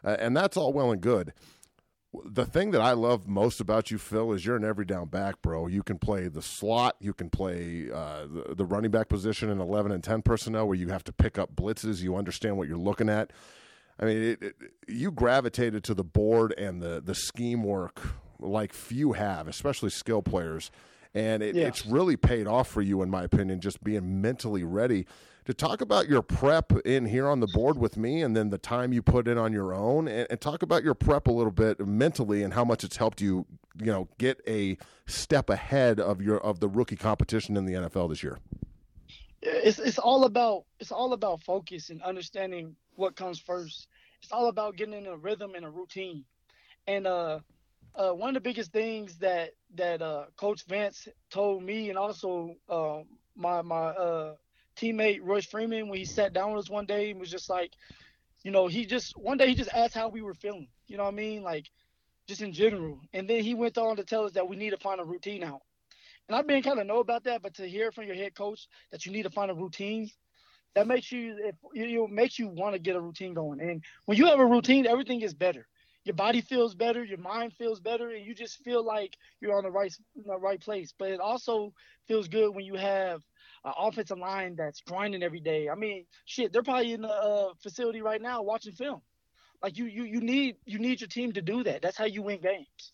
Uh, 0.04 0.16
and 0.18 0.36
that's 0.36 0.56
all 0.56 0.72
well 0.72 0.92
and 0.92 1.00
good 1.00 1.32
the 2.24 2.46
thing 2.46 2.70
that 2.70 2.80
I 2.80 2.92
love 2.92 3.28
most 3.28 3.61
about 3.61 3.90
you, 3.90 3.98
Phil, 3.98 4.32
is 4.32 4.44
you're 4.44 4.56
an 4.56 4.64
every 4.64 4.86
down 4.86 5.09
back, 5.09 5.42
bro. 5.42 5.66
You 5.66 5.82
can 5.82 5.98
play 5.98 6.28
the 6.28 6.40
slot, 6.40 6.96
you 7.00 7.12
can 7.12 7.28
play 7.28 7.90
uh, 7.92 8.26
the, 8.26 8.54
the, 8.56 8.64
running 8.64 8.90
back 8.90 9.09
position 9.09 9.50
in 9.50 9.61
11 9.61 9.92
and 9.92 10.02
10 10.02 10.22
personnel 10.22 10.66
where 10.66 10.76
you 10.76 10.88
have 10.88 11.04
to 11.04 11.12
pick 11.12 11.38
up 11.38 11.54
blitzes. 11.54 12.00
You 12.00 12.16
understand 12.16 12.56
what 12.56 12.66
you're 12.66 12.78
looking 12.78 13.11
at. 13.11 13.32
I 14.00 14.04
mean, 14.06 14.22
it, 14.22 14.42
it, 14.42 14.54
you 14.86 15.11
gravitated 15.11 15.84
to 15.84 15.94
the 15.94 16.04
board 16.04 16.54
and 16.56 16.80
the, 16.80 17.02
the 17.04 17.14
scheme 17.14 17.62
work 17.62 18.00
like 18.38 18.72
few 18.72 19.12
have, 19.12 19.46
especially 19.46 19.90
skill 19.90 20.22
players. 20.22 20.70
And 21.14 21.42
it, 21.42 21.56
yeah. 21.56 21.66
it's 21.66 21.84
really 21.84 22.16
paid 22.16 22.46
off 22.46 22.68
for 22.68 22.80
you, 22.80 23.02
in 23.02 23.11
my 23.11 23.24
opinion, 23.24 23.61
just 23.61 23.82
being 23.82 24.22
mentally 24.22 24.64
ready 24.64 25.06
to 25.49 25.55
talk 25.55 25.80
about 25.80 26.11
your 26.11 26.20
prep 26.20 26.72
in 26.84 27.07
here 27.07 27.26
on 27.26 27.40
the 27.40 27.46
board 27.46 27.78
with 27.78 27.96
me 27.96 28.20
and 28.20 28.36
then 28.36 28.51
the 28.51 28.59
time 28.59 28.92
you 28.92 29.01
put 29.01 29.26
in 29.26 29.38
on 29.38 29.51
your 29.51 29.72
own 29.72 30.07
and, 30.07 30.26
and, 30.28 30.42
talk 30.42 30.62
about 30.62 30.84
your 30.84 30.92
prep 30.92 31.26
a 31.26 31.30
little 31.30 31.51
bit 31.51 31.80
mentally 31.80 32.42
and 32.42 32.53
how 32.53 32.62
much 32.62 32.84
it's 32.84 32.99
helped 32.99 33.22
you 33.22 33.46
you 33.80 33.86
know 33.86 34.07
get 34.18 34.38
a 34.46 34.76
step 35.07 35.49
ahead 35.49 36.01
of 36.01 36.20
your 36.20 36.36
of 36.40 36.61
the 36.61 36.68
rookie 36.68 36.96
competition 36.96 37.57
in 37.57 37.64
the 37.64 37.72
NFL 37.72 38.11
this 38.11 38.22
year. 38.22 38.38
It's 39.40 39.78
it's 39.78 39.99
all 39.99 40.24
about 40.24 40.64
it's 40.80 40.92
all 40.92 41.14
about 41.14 41.40
focus 41.40 41.88
and 41.88 42.03
understanding 42.03 42.76
what 42.96 43.16
comes 43.16 43.38
first. 43.38 43.88
It's 44.22 44.32
all 44.32 44.49
about 44.49 44.76
getting 44.76 44.92
in 44.92 45.07
a 45.07 45.16
rhythm 45.16 45.55
and 45.55 45.64
a 45.64 45.70
routine. 45.70 46.26
And 46.86 47.07
uh 47.07 47.38
uh, 47.94 48.11
one 48.11 48.28
of 48.28 48.34
the 48.34 48.40
biggest 48.40 48.70
things 48.70 49.16
that 49.16 49.53
that 49.76 50.03
uh, 50.03 50.26
Coach 50.36 50.66
Vance 50.68 51.09
told 51.30 51.62
me, 51.62 51.88
and 51.88 51.99
also 51.99 52.55
uh, 52.68 52.99
my 53.34 53.62
my 53.62 53.86
uh, 53.86 54.34
teammate 54.78 55.20
Royce 55.22 55.46
Freeman 55.46 55.88
when 55.88 55.98
he 55.98 56.04
sat 56.04 56.32
down 56.32 56.52
with 56.52 56.64
us 56.64 56.70
one 56.70 56.86
day 56.86 57.10
and 57.10 57.20
was 57.20 57.30
just 57.30 57.50
like, 57.50 57.72
you 58.44 58.50
know, 58.50 58.66
he 58.66 58.86
just 58.86 59.16
one 59.16 59.36
day 59.36 59.48
he 59.48 59.54
just 59.54 59.74
asked 59.74 59.94
how 59.94 60.08
we 60.08 60.22
were 60.22 60.34
feeling. 60.34 60.68
You 60.86 60.96
know 60.96 61.04
what 61.04 61.14
I 61.14 61.16
mean? 61.16 61.42
Like 61.42 61.66
just 62.28 62.42
in 62.42 62.52
general. 62.52 63.00
And 63.12 63.28
then 63.28 63.42
he 63.42 63.54
went 63.54 63.78
on 63.78 63.96
to 63.96 64.04
tell 64.04 64.24
us 64.24 64.32
that 64.32 64.48
we 64.48 64.56
need 64.56 64.70
to 64.70 64.76
find 64.76 65.00
a 65.00 65.04
routine 65.04 65.42
out. 65.42 65.62
And 66.28 66.36
I've 66.36 66.46
been 66.46 66.62
kind 66.62 66.78
of 66.78 66.86
know 66.86 67.00
about 67.00 67.24
that, 67.24 67.42
but 67.42 67.54
to 67.54 67.68
hear 67.68 67.90
from 67.90 68.04
your 68.04 68.14
head 68.14 68.34
coach 68.34 68.68
that 68.92 69.06
you 69.06 69.12
need 69.12 69.22
to 69.22 69.30
find 69.30 69.50
a 69.50 69.54
routine, 69.54 70.10
that 70.74 70.86
makes 70.86 71.10
you 71.10 71.36
it, 71.38 71.56
you 71.72 72.06
makes 72.08 72.38
you 72.38 72.48
want 72.48 72.74
to 72.74 72.78
get 72.78 72.96
a 72.96 73.00
routine 73.00 73.34
going. 73.34 73.60
And 73.60 73.82
when 74.04 74.18
you 74.18 74.26
have 74.26 74.38
a 74.38 74.46
routine, 74.46 74.86
everything 74.86 75.22
is 75.22 75.34
better. 75.34 75.66
Your 76.04 76.14
body 76.14 76.40
feels 76.40 76.74
better, 76.74 77.04
your 77.04 77.18
mind 77.18 77.52
feels 77.54 77.80
better, 77.80 78.10
and 78.10 78.24
you 78.24 78.34
just 78.34 78.62
feel 78.62 78.84
like 78.84 79.16
you're 79.40 79.56
on 79.56 79.64
the 79.64 79.70
right 79.70 79.94
the 80.14 80.38
right 80.38 80.60
place. 80.60 80.94
But 80.98 81.10
it 81.10 81.20
also 81.20 81.72
feels 82.06 82.28
good 82.28 82.54
when 82.54 82.64
you 82.64 82.74
have 82.74 83.22
an 83.64 83.72
offensive 83.76 84.18
line 84.18 84.56
that's 84.56 84.80
grinding 84.80 85.22
every 85.22 85.40
day. 85.40 85.68
I 85.68 85.74
mean, 85.74 86.04
shit, 86.24 86.52
they're 86.52 86.62
probably 86.62 86.92
in 86.92 87.02
the 87.02 87.09
uh, 87.09 87.52
facility 87.62 88.02
right 88.02 88.20
now 88.20 88.42
watching 88.42 88.72
film. 88.72 89.02
Like 89.62 89.76
you, 89.76 89.86
you, 89.86 90.04
you 90.04 90.20
need 90.20 90.56
you 90.66 90.78
need 90.78 91.00
your 91.00 91.09
team 91.09 91.32
to 91.32 91.42
do 91.42 91.64
that. 91.64 91.82
That's 91.82 91.96
how 91.96 92.04
you 92.04 92.22
win 92.22 92.40
games. 92.40 92.92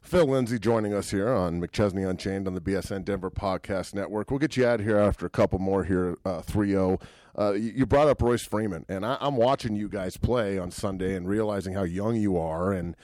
Phil 0.00 0.26
Lindsay 0.26 0.58
joining 0.58 0.94
us 0.94 1.10
here 1.10 1.28
on 1.28 1.60
McChesney 1.60 2.08
Unchained 2.08 2.46
on 2.46 2.54
the 2.54 2.60
BSN 2.60 3.04
Denver 3.04 3.30
Podcast 3.30 3.94
Network. 3.94 4.30
We'll 4.30 4.38
get 4.38 4.56
you 4.56 4.64
out 4.64 4.80
here 4.80 4.96
after 4.96 5.26
a 5.26 5.30
couple 5.30 5.58
more 5.58 5.84
here, 5.84 6.16
uh, 6.24 6.40
3 6.40 6.70
0. 6.70 6.98
Uh, 7.38 7.52
you 7.52 7.84
brought 7.84 8.08
up 8.08 8.22
Royce 8.22 8.42
Freeman, 8.42 8.84
and 8.88 9.04
I, 9.04 9.18
am 9.20 9.36
watching 9.36 9.76
you 9.76 9.88
guys 9.88 10.16
play 10.16 10.58
on 10.58 10.70
Sunday 10.70 11.14
and 11.14 11.28
realizing 11.28 11.74
how 11.74 11.82
young 11.82 12.16
you 12.16 12.36
are. 12.38 12.72
And 12.72 12.96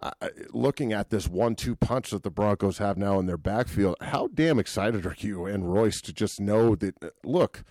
uh, 0.00 0.10
looking 0.52 0.92
at 0.92 1.10
this 1.10 1.26
one-two 1.26 1.76
punch 1.76 2.10
that 2.10 2.22
the 2.22 2.30
Broncos 2.30 2.78
have 2.78 2.98
now 2.98 3.18
in 3.18 3.26
their 3.26 3.38
backfield, 3.38 3.96
how 4.00 4.28
damn 4.32 4.58
excited 4.58 5.06
are 5.06 5.16
you 5.18 5.46
and 5.46 5.72
Royce 5.72 6.00
to 6.02 6.12
just 6.12 6.40
know 6.40 6.74
that? 6.76 6.94
Uh, 7.02 7.08
look, 7.24 7.64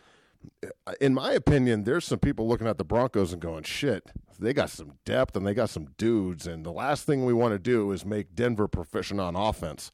in 1.00 1.14
my 1.14 1.34
opinion, 1.34 1.84
there's 1.84 2.06
some 2.06 2.20
people 2.20 2.48
looking 2.48 2.68
at 2.68 2.78
the 2.78 2.84
Broncos 2.84 3.32
and 3.32 3.42
going, 3.42 3.64
"Shit, 3.64 4.12
they 4.40 4.54
got 4.54 4.70
some 4.70 4.94
depth 5.06 5.36
and 5.36 5.46
they 5.46 5.54
got 5.54 5.70
some 5.70 5.88
dudes." 5.98 6.48
And 6.48 6.66
the 6.66 6.72
last 6.72 7.06
thing 7.06 7.26
we 7.26 7.34
want 7.34 7.54
to 7.54 7.60
do 7.60 7.92
is 7.92 8.06
make 8.06 8.36
Denver 8.36 8.68
proficient 8.68 9.20
on 9.20 9.36
offense. 9.36 9.92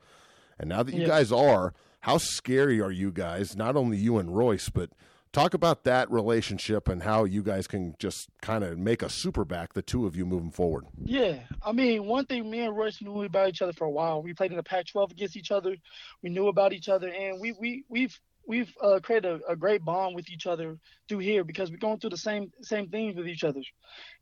And 0.58 0.70
now 0.70 0.84
that 0.84 0.94
you 0.94 1.02
yeah. 1.02 1.08
guys 1.08 1.32
are, 1.32 1.74
how 2.02 2.18
scary 2.18 2.82
are 2.82 2.92
you 2.92 3.12
guys? 3.12 3.56
Not 3.56 3.76
only 3.76 3.98
you 3.98 4.18
and 4.18 4.36
Royce, 4.36 4.70
but 4.70 4.92
Talk 5.34 5.54
about 5.54 5.86
that 5.86 6.12
relationship 6.12 6.90
and 6.90 7.02
how 7.02 7.24
you 7.24 7.42
guys 7.42 7.66
can 7.66 7.96
just 8.00 8.28
kind 8.42 8.66
of 8.66 8.78
make 8.78 9.02
a 9.02 9.10
super 9.10 9.46
back, 9.46 9.74
the 9.74 9.82
two 9.82 10.06
of 10.06 10.14
you 10.14 10.26
moving 10.26 10.52
forward. 10.52 10.84
Yeah. 11.02 11.40
I 11.66 11.72
mean, 11.72 12.06
one 12.06 12.26
thing 12.26 12.52
me 12.52 12.60
and 12.60 12.76
Royce 12.76 13.02
knew 13.02 13.24
about 13.24 13.48
each 13.48 13.62
other 13.62 13.72
for 13.72 13.86
a 13.86 13.90
while. 13.90 14.22
We 14.22 14.34
played 14.34 14.52
in 14.52 14.58
the 14.58 14.64
Pac 14.64 14.88
12 14.88 15.12
against 15.12 15.38
each 15.38 15.50
other. 15.50 15.78
We 16.22 16.32
knew 16.32 16.50
about 16.50 16.74
each 16.74 16.90
other, 16.90 17.08
and 17.08 17.40
we, 17.40 17.54
we, 17.54 17.86
we've, 17.88 18.20
we've 18.46 18.74
uh, 18.82 19.00
created 19.02 19.42
a, 19.48 19.52
a, 19.52 19.56
great 19.56 19.86
bond 19.86 20.16
with 20.16 20.30
each 20.30 20.48
other 20.48 20.78
through 21.08 21.20
here 21.20 21.46
because 21.46 21.72
we're 21.72 21.78
going 21.78 22.00
through 22.00 22.10
the 22.10 22.18
same 22.18 22.52
same 22.62 22.90
things 22.90 23.16
with 23.16 23.28
each 23.30 23.46
other. 23.46 23.62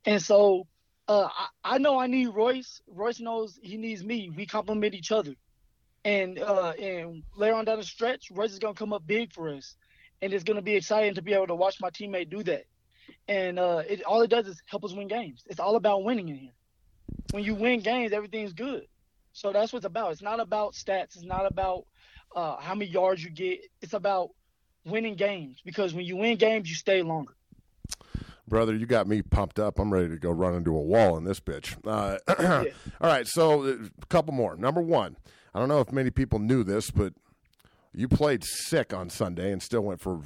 And 0.05 0.21
so 0.21 0.67
uh, 1.07 1.29
I, 1.63 1.75
I, 1.75 1.77
know 1.79 1.97
I 1.97 2.05
need 2.05 2.27
Royce. 2.27 2.81
Royce 2.87 3.19
knows 3.19 3.57
he 3.63 3.77
needs 3.77 4.03
me. 4.03 4.29
We 4.35 4.45
complement 4.45 4.93
each 4.93 5.11
other. 5.11 5.33
And 6.05 6.37
uh, 6.37 6.73
and 6.79 7.23
later 7.35 7.55
on 7.55 7.65
down 7.65 7.79
the 7.79 7.83
stretch, 7.83 8.27
Royce 8.31 8.51
is 8.51 8.59
gonna 8.59 8.75
come 8.75 8.93
up 8.93 9.07
big 9.07 9.33
for 9.33 9.49
us 9.49 9.75
and 10.21 10.33
it's 10.33 10.43
gonna 10.43 10.61
be 10.61 10.75
exciting 10.75 11.15
to 11.15 11.21
be 11.21 11.33
able 11.33 11.47
to 11.47 11.55
watch 11.55 11.79
my 11.81 11.89
teammate 11.89 12.29
do 12.29 12.43
that. 12.43 12.65
And 13.27 13.59
uh, 13.59 13.83
it 13.87 14.03
all 14.03 14.21
it 14.21 14.29
does 14.29 14.47
is 14.47 14.61
help 14.65 14.83
us 14.83 14.93
win 14.93 15.07
games. 15.07 15.43
It's 15.47 15.59
all 15.59 15.75
about 15.75 16.03
winning 16.03 16.29
in 16.29 16.35
here. 16.35 16.51
When 17.31 17.43
you 17.43 17.55
win 17.55 17.79
games, 17.81 18.11
everything's 18.11 18.53
good. 18.53 18.85
So 19.33 19.51
that's 19.51 19.71
what 19.71 19.77
it's 19.77 19.85
about. 19.85 20.11
It's 20.11 20.21
not 20.21 20.39
about 20.39 20.73
stats. 20.73 21.15
It's 21.15 21.23
not 21.23 21.45
about 21.45 21.85
uh, 22.35 22.57
how 22.57 22.75
many 22.75 22.91
yards 22.91 23.23
you 23.23 23.29
get. 23.29 23.59
It's 23.81 23.93
about 23.93 24.29
winning 24.85 25.15
games 25.15 25.57
because 25.63 25.93
when 25.93 26.05
you 26.05 26.17
win 26.17 26.37
games, 26.37 26.69
you 26.69 26.75
stay 26.75 27.01
longer. 27.01 27.33
Brother, 28.47 28.75
you 28.75 28.87
got 28.87 29.07
me 29.07 29.21
pumped 29.21 29.59
up. 29.59 29.77
I'm 29.77 29.93
ready 29.93 30.09
to 30.09 30.17
go 30.17 30.31
run 30.31 30.55
into 30.55 30.75
a 30.75 30.81
wall 30.81 31.17
in 31.17 31.23
this 31.23 31.39
bitch. 31.39 31.75
Uh, 31.85 32.17
Yeah. 32.39 32.71
All 32.99 33.09
right, 33.09 33.27
so 33.27 33.63
uh, 33.63 33.75
a 34.01 34.05
couple 34.07 34.33
more. 34.33 34.55
Number 34.57 34.81
one, 34.81 35.17
I 35.53 35.59
don't 35.59 35.69
know 35.69 35.79
if 35.81 35.91
many 35.91 36.09
people 36.09 36.39
knew 36.39 36.63
this, 36.63 36.89
but 36.89 37.13
you 37.93 38.07
played 38.07 38.43
sick 38.43 38.93
on 38.93 39.09
Sunday 39.09 39.51
and 39.51 39.61
still 39.61 39.81
went 39.81 39.99
for 40.01 40.21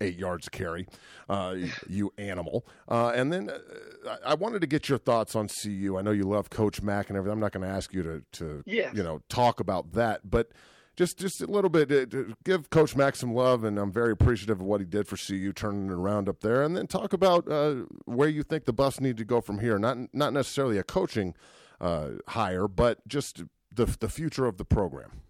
eight 0.00 0.16
yards 0.18 0.48
carry. 0.48 0.86
Uh, 1.28 1.54
you 1.88 2.12
animal. 2.18 2.66
Uh, 2.88 3.12
and 3.14 3.32
then 3.32 3.50
uh, 3.50 4.16
I 4.24 4.34
wanted 4.34 4.60
to 4.60 4.66
get 4.66 4.88
your 4.88 4.98
thoughts 4.98 5.34
on 5.34 5.48
CU. 5.48 5.96
I 5.98 6.02
know 6.02 6.10
you 6.10 6.24
love 6.24 6.50
Coach 6.50 6.82
Mack 6.82 7.08
and 7.08 7.16
everything. 7.16 7.32
I'm 7.34 7.40
not 7.40 7.52
going 7.52 7.66
to 7.66 7.72
ask 7.72 7.92
you 7.94 8.02
to, 8.02 8.22
to 8.32 8.62
Yes. 8.66 8.94
you 8.94 9.02
know 9.02 9.20
talk 9.28 9.60
about 9.60 9.92
that, 9.92 10.28
but 10.28 10.50
just 10.96 11.18
just 11.18 11.40
a 11.42 11.46
little 11.46 11.70
bit. 11.70 11.90
Uh, 11.90 12.06
to 12.06 12.34
give 12.44 12.70
Coach 12.70 12.94
Mack 12.96 13.16
some 13.16 13.34
love, 13.34 13.64
and 13.64 13.78
I'm 13.78 13.90
very 13.92 14.12
appreciative 14.12 14.60
of 14.60 14.66
what 14.66 14.80
he 14.80 14.86
did 14.86 15.08
for 15.08 15.16
CU, 15.16 15.52
turning 15.52 15.86
it 15.86 15.92
around 15.92 16.28
up 16.28 16.40
there. 16.40 16.62
And 16.62 16.76
then 16.76 16.86
talk 16.86 17.12
about 17.12 17.48
uh, 17.50 17.84
where 18.04 18.28
you 18.28 18.42
think 18.42 18.64
the 18.64 18.72
Buffs 18.72 19.00
need 19.00 19.16
to 19.16 19.24
go 19.24 19.40
from 19.40 19.58
here. 19.60 19.78
Not 19.78 19.98
not 20.14 20.32
necessarily 20.32 20.78
a 20.78 20.84
coaching 20.84 21.34
uh, 21.80 22.10
hire, 22.28 22.68
but 22.68 23.06
just 23.08 23.42
the 23.72 23.86
the 23.98 24.08
future 24.08 24.46
of 24.46 24.56
the 24.56 24.64
program. 24.64 25.20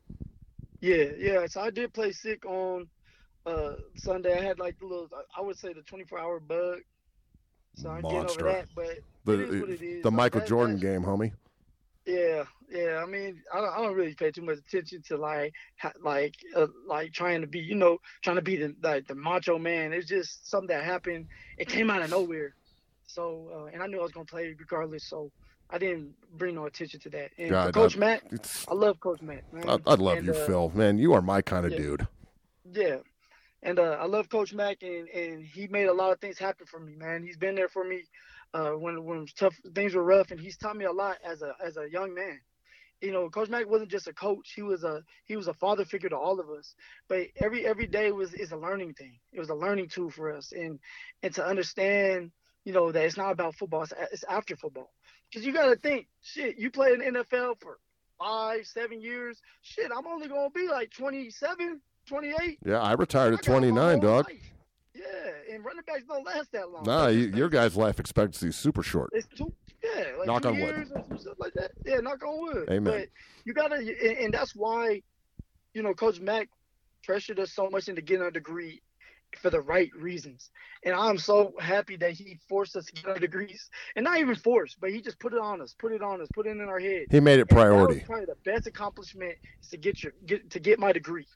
Yeah, 0.85 1.05
yeah. 1.19 1.47
So 1.47 1.63
I 1.63 1.71
did 1.71 1.95
play 1.95 2.13
sick 2.13 2.45
on 2.45 2.87
uh, 3.47 3.73
Sunday. 3.97 4.39
I 4.39 4.43
had 4.43 4.59
like 4.59 4.79
the 4.79 4.85
little, 4.87 5.09
I 5.37 5.41
would 5.41 5.57
say 5.57 5.73
the 5.73 5.81
24 5.81 6.19
hour 6.19 6.41
bug. 6.41 6.81
So 7.77 7.89
I'm 7.89 8.03
Monster. 8.03 8.21
getting 8.29 8.47
over 8.47 8.53
that, 8.53 8.67
but 8.77 8.99
The 9.25 9.33
it 9.45 9.55
is 9.55 9.61
what 9.63 9.71
it 9.71 9.83
is. 9.83 10.03
the 10.03 10.11
Like, 10.11 10.17
Michael 10.17 10.41
that- 10.41 10.49
Jordan 10.49 10.79
game, 10.79 11.03
homie. 11.03 11.33
Yeah, 12.07 12.45
yeah. 12.71 13.01
I 13.03 13.07
mean, 13.07 13.41
I 13.51 13.63
don't, 13.63 13.73
I 13.73 13.79
don't 13.79 13.95
really 13.95 14.13
pay 14.15 14.31
too 14.31 14.43
much 14.43 14.59
attention 14.59 15.01
to 15.09 15.17
like, 15.17 15.55
ha, 15.81 15.91
like, 16.03 16.35
uh, 16.55 16.67
like 16.87 17.13
trying 17.15 17.41
to 17.41 17.47
be, 17.47 17.61
you 17.61 17.75
know, 17.77 17.97
trying 18.23 18.37
to 18.37 18.43
be 18.43 18.57
the 18.57 18.75
like 18.83 19.07
the 19.07 19.15
macho 19.15 19.59
man. 19.59 19.95
It's 19.95 20.07
just 20.07 20.51
something 20.51 20.69
that 20.69 20.85
happened. 20.85 21.29
It 21.57 21.67
came 21.67 21.89
out 21.89 22.03
of 22.03 22.11
nowhere. 22.11 22.55
So, 23.07 23.49
uh, 23.57 23.65
and 23.73 23.83
I 23.83 23.87
knew 23.87 24.01
I 24.01 24.03
was 24.03 24.13
gonna 24.13 24.27
play 24.27 24.55
regardless. 24.59 25.09
So 25.09 25.33
I 25.71 25.79
didn't 25.79 26.15
bring 26.37 26.55
no 26.55 26.67
attention 26.67 27.01
to 27.01 27.11
that. 27.11 27.31
And 27.39 27.51
God, 27.51 27.75
Coach 27.75 27.97
I- 27.97 28.01
Matt, 28.01 28.23
I 28.69 28.75
love 28.75 29.01
Coach 29.01 29.23
Matt. 29.23 29.53
Man. 29.53 29.69
I, 29.69 29.79
I'd 29.93 29.99
love 29.99 30.19
And, 30.19 30.27
you, 30.27 30.33
uh, 30.33 30.47
Phil. 30.47 30.73
Man, 30.75 30.99
you 30.99 31.13
are 31.15 31.23
my 31.23 31.43
kind 31.43 31.67
of 31.67 31.73
yeah. 31.73 31.79
dude. 31.79 32.07
Yeah. 32.73 32.97
And 33.63 33.79
uh, 33.79 33.97
I 33.99 34.05
love 34.05 34.29
Coach 34.29 34.53
Mack, 34.53 34.83
and, 34.83 35.09
and 35.09 35.43
he 35.43 35.67
made 35.69 35.87
a 35.87 35.93
lot 35.93 36.13
of 36.13 36.21
things 36.21 36.39
happen 36.39 36.67
for 36.67 36.79
me, 36.79 36.97
man. 36.97 37.23
He's 37.23 37.39
been 37.39 37.55
there 37.55 37.69
for 37.69 37.83
me 37.83 38.03
uh, 38.53 38.73
when 38.73 39.05
when 39.05 39.27
tough 39.37 39.55
things 39.75 39.95
were 39.95 40.05
rough, 40.05 40.31
and 40.31 40.39
he's 40.39 40.59
taught 40.59 40.77
me 40.77 40.85
a 40.85 40.93
lot 40.93 41.17
as 41.25 41.41
a 41.41 41.55
as 41.65 41.79
a 41.79 41.91
young 41.91 42.15
man. 42.15 42.41
You 43.01 43.13
know, 43.13 43.29
Coach 43.31 43.49
Mack 43.49 43.69
wasn't 43.69 43.91
just 43.91 44.07
a 44.07 44.13
coach; 44.13 44.53
he 44.55 44.61
was 44.63 44.85
a 44.85 45.03
he 45.25 45.37
was 45.37 45.49
a 45.49 45.55
father 45.55 45.87
figure 45.87 46.11
to 46.11 46.17
all 46.17 46.41
of 46.41 46.51
us. 46.51 46.75
But 47.09 47.29
every 47.37 47.67
every 47.67 47.87
day 47.87 48.13
was 48.13 48.35
is 48.35 48.53
a 48.53 48.57
learning 48.57 48.95
thing. 48.95 49.19
It 49.33 49.41
was 49.41 49.49
a 49.49 49.55
learning 49.55 49.89
tool 49.89 50.11
for 50.11 50.31
us, 50.31 50.53
and 50.53 50.79
and 51.23 51.35
to 51.35 51.45
understand, 51.45 52.33
you 52.65 52.75
know, 52.75 52.93
that 52.93 53.05
it's 53.05 53.17
not 53.17 53.33
about 53.33 53.55
football; 53.57 53.85
it's, 53.85 53.95
it's 54.13 54.25
after 54.25 54.57
football. 54.57 54.91
Because 55.35 55.45
you 55.45 55.53
got 55.53 55.67
to 55.67 55.75
think, 55.75 56.07
shit, 56.23 56.59
you 56.59 56.71
play 56.71 56.93
in 56.93 57.01
the 57.01 57.07
NFL 57.25 57.61
for 57.61 57.79
five, 58.21 58.65
seven 58.69 59.01
years. 59.01 59.43
Shit, 59.63 59.91
I'm 59.91 60.07
only 60.07 60.29
gonna 60.29 60.49
be 60.51 60.69
like 60.69 60.93
27, 60.93 61.81
28. 62.07 62.59
Yeah, 62.65 62.81
I 62.81 62.93
retired 62.93 63.33
at 63.35 63.41
got 63.41 63.47
29, 63.47 63.75
whole 63.75 64.01
dog. 64.01 64.29
life. 64.31 64.53
Yeah, 64.95 65.53
and 65.53 65.65
running 65.65 65.83
backs 65.89 66.05
don't 66.07 66.25
last 66.25 66.53
that 66.53 66.71
long. 66.71 66.85
Nah, 66.85 67.09
you, 67.09 67.33
your 67.35 67.49
guy's 67.49 67.75
life 67.75 67.99
expectancy 67.99 68.47
is 68.47 68.55
super 68.57 68.85
short. 68.85 69.11
It's 69.13 69.27
two, 69.37 69.53
yeah, 69.83 70.05
like 70.19 70.29
Knock 70.29 70.47
on 70.47 70.61
wood. 70.61 70.77
years 70.77 70.93
or 70.95 71.19
stuff 71.19 71.35
like 71.39 71.53
that. 71.55 71.73
Yeah, 71.85 71.97
knock 71.97 72.23
on 72.25 72.41
wood. 72.41 72.69
Amen. 72.71 73.01
But 73.01 73.09
you 73.45 73.55
gotta, 73.55 73.75
and, 73.75 73.89
and 73.89 74.33
that's 74.35 74.55
why, 74.55 75.03
you 75.73 75.83
know, 75.83 75.95
Coach 75.95 76.21
Mack 76.21 76.49
pressured 77.03 77.41
us 77.41 77.51
so 77.51 77.69
much 77.69 77.89
into 77.89 78.03
getting 78.03 78.25
a 78.25 78.31
degree 78.31 78.83
for 79.39 79.51
the 79.51 79.61
right 79.61 79.91
reasons. 79.99 80.51
And 80.85 80.95
I'm 80.95 81.19
so 81.19 81.55
happy 81.61 81.97
that 81.97 82.13
he 82.13 82.39
forced 82.49 82.77
us 82.77 82.87
to 82.87 82.93
get 82.93 83.07
our 83.07 83.19
degrees, 83.19 83.71
and 83.97 84.05
not 84.05 84.19
even 84.19 84.35
forced, 84.35 84.81
but 84.81 84.91
he 84.91 85.01
just 85.01 85.19
put 85.19 85.33
it 85.33 85.41
on 85.41 85.61
us, 85.61 85.75
put 85.79 85.93
it 85.93 86.03
on 86.03 86.21
us, 86.21 86.29
put 86.35 86.47
it 86.47 86.51
in 86.51 86.61
our 86.61 86.81
head. 86.81 87.07
He 87.11 87.21
made 87.21 87.39
it 87.39 87.51
And 87.51 87.59
that 87.59 87.71
was 87.71 87.71
priority. 87.71 88.01
probably 88.07 88.27
the 88.27 88.37
best 88.51 88.67
accomplishment 88.67 89.35
is 89.63 89.69
to 89.71 89.77
get 89.77 90.03
your 90.03 90.13
get 90.27 90.51
to 90.51 90.61
get 90.61 90.79
my 90.79 90.93
degree. 90.93 91.27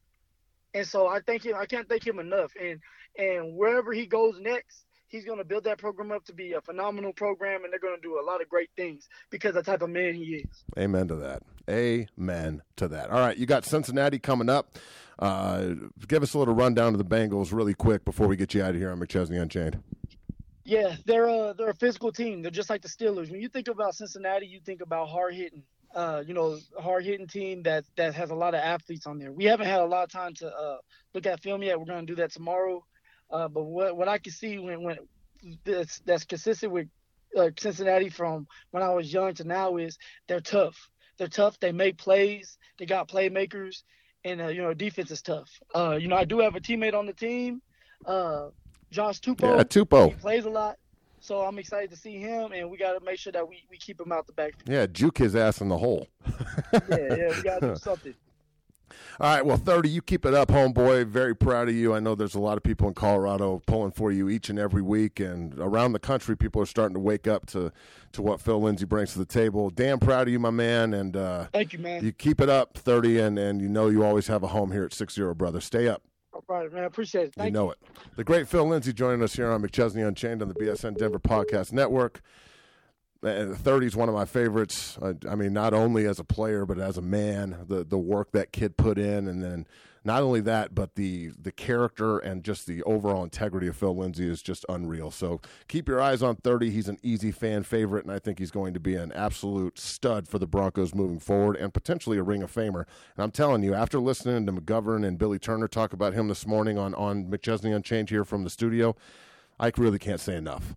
And 0.75 0.87
so 0.87 1.07
I 1.09 1.21
thank 1.21 1.45
him. 1.45 1.57
I 1.57 1.67
can't 1.67 1.89
thank 1.89 2.07
him 2.07 2.19
enough. 2.19 2.53
And 2.61 2.81
and 3.17 3.57
wherever 3.57 3.93
he 3.93 4.07
goes 4.07 4.39
next, 4.41 4.85
he's 5.09 5.25
going 5.25 5.39
to 5.39 5.45
build 5.45 5.65
that 5.65 5.79
program 5.79 6.13
up 6.13 6.25
to 6.27 6.33
be 6.33 6.53
a 6.53 6.61
phenomenal 6.61 7.13
program, 7.13 7.65
and 7.65 7.73
they're 7.73 7.81
going 7.81 7.97
to 7.97 8.03
do 8.03 8.21
a 8.21 8.25
lot 8.25 8.41
of 8.41 8.49
great 8.49 8.71
things 8.77 9.09
because 9.31 9.55
the 9.55 9.63
type 9.63 9.83
of 9.83 9.91
man 9.91 10.15
he 10.15 10.37
is. 10.37 10.65
Amen 10.79 11.09
to 11.09 11.17
that. 11.17 11.43
Amen 11.69 12.63
to 12.77 12.89
that. 12.89 13.11
All 13.11 13.21
right, 13.21 13.37
you 13.37 13.47
got 13.47 13.65
Cincinnati 13.65 14.19
coming 14.19 14.49
up. 14.49 14.77
Uh, 15.19 15.75
give 16.07 16.23
us 16.23 16.35
a 16.35 16.39
little 16.39 16.55
rundown 16.55 16.95
of 16.95 16.99
the 16.99 17.05
Bengals 17.05 17.53
really 17.53 17.75
quick 17.75 18.05
before 18.05 18.29
we 18.29 18.37
get 18.37 18.55
you 18.55 18.63
out 18.63 18.71
of 18.71 18.77
here 18.77 18.91
on 18.91 19.01
McChesney 19.01 19.41
Unchained. 19.41 19.83
Yeah, 20.65 20.97
they're 21.07 21.27
a 21.27 21.55
they're 21.57 21.71
a 21.71 21.75
physical 21.75 22.13
team. 22.13 22.43
They're 22.43 22.51
just 22.51 22.69
like 22.69 22.83
the 22.83 22.89
Steelers. 22.89 23.31
When 23.31 23.41
you 23.41 23.49
think 23.49 23.69
about 23.69 23.95
Cincinnati, 23.95 24.47
you 24.47 24.61
think 24.61 24.83
about 24.83 25.09
hard 25.09 25.35
hitting. 25.35 25.63
Uh, 25.95 26.23
you 26.27 26.35
know, 26.35 26.59
hard 26.79 27.05
hitting 27.05 27.27
team 27.27 27.63
that 27.63 27.85
that 27.97 28.15
has 28.15 28.31
a 28.31 28.35
lot 28.35 28.55
of 28.55 28.61
athletes 28.61 29.07
on 29.07 29.19
there. 29.19 29.33
We 29.33 29.45
haven't 29.45 29.67
had 29.67 29.81
a 29.81 29.87
lot 29.87 30.05
of 30.05 30.11
time 30.11 30.35
to 30.35 30.47
uh, 30.47 30.77
look 31.15 31.25
at 31.25 31.41
film 31.41 31.63
yet. 31.63 31.79
We're 31.81 31.87
going 31.87 32.07
to 32.07 32.13
do 32.13 32.17
that 32.17 32.33
tomorrow. 32.33 32.85
Uh, 33.31 33.49
but 33.49 33.65
what 33.65 33.97
what 33.97 34.09
I 34.09 34.19
can 34.19 34.33
see 34.33 34.59
when 34.59 34.83
when 34.83 34.99
that's 35.65 36.01
that's 36.01 36.25
consistent 36.25 36.73
with 36.73 36.89
uh, 37.37 37.51
Cincinnati 37.59 38.09
from 38.09 38.47
when 38.71 38.83
I 38.83 38.91
was 38.91 39.13
young 39.13 39.35
to 39.35 39.45
now 39.45 39.77
is 39.77 39.99
they're 40.27 40.41
tough. 40.41 40.77
They're 41.19 41.29
tough. 41.29 41.59
They 41.61 41.73
make 41.73 41.99
plays. 41.99 42.59
They 42.79 42.87
got 42.87 43.09
playmakers, 43.09 43.83
and 44.25 44.41
uh, 44.41 44.49
you 44.49 44.63
know 44.63 44.75
defense 44.75 45.11
is 45.11 45.23
tough. 45.23 45.49
Uh, 45.75 45.99
you 46.01 46.09
know 46.09 46.17
I 46.17 46.25
do 46.25 46.39
have 46.41 46.55
a 46.55 46.61
teammate 46.61 46.95
on 46.95 47.07
the 47.07 47.13
team, 47.13 47.61
uh, 48.07 48.49
Josh 48.91 49.21
Tupou. 49.21 49.57
Yeah, 49.57 49.63
Tupou. 49.65 50.11
He 50.11 50.15
plays 50.15 50.45
a 50.45 50.51
lot, 50.51 50.77
so 51.21 51.41
I'm 51.41 51.59
excited 51.59 51.91
to 51.91 51.97
see 51.97 52.19
him, 52.19 52.53
and 52.53 52.71
we 52.71 52.79
got 52.79 52.99
to 52.99 53.05
make 53.05 53.19
sure 53.19 53.33
that 53.33 53.47
we, 53.47 53.65
we 53.71 53.77
keep 53.77 54.01
him 54.01 54.13
out 54.13 54.27
the 54.27 54.33
back. 54.33 54.55
Yeah, 54.67 54.87
juke 54.87 55.19
his 55.19 55.37
ass 55.37 55.61
in 55.61 55.69
the 55.69 55.79
hole. 55.79 56.09
Yeah, 56.73 56.81
yeah, 56.91 57.37
we 57.37 57.43
got 57.43 57.61
to 57.61 57.69
do 57.69 57.77
something. 57.81 58.15
All 59.21 59.35
right, 59.35 59.45
well, 59.45 59.57
30, 59.57 59.89
you 59.89 60.03
keep 60.03 60.25
it 60.25 60.35
up, 60.35 60.49
homeboy. 60.49 61.07
Very 61.07 61.35
proud 61.35 61.69
of 61.69 61.75
you. 61.75 61.95
I 61.95 62.01
know 62.01 62.15
there's 62.15 62.35
a 62.35 62.41
lot 62.41 62.57
of 62.57 62.63
people 62.63 62.89
in 62.89 62.95
Colorado 62.95 63.63
pulling 63.67 63.91
for 63.91 64.13
you 64.13 64.29
each 64.29 64.49
and 64.49 64.59
every 64.59 64.83
week, 64.83 65.21
and 65.21 65.59
around 65.59 65.93
the 65.93 65.99
country, 65.99 66.37
people 66.37 66.63
are 66.63 66.67
starting 66.67 66.95
to 66.95 67.01
wake 67.01 67.27
up 67.27 67.47
to, 67.47 67.73
to 68.13 68.23
what 68.23 68.41
Phil 68.41 68.61
Lindsay 68.61 68.85
brings 68.85 69.13
to 69.13 69.19
the 69.19 69.25
table. 69.25 69.71
Damn 69.71 69.99
proud 69.99 70.29
of 70.29 70.33
you, 70.33 70.39
my 70.39 70.51
man, 70.51 70.95
and 70.95 71.17
uh, 71.17 71.47
Thank 71.53 71.73
you, 71.73 71.79
man. 71.79 72.05
you 72.05 72.13
keep 72.13 72.41
it 72.41 72.49
up, 72.49 72.77
30, 72.77 73.19
and, 73.21 73.39
and 73.39 73.61
you 73.61 73.69
know 73.69 73.89
you 73.89 74.05
always 74.05 74.27
have 74.29 74.43
a 74.43 74.49
home 74.49 74.73
here 74.73 74.85
at 74.85 74.93
6 74.93 75.19
brother. 75.37 75.61
Stay 75.61 75.89
up. 75.89 76.03
All 76.33 76.43
right, 76.49 76.73
man. 76.73 76.85
Appreciate 76.85 77.23
it. 77.23 77.35
You 77.37 77.43
Thank 77.43 77.55
know 77.55 77.71
it. 77.71 77.79
The 78.17 78.25
great 78.25 78.49
Phil 78.49 78.65
Lindsay 78.65 78.93
joining 78.93 79.23
us 79.23 79.35
here 79.35 79.51
on 79.51 79.63
McChesney 79.63 80.07
Unchained 80.07 80.41
on 80.41 80.49
the 80.49 80.55
BSN 80.55 80.97
Denver 80.97 81.19
Podcast 81.19 81.73
Network. 81.73 82.21
30 83.23 83.87
is 83.87 83.97
one 83.97 84.09
of 84.09 84.15
my 84.15 84.25
favorites. 84.25 84.97
I, 85.03 85.15
I 85.29 85.35
mean, 85.35 85.53
not 85.53 85.75
only 85.75 86.07
as 86.07 86.19
a 86.19 86.25
player, 86.25 86.65
but 86.65 86.79
as 86.79 86.97
a 86.97 87.03
man, 87.03 87.65
the, 87.67 87.85
the 87.85 87.99
work 87.99 88.31
that 88.33 88.53
kid 88.53 88.77
put 88.77 88.97
in. 88.97 89.27
And 89.27 89.43
then 89.43 89.67
not 90.05 90.23
only 90.23 90.41
that, 90.43 90.73
but 90.73 90.95
the, 90.95 91.33
the 91.41 91.51
character 91.51 92.19
and 92.19 92.45
just 92.45 92.67
the 92.67 92.83
overall 92.85 93.25
integrity 93.25 93.67
of 93.67 93.77
Phil 93.77 93.95
Lindsay 93.95 94.29
is 94.29 94.41
just 94.41 94.65
unreal. 94.69 95.11
So 95.11 95.41
keep 95.67 95.89
your 95.89 96.01
eyes 96.01 96.23
on 96.23 96.37
30. 96.37 96.71
He's 96.71 96.89
an 96.89 96.99
easy 97.03 97.33
fan 97.33 97.65
favorite, 97.65 98.05
and 98.05 98.15
I 98.15 98.21
think 98.21 98.39
he's 98.39 98.53
going 98.53 98.73
to 98.75 98.81
be 98.81 98.95
an 98.95 99.11
absolute 99.13 99.81
stud 99.81 100.29
for 100.29 100.39
the 100.39 100.47
Broncos 100.47 100.95
moving 100.95 101.19
forward 101.19 101.57
and 101.57 101.75
potentially 101.75 102.19
a 102.19 102.23
Ring 102.23 102.45
of 102.45 102.55
Famer. 102.55 102.85
And 103.17 103.25
I'm 103.25 103.33
telling 103.33 103.65
you, 103.65 103.75
after 103.75 103.99
listening 103.99 104.47
to 104.47 104.53
McGovern 104.53 105.05
and 105.05 105.19
Billy 105.19 105.41
Turner 105.41 105.67
talk 105.67 105.93
about 105.93 106.15
him 106.15 106.29
this 106.29 106.47
morning 106.47 106.79
on, 106.79 106.95
on 106.95 107.25
McChesney 107.25 107.75
Unchained 107.75 108.11
here 108.11 108.25
from 108.25 108.45
the 108.45 108.51
studio, 108.51 108.95
I 109.59 109.73
really 109.77 109.99
can't 109.99 110.21
say 110.21 110.37
enough. 110.37 110.77